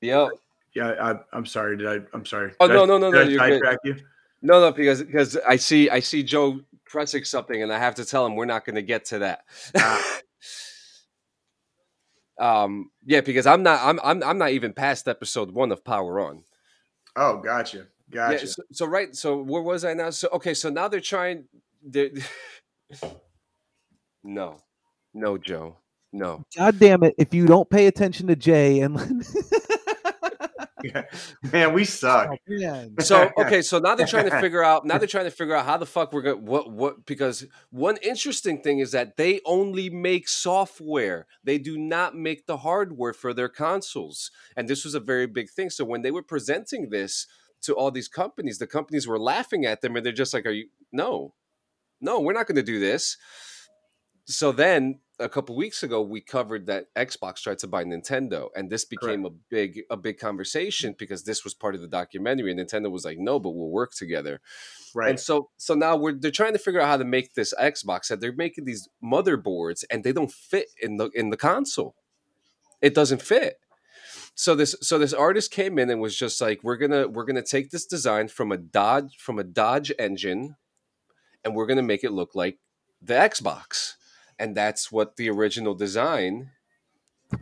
Yeah. 0.00 0.28
Yeah, 0.74 0.90
I, 1.00 1.36
I'm 1.36 1.46
sorry. 1.46 1.76
Did 1.76 1.86
I? 1.86 2.00
I'm 2.12 2.26
sorry. 2.26 2.52
Oh 2.60 2.66
Did 2.66 2.76
I- 2.76 2.78
no, 2.80 2.84
no, 2.84 2.98
no, 2.98 3.10
no. 3.10 3.24
did 3.24 3.38
I 3.40 3.48
You're 3.48 3.60
good. 3.60 3.78
you? 3.84 3.96
No, 4.42 4.60
no, 4.60 4.72
because 4.72 5.02
because 5.02 5.36
I 5.48 5.56
see 5.56 5.88
I 5.88 6.00
see 6.00 6.22
Joe 6.22 6.60
pressing 6.84 7.24
something, 7.24 7.62
and 7.62 7.72
I 7.72 7.78
have 7.78 7.94
to 7.94 8.04
tell 8.04 8.26
him 8.26 8.36
we're 8.36 8.44
not 8.44 8.64
going 8.66 8.74
to 8.76 8.82
get 8.82 9.06
to 9.06 9.20
that. 9.20 9.44
Ah. 9.76 10.18
um, 12.64 12.90
yeah, 13.06 13.20
because 13.22 13.46
I'm 13.46 13.62
not 13.62 13.80
I'm 13.82 14.00
I'm 14.04 14.22
I'm 14.22 14.38
not 14.38 14.50
even 14.50 14.72
past 14.74 15.08
episode 15.08 15.50
one 15.52 15.72
of 15.72 15.84
Power 15.84 16.20
On. 16.20 16.44
Oh, 17.16 17.38
gotcha, 17.38 17.86
gotcha. 18.14 18.46
Yeah. 18.46 18.52
So, 18.52 18.62
so 18.72 18.86
right. 18.86 19.14
So 19.14 19.42
where 19.42 19.62
was 19.62 19.84
I 19.84 19.94
now? 19.94 20.10
So 20.10 20.28
okay. 20.32 20.54
So 20.54 20.70
now 20.70 20.88
they're 20.88 21.00
trying. 21.00 21.44
They're, 21.82 22.10
no, 24.24 24.58
no, 25.12 25.38
Joe. 25.38 25.78
No. 26.12 26.44
God 26.56 26.78
damn 26.78 27.02
it! 27.02 27.14
If 27.18 27.34
you 27.34 27.46
don't 27.46 27.68
pay 27.68 27.86
attention 27.86 28.28
to 28.28 28.36
Jay 28.36 28.80
and 28.80 28.96
Man, 31.52 31.72
we 31.72 31.84
suck. 31.84 32.30
Oh, 32.30 32.36
man. 32.48 32.94
so 33.00 33.30
okay 33.38 33.62
so 33.62 33.78
now 33.78 33.94
they're 33.94 34.06
trying 34.06 34.28
to 34.28 34.40
figure 34.40 34.62
out 34.62 34.84
now 34.84 34.98
they're 34.98 35.08
trying 35.08 35.24
to 35.24 35.30
figure 35.30 35.54
out 35.54 35.64
how 35.64 35.76
the 35.76 35.86
fuck 35.86 36.12
we're 36.12 36.22
gonna 36.22 36.36
what 36.36 36.70
what 36.70 37.06
because 37.06 37.46
one 37.70 37.96
interesting 38.02 38.60
thing 38.60 38.80
is 38.80 38.92
that 38.92 39.16
they 39.16 39.40
only 39.46 39.88
make 39.88 40.28
software 40.28 41.26
they 41.42 41.58
do 41.58 41.78
not 41.78 42.14
make 42.14 42.46
the 42.46 42.58
hardware 42.58 43.12
for 43.12 43.32
their 43.32 43.48
consoles 43.48 44.30
and 44.56 44.68
this 44.68 44.84
was 44.84 44.94
a 44.94 45.00
very 45.00 45.26
big 45.26 45.48
thing 45.50 45.70
so 45.70 45.84
when 45.84 46.02
they 46.02 46.10
were 46.10 46.22
presenting 46.22 46.90
this 46.90 47.26
to 47.64 47.74
all 47.74 47.90
these 47.90 48.08
companies 48.08 48.58
the 48.58 48.66
companies 48.66 49.06
were 49.06 49.18
laughing 49.18 49.64
at 49.64 49.80
them 49.80 49.96
and 49.96 50.04
they're 50.04 50.12
just 50.12 50.34
like 50.34 50.46
are 50.46 50.50
you 50.50 50.68
no 50.92 51.34
no 52.00 52.20
we're 52.20 52.32
not 52.32 52.46
going 52.46 52.56
to 52.56 52.62
do 52.62 52.78
this 52.78 53.16
so 54.26 54.52
then 54.52 55.00
a 55.20 55.28
couple 55.28 55.54
weeks 55.54 55.82
ago 55.82 56.02
we 56.02 56.20
covered 56.20 56.66
that 56.66 56.92
Xbox 56.94 57.40
tried 57.42 57.58
to 57.58 57.68
buy 57.68 57.84
Nintendo 57.84 58.48
and 58.56 58.68
this 58.68 58.84
became 58.84 59.24
a 59.24 59.30
big 59.30 59.82
a 59.90 59.96
big 59.96 60.18
conversation 60.18 60.94
because 60.98 61.24
this 61.24 61.44
was 61.44 61.54
part 61.54 61.74
of 61.74 61.80
the 61.80 61.88
documentary 61.88 62.50
and 62.50 62.60
Nintendo 62.60 62.90
was 62.90 63.04
like 63.04 63.18
no 63.18 63.38
but 63.38 63.50
we'll 63.50 63.70
work 63.70 63.92
together. 63.92 64.40
Right. 64.94 65.10
And 65.10 65.20
so 65.20 65.50
so 65.56 65.74
now 65.74 65.96
we're 65.96 66.14
they're 66.14 66.30
trying 66.30 66.54
to 66.54 66.58
figure 66.58 66.80
out 66.80 66.88
how 66.88 66.96
to 66.96 67.04
make 67.04 67.34
this 67.34 67.54
Xbox 67.60 68.10
and 68.10 68.20
they're 68.20 68.32
making 68.32 68.64
these 68.64 68.88
motherboards 69.02 69.84
and 69.90 70.02
they 70.02 70.12
don't 70.12 70.32
fit 70.32 70.68
in 70.82 70.96
the 70.96 71.10
in 71.14 71.30
the 71.30 71.36
console. 71.36 71.94
It 72.82 72.94
doesn't 72.94 73.22
fit. 73.22 73.58
So 74.34 74.54
this 74.54 74.74
so 74.80 74.98
this 74.98 75.12
artist 75.12 75.50
came 75.52 75.78
in 75.78 75.90
and 75.90 76.00
was 76.00 76.16
just 76.16 76.40
like 76.40 76.60
we're 76.64 76.76
going 76.76 76.90
to 76.90 77.06
we're 77.06 77.24
to 77.26 77.42
take 77.42 77.70
this 77.70 77.86
design 77.86 78.28
from 78.28 78.50
a 78.52 78.56
Dodge 78.56 79.16
from 79.18 79.38
a 79.38 79.44
Dodge 79.44 79.92
engine 79.98 80.56
and 81.44 81.54
we're 81.54 81.66
going 81.66 81.76
to 81.76 81.82
make 81.82 82.02
it 82.04 82.10
look 82.12 82.34
like 82.34 82.58
the 83.00 83.14
Xbox 83.14 83.92
and 84.38 84.56
that's 84.56 84.90
what 84.90 85.16
the 85.16 85.30
original 85.30 85.74
design 85.74 86.50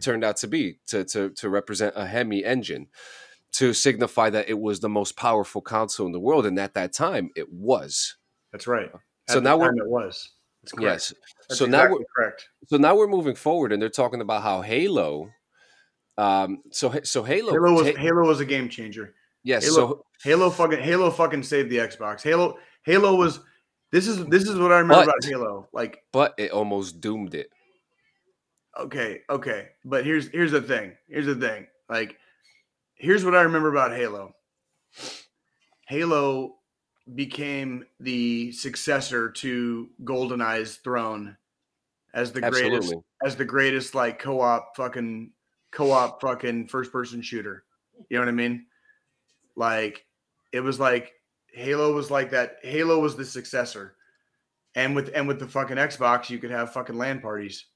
turned 0.00 0.22
out 0.24 0.36
to 0.38 0.46
be 0.48 0.78
to 0.88 1.04
to 1.04 1.30
to 1.30 1.48
represent 1.48 1.94
a 1.96 2.06
Hemi 2.06 2.44
engine 2.44 2.88
to 3.52 3.72
signify 3.72 4.28
that 4.30 4.48
it 4.48 4.58
was 4.58 4.80
the 4.80 4.88
most 4.88 5.16
powerful 5.16 5.60
console 5.62 6.06
in 6.06 6.12
the 6.12 6.20
world 6.20 6.44
and 6.46 6.58
at 6.58 6.74
that 6.74 6.92
time 6.92 7.30
it 7.36 7.50
was 7.52 8.16
That's 8.50 8.66
right. 8.66 8.90
So 9.28 9.38
At 9.38 9.44
the 9.44 9.50
now 9.50 9.56
we're- 9.58 9.72
it 9.76 9.88
was. 9.88 10.30
Yes 10.78 11.12
That's 11.48 11.58
so 11.58 11.66
now 11.66 11.90
we're 11.90 11.98
correct. 12.14 12.48
so 12.68 12.76
now 12.76 12.94
we're 12.94 13.08
moving 13.08 13.34
forward 13.34 13.72
and 13.72 13.80
they're 13.82 13.88
talking 13.88 14.20
about 14.20 14.42
how 14.42 14.60
Halo 14.62 15.30
um 16.22 16.62
so 16.70 16.92
so 17.02 17.22
Halo 17.22 17.52
Halo 17.52 17.72
was 17.72 17.94
ta- 17.94 18.00
Halo 18.00 18.26
was 18.26 18.40
a 18.40 18.44
game 18.44 18.68
changer. 18.68 19.14
yes 19.42 19.64
Halo- 19.64 19.76
so 19.76 20.04
Halo 20.24 20.50
fucking 20.50 20.80
Halo 20.80 21.10
fucking 21.10 21.42
saved 21.42 21.70
the 21.70 21.78
Xbox. 21.78 22.22
Halo 22.22 22.58
Halo 22.84 23.14
was 23.16 23.40
this 23.90 24.06
is 24.06 24.24
this 24.26 24.44
is 24.48 24.58
what 24.58 24.72
I 24.72 24.78
remember 24.78 25.04
But- 25.06 25.16
about 25.18 25.24
Halo. 25.24 25.68
Like 25.72 26.02
but 26.12 26.34
it 26.38 26.50
almost 26.52 27.00
doomed 27.00 27.34
it 27.34 27.50
okay, 28.78 29.20
okay, 29.28 29.68
but 29.84 30.04
here's 30.04 30.28
here's 30.28 30.52
the 30.52 30.62
thing. 30.62 30.96
Here's 31.08 31.26
the 31.26 31.34
thing. 31.34 31.66
Like 31.88 32.16
here's 32.94 33.24
what 33.24 33.34
I 33.34 33.42
remember 33.42 33.70
about 33.70 33.92
Halo. 33.92 34.34
Halo 35.88 36.56
became 37.14 37.84
the 38.00 38.52
successor 38.52 39.30
to 39.30 39.90
GoldenEye's 40.04 40.76
throne 40.76 41.36
as 42.14 42.32
the 42.32 42.40
greatest 42.40 42.94
as 43.24 43.36
the 43.36 43.44
greatest 43.44 43.94
like 43.94 44.18
co-op 44.18 44.76
fucking 44.76 45.32
co-op 45.72 46.20
fucking 46.20 46.68
first 46.68 46.92
person 46.92 47.22
shooter. 47.22 47.64
You 48.08 48.18
know 48.18 48.22
what 48.22 48.28
I 48.28 48.32
mean? 48.32 48.66
Like 49.56 50.06
it 50.52 50.60
was 50.60 50.78
like 50.78 51.12
Halo 51.52 51.92
was 51.92 52.10
like 52.10 52.30
that. 52.30 52.56
Halo 52.62 53.00
was 53.00 53.16
the 53.16 53.24
successor. 53.24 53.96
And 54.74 54.94
with 54.94 55.10
and 55.14 55.28
with 55.28 55.38
the 55.38 55.48
fucking 55.48 55.76
Xbox, 55.76 56.30
you 56.30 56.38
could 56.38 56.50
have 56.50 56.72
fucking 56.72 56.96
LAN 56.96 57.20
parties. 57.20 57.66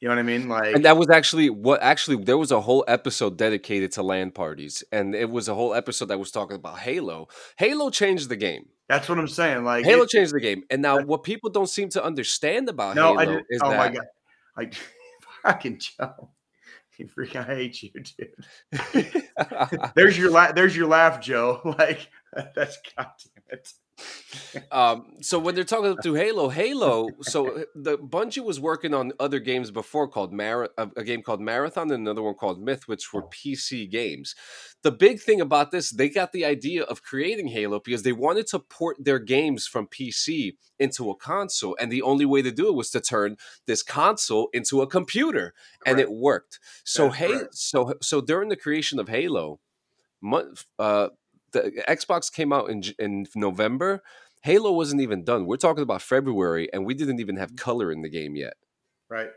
You 0.00 0.08
know 0.08 0.14
what 0.14 0.20
I 0.20 0.22
mean? 0.22 0.48
Like 0.48 0.74
and 0.74 0.84
that 0.84 0.96
was 0.96 1.10
actually 1.10 1.50
what 1.50 1.82
actually 1.82 2.22
there 2.24 2.38
was 2.38 2.52
a 2.52 2.60
whole 2.60 2.84
episode 2.88 3.36
dedicated 3.36 3.92
to 3.92 4.02
LAN 4.02 4.30
parties 4.30 4.82
and 4.92 5.14
it 5.14 5.28
was 5.28 5.48
a 5.48 5.54
whole 5.54 5.74
episode 5.74 6.06
that 6.06 6.18
was 6.18 6.30
talking 6.30 6.56
about 6.56 6.78
halo 6.78 7.28
halo 7.58 7.90
changed 7.90 8.30
the 8.30 8.36
game 8.36 8.66
that's 8.88 9.10
what 9.10 9.18
I'm 9.18 9.28
saying. 9.28 9.62
Like 9.64 9.84
halo 9.84 10.04
it- 10.04 10.08
changed 10.08 10.34
the 10.34 10.40
game 10.40 10.62
and 10.70 10.80
now 10.80 11.02
what 11.02 11.22
people 11.22 11.50
don't 11.50 11.68
seem 11.68 11.90
to 11.90 12.02
understand 12.02 12.70
about 12.70 12.96
no, 12.96 13.08
halo 13.08 13.18
I 13.18 13.24
did, 13.26 13.44
is 13.50 13.60
oh 13.62 13.70
that 13.70 13.76
my 13.76 13.88
god. 13.88 14.06
I 14.56 14.70
fucking 15.42 15.80
Joe. 15.80 16.30
You 17.00 17.06
freaking 17.16 17.48
I 17.48 17.54
hate 17.54 17.82
you, 17.82 17.90
dude. 17.92 19.22
There's 19.94 20.18
your 20.18 20.30
la- 20.30 20.52
there's 20.52 20.76
your 20.76 20.86
laugh, 20.86 21.20
Joe. 21.20 21.60
Like 21.78 22.08
that's 22.54 22.78
goddamn 22.96 23.42
it. 23.48 23.72
Um, 24.72 25.06
so 25.20 25.38
when 25.38 25.54
they're 25.54 25.64
talking 25.64 25.96
to 26.02 26.14
Halo, 26.14 26.48
Halo, 26.48 27.08
so 27.22 27.64
the 27.74 27.98
Bungie 27.98 28.44
was 28.44 28.60
working 28.60 28.94
on 28.94 29.12
other 29.18 29.40
games 29.40 29.70
before 29.70 30.08
called 30.08 30.32
Mar- 30.32 30.70
a, 30.78 30.88
a 30.96 31.04
game 31.04 31.22
called 31.22 31.40
Marathon 31.40 31.90
and 31.90 32.02
another 32.02 32.22
one 32.22 32.34
called 32.34 32.62
Myth, 32.62 32.86
which 32.86 33.12
were 33.12 33.22
PC 33.22 33.90
games. 33.90 34.34
The 34.82 34.92
big 34.92 35.20
thing 35.20 35.40
about 35.40 35.70
this, 35.70 35.90
they 35.90 36.08
got 36.08 36.32
the 36.32 36.44
idea 36.44 36.84
of 36.84 37.02
creating 37.02 37.48
Halo 37.48 37.80
because 37.80 38.02
they 38.02 38.12
wanted 38.12 38.46
to 38.48 38.58
port 38.58 38.96
their 38.98 39.18
games 39.18 39.66
from 39.66 39.86
PC 39.86 40.56
into 40.78 41.10
a 41.10 41.16
console, 41.16 41.76
and 41.80 41.92
the 41.92 42.02
only 42.02 42.24
way 42.24 42.42
to 42.42 42.50
do 42.50 42.68
it 42.68 42.74
was 42.74 42.90
to 42.90 43.00
turn 43.00 43.36
this 43.66 43.82
console 43.82 44.48
into 44.52 44.80
a 44.80 44.86
computer, 44.86 45.54
and 45.84 45.98
it 45.98 46.10
worked. 46.10 46.58
So 46.84 47.10
hey, 47.10 47.42
so 47.52 47.94
so 48.00 48.20
during 48.20 48.48
the 48.48 48.56
creation 48.56 48.98
of 48.98 49.08
Halo, 49.08 49.60
uh, 50.78 51.08
the 51.52 51.82
Xbox 51.88 52.32
came 52.32 52.52
out 52.52 52.70
in 52.70 52.82
in 52.98 53.26
November. 53.34 54.02
Halo 54.42 54.72
wasn't 54.72 55.02
even 55.02 55.24
done. 55.24 55.46
We're 55.46 55.56
talking 55.56 55.82
about 55.82 56.02
February, 56.02 56.68
and 56.72 56.86
we 56.86 56.94
didn't 56.94 57.20
even 57.20 57.36
have 57.36 57.50
mm-hmm. 57.50 57.64
color 57.64 57.92
in 57.92 58.02
the 58.02 58.08
game 58.08 58.36
yet. 58.36 58.54
Right. 59.08 59.28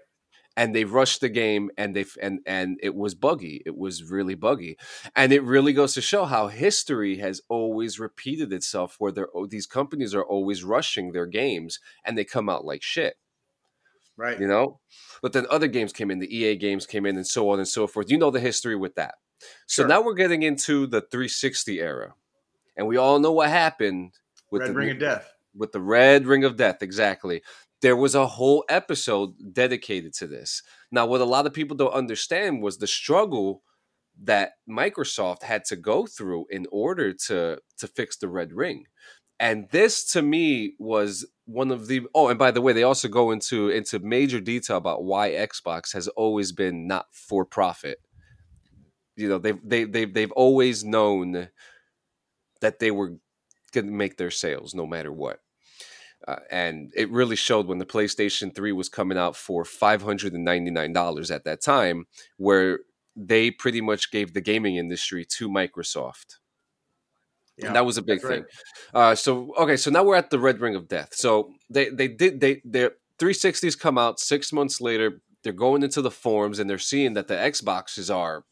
And 0.56 0.74
they 0.76 0.86
rushed 0.86 1.22
the 1.22 1.30
game, 1.30 1.72
and 1.78 1.96
they 1.96 2.06
and 2.22 2.40
and 2.46 2.80
it 2.82 2.96
was 2.96 3.16
buggy. 3.16 3.62
It 3.66 3.76
was 3.76 4.04
really 4.04 4.36
buggy, 4.36 4.78
and 5.16 5.34
it 5.34 5.44
really 5.44 5.74
goes 5.74 5.96
to 5.96 6.02
show 6.02 6.26
how 6.26 6.48
history 6.48 7.18
has 7.18 7.42
always 7.50 8.00
repeated 8.00 8.54
itself. 8.54 8.96
Where 9.00 9.12
they're, 9.12 9.30
these 9.50 9.66
companies 9.66 10.14
are 10.14 10.24
always 10.24 10.64
rushing 10.64 11.12
their 11.12 11.26
games, 11.26 11.80
and 12.06 12.18
they 12.18 12.24
come 12.24 12.50
out 12.50 12.66
like 12.66 12.84
shit 12.84 13.16
Right. 14.16 14.40
you 14.40 14.46
know 14.46 14.80
but 15.24 15.34
then 15.34 15.48
other 15.50 15.68
games 15.68 15.92
came 15.92 16.12
in 16.12 16.20
the 16.20 16.32
ea 16.32 16.56
games 16.56 16.86
came 16.86 17.08
in 17.08 17.16
and 17.16 17.26
so 17.26 17.50
on 17.50 17.58
and 17.58 17.68
so 17.68 17.88
forth 17.88 18.12
you 18.12 18.18
know 18.20 18.30
the 18.30 18.40
history 18.40 18.76
with 18.76 18.94
that 18.94 19.16
so 19.68 19.84
Sure. 19.84 19.88
now 19.88 20.02
we're 20.02 20.14
getting 20.14 20.44
into 20.44 20.88
the 20.88 21.02
360 21.02 21.80
era 21.80 22.14
and 22.78 22.88
we 22.88 22.98
all 22.98 23.20
know 23.20 23.32
what 23.32 23.50
happened 23.50 24.14
with 24.52 24.62
Red 24.62 24.70
the 24.70 24.74
Ring 24.74 24.90
of 24.92 25.00
Death. 25.00 25.34
with 25.56 25.72
the 25.72 25.82
red 25.82 26.26
ring 26.26 26.44
of 26.44 26.56
death 26.58 26.82
exactly 26.82 27.42
there 27.82 27.96
was 27.98 28.16
a 28.16 28.26
whole 28.28 28.64
episode 28.70 29.34
dedicated 29.54 30.14
to 30.14 30.28
this 30.28 30.62
now 30.92 31.06
what 31.06 31.22
a 31.22 31.26
lot 31.26 31.46
of 31.46 31.54
people 31.54 31.76
don't 31.78 31.94
understand 31.94 32.62
was 32.62 32.78
the 32.78 32.88
struggle 32.88 33.64
that 34.24 34.52
microsoft 34.70 35.44
had 35.44 35.66
to 35.66 35.76
go 35.76 36.06
through 36.06 36.46
in 36.50 36.66
order 36.72 37.14
to 37.14 37.58
to 37.78 37.88
fix 37.88 38.18
the 38.18 38.28
red 38.28 38.54
ring 38.54 38.86
and 39.40 39.68
this 39.72 40.06
to 40.12 40.22
me 40.22 40.76
was 40.80 41.26
one 41.46 41.72
of 41.72 41.88
the 41.88 42.02
oh 42.14 42.30
and 42.30 42.38
by 42.40 42.52
the 42.52 42.62
way 42.62 42.72
they 42.74 42.84
also 42.84 43.08
go 43.08 43.32
into 43.32 43.70
into 43.70 43.98
major 44.00 44.40
detail 44.40 44.78
about 44.78 45.04
why 45.04 45.32
xbox 45.32 45.92
has 45.94 46.08
always 46.10 46.52
been 46.52 46.88
not 46.88 47.08
for 47.12 47.44
profit 47.44 48.00
you 49.16 49.30
know 49.30 49.38
they've 49.38 49.60
they, 49.64 49.84
they've 49.84 50.14
they've 50.14 50.32
always 50.34 50.84
known 50.84 51.50
that 52.62 52.80
they 52.80 52.92
were 52.92 53.16
going 53.72 53.88
to 53.88 53.92
make 53.92 54.18
their 54.18 54.32
sales 54.32 54.74
no 54.74 54.86
matter 54.86 55.12
what 55.12 55.40
uh, 56.28 56.38
and 56.50 56.92
it 56.96 57.10
really 57.12 57.36
showed 57.36 57.68
when 57.68 57.80
the 57.80 57.86
PlayStation 57.86 58.54
3 58.54 58.72
was 58.72 58.90
coming 58.90 59.18
out 59.18 59.36
for 59.36 59.64
$599 59.64 61.32
at 61.32 61.44
that 61.44 61.62
time, 61.62 62.06
where 62.38 62.80
they 63.16 63.52
pretty 63.52 63.82
much 63.82 64.12
gave 64.12 64.34
the 64.34 64.42
gaming 64.42 64.78
industry 64.78 65.26
to 65.26 65.50
Microsoft. 65.50 66.38
Yeah. 67.58 67.68
and 67.68 67.76
that 67.76 67.86
was 67.86 67.98
a 68.00 68.02
big 68.02 68.22
that's 68.22 68.30
right. 68.30 68.40
thing. 68.40 68.46
Uh, 68.96 69.14
so 69.14 69.54
okay, 69.60 69.78
so 69.78 69.92
now 69.92 70.04
we're 70.04 70.16
at 70.16 70.32
the 70.32 70.40
Red 70.40 70.60
Ring 70.60 70.76
of 70.76 70.88
Death. 70.88 71.10
So 71.14 71.52
they 71.70 71.90
they 71.90 72.08
did 72.08 72.40
they 72.42 72.62
their 72.66 72.94
360s 73.20 73.78
come 73.78 73.96
out 73.96 74.20
six 74.20 74.52
months 74.52 74.82
later. 74.82 75.22
They're 75.44 75.54
going 75.54 75.84
into 75.84 76.02
the 76.02 76.10
forums 76.10 76.58
and 76.58 76.68
they're 76.68 76.80
seeing 76.80 77.14
that 77.14 77.28
the 77.28 77.36
Xboxes 77.36 78.14
are 78.14 78.46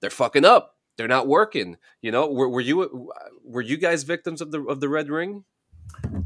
they're 0.00 0.10
fucking 0.10 0.44
up. 0.44 0.76
They're 0.96 1.08
not 1.08 1.26
working. 1.26 1.76
You 2.02 2.10
know, 2.12 2.30
were, 2.30 2.48
were 2.48 2.60
you 2.60 3.10
were 3.44 3.62
you 3.62 3.76
guys 3.76 4.02
victims 4.02 4.40
of 4.40 4.50
the 4.50 4.62
of 4.64 4.80
the 4.80 4.88
Red 4.88 5.08
Ring? 5.08 5.44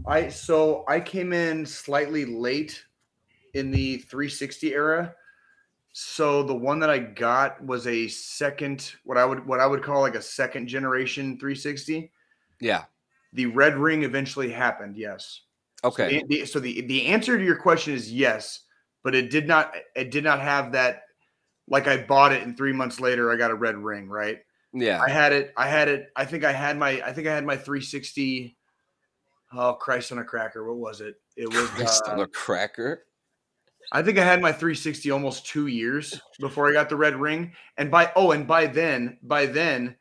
I 0.07 0.28
so 0.28 0.85
I 0.89 1.01
came 1.01 1.33
in 1.33 1.66
slightly 1.66 2.24
late 2.24 2.85
in 3.55 3.70
the 3.70 3.99
360 3.99 4.74
era. 4.74 5.15
So 5.93 6.43
the 6.43 6.55
one 6.55 6.78
that 6.81 6.91
I 6.91 6.99
got 6.99 7.65
was 7.65 7.87
a 7.87 8.07
second 8.09 8.93
what 9.05 9.16
I 9.16 9.24
would 9.24 9.47
what 9.47 9.61
I 9.61 9.66
would 9.66 9.83
call 9.83 10.03
like 10.03 10.15
a 10.15 10.23
second 10.23 10.66
generation 10.69 11.39
360. 11.39 12.11
Yeah. 12.61 12.85
The 13.33 13.47
red 13.47 13.77
ring 13.77 14.03
eventually 14.03 14.51
happened, 14.51 14.97
yes. 14.97 15.43
Okay. 15.85 16.23
The- 16.28 16.41
the- 16.41 16.47
so 16.47 16.61
the 16.61 16.83
the 16.83 17.07
answer 17.07 17.39
to 17.39 17.45
your 17.45 17.57
question 17.57 17.95
is 17.95 18.12
yes, 18.12 18.65
but 19.03 19.15
it 19.15 19.31
did 19.31 19.49
not 19.49 19.74
it 19.95 20.11
did 20.11 20.24
not 20.24 20.41
have 20.41 20.73
that 20.73 21.05
like 21.69 21.87
I 21.87 21.99
bought 21.99 22.33
it 22.33 22.43
and 22.43 22.57
3 22.57 22.73
months 22.73 23.01
later 23.01 23.31
I 23.31 23.37
got 23.37 23.51
a 23.51 23.55
red 23.55 23.77
ring, 23.77 24.09
right? 24.09 24.39
Yeah. 24.73 25.01
I 25.01 25.11
had 25.11 25.33
it. 25.33 25.53
I 25.57 25.69
had 25.69 25.89
it. 25.89 26.11
I 26.17 26.25
think 26.25 26.45
I 26.45 26.53
had 26.53 26.77
my. 26.79 27.01
I 27.03 27.13
think 27.13 27.27
I 27.27 27.35
had 27.35 27.47
my 27.47 27.57
360. 27.57 28.57
Oh 29.53 29.75
Christ 29.75 30.13
on 30.13 30.19
a 30.19 30.25
cracker! 30.25 30.67
What 30.67 30.77
was 30.77 31.01
it? 31.01 31.15
It 31.37 31.49
was. 31.49 31.69
Christ 31.71 32.03
on 32.09 32.21
Uh, 32.21 32.25
a 32.25 32.27
cracker. 32.27 33.07
I 33.93 34.03
think 34.03 34.19
I 34.19 34.25
had 34.25 34.43
my 34.43 34.51
360 34.51 35.11
almost 35.13 35.47
two 35.47 35.69
years 35.69 36.21
before 36.41 36.69
I 36.69 36.73
got 36.73 36.89
the 36.89 36.97
red 36.97 37.15
ring. 37.17 37.53
And 37.79 37.91
by 37.91 38.11
oh, 38.17 38.33
and 38.33 38.47
by 38.47 38.67
then, 38.67 39.19
by 39.23 39.47
then, 39.47 39.97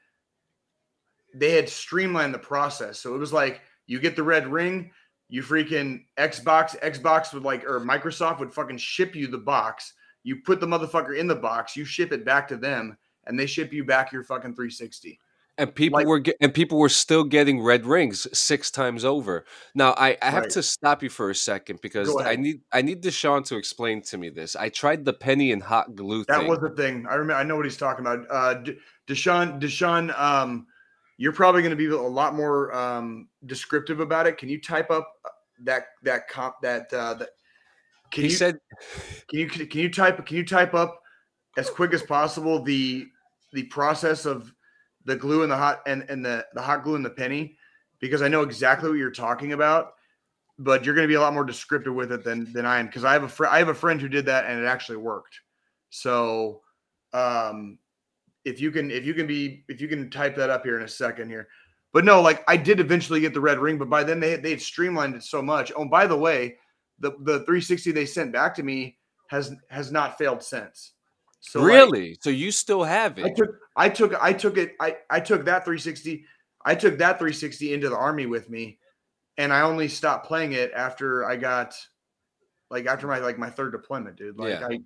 they 1.35 1.51
had 1.51 1.69
streamlined 1.69 2.33
the 2.33 2.39
process. 2.39 2.99
So 2.99 3.13
it 3.13 3.19
was 3.19 3.31
like 3.31 3.61
you 3.85 3.99
get 3.99 4.15
the 4.15 4.23
red 4.23 4.47
ring, 4.47 4.91
you 5.29 5.43
freaking 5.43 6.03
Xbox, 6.17 6.77
Xbox 6.81 7.33
would 7.33 7.43
like 7.43 7.63
or 7.63 7.79
Microsoft 7.79 8.39
would 8.39 8.53
fucking 8.53 8.77
ship 8.77 9.15
you 9.15 9.27
the 9.27 9.37
box. 9.37 9.93
You 10.25 10.37
put 10.37 10.59
the 10.59 10.65
motherfucker 10.65 11.15
in 11.17 11.27
the 11.27 11.35
box, 11.35 11.77
you 11.77 11.85
ship 11.85 12.11
it 12.11 12.25
back 12.25 12.47
to 12.47 12.57
them, 12.57 12.97
and 13.27 13.39
they 13.39 13.45
ship 13.45 13.71
you 13.71 13.85
back 13.85 14.11
your 14.11 14.23
fucking 14.23 14.55
360. 14.55 15.19
and 15.57 15.73
people 15.73 15.99
like- 15.99 16.05
were 16.07 16.19
get, 16.19 16.35
and 16.41 16.53
people 16.53 16.77
were 16.77 16.89
still 16.89 17.23
getting 17.23 17.61
red 17.63 17.85
rings 17.85 18.27
six 18.37 18.69
times 18.69 19.05
over. 19.05 19.45
Now 19.73 19.91
I, 19.97 20.17
I 20.21 20.29
have 20.29 20.41
Right. 20.43 20.49
to 20.51 20.61
stop 20.63 21.01
you 21.01 21.09
for 21.09 21.29
a 21.29 21.35
second 21.35 21.79
because 21.81 22.13
I 22.21 22.35
need 22.35 22.59
I 22.73 22.81
need 22.81 23.01
Deshaun 23.01 23.45
to 23.45 23.55
explain 23.55 24.01
to 24.01 24.17
me 24.17 24.27
this. 24.27 24.57
I 24.57 24.67
tried 24.67 25.05
the 25.05 25.13
penny 25.13 25.53
and 25.53 25.63
hot 25.63 25.95
glue 25.95 26.25
That 26.25 26.39
thing. 26.39 26.47
was 26.49 26.59
the 26.59 26.71
thing. 26.71 27.05
I 27.09 27.13
remember. 27.15 27.39
I 27.39 27.43
know 27.43 27.55
what 27.55 27.63
he's 27.63 27.77
talking 27.77 28.05
about. 28.05 28.25
Uh, 28.29 28.63
Deshaun, 29.07 29.61
Deshaun, 29.61 30.17
um, 30.19 30.67
you're 31.17 31.31
probably 31.31 31.61
going 31.61 31.69
to 31.69 31.77
be 31.77 31.85
a 31.85 31.95
lot 31.95 32.35
more 32.35 32.75
um, 32.75 33.29
descriptive 33.45 34.01
about 34.01 34.27
it. 34.27 34.37
Can 34.37 34.49
you 34.49 34.59
type 34.59 34.91
up 34.91 35.09
that 35.63 35.85
that 36.03 36.27
comp 36.27 36.55
that 36.63 36.91
uh, 36.93 37.13
that? 37.13 37.29
Can 38.15 38.23
he 38.23 38.29
you 38.29 38.35
said 38.35 38.57
can 39.29 39.39
you 39.39 39.47
can 39.49 39.81
you 39.81 39.91
type 39.91 40.25
can 40.25 40.37
you 40.37 40.45
type 40.45 40.73
up 40.73 41.01
as 41.57 41.69
quick 41.69 41.93
as 41.93 42.01
possible 42.01 42.63
the 42.63 43.07
the 43.51 43.63
process 43.63 44.25
of 44.25 44.53
the 45.03 45.17
glue 45.17 45.43
and 45.43 45.51
the 45.51 45.57
hot 45.57 45.81
and 45.85 46.05
and 46.09 46.23
the 46.23 46.45
the 46.53 46.61
hot 46.61 46.83
glue 46.83 46.95
and 46.95 47.05
the 47.05 47.09
penny 47.09 47.57
because 47.99 48.21
I 48.21 48.29
know 48.29 48.41
exactly 48.41 48.89
what 48.89 48.97
you're 48.97 49.11
talking 49.11 49.51
about. 49.51 49.91
But 50.57 50.85
you're 50.85 50.95
going 50.95 51.03
to 51.03 51.11
be 51.11 51.15
a 51.15 51.19
lot 51.19 51.33
more 51.33 51.43
descriptive 51.43 51.93
with 51.93 52.13
it 52.13 52.23
than 52.23 52.51
than 52.53 52.65
I 52.65 52.79
am 52.79 52.85
because 52.85 53.03
I 53.03 53.11
have 53.11 53.23
a 53.23 53.27
friend 53.27 53.53
I 53.53 53.59
have 53.59 53.67
a 53.67 53.73
friend 53.73 53.99
who 53.99 54.07
did 54.07 54.25
that 54.27 54.45
and 54.45 54.63
it 54.63 54.65
actually 54.65 54.97
worked. 54.97 55.37
So, 55.89 56.61
um, 57.11 57.77
if 58.45 58.61
you 58.61 58.71
can 58.71 58.89
if 58.89 59.05
you 59.05 59.13
can 59.13 59.27
be 59.27 59.65
if 59.67 59.81
you 59.81 59.89
can 59.89 60.09
type 60.09 60.37
that 60.37 60.49
up 60.49 60.63
here 60.63 60.77
in 60.77 60.83
a 60.83 60.87
second 60.87 61.29
here, 61.29 61.49
but 61.91 62.05
no, 62.05 62.21
like 62.21 62.45
I 62.47 62.55
did 62.55 62.79
eventually 62.79 63.19
get 63.19 63.33
the 63.33 63.41
red 63.41 63.59
ring, 63.59 63.77
but 63.77 63.89
by 63.89 64.05
then 64.05 64.21
they 64.21 64.37
they 64.37 64.51
had 64.51 64.61
streamlined 64.61 65.15
it 65.15 65.23
so 65.23 65.41
much. 65.41 65.73
Oh, 65.75 65.83
by 65.83 66.07
the 66.07 66.15
way, 66.15 66.55
the 66.99 67.11
the 67.19 67.39
360 67.39 67.91
they 67.91 68.05
sent 68.05 68.31
back 68.31 68.55
to 68.55 68.63
me 68.63 68.97
has 69.27 69.53
has 69.69 69.91
not 69.91 70.17
failed 70.17 70.43
since. 70.43 70.93
So 71.41 71.59
like, 71.61 71.67
really? 71.67 72.17
so 72.21 72.29
you 72.29 72.51
still 72.51 72.83
have 72.83 73.19
it? 73.19 73.25
I 73.25 73.29
took 73.29 73.49
I 73.75 73.89
took 73.89 74.23
I 74.23 74.33
took 74.33 74.57
it 74.57 74.73
I 74.79 74.97
I 75.09 75.19
took 75.19 75.45
that 75.45 75.65
360 75.65 76.25
I 76.65 76.73
took 76.73 76.97
that 76.97 77.19
360 77.19 77.73
into 77.73 77.89
the 77.89 77.95
army 77.95 78.25
with 78.25 78.49
me 78.49 78.79
and 79.37 79.53
I 79.53 79.61
only 79.61 79.87
stopped 79.87 80.25
playing 80.25 80.53
it 80.53 80.71
after 80.75 81.25
I 81.25 81.35
got 81.35 81.75
like 82.71 82.87
after 82.87 83.07
my 83.07 83.19
like 83.19 83.37
my 83.37 83.49
third 83.49 83.71
deployment 83.71 84.15
dude 84.15 84.37
like 84.37 84.59
Yeah. 84.59 84.67
I 84.67 84.79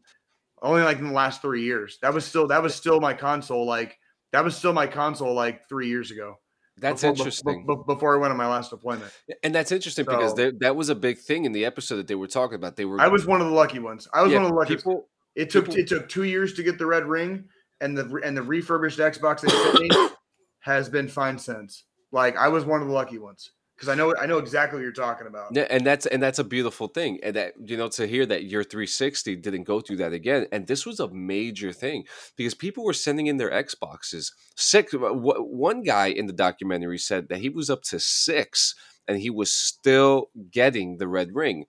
only 0.61 0.81
like 0.81 0.97
in 0.97 1.07
the 1.07 1.13
last 1.13 1.41
3 1.41 1.61
years 1.61 1.97
that 2.01 2.13
was 2.13 2.25
still 2.25 2.47
that 2.47 2.61
was 2.61 2.75
still 2.75 2.99
my 2.99 3.13
console 3.13 3.65
like 3.65 3.97
that 4.33 4.43
was 4.43 4.55
still 4.57 4.73
my 4.73 4.87
console 4.87 5.33
like 5.33 5.67
3 5.69 5.87
years 5.87 6.11
ago 6.11 6.35
That's 6.79 7.01
before, 7.01 7.13
be- 7.13 7.19
interesting. 7.19 7.65
be- 7.67 7.75
before 7.87 8.15
I 8.15 8.17
went 8.19 8.31
on 8.31 8.37
my 8.37 8.47
last 8.47 8.69
deployment 8.71 9.11
and 9.43 9.53
that's 9.53 9.71
interesting 9.71 10.05
because 10.05 10.31
So- 10.31 10.35
there, 10.37 10.51
that 10.59 10.75
was 10.75 10.89
a 10.89 10.95
big 10.95 11.17
thing 11.19 11.45
in 11.45 11.51
the 11.51 11.65
episode 11.65 11.97
that 11.97 12.07
they 12.07 12.15
were 12.15 12.27
talking 12.27 12.55
about. 12.55 12.75
They 12.75 12.85
were 12.85 12.99
I 12.99 13.07
was 13.07 13.25
one 13.25 13.41
of 13.41 13.47
the 13.47 13.53
lucky 13.53 13.79
ones 13.79 14.07
I 14.13 14.21
was 14.21 14.31
yeah, 14.31 14.37
one 14.37 14.45
of 14.45 14.51
the 14.51 14.55
lucky 14.55 14.75
people 14.77 15.07
It 15.35 15.49
took 15.49 15.65
people- 15.65 15.79
it 15.79 15.87
took 15.87 16.09
two 16.09 16.23
years 16.23 16.53
to 16.53 16.63
get 16.63 16.77
the 16.77 16.85
red 16.85 17.05
ring, 17.05 17.45
and 17.81 17.97
the 17.97 18.19
and 18.23 18.35
the 18.35 18.41
refurbished 18.43 18.99
Xbox 18.99 19.41
they 19.41 19.49
sent 19.49 19.79
me 19.79 19.89
has 20.61 20.89
been 20.89 21.07
fine 21.07 21.37
since. 21.37 21.83
Like 22.11 22.35
I 22.37 22.47
was 22.49 22.65
one 22.65 22.81
of 22.81 22.87
the 22.87 22.93
lucky 22.93 23.17
ones 23.19 23.51
because 23.79 23.87
I 23.87 23.95
know 23.95 24.13
I 24.19 24.25
know 24.25 24.39
exactly 24.39 24.77
what 24.77 24.83
you're 24.83 24.91
talking 24.91 25.25
about. 25.25 25.55
Yeah, 25.55 25.65
and 25.69 25.85
that's 25.85 26.05
and 26.05 26.21
that's 26.21 26.37
a 26.37 26.43
beautiful 26.43 26.89
thing, 26.89 27.19
and 27.23 27.33
that 27.37 27.53
you 27.63 27.77
know 27.77 27.87
to 27.89 28.05
hear 28.05 28.25
that 28.25 28.43
your 28.43 28.61
360 28.61 29.37
didn't 29.37 29.63
go 29.63 29.79
through 29.79 29.97
that 29.97 30.11
again, 30.11 30.47
and 30.51 30.67
this 30.67 30.85
was 30.85 30.99
a 30.99 31.09
major 31.09 31.71
thing 31.71 32.03
because 32.35 32.53
people 32.53 32.83
were 32.83 32.93
sending 32.93 33.27
in 33.27 33.37
their 33.37 33.51
Xboxes. 33.51 34.33
Six. 34.57 34.93
One 34.93 35.81
guy 35.83 36.07
in 36.07 36.25
the 36.25 36.33
documentary 36.33 36.97
said 36.97 37.29
that 37.29 37.39
he 37.39 37.47
was 37.47 37.69
up 37.69 37.83
to 37.83 38.01
six, 38.01 38.75
and 39.07 39.19
he 39.19 39.29
was 39.29 39.53
still 39.53 40.29
getting 40.51 40.97
the 40.97 41.07
red 41.07 41.33
ring. 41.33 41.63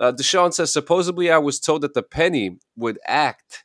Uh, 0.00 0.10
Deshaun 0.10 0.52
says 0.52 0.72
supposedly 0.72 1.30
I 1.30 1.38
was 1.38 1.60
told 1.60 1.82
that 1.82 1.94
the 1.94 2.02
penny 2.02 2.58
would 2.76 2.98
act 3.06 3.62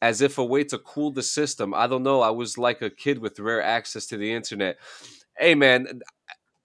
as 0.00 0.20
if 0.20 0.38
a 0.38 0.44
way 0.44 0.62
to 0.62 0.78
cool 0.78 1.10
the 1.10 1.24
system. 1.24 1.74
I 1.74 1.88
don't 1.88 2.04
know. 2.04 2.20
I 2.20 2.30
was 2.30 2.56
like 2.56 2.80
a 2.80 2.90
kid 2.90 3.18
with 3.18 3.40
rare 3.40 3.60
access 3.60 4.06
to 4.06 4.16
the 4.16 4.32
internet. 4.32 4.78
Hey 5.36 5.56
man, 5.56 6.00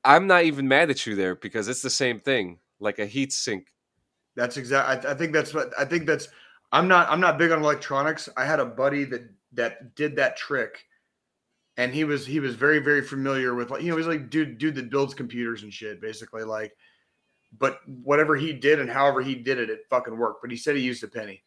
I'm 0.06 0.28
not 0.28 0.44
even 0.44 0.68
mad 0.68 0.90
at 0.90 1.06
you 1.06 1.16
there 1.16 1.36
because 1.36 1.68
it's 1.68 1.82
the 1.82 1.90
same 1.90 2.20
thing, 2.20 2.60
like 2.80 3.00
a 3.00 3.06
heat 3.06 3.32
sink. 3.32 3.68
That's 4.36 4.58
exact. 4.58 5.06
I, 5.06 5.12
I 5.12 5.14
think 5.14 5.34
that's 5.34 5.54
what 5.54 5.72
I 5.78 5.86
think 5.86 6.06
that's. 6.06 6.28
I'm 6.72 6.88
not 6.88 7.10
I'm 7.10 7.20
not 7.20 7.38
big 7.38 7.52
on 7.52 7.62
electronics. 7.62 8.30
I 8.36 8.46
had 8.46 8.60
a 8.60 8.66
buddy 8.66 9.04
that 9.06 9.30
that 9.54 9.96
did 9.96 10.16
that 10.16 10.36
trick, 10.36 10.86
and 11.78 11.94
he 11.94 12.04
was 12.04 12.26
he 12.26 12.40
was 12.40 12.56
very 12.56 12.80
very 12.80 13.02
familiar 13.02 13.54
with 13.54 13.70
like 13.70 13.82
you 13.82 13.92
know 13.92 13.98
he's 13.98 14.08
like 14.08 14.30
dude 14.30 14.58
dude 14.58 14.76
that 14.76 14.90
builds 14.90 15.14
computers 15.14 15.64
and 15.64 15.74
shit 15.74 16.02
basically 16.02 16.44
like. 16.44 16.76
But 17.60 17.82
whatever 17.88 18.36
he 18.36 18.52
did 18.52 18.80
and 18.80 18.90
however 18.90 19.22
he 19.22 19.36
did 19.36 19.60
it, 19.60 19.70
it 19.70 19.82
fucking 19.88 20.18
worked. 20.18 20.42
But 20.42 20.50
he 20.50 20.58
said 20.58 20.76
he 20.76 20.82
used 20.82 21.04
a 21.04 21.08
penny. 21.08 21.44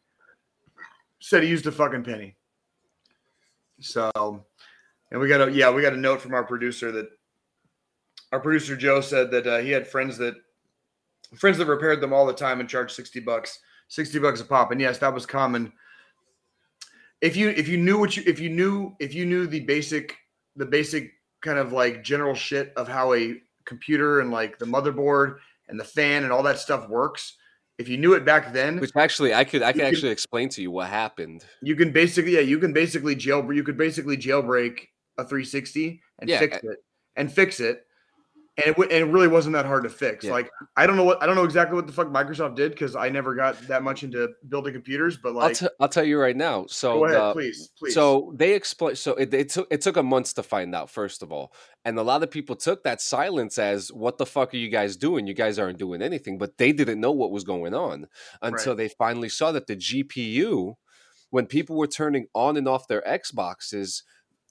Said 1.19 1.43
he 1.43 1.49
used 1.49 1.67
a 1.67 1.73
fucking 1.73 2.05
penny. 2.05 2.37
So, 3.81 4.45
and 5.11 5.21
we 5.21 5.27
got 5.27 5.49
a 5.49 5.51
yeah 5.51 5.71
we 5.71 5.83
got 5.83 5.95
a 5.95 5.97
note 5.97 6.21
from 6.21 6.35
our 6.35 6.45
producer 6.45 6.93
that 6.93 7.09
our 8.37 8.41
producer 8.41 8.77
Joe 8.77 9.01
said 9.01 9.31
that 9.31 9.47
uh, 9.47 9.59
he 9.61 9.71
had 9.71 9.89
friends 9.89 10.19
that 10.19 10.35
friends 11.39 11.57
that 11.57 11.65
repaired 11.65 12.03
them 12.03 12.13
all 12.13 12.27
the 12.27 12.35
time 12.35 12.61
and 12.61 12.69
charged 12.69 12.95
60 12.95 13.21
bucks 13.21 13.59
60 13.89 14.19
bucks 14.19 14.43
a 14.43 14.45
pop 14.45 14.73
and 14.73 14.81
yes 14.81 14.99
that 14.99 15.13
was 15.15 15.25
common 15.25 15.73
if 17.23 17.35
you 17.35 17.49
if 17.49 17.67
you 17.67 17.79
knew 17.79 17.99
what 17.99 18.15
you 18.15 18.23
if 18.27 18.39
you 18.39 18.51
knew 18.51 18.95
if 19.01 19.15
you 19.15 19.25
knew 19.25 19.47
the 19.47 19.61
basic 19.61 20.17
the 20.55 20.67
basic 20.67 21.13
kind 21.41 21.59
of 21.59 21.73
like 21.73 22.05
general 22.05 22.35
shit 22.35 22.75
of 22.77 22.87
how 22.87 23.15
a 23.15 23.37
computer 23.65 24.21
and 24.21 24.31
like 24.31 24.59
the 24.59 24.67
motherboard 24.67 25.39
and 25.69 25.81
the 25.81 25.85
fan 25.85 26.23
and 26.25 26.31
all 26.33 26.43
that 26.43 26.59
stuff 26.59 26.87
works 26.91 27.37
if 27.79 27.89
you 27.89 27.97
knew 27.97 28.13
it 28.13 28.25
back 28.25 28.53
then 28.53 28.79
Which 28.79 28.91
actually, 28.97 29.33
I 29.35 29.45
could 29.45 29.63
I 29.63 29.73
could 29.73 29.81
can- 29.81 29.89
actually 29.95 30.13
explain 30.13 30.51
to 30.51 30.63
you 30.63 30.71
what 30.71 30.89
happened. 30.89 31.43
you 31.63 31.75
can 31.75 31.91
basically 31.91 32.35
yeah 32.35 32.41
you 32.41 32.59
can 32.59 32.75
basically 32.75 33.15
jail 33.15 33.51
you 33.51 33.65
could 33.65 33.79
basically 33.79 34.19
jailbreak 34.19 34.89
a 35.17 35.25
360 35.25 36.03
and 36.19 36.29
Yeah, 36.29 36.39
fix 36.39 36.57
it 36.59 36.79
and 37.17 37.33
fix 37.33 37.61
it 37.61 37.86
and 38.59 38.67
it, 38.69 38.77
w- 38.77 38.89
and 38.91 39.09
it 39.09 39.13
really 39.13 39.29
wasn't 39.29 39.53
that 39.55 39.67
hard 39.67 39.83
to 39.83 39.89
fix 39.91 40.25
Yeah. 40.25 40.33
like 40.33 40.51
i 40.77 40.87
don't 40.87 40.97
know 40.97 41.05
what 41.05 41.23
i 41.23 41.27
don't 41.27 41.35
know 41.37 41.45
exactly 41.45 41.75
what 41.77 41.87
the 41.87 41.93
fuck 41.93 42.09
microsoft 42.09 42.55
did 42.57 42.73
because 42.73 42.97
i 42.97 43.09
never 43.09 43.35
got 43.35 43.61
that 43.69 43.83
much 43.83 44.03
into 44.03 44.29
building 44.49 44.73
computers 44.73 45.17
but 45.17 45.31
I'll, 45.31 45.35
like 45.35 45.57
t- 45.57 45.69
I'll 45.81 45.89
tell 45.89 46.05
you 46.05 46.19
right 46.19 46.37
now. 46.37 46.67
So 46.69 46.99
go 47.01 47.05
ahead 47.05 47.21
the- 47.21 47.33
please 47.33 47.71
please 47.79 47.95
So 47.95 48.33
they 48.37 48.55
explain. 48.55 48.97
So 48.97 49.15
it, 49.15 49.33
it 49.35 49.49
took 49.51 49.69
it 49.71 49.81
took 49.83 49.97
a 49.97 50.03
month 50.03 50.35
to 50.35 50.43
find 50.43 50.75
out. 50.75 50.89
First 50.91 51.23
of 51.23 51.31
all, 51.33 51.53
and 51.85 51.99
a 51.99 52.03
lot 52.03 52.23
of 52.23 52.31
people 52.31 52.57
took 52.57 52.83
that 52.85 53.01
silence 53.01 53.59
as 53.59 53.93
"What 53.93 54.19
the 54.19 54.27
fuck 54.27 54.55
are 54.55 54.57
you 54.57 54.71
guys 54.71 54.97
doing? 54.97 55.27
You 55.27 55.35
guys 55.35 55.59
aren't 55.59 55.79
doing 55.79 56.01
anything." 56.03 56.39
But 56.39 56.57
they 56.59 56.73
didn't 56.73 57.01
know 57.01 57.13
what 57.13 57.31
was 57.31 57.45
going 57.45 57.75
on 57.75 58.07
until 58.43 58.73
Right. 58.73 58.77
they 58.79 58.89
finally 58.89 59.29
saw 59.29 59.53
that 59.53 59.67
the 59.67 59.77
GPU, 59.77 60.75
when 61.31 61.47
people 61.47 61.77
were 61.77 61.87
turning 61.87 62.27
on 62.35 62.57
and 62.57 62.67
off 62.69 62.89
their 62.89 63.03
Xboxes, 63.03 64.03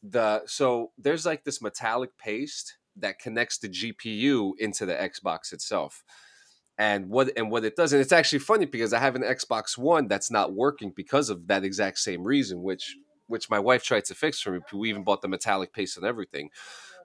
the 0.03 0.44
so 0.45 0.91
there's 0.98 1.26
like 1.26 1.44
this 1.44 1.61
metallic 1.61 2.18
paste 2.18 2.77
that 2.97 3.19
connects 3.19 3.57
the 3.57 3.69
GPU 3.69 4.53
into 4.59 4.85
the 4.85 4.93
Xbox 4.93 5.53
itself. 5.53 6.03
And 6.77 7.09
what 7.09 7.31
and 7.38 7.49
what 7.49 7.63
it 7.63 7.76
does, 7.76 7.93
and 7.93 8.01
it's 8.01 8.11
actually 8.11 8.39
funny 8.39 8.65
because 8.65 8.91
I 8.91 8.99
have 8.99 9.15
an 9.15 9.22
Xbox 9.22 9.77
One 9.77 10.07
that's 10.09 10.30
not 10.30 10.53
working 10.53 10.91
because 10.93 11.30
of 11.30 11.47
that 11.47 11.63
exact 11.63 11.99
same 11.99 12.23
reason, 12.23 12.61
which 12.61 12.97
which 13.27 13.49
my 13.49 13.59
wife 13.59 13.84
tried 13.84 14.05
to 14.05 14.15
fix 14.15 14.41
for 14.41 14.51
me. 14.51 14.59
We 14.73 14.89
even 14.89 15.03
bought 15.03 15.22
the 15.22 15.27
metallic 15.27 15.73
paste 15.73 15.97
and 15.97 16.05
everything. 16.05 16.49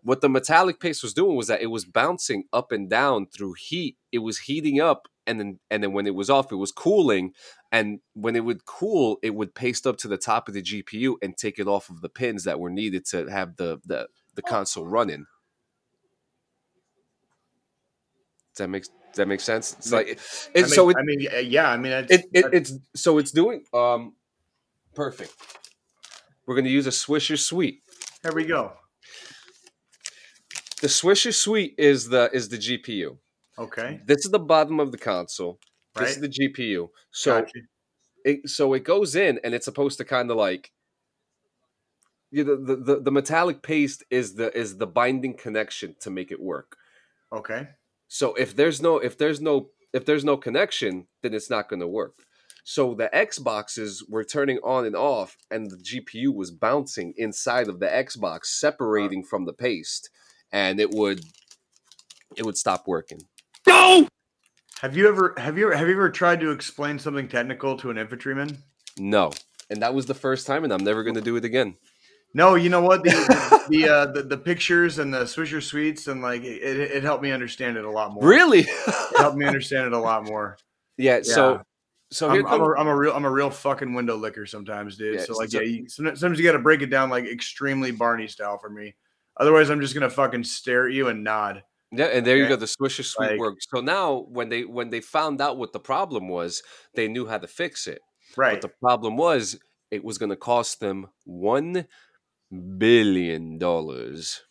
What 0.03 0.23
the 0.23 0.29
metallic 0.29 0.81
paste 0.81 1.03
was 1.03 1.15
doing 1.15 1.37
was 1.37 1.49
that 1.49 1.61
it 1.61 1.67
was 1.67 1.85
bouncing 1.85 2.45
up 2.53 2.73
and 2.73 2.89
down 2.89 3.27
through 3.27 3.55
heat. 3.55 3.97
It 4.11 4.19
was 4.19 4.39
heating 4.39 4.81
up, 4.81 5.09
and 5.27 5.39
then 5.39 5.59
and 5.71 5.83
then 5.83 5.93
when 5.93 6.07
it 6.07 6.15
was 6.15 6.31
off, 6.31 6.51
it 6.51 6.57
was 6.57 6.73
cooling. 6.73 7.33
And 7.71 8.01
when 8.15 8.35
it 8.35 8.45
would 8.45 8.65
cool, 8.65 9.19
it 9.23 9.35
would 9.35 9.55
paste 9.55 9.87
up 9.87 9.99
to 9.99 10.09
the 10.09 10.19
top 10.19 10.49
of 10.49 10.55
the 10.55 10.63
GPU 10.63 11.17
and 11.23 11.37
take 11.37 11.59
it 11.59 11.69
off 11.69 11.91
of 11.91 12.01
the 12.01 12.09
pins 12.09 12.45
that 12.45 12.59
were 12.59 12.71
needed 12.71 13.05
to 13.07 13.31
have 13.31 13.57
the 13.57 13.81
the, 13.85 14.09
the 14.35 14.43
console 14.43 14.87
running. 14.87 15.27
Does 18.39 18.49
that 18.61 18.69
makes 18.69 18.89
that 19.17 19.27
makes 19.27 19.45
sense? 19.45 19.75
It's 19.75 19.93
like 19.93 20.07
I 20.09 20.11
it's 20.55 20.55
mean, 20.55 20.69
so 20.69 20.89
it, 20.91 20.97
I 20.99 21.03
mean, 21.03 21.27
yeah, 21.45 21.69
I 21.71 21.77
mean, 21.77 21.93
it's, 21.93 22.13
it, 22.13 22.27
it 22.33 22.45
it's 22.53 22.73
so 22.95 23.19
it's 23.19 23.33
doing 23.33 23.65
um 23.75 24.15
perfect. 24.95 25.35
We're 26.47 26.57
gonna 26.57 26.69
use 26.69 26.87
a 26.87 26.91
Swisher 26.91 27.39
Sweet. 27.39 27.83
here 28.23 28.33
we 28.35 28.45
go. 28.45 28.73
The 30.81 30.89
Swisher 30.89 31.35
Sweet 31.35 31.75
is 31.79 32.09
the 32.09 32.31
is 32.33 32.49
the 32.49 32.57
GPU. 32.59 33.19
Okay, 33.59 34.01
This 34.07 34.25
is 34.25 34.31
the 34.31 34.39
bottom 34.39 34.81
of 34.81 34.93
the 34.93 34.99
console. 34.99 35.59
This 35.95 36.17
is 36.17 36.21
the 36.23 36.29
GPU. 36.29 36.89
So 37.11 37.43
Gotcha. 37.43 37.59
it 38.25 38.49
so 38.49 38.73
it 38.75 38.85
goes 38.85 39.15
in 39.17 39.41
and 39.45 39.55
it's 39.55 39.67
supposed 39.67 39.99
to 39.99 40.05
kind 40.05 40.31
of 40.31 40.37
like 40.37 40.73
you 42.31 42.45
know, 42.45 42.57
the, 42.65 42.77
the 42.77 43.01
the 43.01 43.11
metallic 43.11 43.63
paste 43.63 44.05
is 44.11 44.35
the 44.35 44.57
is 44.57 44.79
the 44.79 44.87
binding 44.87 45.35
connection 45.37 45.97
to 46.01 46.11
make 46.11 46.31
it 46.31 46.41
work. 46.41 46.77
okay, 47.33 47.69
So 48.13 48.35
if 48.35 48.57
there's 48.57 48.83
no 48.83 48.99
if 48.99 49.17
there's 49.17 49.41
no 49.41 49.71
if 49.93 50.05
there's 50.05 50.25
no 50.25 50.37
connection, 50.37 51.07
then 51.23 51.33
it's 51.33 51.49
not 51.49 51.69
going 51.69 51.79
to 51.79 51.87
work. 51.87 52.15
So 52.65 52.93
the 52.95 53.09
Xboxes 53.15 54.03
were 54.09 54.25
turning 54.25 54.59
on 54.65 54.85
and 54.85 54.97
off, 54.97 55.37
and 55.49 55.71
the 55.71 55.77
GPU 55.77 56.35
was 56.35 56.51
bouncing 56.51 57.15
inside 57.17 57.69
of 57.69 57.79
the 57.79 57.87
Xbox, 57.87 58.47
separating 58.47 59.23
from 59.23 59.45
the 59.45 59.53
paste, 59.53 60.11
and 60.53 60.81
it 60.81 60.91
would 60.91 61.25
it 62.37 62.45
would 62.45 62.57
stop 62.57 62.89
working. 62.89 63.21
No. 63.67 64.09
Have 64.81 64.97
you 64.97 65.09
ever 65.09 65.35
have 65.39 65.57
you 65.57 65.69
ever, 65.69 65.77
have 65.77 65.87
you 65.87 65.95
ever 65.95 66.11
tried 66.11 66.41
to 66.41 66.51
explain 66.51 66.99
something 66.99 67.29
technical 67.29 67.77
to 67.79 67.91
an 67.91 67.99
infantryman? 67.99 68.59
No, 68.99 69.31
and 69.71 69.81
that 69.83 69.95
was 69.95 70.07
the 70.07 70.15
first 70.15 70.49
time, 70.49 70.65
and 70.65 70.73
I'm 70.73 70.85
never 70.85 71.05
going 71.05 71.15
to 71.15 71.21
do 71.21 71.37
it 71.37 71.45
again. 71.45 71.77
No, 72.33 72.55
you 72.55 72.69
know 72.69 72.81
what 72.83 73.03
the 73.03 73.11
the 73.11 73.65
the, 73.69 73.89
uh, 73.89 74.07
the, 74.07 74.23
the 74.23 74.39
pictures 74.39 74.99
and 74.99 75.13
the 75.13 75.21
Swisher 75.25 75.63
Sweets 75.63 76.07
and 76.07 76.23
like 76.23 76.43
it, 76.45 76.63
it, 76.63 77.03
helped 77.03 77.23
me 77.23 77.33
understand 77.33 77.77
it 77.77 77.85
a 77.85 77.91
lot 77.91 78.13
more. 78.13 78.25
Really? 78.25 78.61
It 79.11 79.17
helped 79.19 79.37
me 79.37 79.47
understand 79.47 79.87
it 79.87 79.93
a 79.93 79.99
lot 79.99 80.25
more. 80.25 80.57
yeah. 80.97 81.21
So 81.23 81.53
Yeah. 81.55 81.63
so 82.13 82.31
here 82.31 82.47
I'm, 82.47 82.55
I'm, 82.55 82.61
a, 82.63 82.75
I'm 82.75 82.87
a 82.87 82.97
real 82.97 83.13
I'm 83.13 83.25
a 83.25 83.31
real 83.31 83.51
fucking 83.51 83.93
window 83.93 84.17
licker 84.17 84.47
sometimes, 84.47 84.97
dude. 84.97 85.17
Yeah, 85.17 85.25
so 85.25 85.35
like 85.35 85.51
so- 85.51 85.61
yeah, 85.61 85.67
you, 85.81 85.89
sometimes 85.89 86.39
you 86.39 86.45
got 86.45 86.53
to 86.53 86.59
break 86.61 86.83
it 86.83 86.87
down 86.91 87.11
like 87.11 87.27
extremely 87.27 87.91
Barney 87.91 88.29
style 88.29 88.59
for 88.59 88.71
me. 88.71 88.95
Otherwise, 89.39 89.69
I'm 89.71 89.81
just 89.81 89.95
gonna 89.95 90.09
fucking 90.11 90.45
stare 90.45 90.87
at 90.87 90.93
you 90.93 91.09
and 91.09 91.25
nod. 91.25 91.63
Yeah, 91.93 92.07
and 92.07 92.25
there 92.25 92.37
you 92.37 92.47
go. 92.47 92.55
The 92.57 92.67
Swisher 92.67 93.05
Sweet 93.05 93.33
Like- 93.33 93.41
works. 93.41 93.67
So 93.69 93.81
now, 93.81 94.27
when 94.31 94.49
they 94.49 94.65
when 94.65 94.91
they 94.91 95.01
found 95.01 95.41
out 95.41 95.59
what 95.59 95.73
the 95.73 95.81
problem 95.81 96.29
was, 96.29 96.63
they 96.95 97.09
knew 97.09 97.27
how 97.27 97.39
to 97.39 97.49
fix 97.49 97.87
it. 97.89 98.01
Right. 98.37 98.53
But 98.53 98.63
the 98.63 98.75
problem 98.81 99.17
was, 99.17 99.59
it 99.91 100.05
was 100.05 100.17
going 100.17 100.31
to 100.31 100.37
cost 100.37 100.79
them 100.79 101.09
one 101.25 101.87
billion 102.51 103.59
dollars. 103.59 104.43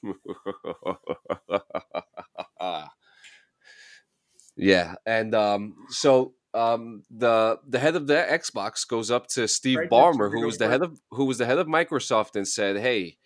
yeah, 4.55 4.95
and 5.05 5.35
um, 5.35 5.75
so 5.89 6.33
um, 6.53 7.03
the 7.09 7.59
the 7.67 7.79
head 7.79 7.95
of 7.95 8.07
the 8.07 8.13
Xbox 8.15 8.87
goes 8.87 9.11
up 9.11 9.27
to 9.27 9.47
Steve 9.47 9.77
Right, 9.77 9.89
Ballmer, 9.89 10.31
who 10.31 10.45
was 10.45 10.57
the 10.57 10.67
head 10.67 10.81
of 10.81 10.99
who 11.11 11.25
was 11.25 11.37
the 11.37 11.45
head 11.45 11.59
of 11.59 11.67
Microsoft, 11.67 12.35
and 12.35 12.47
said, 12.47 12.77
"Hey, 12.77 13.17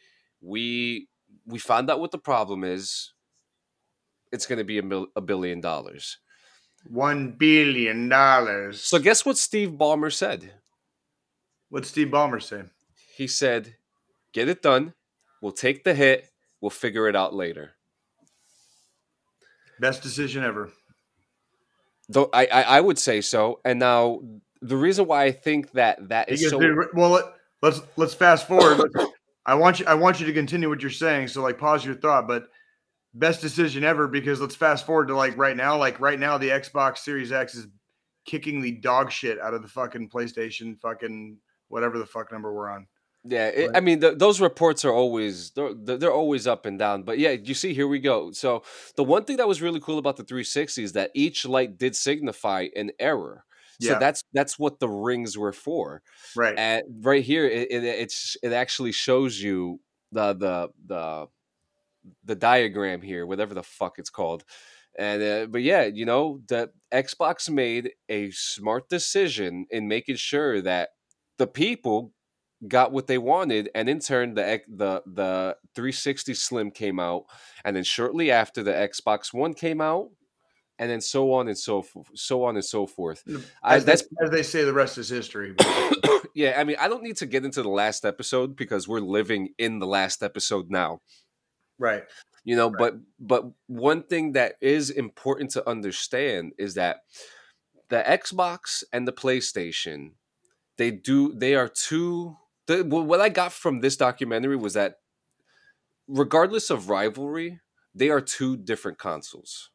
we 0.42 1.08
we 1.46 1.60
found 1.60 1.90
out 1.90 2.00
what 2.00 2.12
the 2.12 2.18
problem 2.18 2.64
is. 2.64 3.14
It's 4.32 4.48
going 4.48 4.58
to 4.58 4.64
be 4.64 4.80
a, 4.80 4.84
mil- 4.84 5.08
a 5.16 5.22
billion 5.22 5.62
dollars." 5.62 6.18
One 6.86 7.32
billion 7.32 8.10
dollars. 8.10 8.82
So 8.82 9.00
guess 9.00 9.26
what 9.26 9.38
Steve 9.38 9.72
Ballmer 9.72 10.12
said? 10.12 10.52
What'd 11.70 11.88
Steve 11.88 12.10
Ballmer 12.10 12.42
say? 12.42 12.64
He 13.16 13.28
said, 13.28 13.76
"Get 14.34 14.50
it 14.50 14.62
done. 14.62 14.94
We'll 15.42 15.52
take 15.52 15.84
the 15.84 15.94
hit. 15.94 16.30
We'll 16.62 16.70
figure 16.70 17.08
it 17.08 17.16
out 17.16 17.34
later." 17.34 17.72
Best 19.80 20.04
decision 20.04 20.44
ever. 20.44 20.72
Though 22.10 22.30
I, 22.34 22.46
I, 22.46 22.62
I 22.62 22.82
would 22.82 23.00
say 23.00 23.22
so. 23.22 23.60
And 23.66 23.80
now 23.80 24.22
the 24.62 24.78
reason 24.78 25.08
why 25.08 25.24
I 25.24 25.32
think 25.32 25.72
that 25.72 26.10
that 26.10 26.30
is 26.30 26.50
so 26.50 26.60
well, 26.94 27.10
let, 27.12 27.26
let's 27.62 27.82
let's 27.96 28.14
fast 28.14 28.48
forward. 28.48 28.78
Let's- 28.78 29.12
I 29.46 29.56
want 29.56 29.82
you 29.82 29.86
I 29.88 29.94
want 29.94 30.20
you 30.22 30.26
to 30.26 30.34
continue 30.34 30.70
what 30.70 30.82
you're 30.82 30.90
saying. 30.90 31.28
So 31.28 31.42
like 31.42 31.58
pause 31.58 31.84
your 31.84 31.96
thought, 31.96 32.28
but 32.28 32.48
best 33.14 33.42
decision 33.42 33.84
ever 33.84 34.08
because 34.08 34.40
let's 34.40 34.56
fast 34.56 34.86
forward 34.86 35.10
to 35.10 35.16
like 35.16 35.38
right 35.38 35.58
now. 35.58 35.78
Like 35.78 36.00
right 36.00 36.20
now, 36.20 36.38
the 36.38 36.50
Xbox 36.50 37.00
Series 37.00 37.32
X 37.32 37.56
is 37.56 37.68
kicking 38.26 38.62
the 38.62 38.72
dog 38.72 39.12
shit 39.12 39.40
out 39.40 39.54
of 39.54 39.62
the 39.62 39.68
fucking 39.68 40.10
PlayStation 40.10 40.80
fucking 40.80 41.38
whatever 41.68 41.98
the 41.98 42.06
fuck 42.06 42.32
number 42.32 42.54
we're 42.54 42.70
on. 42.70 42.88
Yeah. 43.24 43.48
It, 43.48 43.72
I 43.74 43.80
mean, 43.80 44.02
th- 44.02 44.18
those 44.18 44.42
reports 44.42 44.84
are 44.86 44.94
always 44.94 45.52
they're, 45.52 45.74
they're 45.74 45.98
they're 45.98 46.14
always 46.14 46.48
up 46.48 46.66
and 46.66 46.78
down. 46.78 47.04
But 47.04 47.20
yeah, 47.20 47.32
you 47.32 47.54
see, 47.54 47.74
here 47.74 47.88
we 47.88 48.00
go. 48.00 48.32
So 48.32 48.64
the 48.96 49.04
one 49.04 49.24
thing 49.26 49.38
that 49.38 49.48
was 49.48 49.62
really 49.62 49.80
cool 49.80 49.98
about 49.98 50.18
the 50.18 50.24
360 50.24 50.84
is 50.84 50.94
that 50.94 51.12
each 51.14 51.46
light 51.46 51.78
did 51.78 51.96
signify 51.96 52.68
an 52.76 52.92
error. 53.00 53.46
So 53.82 53.94
Yeah. 53.94 54.00
that's 54.00 54.24
that's 54.34 54.60
what 54.60 54.80
the 54.80 54.90
rings 54.90 55.38
were 55.38 55.54
for. 55.54 56.02
Right. 56.36 56.58
And 56.58 56.84
right 57.02 57.24
here, 57.24 57.46
it, 57.46 57.72
it 57.72 57.84
it's 57.84 58.38
it 58.44 58.54
actually 58.54 58.92
shows 58.92 59.42
you 59.42 59.80
the 60.12 60.34
the 60.34 60.70
the 60.86 61.28
the 62.26 62.36
diagram 62.36 63.02
here, 63.02 63.26
whatever 63.26 63.54
the 63.54 63.64
fuck 63.64 64.00
it's 64.00 64.10
called. 64.10 64.44
And 64.98 65.24
uh, 65.24 65.46
but 65.48 65.62
yeah, 65.64 65.86
you 65.86 66.06
know, 66.06 66.42
the 66.48 66.70
Xbox 66.94 67.50
made 67.50 67.92
a 68.10 68.30
smart 68.32 68.90
decision 68.90 69.66
in 69.72 69.88
making 69.88 70.18
sure 70.18 70.62
that 70.62 70.90
the 71.38 71.48
people 71.48 72.14
got 72.68 72.92
what 72.92 73.08
they 73.08 73.18
wanted, 73.18 73.70
and 73.76 73.90
in 73.90 74.00
turn, 74.00 74.34
the 74.34 74.62
the 74.68 75.04
the 75.06 75.58
360 75.76 76.34
Slim 76.34 76.72
came 76.72 77.00
out, 77.00 77.26
and 77.64 77.76
then 77.76 77.84
shortly 77.84 78.32
after, 78.32 78.64
the 78.64 78.72
Xbox 78.72 79.34
One 79.34 79.54
came 79.54 79.82
out, 79.82 80.10
and 80.80 80.90
then 80.90 81.02
so 81.02 81.34
on 81.34 81.48
and 81.48 81.58
so 81.58 81.82
forth, 81.82 82.08
so 82.16 82.44
on 82.44 82.56
and 82.56 82.66
so 82.66 82.86
forth. 82.86 83.24
I, 83.64 83.78
As, 83.78 83.86
that's 83.86 84.02
they, 84.04 84.26
as 84.26 84.32
they 84.32 84.44
say, 84.44 84.64
the 84.64 84.74
rest 84.74 84.98
is 84.98 85.10
history. 85.10 85.56
yeah. 86.36 86.56
I 86.58 86.64
mean, 86.64 86.78
I 86.80 86.88
don't 86.88 87.04
need 87.04 87.18
to 87.18 87.26
get 87.26 87.46
into 87.46 87.62
the 87.62 87.70
last 87.70 88.06
episode 88.06 88.56
because 88.56 88.88
we're 88.88 89.00
living 89.00 89.50
in 89.58 89.80
the 89.80 89.88
last 89.88 90.24
episode 90.24 90.70
now. 90.70 91.02
right. 91.80 92.04
you 92.44 92.56
know 92.56 92.70
Right. 92.70 92.78
but 92.80 92.94
but 93.20 93.44
one 93.68 94.04
thing 94.04 94.34
that 94.34 94.56
is 94.62 94.90
important 94.90 95.52
to 95.52 95.68
understand 95.70 96.54
is 96.58 96.76
that 96.76 96.98
the 97.90 98.04
xbox 98.06 98.84
and 98.92 99.08
the 99.08 99.14
playstation 99.14 100.12
they 100.78 100.92
do 100.92 101.34
they 101.34 101.56
are 101.56 101.70
two 101.70 102.38
the, 102.68 102.84
what 102.84 103.22
i 103.22 103.30
got 103.30 103.52
from 103.52 103.82
this 103.82 103.98
documentary 103.98 104.56
was 104.56 104.74
that 104.74 104.96
regardless 106.08 106.70
of 106.70 106.90
rivalry 106.90 107.60
they 107.96 108.10
are 108.10 108.22
two 108.22 108.58
different 108.58 108.98
consoles. 108.98 109.70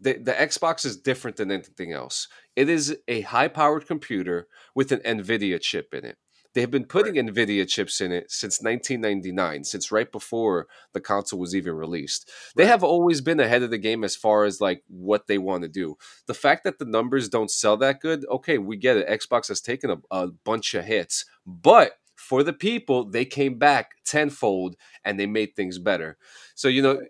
The, 0.00 0.14
the 0.14 0.32
xbox 0.32 0.84
is 0.84 0.96
different 0.96 1.36
than 1.36 1.50
anything 1.50 1.92
else. 1.92 2.26
It 2.56 2.68
is 2.68 2.96
a 3.06 3.20
high 3.20 3.48
powered 3.48 3.86
computer 3.86 4.48
with 4.74 4.92
an 4.92 5.00
nvidia 5.00 5.60
chip 5.60 5.92
in 5.92 6.04
it. 6.04 6.16
They 6.54 6.62
have 6.62 6.70
been 6.70 6.86
putting 6.86 7.14
nvidia 7.14 7.68
chips 7.68 8.00
in 8.00 8.10
it 8.10 8.30
since 8.30 8.62
1999 8.62 9.64
since 9.64 9.92
right 9.92 10.10
before 10.10 10.66
the 10.94 11.00
console 11.00 11.38
was 11.38 11.54
even 11.54 11.74
released. 11.74 12.30
They 12.56 12.66
have 12.66 12.82
always 12.82 13.20
been 13.20 13.40
ahead 13.40 13.62
of 13.62 13.70
the 13.70 13.78
game 13.78 14.02
as 14.02 14.16
far 14.16 14.44
as 14.44 14.60
like 14.60 14.82
what 14.88 15.26
they 15.26 15.38
want 15.38 15.62
to 15.62 15.68
do. 15.68 15.96
The 16.26 16.34
fact 16.34 16.64
that 16.64 16.78
the 16.78 16.86
numbers 16.86 17.28
don't 17.28 17.50
sell 17.50 17.76
that 17.76 18.00
good 18.00 18.24
okay 18.30 18.56
we 18.56 18.78
get 18.78 18.96
it. 18.96 19.06
Xbox 19.06 19.48
has 19.48 19.60
taken 19.60 19.90
a, 19.90 19.98
a 20.10 20.28
bunch 20.28 20.72
of 20.72 20.86
hits 20.86 21.26
but 21.46 21.92
for 22.30 22.42
the 22.44 22.52
people 22.54 22.98
they 23.16 23.24
came 23.24 23.58
back 23.58 23.86
tenfold 24.04 24.76
and 25.04 25.18
they 25.18 25.26
made 25.26 25.56
things 25.56 25.78
better 25.78 26.16
so 26.54 26.68
you 26.68 26.82
know 26.82 27.00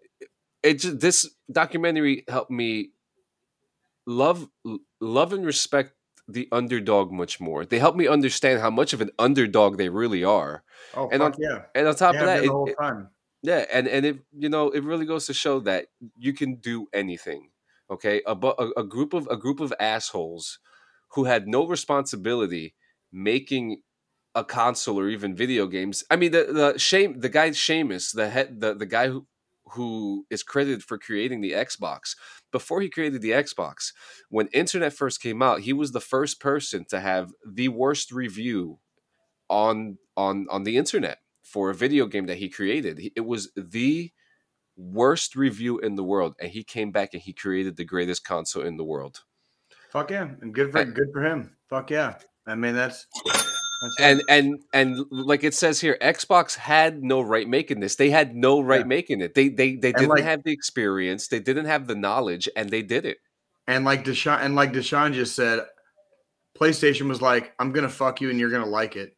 it 0.63 0.75
just, 0.83 1.01
this 1.01 1.19
documentary 1.53 2.25
helped 2.29 2.51
me 2.51 2.93
love 4.07 4.49
love 5.01 5.33
and 5.33 5.45
respect 5.47 5.95
the 6.29 6.49
underdog 6.53 7.11
much 7.13 7.41
more 7.41 7.65
they 7.65 7.79
helped 7.79 7.99
me 7.99 8.07
understand 8.07 8.61
how 8.61 8.71
much 8.71 8.93
of 8.93 9.01
an 9.01 9.11
underdog 9.19 9.77
they 9.79 9.89
really 9.89 10.25
are 10.25 10.63
Oh 10.95 11.09
And 11.13 11.23
on- 11.23 11.35
yeah. 11.39 11.67
and 11.75 11.87
on 11.89 11.95
top 11.95 12.15
yeah, 12.15 12.21
of 12.21 12.27
that 12.27 12.45
it- 12.45 12.51
it- 12.67 12.77
yeah, 13.43 13.65
and 13.73 13.89
and 13.89 14.05
it 14.07 14.19
you 14.37 14.49
know 14.49 14.71
it 14.71 14.85
really 14.85 15.07
goes 15.07 15.27
to 15.27 15.35
show 15.35 15.61
that 15.61 15.89
you 16.17 16.33
can 16.35 16.57
do 16.57 16.89
anything. 16.93 17.51
Okay, 17.91 18.23
a, 18.27 18.33
a, 18.35 18.71
a 18.79 18.85
group 18.85 19.15
of 19.15 19.27
a 19.29 19.37
group 19.37 19.61
of 19.61 19.73
assholes 19.81 20.59
who 21.15 21.25
had 21.25 21.49
no 21.49 21.67
responsibility 21.67 22.75
making 23.13 23.83
a 24.35 24.45
console 24.45 24.99
or 24.99 25.09
even 25.09 25.35
video 25.35 25.67
games. 25.67 26.05
I 26.11 26.17
mean, 26.17 26.33
the 26.33 26.45
the 26.53 26.79
shame 26.79 27.21
the 27.21 27.29
guy 27.29 27.51
Seamus, 27.51 28.13
the 28.15 28.29
head 28.31 28.61
the 28.61 28.75
the 28.75 28.87
guy 28.87 29.09
who 29.09 29.27
who 29.73 30.27
is 30.31 30.43
credited 30.43 30.83
for 30.83 30.99
creating 30.99 31.41
the 31.41 31.53
Xbox. 31.53 32.17
Before 32.51 32.81
he 32.81 32.89
created 32.91 33.23
the 33.23 33.31
Xbox, 33.31 33.93
when 34.29 34.49
internet 34.49 34.93
first 34.93 35.23
came 35.23 35.43
out, 35.43 35.61
he 35.61 35.73
was 35.73 35.93
the 35.93 36.01
first 36.01 36.41
person 36.41 36.85
to 36.91 36.99
have 37.01 37.33
the 37.47 37.69
worst 37.69 38.11
review 38.13 38.79
on 39.49 39.99
on 40.17 40.47
on 40.51 40.65
the 40.65 40.77
internet 40.77 41.19
for 41.43 41.71
a 41.71 41.75
video 41.75 42.07
game 42.07 42.27
that 42.27 42.39
he 42.39 42.49
created. 42.49 43.01
It 43.17 43.27
was 43.27 43.51
the 43.57 44.11
worst 44.77 45.37
review 45.37 45.79
in 45.79 45.95
the 45.97 46.05
world, 46.05 46.35
and 46.41 46.51
he 46.51 46.65
came 46.65 46.91
back 46.91 47.11
and 47.13 47.23
he 47.23 47.33
created 47.33 47.77
the 47.77 47.85
greatest 47.85 48.25
console 48.25 48.63
in 48.65 48.77
the 48.77 48.85
world. 48.85 49.21
Fuck 49.91 50.11
yeah, 50.11 50.29
and 50.41 50.55
good 50.55 50.71
for 50.73 50.79
And- 50.79 50.95
good 50.95 51.09
for 51.13 51.23
him. 51.25 51.57
Fuck 51.69 51.91
yeah. 51.91 52.19
I 52.47 52.55
mean 52.55 52.75
that's, 52.75 53.07
And 53.99 54.23
and 54.29 54.63
and 54.75 55.05
like 55.11 55.43
it 55.45 55.55
says 55.55 55.81
here, 55.81 55.97
Xbox 56.03 56.55
had 56.57 57.03
no 57.03 57.21
right 57.23 57.49
making 57.49 57.81
this. 57.81 57.97
They 57.97 58.11
had 58.11 58.35
no 58.37 58.61
right 58.61 58.81
Yeah. 58.81 58.87
making 58.87 59.21
it. 59.23 59.35
They 59.35 59.49
they 59.49 59.77
they 59.77 59.89
And, 59.89 59.97
didn't 59.97 60.09
like- 60.11 60.25
have 60.25 60.43
the 60.45 60.53
experience. 60.53 61.29
They 61.29 61.41
didn't 61.41 61.65
have 61.67 61.87
the 61.87 61.95
knowledge, 61.95 62.49
and 62.57 62.69
they 62.71 62.83
did 62.83 63.05
it. 63.07 63.19
and 63.67 63.85
like 63.85 64.05
Deshaun 64.05 64.41
and 64.43 64.55
like 64.57 64.73
Deshaun 64.73 65.13
just 65.15 65.35
said, 65.37 65.65
PlayStation 66.59 67.09
was 67.09 67.23
like, 67.23 67.53
I'm 67.59 67.73
gonna 67.73 67.89
fuck 67.89 68.21
you 68.21 68.29
and 68.31 68.39
you're 68.39 68.51
gonna 68.51 68.67
like 68.67 68.97
it. 68.97 69.15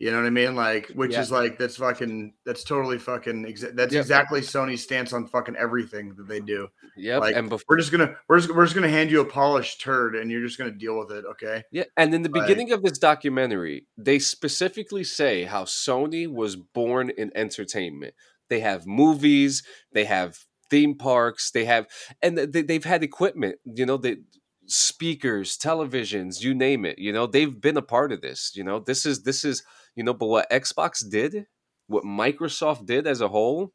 You 0.00 0.12
know 0.12 0.18
what 0.18 0.26
I 0.26 0.30
mean? 0.30 0.54
Like, 0.54 0.88
which 0.90 1.12
Yeah. 1.12 1.22
is 1.22 1.32
like 1.32 1.58
that's 1.58 1.76
fucking 1.76 2.34
that's 2.46 2.62
totally 2.62 2.98
fucking 2.98 3.44
exa- 3.46 3.74
that's 3.74 3.92
Yep. 3.92 4.00
exactly 4.00 4.40
Sony's 4.42 4.82
stance 4.82 5.12
on 5.12 5.26
fucking 5.26 5.56
everything 5.56 6.14
that 6.14 6.28
they 6.28 6.38
do. 6.38 6.68
Yeah, 6.96 7.18
Like, 7.18 7.34
and 7.34 7.48
before 7.48 7.64
We're 7.70 7.78
just 7.78 7.90
gonna 7.90 8.16
we're 8.28 8.38
just, 8.38 8.54
we're 8.54 8.64
just 8.64 8.76
gonna 8.76 8.88
hand 8.88 9.10
you 9.10 9.20
a 9.20 9.24
polished 9.24 9.80
turd 9.80 10.14
and 10.14 10.30
you're 10.30 10.42
just 10.42 10.56
gonna 10.56 10.70
deal 10.70 10.96
with 10.98 11.10
it. 11.10 11.24
Okay. 11.32 11.64
Yeah, 11.72 11.84
and 11.96 12.14
in 12.14 12.22
the 12.22 12.28
Like- 12.30 12.46
beginning 12.46 12.70
of 12.72 12.82
this 12.82 12.96
documentary, 12.98 13.86
they 13.96 14.20
specifically 14.20 15.02
say 15.02 15.44
how 15.44 15.64
Sony 15.64 16.28
was 16.32 16.54
born 16.54 17.10
in 17.10 17.32
entertainment. 17.34 18.14
They 18.48 18.60
have 18.60 18.86
movies, 18.86 19.64
they 19.92 20.04
have 20.04 20.38
theme 20.70 20.94
parks, 20.96 21.50
they 21.50 21.64
have, 21.64 21.88
and 22.22 22.38
they, 22.38 22.62
they've 22.62 22.84
had 22.84 23.02
equipment. 23.02 23.56
You 23.64 23.84
know, 23.84 23.96
they 23.96 24.18
speakers, 24.66 25.56
televisions, 25.56 26.42
you 26.42 26.54
name 26.54 26.84
it. 26.84 26.98
You 26.98 27.12
know, 27.12 27.26
they've 27.26 27.58
been 27.60 27.76
a 27.76 27.82
part 27.82 28.12
of 28.12 28.20
this. 28.20 28.52
You 28.54 28.64
know, 28.64 28.78
this 28.78 29.04
is 29.06 29.22
this 29.22 29.44
is 29.44 29.62
you 29.98 30.04
know, 30.04 30.14
but 30.14 30.26
what 30.28 30.48
Xbox 30.50 31.06
did, 31.10 31.46
what 31.88 32.04
Microsoft 32.04 32.86
did 32.86 33.06
as 33.08 33.20
a 33.20 33.26
whole, 33.28 33.72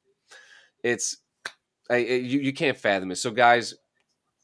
it's 0.83 1.17
I, 1.89 1.97
you 1.97 2.39
you 2.39 2.53
can't 2.53 2.77
fathom 2.77 3.11
it. 3.11 3.17
So 3.17 3.29
guys, 3.29 3.73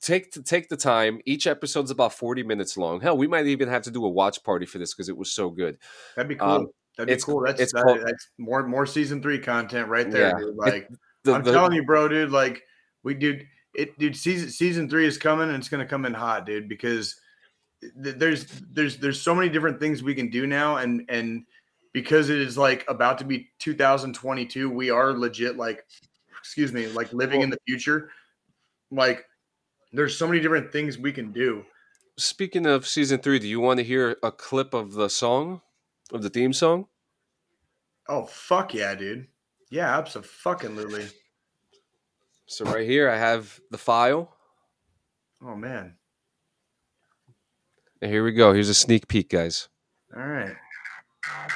take 0.01 0.31
the, 0.33 0.43
take 0.43 0.67
the 0.67 0.75
time. 0.77 1.21
Each 1.25 1.47
episode's 1.47 1.89
about 1.89 2.13
forty 2.13 2.43
minutes 2.43 2.77
long. 2.77 2.99
Hell, 2.99 3.17
we 3.17 3.27
might 3.27 3.47
even 3.47 3.69
have 3.69 3.83
to 3.83 3.91
do 3.91 4.05
a 4.05 4.09
watch 4.09 4.43
party 4.43 4.65
for 4.65 4.77
this 4.77 4.93
because 4.93 5.07
it 5.09 5.17
was 5.17 5.31
so 5.33 5.49
good. 5.49 5.77
That'd 6.15 6.29
be 6.29 6.35
cool. 6.35 6.49
Um, 6.49 6.67
That'd 6.97 7.17
be 7.17 7.23
cool. 7.23 7.43
That's 7.45 7.61
it's 7.61 7.71
that- 7.73 7.83
called- 7.83 8.01
that's 8.05 8.27
more 8.37 8.67
more 8.67 8.85
season 8.85 9.21
three 9.21 9.39
content 9.39 9.87
right 9.87 10.11
there, 10.11 10.37
Yeah. 10.37 10.51
Like 10.55 10.89
The- 11.23 11.33
I'm 11.33 11.43
the- 11.43 11.53
telling 11.53 11.71
you, 11.73 11.85
bro, 11.85 12.09
dude. 12.09 12.29
Like 12.31 12.61
we 13.03 13.13
dude, 13.13 13.45
it 13.73 13.97
dude. 13.97 14.17
Season 14.17 14.49
season 14.49 14.89
three 14.89 15.07
is 15.07 15.17
coming, 15.17 15.47
and 15.47 15.57
it's 15.57 15.69
gonna 15.69 15.85
come 15.85 16.05
in 16.05 16.13
hot, 16.13 16.45
dude. 16.45 16.67
Because 16.67 17.15
th- 18.03 18.17
there's 18.17 18.45
there's 18.73 18.97
there's 18.97 19.21
so 19.21 19.33
many 19.33 19.47
different 19.47 19.79
things 19.79 20.03
we 20.03 20.13
can 20.13 20.29
do 20.29 20.45
now, 20.45 20.75
and 20.77 21.05
and 21.07 21.45
because 21.93 22.29
it 22.29 22.39
is 22.39 22.57
like 22.57 22.85
about 22.87 23.17
to 23.19 23.23
be 23.25 23.49
2022, 23.59 24.69
we 24.69 24.89
are 24.89 25.13
legit 25.13 25.57
like, 25.57 25.85
excuse 26.39 26.71
me, 26.71 26.87
like 26.87 27.11
living 27.13 27.41
in 27.41 27.49
the 27.49 27.59
future. 27.67 28.11
Like 28.91 29.25
there's 29.93 30.17
so 30.17 30.27
many 30.27 30.39
different 30.39 30.71
things 30.71 30.97
we 30.97 31.11
can 31.11 31.31
do. 31.31 31.65
Speaking 32.17 32.65
of 32.65 32.87
season 32.87 33.19
three, 33.19 33.39
do 33.39 33.47
you 33.47 33.59
want 33.59 33.77
to 33.77 33.83
hear 33.83 34.17
a 34.23 34.31
clip 34.31 34.73
of 34.73 34.93
the 34.93 35.09
song, 35.09 35.61
of 36.11 36.21
the 36.21 36.29
theme 36.29 36.53
song? 36.53 36.87
Oh 38.07 38.25
fuck 38.25 38.73
yeah, 38.73 38.95
dude. 38.95 39.27
Yeah, 39.69 39.97
absolutely. 39.97 41.07
So 42.47 42.65
right 42.65 42.87
here, 42.87 43.09
I 43.09 43.17
have 43.17 43.59
the 43.69 43.77
file, 43.77 44.35
Oh 45.41 45.55
man. 45.55 45.95
and 48.01 48.11
here 48.11 48.23
we 48.23 48.31
go. 48.31 48.53
Here's 48.53 48.69
a 48.69 48.73
sneak 48.73 49.07
peek, 49.07 49.29
guys. 49.29 49.69
All 50.17 50.25
right. 50.25 50.55
Thank 51.29 51.51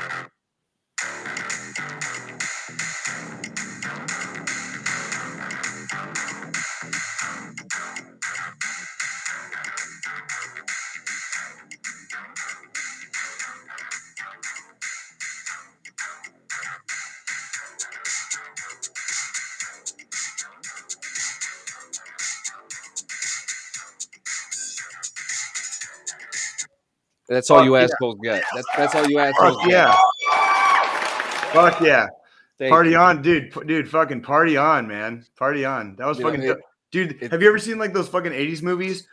you. 0.00 0.35
That's 27.28 27.50
all 27.50 27.58
Fuck 27.58 27.64
you 27.66 27.76
yeah. 27.76 27.82
assholes 27.84 28.18
get. 28.22 28.44
That's 28.54 28.66
that's 28.76 28.94
all 28.94 29.08
you 29.10 29.18
assholes 29.18 29.56
Fuck 29.56 29.64
get. 29.64 29.70
yeah. 29.70 29.96
Fuck 31.52 31.80
yeah. 31.80 32.06
Thank 32.58 32.70
Party 32.70 32.90
you. 32.90 32.96
on, 32.98 33.20
dude. 33.22 33.52
P- 33.52 33.64
Dude, 33.66 33.88
fucking 33.90 34.22
party 34.22 34.56
on, 34.56 34.86
man. 34.88 35.24
Party 35.38 35.64
on. 35.64 35.94
That 35.96 36.06
was 36.06 36.18
fucking 36.20 36.42
it-. 36.42 36.56
Dude, 36.90 37.22
it- 37.22 37.30
have 37.30 37.42
you 37.42 37.48
ever 37.48 37.58
seen 37.58 37.78
like 37.78 37.92
those 37.92 38.08
fucking 38.08 38.32
80s 38.32 38.62
movies 38.62 39.06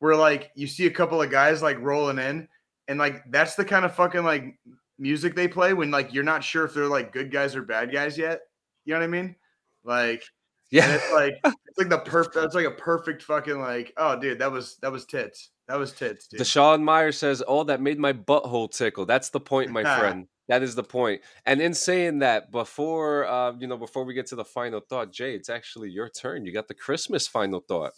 where 0.00 0.16
like 0.16 0.50
you 0.54 0.66
see 0.66 0.86
a 0.86 0.90
couple 0.90 1.20
of 1.22 1.30
guys 1.30 1.62
like 1.62 1.78
rolling 1.80 2.18
in 2.18 2.48
and 2.88 2.98
like 2.98 3.22
that's 3.30 3.54
the 3.54 3.64
kind 3.64 3.84
of 3.84 3.94
fucking 3.94 4.24
like 4.24 4.58
music 4.98 5.34
they 5.36 5.46
play 5.46 5.74
when 5.74 5.90
like 5.90 6.12
you're 6.12 6.24
not 6.24 6.42
sure 6.42 6.64
if 6.64 6.74
they're 6.74 6.86
like 6.86 7.12
good 7.12 7.30
guys 7.30 7.54
or 7.54 7.62
bad 7.62 7.92
guys 7.92 8.16
yet. 8.18 8.40
You 8.84 8.94
know 8.94 9.00
what 9.00 9.04
I 9.04 9.08
mean? 9.08 9.36
Like 9.84 10.24
and 10.70 10.80
Yeah, 10.80 10.94
it's 10.94 11.12
like 11.12 11.34
it's 11.66 11.78
like 11.78 11.88
the 11.88 11.98
perfect 11.98 12.34
that's 12.34 12.54
like 12.54 12.66
a 12.66 12.70
perfect 12.70 13.22
fucking 13.22 13.60
like 13.60 13.92
oh 13.96 14.18
dude, 14.18 14.38
that 14.38 14.52
was 14.52 14.76
that 14.82 14.92
was 14.92 15.04
tits. 15.04 15.50
That 15.68 15.78
was 15.78 15.92
tits, 15.92 16.26
dude. 16.26 16.40
Deshaun 16.40 16.82
Meyer 16.82 17.12
says, 17.12 17.42
"Oh, 17.46 17.62
that 17.64 17.82
made 17.82 17.98
my 17.98 18.14
butthole 18.14 18.70
tickle." 18.70 19.04
That's 19.04 19.28
the 19.28 19.40
point, 19.40 19.70
my 19.70 19.82
friend. 19.98 20.26
That 20.48 20.62
is 20.62 20.74
the 20.74 20.82
point. 20.82 21.20
And 21.44 21.60
in 21.60 21.74
saying 21.74 22.20
that, 22.20 22.50
before 22.50 23.26
uh, 23.26 23.52
you 23.58 23.66
know, 23.66 23.76
before 23.76 24.04
we 24.04 24.14
get 24.14 24.26
to 24.28 24.36
the 24.36 24.46
final 24.46 24.80
thought, 24.80 25.12
Jay, 25.12 25.34
it's 25.34 25.50
actually 25.50 25.90
your 25.90 26.08
turn. 26.08 26.46
You 26.46 26.52
got 26.52 26.68
the 26.68 26.74
Christmas 26.74 27.28
final 27.28 27.60
thought. 27.60 27.92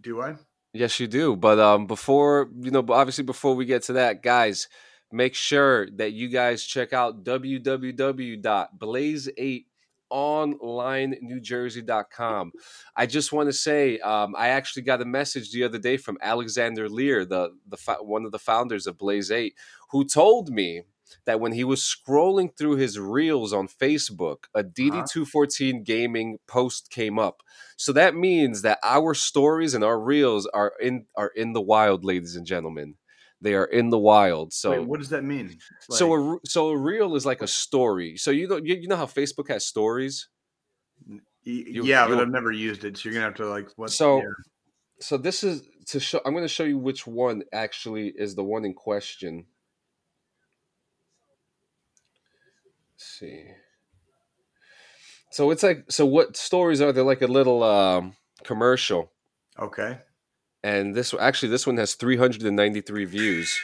Do 0.00 0.20
I? 0.20 0.34
Yes, 0.72 0.98
you 0.98 1.06
do. 1.06 1.36
But 1.36 1.60
um, 1.60 1.86
before 1.86 2.50
you 2.60 2.72
know, 2.72 2.84
obviously 2.88 3.24
before 3.24 3.54
we 3.54 3.64
get 3.64 3.84
to 3.84 3.94
that, 3.94 4.22
guys, 4.22 4.68
make 5.12 5.36
sure 5.36 5.88
that 5.92 6.12
you 6.12 6.28
guys 6.28 6.64
check 6.64 6.92
out 6.92 7.24
www.blaze8onlinenewjersey.com. 10.10 12.52
I 12.96 13.06
just 13.06 13.32
want 13.32 13.48
to 13.48 13.52
say, 13.52 13.98
um, 14.00 14.34
I 14.36 14.48
actually 14.48 14.82
got 14.82 15.02
a 15.02 15.06
message 15.06 15.52
the 15.52 15.64
other 15.64 15.78
day 15.78 15.96
from 15.96 16.18
Alexander 16.20 16.88
Lear, 16.88 17.24
the 17.24 17.50
the 17.66 17.76
one 18.00 18.24
of 18.24 18.32
the 18.32 18.38
founders 18.38 18.86
of 18.86 18.98
Blaze 18.98 19.30
Eight, 19.30 19.54
who 19.90 20.04
told 20.04 20.50
me 20.50 20.82
that 21.24 21.40
when 21.40 21.52
he 21.52 21.64
was 21.64 21.80
scrolling 21.80 22.54
through 22.54 22.76
his 22.76 22.98
reels 22.98 23.54
on 23.54 23.66
Facebook, 23.66 24.44
a 24.54 24.62
DD214 24.62 25.82
gaming 25.82 26.36
post 26.46 26.90
came 26.90 27.18
up. 27.18 27.42
So 27.78 27.94
that 27.94 28.14
means 28.14 28.60
that 28.60 28.78
our 28.82 29.14
stories 29.14 29.72
and 29.72 29.82
our 29.82 29.98
reels 29.98 30.46
are 30.52 30.74
in 30.80 31.06
are 31.16 31.32
in 31.34 31.54
the 31.54 31.62
wild, 31.62 32.04
ladies 32.04 32.36
and 32.36 32.46
gentlemen. 32.46 32.96
They 33.40 33.54
are 33.54 33.66
in 33.66 33.90
the 33.90 33.98
wild. 33.98 34.52
So 34.52 34.70
Wait, 34.72 34.86
what 34.86 34.98
does 34.98 35.10
that 35.10 35.24
mean? 35.24 35.58
so 35.90 36.14
a 36.14 36.38
so 36.44 36.70
a 36.70 36.76
reel 36.76 37.14
is 37.14 37.24
like 37.24 37.42
a 37.42 37.46
story. 37.46 38.16
So 38.16 38.30
you 38.30 38.48
know 38.48 38.56
you, 38.56 38.88
know 38.88 38.96
how 38.96 39.06
Facebook 39.06 39.48
has 39.48 39.66
stories. 39.66 40.28
You- 41.44 41.84
yeah, 41.84 42.06
but 42.06 42.18
I've 42.18 42.28
never 42.28 42.52
used 42.52 42.84
it, 42.84 42.98
so 42.98 43.08
you're 43.08 43.14
gonna 43.14 43.24
have 43.24 43.36
to 43.36 43.46
like 43.46 43.68
what? 43.76 43.90
So 43.90 44.18
yeah. 44.18 44.24
so 45.00 45.16
this 45.16 45.42
is 45.42 45.62
to 45.88 46.00
show. 46.00 46.20
I'm 46.24 46.32
going 46.32 46.44
to 46.44 46.48
show 46.48 46.64
you 46.64 46.78
which 46.78 47.06
one 47.06 47.42
actually 47.52 48.12
is 48.14 48.34
the 48.34 48.44
one 48.44 48.64
in 48.64 48.74
question. 48.74 49.46
Let's 52.94 53.04
see. 53.18 53.44
So 55.30 55.50
it's 55.50 55.62
like 55.62 55.84
so. 55.88 56.04
What 56.04 56.36
stories 56.36 56.80
are 56.80 56.92
there? 56.92 57.04
Like 57.04 57.22
a 57.22 57.26
little 57.26 57.62
um, 57.62 58.16
commercial, 58.44 59.12
okay. 59.58 59.98
And 60.62 60.94
this 60.94 61.14
actually 61.18 61.50
this 61.50 61.66
one 61.66 61.76
has 61.76 61.94
393 61.94 63.04
views. 63.04 63.58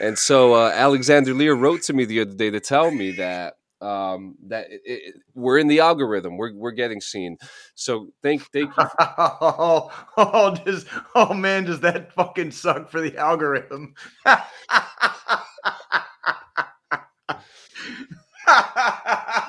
And 0.00 0.18
so 0.18 0.54
uh, 0.54 0.72
Alexander 0.74 1.34
Lear 1.34 1.54
wrote 1.54 1.82
to 1.82 1.92
me 1.92 2.06
the 2.06 2.22
other 2.22 2.32
day 2.32 2.50
to 2.50 2.60
tell 2.60 2.90
me 2.90 3.12
that 3.12 3.54
um, 3.82 4.36
that 4.48 4.70
it, 4.70 4.80
it, 4.84 5.14
we're 5.34 5.58
in 5.58 5.68
the 5.68 5.80
algorithm. 5.80 6.36
We're 6.36 6.54
we're 6.54 6.70
getting 6.70 7.00
seen. 7.00 7.36
So 7.74 8.08
thank 8.22 8.42
thank 8.50 8.74
you. 8.76 8.84
oh, 8.98 9.90
oh, 10.16 10.56
does 10.64 10.86
oh 11.14 11.34
man, 11.34 11.64
does 11.64 11.80
that 11.80 12.12
fucking 12.14 12.52
suck 12.52 12.90
for 12.90 13.00
the 13.00 13.16
algorithm? 13.16 13.94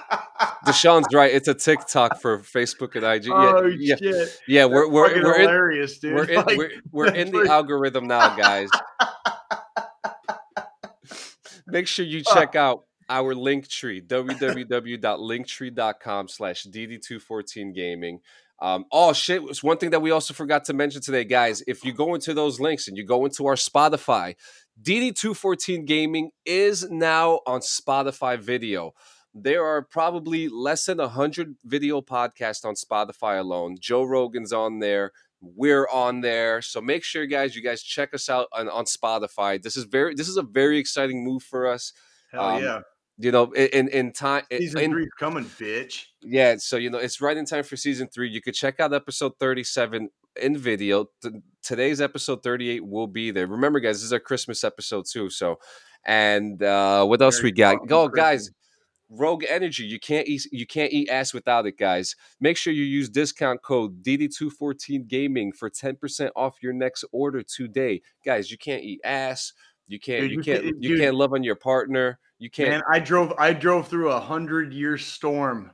Deshaun's 0.65 1.07
right. 1.13 1.33
It's 1.33 1.47
a 1.47 1.53
TikTok 1.53 2.19
for 2.19 2.39
Facebook 2.39 2.95
and 2.95 3.03
IG. 3.03 3.25
Yeah, 3.25 3.33
oh 3.35 3.65
yeah, 3.65 3.95
shit! 3.95 4.39
yeah. 4.47 4.65
We're 4.65 4.87
we're 4.87 5.23
we're 5.23 5.71
in, 5.71 5.87
dude. 5.99 6.13
we're 6.13 6.25
in 6.25 6.45
Like, 6.45 6.57
we're, 6.57 6.71
we're 6.91 7.13
in 7.13 7.31
the 7.31 7.47
algorithm 7.49 8.07
now, 8.07 8.35
guys. 8.35 8.69
Make 11.67 11.87
sure 11.87 12.05
you 12.05 12.21
check 12.21 12.55
out 12.55 12.83
our 13.11 13.35
link 13.35 13.67
tree 13.67 14.01
www.linktree.com 14.01 16.27
slash 16.29 16.65
dd214gaming 16.65 18.19
um, 18.61 18.85
oh 18.91 19.11
shit 19.11 19.43
was 19.43 19.61
one 19.61 19.77
thing 19.77 19.89
that 19.89 20.01
we 20.01 20.11
also 20.11 20.33
forgot 20.33 20.63
to 20.65 20.73
mention 20.73 21.01
today 21.01 21.25
guys 21.25 21.61
if 21.67 21.83
you 21.83 21.93
go 21.93 22.15
into 22.15 22.33
those 22.33 22.61
links 22.61 22.87
and 22.87 22.95
you 22.95 23.05
go 23.05 23.25
into 23.25 23.47
our 23.47 23.55
spotify 23.55 24.35
dd214 24.81 25.85
gaming 25.85 26.29
is 26.45 26.89
now 26.89 27.41
on 27.45 27.59
spotify 27.59 28.39
video 28.39 28.93
there 29.33 29.65
are 29.65 29.81
probably 29.81 30.49
less 30.49 30.85
than 30.85 30.97
100 30.97 31.55
video 31.63 32.01
podcasts 32.01 32.65
on 32.65 32.75
spotify 32.75 33.39
alone. 33.39 33.77
Joe 33.79 34.03
rogan's 34.03 34.51
on 34.51 34.79
there. 34.79 35.11
We're 35.41 35.87
on 35.89 36.21
there. 36.21 36.61
So 36.61 36.81
make 36.81 37.03
sure 37.03 37.25
guys 37.25 37.55
you 37.55 37.63
guys 37.63 37.81
check 37.81 38.13
us 38.13 38.29
out 38.29 38.47
on, 38.53 38.69
on 38.69 38.85
spotify. 38.85 39.61
This 39.61 39.77
is 39.77 39.85
very 39.85 40.13
this 40.13 40.27
is 40.27 40.37
a 40.37 40.43
very 40.43 40.77
exciting 40.77 41.23
move 41.23 41.43
for 41.43 41.67
us. 41.67 41.93
Hell 42.31 42.43
um, 42.43 42.63
yeah! 42.63 42.81
you 43.17 43.31
know 43.31 43.51
in 43.51 43.87
in, 43.89 44.11
time 44.11 44.43
Season 44.51 44.81
in, 44.81 44.91
three's 44.91 45.09
coming, 45.19 45.45
bitch. 45.45 46.05
yeah 46.21 46.55
so 46.57 46.77
you 46.77 46.89
know 46.89 46.97
it's 46.97 47.21
right 47.21 47.37
in 47.37 47.45
time 47.45 47.63
for 47.63 47.77
season 47.77 48.07
three. 48.07 48.29
You 48.29 48.41
could 48.41 48.53
check 48.53 48.79
out 48.79 48.93
episode 48.93 49.33
37 49.39 50.09
in 50.41 50.57
video. 50.57 51.05
T- 51.23 51.29
today's 51.63 52.01
episode 52.01 52.43
38 52.43 52.85
will 52.85 53.07
be 53.07 53.31
there. 53.31 53.47
Remember 53.47 53.79
guys 53.79 53.97
this 53.97 54.03
is 54.03 54.13
our 54.13 54.19
christmas 54.19 54.63
episode 54.63 55.05
too 55.11 55.29
so 55.29 55.57
and 56.05 56.61
uh 56.63 57.05
what 57.05 57.21
else 57.21 57.39
Merry 57.39 57.51
we 57.51 57.51
got? 57.53 57.87
Go 57.87 58.07
guys. 58.07 58.49
Christmas. 58.49 58.60
Rogue 59.11 59.43
Energy. 59.47 59.83
You 59.83 59.99
can't 59.99 60.27
eat 60.27 60.47
you 60.51 60.65
can't 60.65 60.91
eat 60.93 61.09
ass 61.09 61.33
without 61.33 61.67
it, 61.67 61.77
guys. 61.77 62.15
Make 62.39 62.55
sure 62.55 62.71
you 62.71 62.83
use 62.83 63.09
discount 63.09 63.61
code 63.61 64.01
DD214 64.03 65.05
Gaming 65.07 65.51
for 65.51 65.69
10% 65.69 66.29
off 66.35 66.63
your 66.63 66.71
next 66.73 67.03
order 67.11 67.43
today. 67.43 68.01
Guys, 68.25 68.49
you 68.49 68.57
can't 68.57 68.83
eat 68.83 69.01
ass. 69.03 69.53
You 69.87 69.99
can't 69.99 70.21
Dude, 70.21 70.31
you 70.31 70.41
can't- 70.41 70.83
you 70.83 70.97
can't 70.97 71.15
love 71.15 71.33
on 71.33 71.43
your 71.43 71.55
partner. 71.55 72.19
You 72.39 72.49
can't 72.49 72.69
Man, 72.69 72.81
I 72.89 72.99
drove 72.99 73.33
I 73.37 73.53
drove 73.53 73.87
through 73.87 74.11
a 74.11 74.19
hundred 74.19 74.73
year 74.73 74.97
storm, 74.97 75.71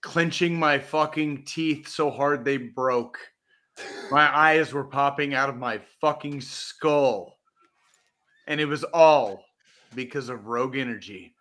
clenching 0.00 0.58
my 0.58 0.78
fucking 0.78 1.44
teeth 1.44 1.88
so 1.88 2.10
hard 2.10 2.44
they 2.44 2.56
broke. 2.56 3.18
My 4.10 4.36
eyes 4.36 4.72
were 4.72 4.84
popping 4.84 5.34
out 5.34 5.48
of 5.48 5.56
my 5.56 5.80
fucking 6.00 6.40
skull. 6.40 7.38
And 8.46 8.60
it 8.60 8.66
was 8.66 8.84
all 8.84 9.44
because 9.94 10.28
of 10.28 10.46
Rogue 10.46 10.76
Energy. 10.76 11.33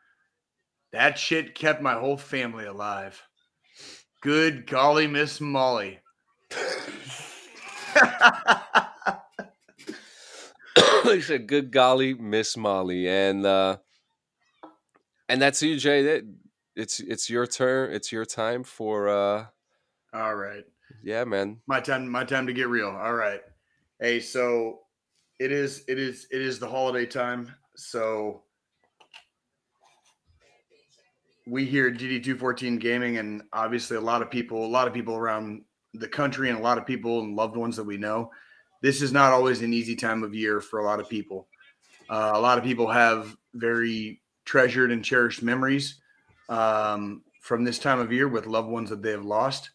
That 0.93 1.17
shit 1.17 1.55
kept 1.55 1.81
my 1.81 1.93
whole 1.93 2.17
family 2.17 2.65
alive. 2.65 3.21
Good 4.21 4.67
golly, 4.67 5.07
Miss 5.07 5.41
Molly. 5.41 5.99
he 11.03 11.21
said, 11.21 11.47
"Good 11.47 11.71
golly, 11.71 12.13
Miss 12.13 12.55
Molly," 12.55 13.09
and 13.09 13.45
uh, 13.45 13.77
and 15.27 15.41
that's 15.41 15.61
you, 15.63 15.77
Jay. 15.77 16.03
That 16.03 16.23
it's 16.75 16.99
it's 16.99 17.29
your 17.29 17.47
turn. 17.47 17.91
It's 17.91 18.11
your 18.11 18.25
time 18.25 18.63
for 18.63 19.09
uh, 19.09 19.45
all 20.13 20.35
right. 20.35 20.63
yeah, 21.03 21.23
man. 21.23 21.59
my 21.67 21.79
time 21.79 22.07
my 22.07 22.23
time 22.23 22.47
to 22.47 22.53
get 22.53 22.67
real 22.67 22.89
all 22.89 23.13
right 23.15 23.41
hey 23.99 24.19
so 24.19 24.79
it 25.39 25.51
is 25.51 25.83
it 25.87 25.97
is 25.97 26.27
it 26.31 26.41
is 26.41 26.59
the 26.59 26.67
holiday 26.67 27.05
time 27.05 27.51
so 27.75 28.43
we 31.45 31.65
hear 31.65 31.87
at 31.87 31.95
dd214 31.95 32.79
gaming 32.79 33.17
and 33.17 33.43
obviously 33.51 33.97
a 33.97 34.01
lot 34.01 34.21
of 34.21 34.31
people 34.31 34.65
a 34.65 34.67
lot 34.67 34.87
of 34.87 34.93
people 34.93 35.15
around 35.15 35.63
the 35.93 36.07
country 36.07 36.49
and 36.49 36.57
a 36.57 36.61
lot 36.61 36.77
of 36.77 36.85
people 36.85 37.21
and 37.21 37.35
loved 37.35 37.55
ones 37.55 37.75
that 37.77 37.83
we 37.83 37.97
know. 37.97 38.31
This 38.81 39.01
is 39.01 39.11
not 39.11 39.31
always 39.31 39.61
an 39.61 39.73
easy 39.73 39.95
time 39.95 40.23
of 40.23 40.33
year 40.33 40.59
for 40.59 40.79
a 40.79 40.83
lot 40.83 40.99
of 40.99 41.07
people. 41.07 41.47
Uh, 42.09 42.31
a 42.33 42.39
lot 42.39 42.57
of 42.57 42.63
people 42.63 42.87
have 42.87 43.35
very 43.53 44.21
treasured 44.45 44.91
and 44.91 45.05
cherished 45.05 45.41
memories 45.41 46.01
um, 46.49 47.21
from 47.39 47.63
this 47.63 47.79
time 47.79 47.99
of 47.99 48.11
year 48.11 48.27
with 48.27 48.47
loved 48.47 48.67
ones 48.67 48.89
that 48.89 49.01
they 49.01 49.11
have 49.11 49.23
lost. 49.25 49.69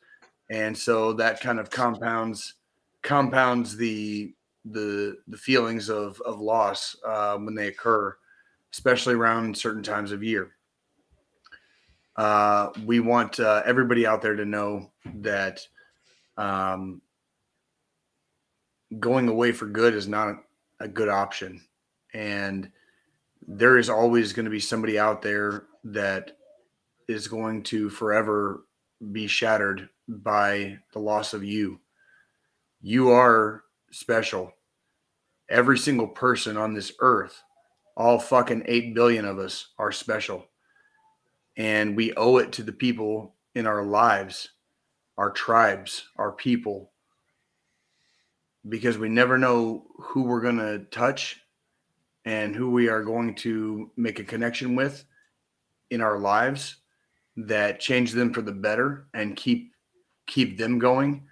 And 0.50 0.76
so 0.76 1.12
that 1.14 1.40
kind 1.40 1.58
of 1.58 1.70
compounds 1.70 2.54
compounds 3.02 3.76
the 3.76 4.34
the 4.64 5.16
the 5.28 5.36
feelings 5.36 5.88
of 5.88 6.20
of 6.22 6.40
loss 6.40 6.96
uh, 7.06 7.36
when 7.36 7.54
they 7.54 7.68
occur, 7.68 8.16
especially 8.72 9.14
around 9.14 9.56
certain 9.56 9.82
times 9.82 10.10
of 10.12 10.22
year. 10.22 10.57
Uh, 12.18 12.72
we 12.84 12.98
want 12.98 13.38
uh, 13.38 13.62
everybody 13.64 14.04
out 14.04 14.20
there 14.20 14.34
to 14.34 14.44
know 14.44 14.90
that 15.14 15.60
um, 16.36 17.00
going 18.98 19.28
away 19.28 19.52
for 19.52 19.66
good 19.66 19.94
is 19.94 20.08
not 20.08 20.34
a 20.80 20.88
good 20.88 21.08
option, 21.08 21.62
and 22.12 22.72
there 23.46 23.78
is 23.78 23.88
always 23.88 24.32
going 24.32 24.44
to 24.44 24.50
be 24.50 24.58
somebody 24.58 24.98
out 24.98 25.22
there 25.22 25.66
that 25.84 26.36
is 27.06 27.28
going 27.28 27.62
to 27.62 27.88
forever 27.88 28.64
be 29.12 29.28
shattered 29.28 29.88
by 30.08 30.76
the 30.92 30.98
loss 30.98 31.34
of 31.34 31.44
you. 31.44 31.78
You 32.80 33.10
are 33.10 33.62
special. 33.92 34.52
Every 35.48 35.78
single 35.78 36.08
person 36.08 36.56
on 36.56 36.74
this 36.74 36.92
earth, 36.98 37.44
all 37.96 38.18
fucking 38.18 38.64
8 38.66 38.92
billion 38.92 39.24
of 39.24 39.38
us, 39.38 39.68
are 39.78 39.92
special. 39.92 40.48
And 41.58 41.96
we 41.96 42.14
owe 42.14 42.38
it 42.38 42.52
to 42.52 42.62
the 42.62 42.72
people 42.72 43.34
in 43.54 43.66
our 43.66 43.84
lives, 43.84 44.50
our 45.18 45.30
tribes, 45.30 46.08
our 46.16 46.32
people, 46.32 46.92
because 48.68 48.96
we 48.96 49.08
never 49.08 49.36
know 49.36 49.84
who 49.98 50.22
we're 50.22 50.40
going 50.40 50.58
to 50.58 50.84
touch 50.90 51.40
and 52.24 52.54
who 52.54 52.70
we 52.70 52.88
are 52.88 53.02
going 53.02 53.34
to 53.34 53.90
make 53.96 54.18
a 54.20 54.24
connection 54.24 54.76
with 54.76 55.04
in 55.90 56.00
our 56.00 56.18
lives 56.18 56.76
that 57.36 57.80
change 57.80 58.12
them 58.12 58.32
for 58.32 58.42
the 58.42 58.52
better 58.52 59.06
and 59.14 59.36
keep 59.36 59.72
keep 60.26 60.58
them 60.58 60.78
going 60.78 61.26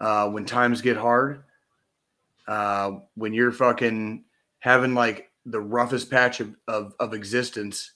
uh, 0.00 0.28
when 0.28 0.44
times 0.44 0.80
get 0.80 0.96
hard. 0.96 1.44
Uh, 2.48 2.98
when 3.14 3.32
you're 3.32 3.52
fucking 3.52 4.24
having 4.58 4.92
like 4.92 5.30
the 5.46 5.60
roughest 5.60 6.10
patch 6.10 6.40
of, 6.40 6.54
of, 6.66 6.94
of 6.98 7.14
existence 7.14 7.92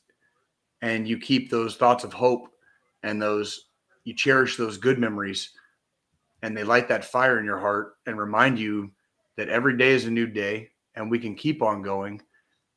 and 0.84 1.08
you 1.08 1.16
keep 1.16 1.50
those 1.50 1.76
thoughts 1.76 2.04
of 2.04 2.12
hope 2.12 2.48
and 3.02 3.20
those 3.20 3.68
you 4.04 4.14
cherish 4.14 4.56
those 4.56 4.76
good 4.76 4.98
memories 4.98 5.50
and 6.42 6.54
they 6.54 6.62
light 6.62 6.88
that 6.88 7.06
fire 7.06 7.38
in 7.38 7.44
your 7.44 7.58
heart 7.58 7.94
and 8.06 8.18
remind 8.18 8.58
you 8.58 8.92
that 9.38 9.48
every 9.48 9.78
day 9.78 9.92
is 9.92 10.04
a 10.04 10.10
new 10.10 10.26
day 10.26 10.68
and 10.94 11.10
we 11.10 11.18
can 11.18 11.34
keep 11.34 11.62
on 11.62 11.80
going 11.80 12.20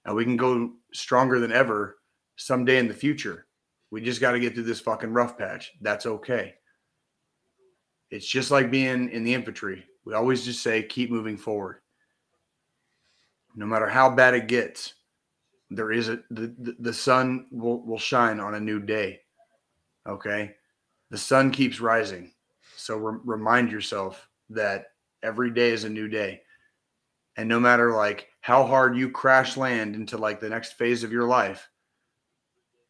and 0.06 0.16
we 0.16 0.24
can 0.24 0.38
go 0.38 0.72
stronger 0.94 1.38
than 1.38 1.52
ever 1.52 1.98
someday 2.38 2.80
in 2.80 2.88
the 2.88 2.94
future 2.94 3.48
we 3.92 4.02
just 4.02 4.22
got 4.22 4.32
to 4.32 4.40
get 4.40 4.54
through 4.54 4.64
this 4.64 4.82
fucking 4.82 5.14
rough 5.14 5.38
patch. 5.38 5.74
That's 5.82 6.06
okay. 6.06 6.56
It's 8.12 8.28
just 8.28 8.52
like 8.52 8.72
being 8.72 9.10
in 9.10 9.24
the 9.24 9.34
infantry. 9.34 9.86
We 10.06 10.14
always 10.14 10.46
just 10.46 10.64
say, 10.64 10.84
keep 10.84 11.10
moving 11.10 11.38
forward. 11.38 11.78
No 13.56 13.66
matter 13.66 13.88
how 13.88 14.10
bad 14.10 14.34
it 14.34 14.48
gets, 14.48 14.94
there 15.70 15.92
is 15.92 16.10
a 16.10 16.20
the, 16.32 16.76
the, 16.80 16.94
sun 16.94 17.48
will, 17.52 17.82
will 17.82 18.00
shine 18.00 18.40
on 18.40 18.56
a 18.56 18.60
new 18.60 18.80
day. 18.80 19.22
Okay. 20.08 20.56
The 21.10 21.18
sun 21.18 21.52
keeps 21.52 21.80
rising. 21.80 22.32
So 22.76 22.98
re- 22.98 23.20
remind 23.26 23.72
yourself 23.72 24.28
that 24.50 24.92
every 25.24 25.52
day 25.52 25.72
is 25.72 25.84
a 25.84 25.90
new 25.90 26.08
day. 26.08 26.42
And 27.36 27.50
no 27.50 27.60
matter 27.60 27.92
like 27.92 28.30
how 28.42 28.66
hard 28.66 28.98
you 28.98 29.10
crash 29.10 29.58
land 29.58 29.96
into 29.96 30.18
like 30.18 30.40
the 30.40 30.50
next 30.50 30.74
phase 30.74 31.04
of 31.04 31.12
your 31.12 31.28
life, 31.28 31.70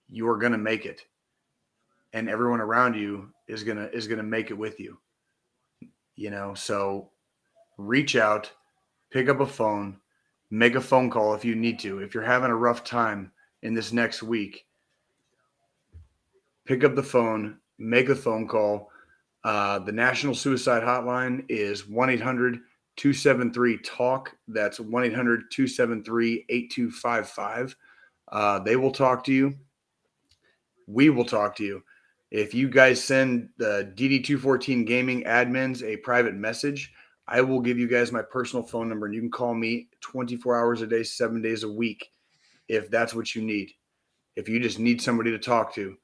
you 0.08 0.28
are 0.30 0.38
going 0.38 0.52
to 0.52 0.58
make 0.58 0.86
it 0.86 1.02
and 2.14 2.30
everyone 2.30 2.62
around 2.62 2.96
you 2.96 3.30
is 3.48 3.64
going 3.64 3.78
to 3.78 3.92
is 3.96 4.08
going 4.08 4.18
to 4.18 4.24
make 4.24 4.50
it 4.50 4.58
with 4.58 4.80
you 4.80 4.98
you 6.16 6.30
know 6.30 6.54
so 6.54 7.10
reach 7.78 8.16
out 8.16 8.52
pick 9.12 9.30
up 9.30 9.40
a 9.40 9.46
phone 9.46 9.98
make 10.50 10.76
a 10.76 10.82
phone 10.82 11.10
call 11.10 11.34
if 11.34 11.44
you 11.44 11.56
need 11.56 11.80
to. 11.80 12.00
If 12.00 12.14
you're 12.14 12.24
having 12.24 12.52
a 12.52 12.56
rough 12.56 12.84
time 12.84 13.32
in 13.64 13.74
this 13.74 13.92
next 13.92 14.22
week 14.24 14.66
pick 16.66 16.84
up 16.84 16.94
the 16.96 17.04
phone 17.04 17.58
make 17.80 18.10
a 18.10 18.16
phone 18.16 18.48
call. 18.48 18.92
Uh, 19.44 19.80
the 19.80 19.92
national 19.92 20.36
suicide 20.36 20.84
hotline 20.84 21.44
is 21.48 21.84
1-800-273-talk 21.84 24.36
that's 24.48 24.80
1-800-273-8255 24.80 27.76
uh, 28.30 28.60
they 28.60 28.76
will 28.76 28.92
talk 28.92 29.24
to 29.26 29.32
you. 29.32 29.56
We 30.86 31.10
will 31.10 31.26
talk 31.26 31.56
to 31.58 31.64
you. 31.64 31.84
If 32.30 32.54
you 32.54 32.70
guys 32.70 33.02
send 33.02 33.50
the 33.58 33.94
DD214 33.96 34.86
Gaming 34.86 35.24
admins 35.24 35.82
a 35.84 35.96
private 35.98 36.36
message, 36.36 36.92
I 37.28 37.42
will 37.42 37.60
give 37.60 37.78
you 37.78 37.88
guys 37.88 38.12
my 38.12 38.22
personal 38.22 38.64
phone 38.64 38.88
number 38.88 39.06
and 39.06 39.14
you 39.14 39.22
can 39.22 39.32
call 39.32 39.54
me 39.54 39.90
24 40.02 40.56
hours 40.56 40.82
a 40.82 40.88
day, 40.88 41.04
seven 41.04 41.42
days 41.42 41.64
a 41.64 41.72
week 41.72 42.10
if 42.68 42.90
that's 42.90 43.14
what 43.14 43.36
you 43.36 43.42
need. 43.42 43.72
If 44.36 44.48
you 44.48 44.60
just 44.60 44.80
need 44.80 45.02
somebody 45.02 45.32
to 45.32 45.40
talk 45.40 45.74
to, 45.76 45.98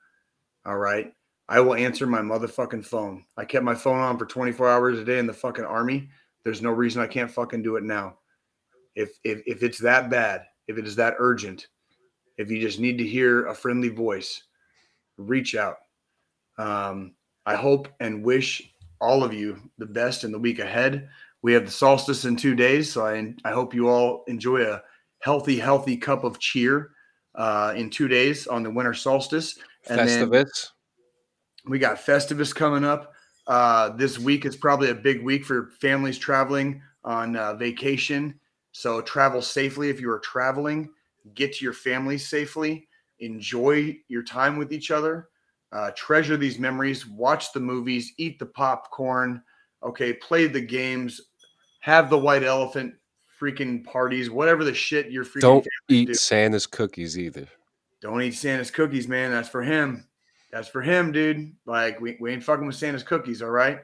all 0.65 0.77
right, 0.77 1.13
I 1.47 1.59
will 1.59 1.75
answer 1.75 2.07
my 2.07 2.19
motherfucking 2.19 2.85
phone. 2.85 3.25
I 3.37 3.45
kept 3.45 3.63
my 3.63 3.75
phone 3.75 3.99
on 3.99 4.17
for 4.17 4.25
24 4.25 4.69
hours 4.69 4.99
a 4.99 5.05
day 5.05 5.19
in 5.19 5.27
the 5.27 5.33
fucking 5.33 5.65
army. 5.65 6.09
There's 6.43 6.61
no 6.61 6.71
reason 6.71 7.01
I 7.01 7.07
can't 7.07 7.31
fucking 7.31 7.63
do 7.63 7.75
it 7.75 7.83
now. 7.83 8.17
If, 8.95 9.17
if, 9.23 9.41
if 9.45 9.63
it's 9.63 9.79
that 9.79 10.09
bad, 10.09 10.45
if 10.67 10.77
it 10.77 10.85
is 10.85 10.95
that 10.95 11.15
urgent, 11.19 11.67
if 12.37 12.49
you 12.49 12.59
just 12.59 12.79
need 12.79 12.97
to 12.97 13.07
hear 13.07 13.47
a 13.47 13.55
friendly 13.55 13.89
voice, 13.89 14.43
reach 15.17 15.55
out. 15.55 15.77
Um, 16.57 17.13
I 17.45 17.55
hope 17.55 17.87
and 17.99 18.23
wish 18.23 18.72
all 19.03 19.23
of 19.23 19.34
you 19.34 19.59
the 19.77 19.85
best 19.85 20.23
in 20.23 20.31
the 20.31 20.39
week 20.39 20.59
ahead. 20.59 21.09
We 21.41 21.51
have 21.53 21.65
the 21.65 21.71
solstice 21.71 22.23
in 22.23 22.38
two 22.38 22.55
days, 22.55 22.91
so 22.93 23.05
I, 23.05 23.34
I 23.43 23.51
hope 23.51 23.73
you 23.73 23.89
all 23.89 24.23
enjoy 24.27 24.63
a 24.63 24.81
healthy, 25.19 25.59
healthy 25.59 25.97
cup 25.97 26.23
of 26.23 26.39
cheer 26.39 26.91
uh, 27.35 27.73
in 27.75 27.89
two 27.89 28.07
days 28.07 28.47
on 28.47 28.63
the 28.63 28.71
winter 28.71 28.93
solstice. 28.93 29.59
And 29.89 30.07
then 30.07 30.30
Festivus. 30.30 30.69
we 31.67 31.80
got 31.80 31.97
Festivus 31.97 32.55
coming 32.55 32.85
up. 32.85 33.13
Uh, 33.45 33.89
this 33.89 34.17
week 34.17 34.45
is 34.45 34.55
probably 34.55 34.89
a 34.89 34.95
big 34.95 35.21
week 35.21 35.43
for 35.43 35.71
families 35.81 36.17
traveling 36.17 36.81
on 37.03 37.35
uh, 37.35 37.55
vacation. 37.55 38.39
So 38.71 39.01
travel 39.01 39.41
safely 39.41 39.89
if 39.89 39.99
you 39.99 40.09
are 40.09 40.19
traveling. 40.19 40.89
Get 41.35 41.55
to 41.55 41.65
your 41.65 41.73
family 41.73 42.17
safely. 42.17 42.88
Enjoy 43.19 43.97
your 44.07 44.23
time 44.23 44.57
with 44.57 44.71
each 44.71 44.91
other. 44.91 45.27
Uh, 45.73 45.89
treasure 45.95 46.37
these 46.37 46.59
memories. 46.59 47.07
Watch 47.07 47.51
the 47.51 47.59
movies. 47.59 48.13
Eat 48.17 48.37
the 48.37 48.45
popcorn. 48.45 49.41
Okay, 49.81 50.13
play 50.13 50.45
the 50.45 50.61
games. 50.61 51.19
Have 51.79 52.11
the 52.11 52.17
white 52.17 52.43
elephant 52.43 52.93
freaking 53.41 53.83
parties. 53.83 54.29
Whatever 54.29 54.63
the 54.63 54.73
shit 54.73 55.09
you're 55.09 55.25
freaking 55.25 55.41
Don't 55.41 55.67
eat 55.89 56.07
do. 56.09 56.13
Santa's 56.13 56.67
cookies 56.67 57.17
either. 57.17 57.47
don't 58.01 58.21
eat 58.21 58.35
Santa's 58.35 58.69
cookies, 58.69 59.07
man. 59.07 59.31
That's 59.31 59.49
for 59.49 59.63
him. 59.63 60.07
That's 60.51 60.67
for 60.67 60.81
him, 60.83 61.11
dude. 61.11 61.51
Like 61.65 61.99
we, 61.99 62.17
we 62.19 62.31
ain't 62.31 62.43
fucking 62.43 62.67
with 62.67 62.75
Santa's 62.75 63.03
cookies, 63.03 63.41
all 63.41 63.49
right? 63.49 63.79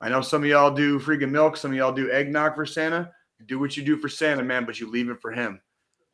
I 0.00 0.08
know 0.08 0.22
some 0.22 0.42
of 0.42 0.48
y'all 0.48 0.74
do 0.74 0.98
freaking 0.98 1.30
milk, 1.30 1.56
some 1.58 1.70
of 1.72 1.76
y'all 1.76 1.92
do 1.92 2.10
eggnog 2.10 2.54
for 2.54 2.64
Santa. 2.64 3.12
Do 3.46 3.58
what 3.58 3.76
you 3.76 3.82
do 3.82 3.98
for 3.98 4.08
Santa, 4.08 4.42
man, 4.42 4.64
but 4.64 4.80
you 4.80 4.90
leave 4.90 5.10
it 5.10 5.20
for 5.20 5.30
him. 5.30 5.60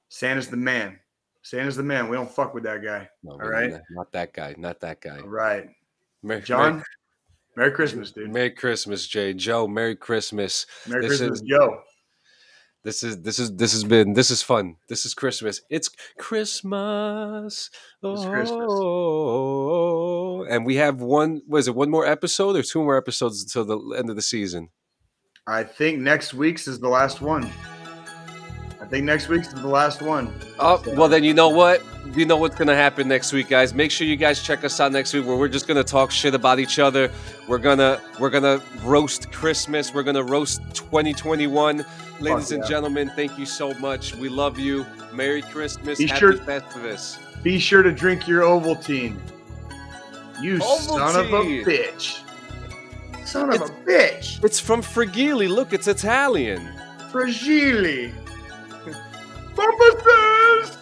Santa's 0.08 0.48
the 0.48 0.56
man. 0.56 0.98
Santa's 1.42 1.76
the 1.76 1.82
man. 1.82 2.08
We 2.08 2.16
don't 2.16 2.30
fuck 2.30 2.54
with 2.54 2.64
that 2.64 2.82
guy. 2.82 3.08
No, 3.22 3.32
All 3.32 3.38
no, 3.38 3.80
not 3.90 4.12
that 4.12 4.32
guy. 4.32 4.54
Not 4.58 4.80
that 4.80 5.00
guy. 5.00 5.18
All 5.20 5.28
right. 5.28 5.66
Merry, 6.22 6.42
John, 6.42 6.82
Merry 7.56 7.70
Christmas, 7.72 8.12
dude. 8.12 8.30
Merry 8.30 8.50
Christmas, 8.50 9.06
Jay. 9.06 9.32
Joe, 9.32 9.66
Merry 9.66 9.96
Christmas. 9.96 10.66
Merry 10.86 11.02
this 11.08 11.18
Christmas, 11.18 11.40
is- 11.40 11.46
Joe. 11.48 11.80
This 12.82 13.02
is 13.02 13.20
this 13.20 13.38
is 13.38 13.54
this 13.56 13.72
has 13.72 13.84
been 13.84 14.14
this 14.14 14.30
is 14.30 14.42
fun. 14.42 14.76
This 14.88 15.04
is 15.04 15.12
Christmas. 15.12 15.60
It's 15.68 15.90
Christmas. 16.18 17.68
It's 18.02 18.24
Christmas. 18.24 18.68
Oh, 18.72 20.44
and 20.48 20.64
we 20.64 20.76
have 20.76 21.02
one. 21.02 21.42
Was 21.46 21.68
it 21.68 21.74
one 21.74 21.90
more 21.90 22.06
episode 22.06 22.56
or 22.56 22.62
two 22.62 22.82
more 22.82 22.96
episodes 22.96 23.42
until 23.42 23.66
the 23.66 23.96
end 23.98 24.08
of 24.08 24.16
the 24.16 24.22
season? 24.22 24.70
I 25.46 25.62
think 25.64 25.98
next 25.98 26.32
week's 26.32 26.66
is 26.66 26.80
the 26.80 26.88
last 26.88 27.20
one. 27.20 27.50
Think 28.90 29.04
next 29.04 29.28
week's 29.28 29.48
the 29.48 29.68
last 29.68 30.02
one. 30.02 30.34
Oh, 30.58 30.82
well, 30.96 31.08
then 31.08 31.22
you 31.22 31.32
know 31.32 31.48
what? 31.48 31.80
You 32.12 32.26
know 32.26 32.36
what's 32.36 32.56
going 32.56 32.66
to 32.66 32.74
happen 32.74 33.06
next 33.06 33.32
week, 33.32 33.48
guys. 33.48 33.72
Make 33.72 33.92
sure 33.92 34.04
you 34.04 34.16
guys 34.16 34.42
check 34.42 34.64
us 34.64 34.80
out 34.80 34.90
next 34.90 35.14
week 35.14 35.24
where 35.26 35.36
we're 35.36 35.46
just 35.48 35.68
going 35.68 35.76
to 35.76 35.84
talk 35.84 36.10
shit 36.10 36.34
about 36.34 36.58
each 36.58 36.80
other. 36.80 37.08
We're 37.46 37.58
going 37.58 37.78
to 37.78 38.00
we're 38.18 38.30
going 38.30 38.42
to 38.42 38.60
roast 38.82 39.30
Christmas. 39.30 39.94
We're 39.94 40.02
going 40.02 40.16
to 40.16 40.24
roast 40.24 40.60
2021. 40.74 41.84
Ladies 42.18 42.50
and 42.50 42.66
gentlemen, 42.66 43.12
thank 43.14 43.38
you 43.38 43.46
so 43.46 43.72
much. 43.74 44.16
We 44.16 44.28
love 44.28 44.58
you. 44.58 44.84
Merry 45.12 45.42
Christmas. 45.42 45.98
Be 45.98 46.06
Happy 46.06 46.18
sure- 46.18 46.32
Festivus. 46.34 47.18
Be 47.44 47.60
sure 47.60 47.82
to 47.84 47.92
drink 47.92 48.26
your 48.26 48.42
Ovaltine. 48.42 49.18
You 50.42 50.58
son 50.60 51.16
of 51.16 51.32
a 51.32 51.42
bitch. 51.62 52.22
Son 53.24 53.50
of 53.50 53.54
It's- 53.54 53.70
a 53.70 53.72
bitch. 53.88 54.44
It's 54.44 54.58
from 54.58 54.82
Frigili. 54.82 55.48
Look, 55.48 55.72
it's 55.72 55.86
Italian. 55.86 56.68
Fragile. 57.12 58.10
Papa 59.60 59.88
says. 60.04 60.79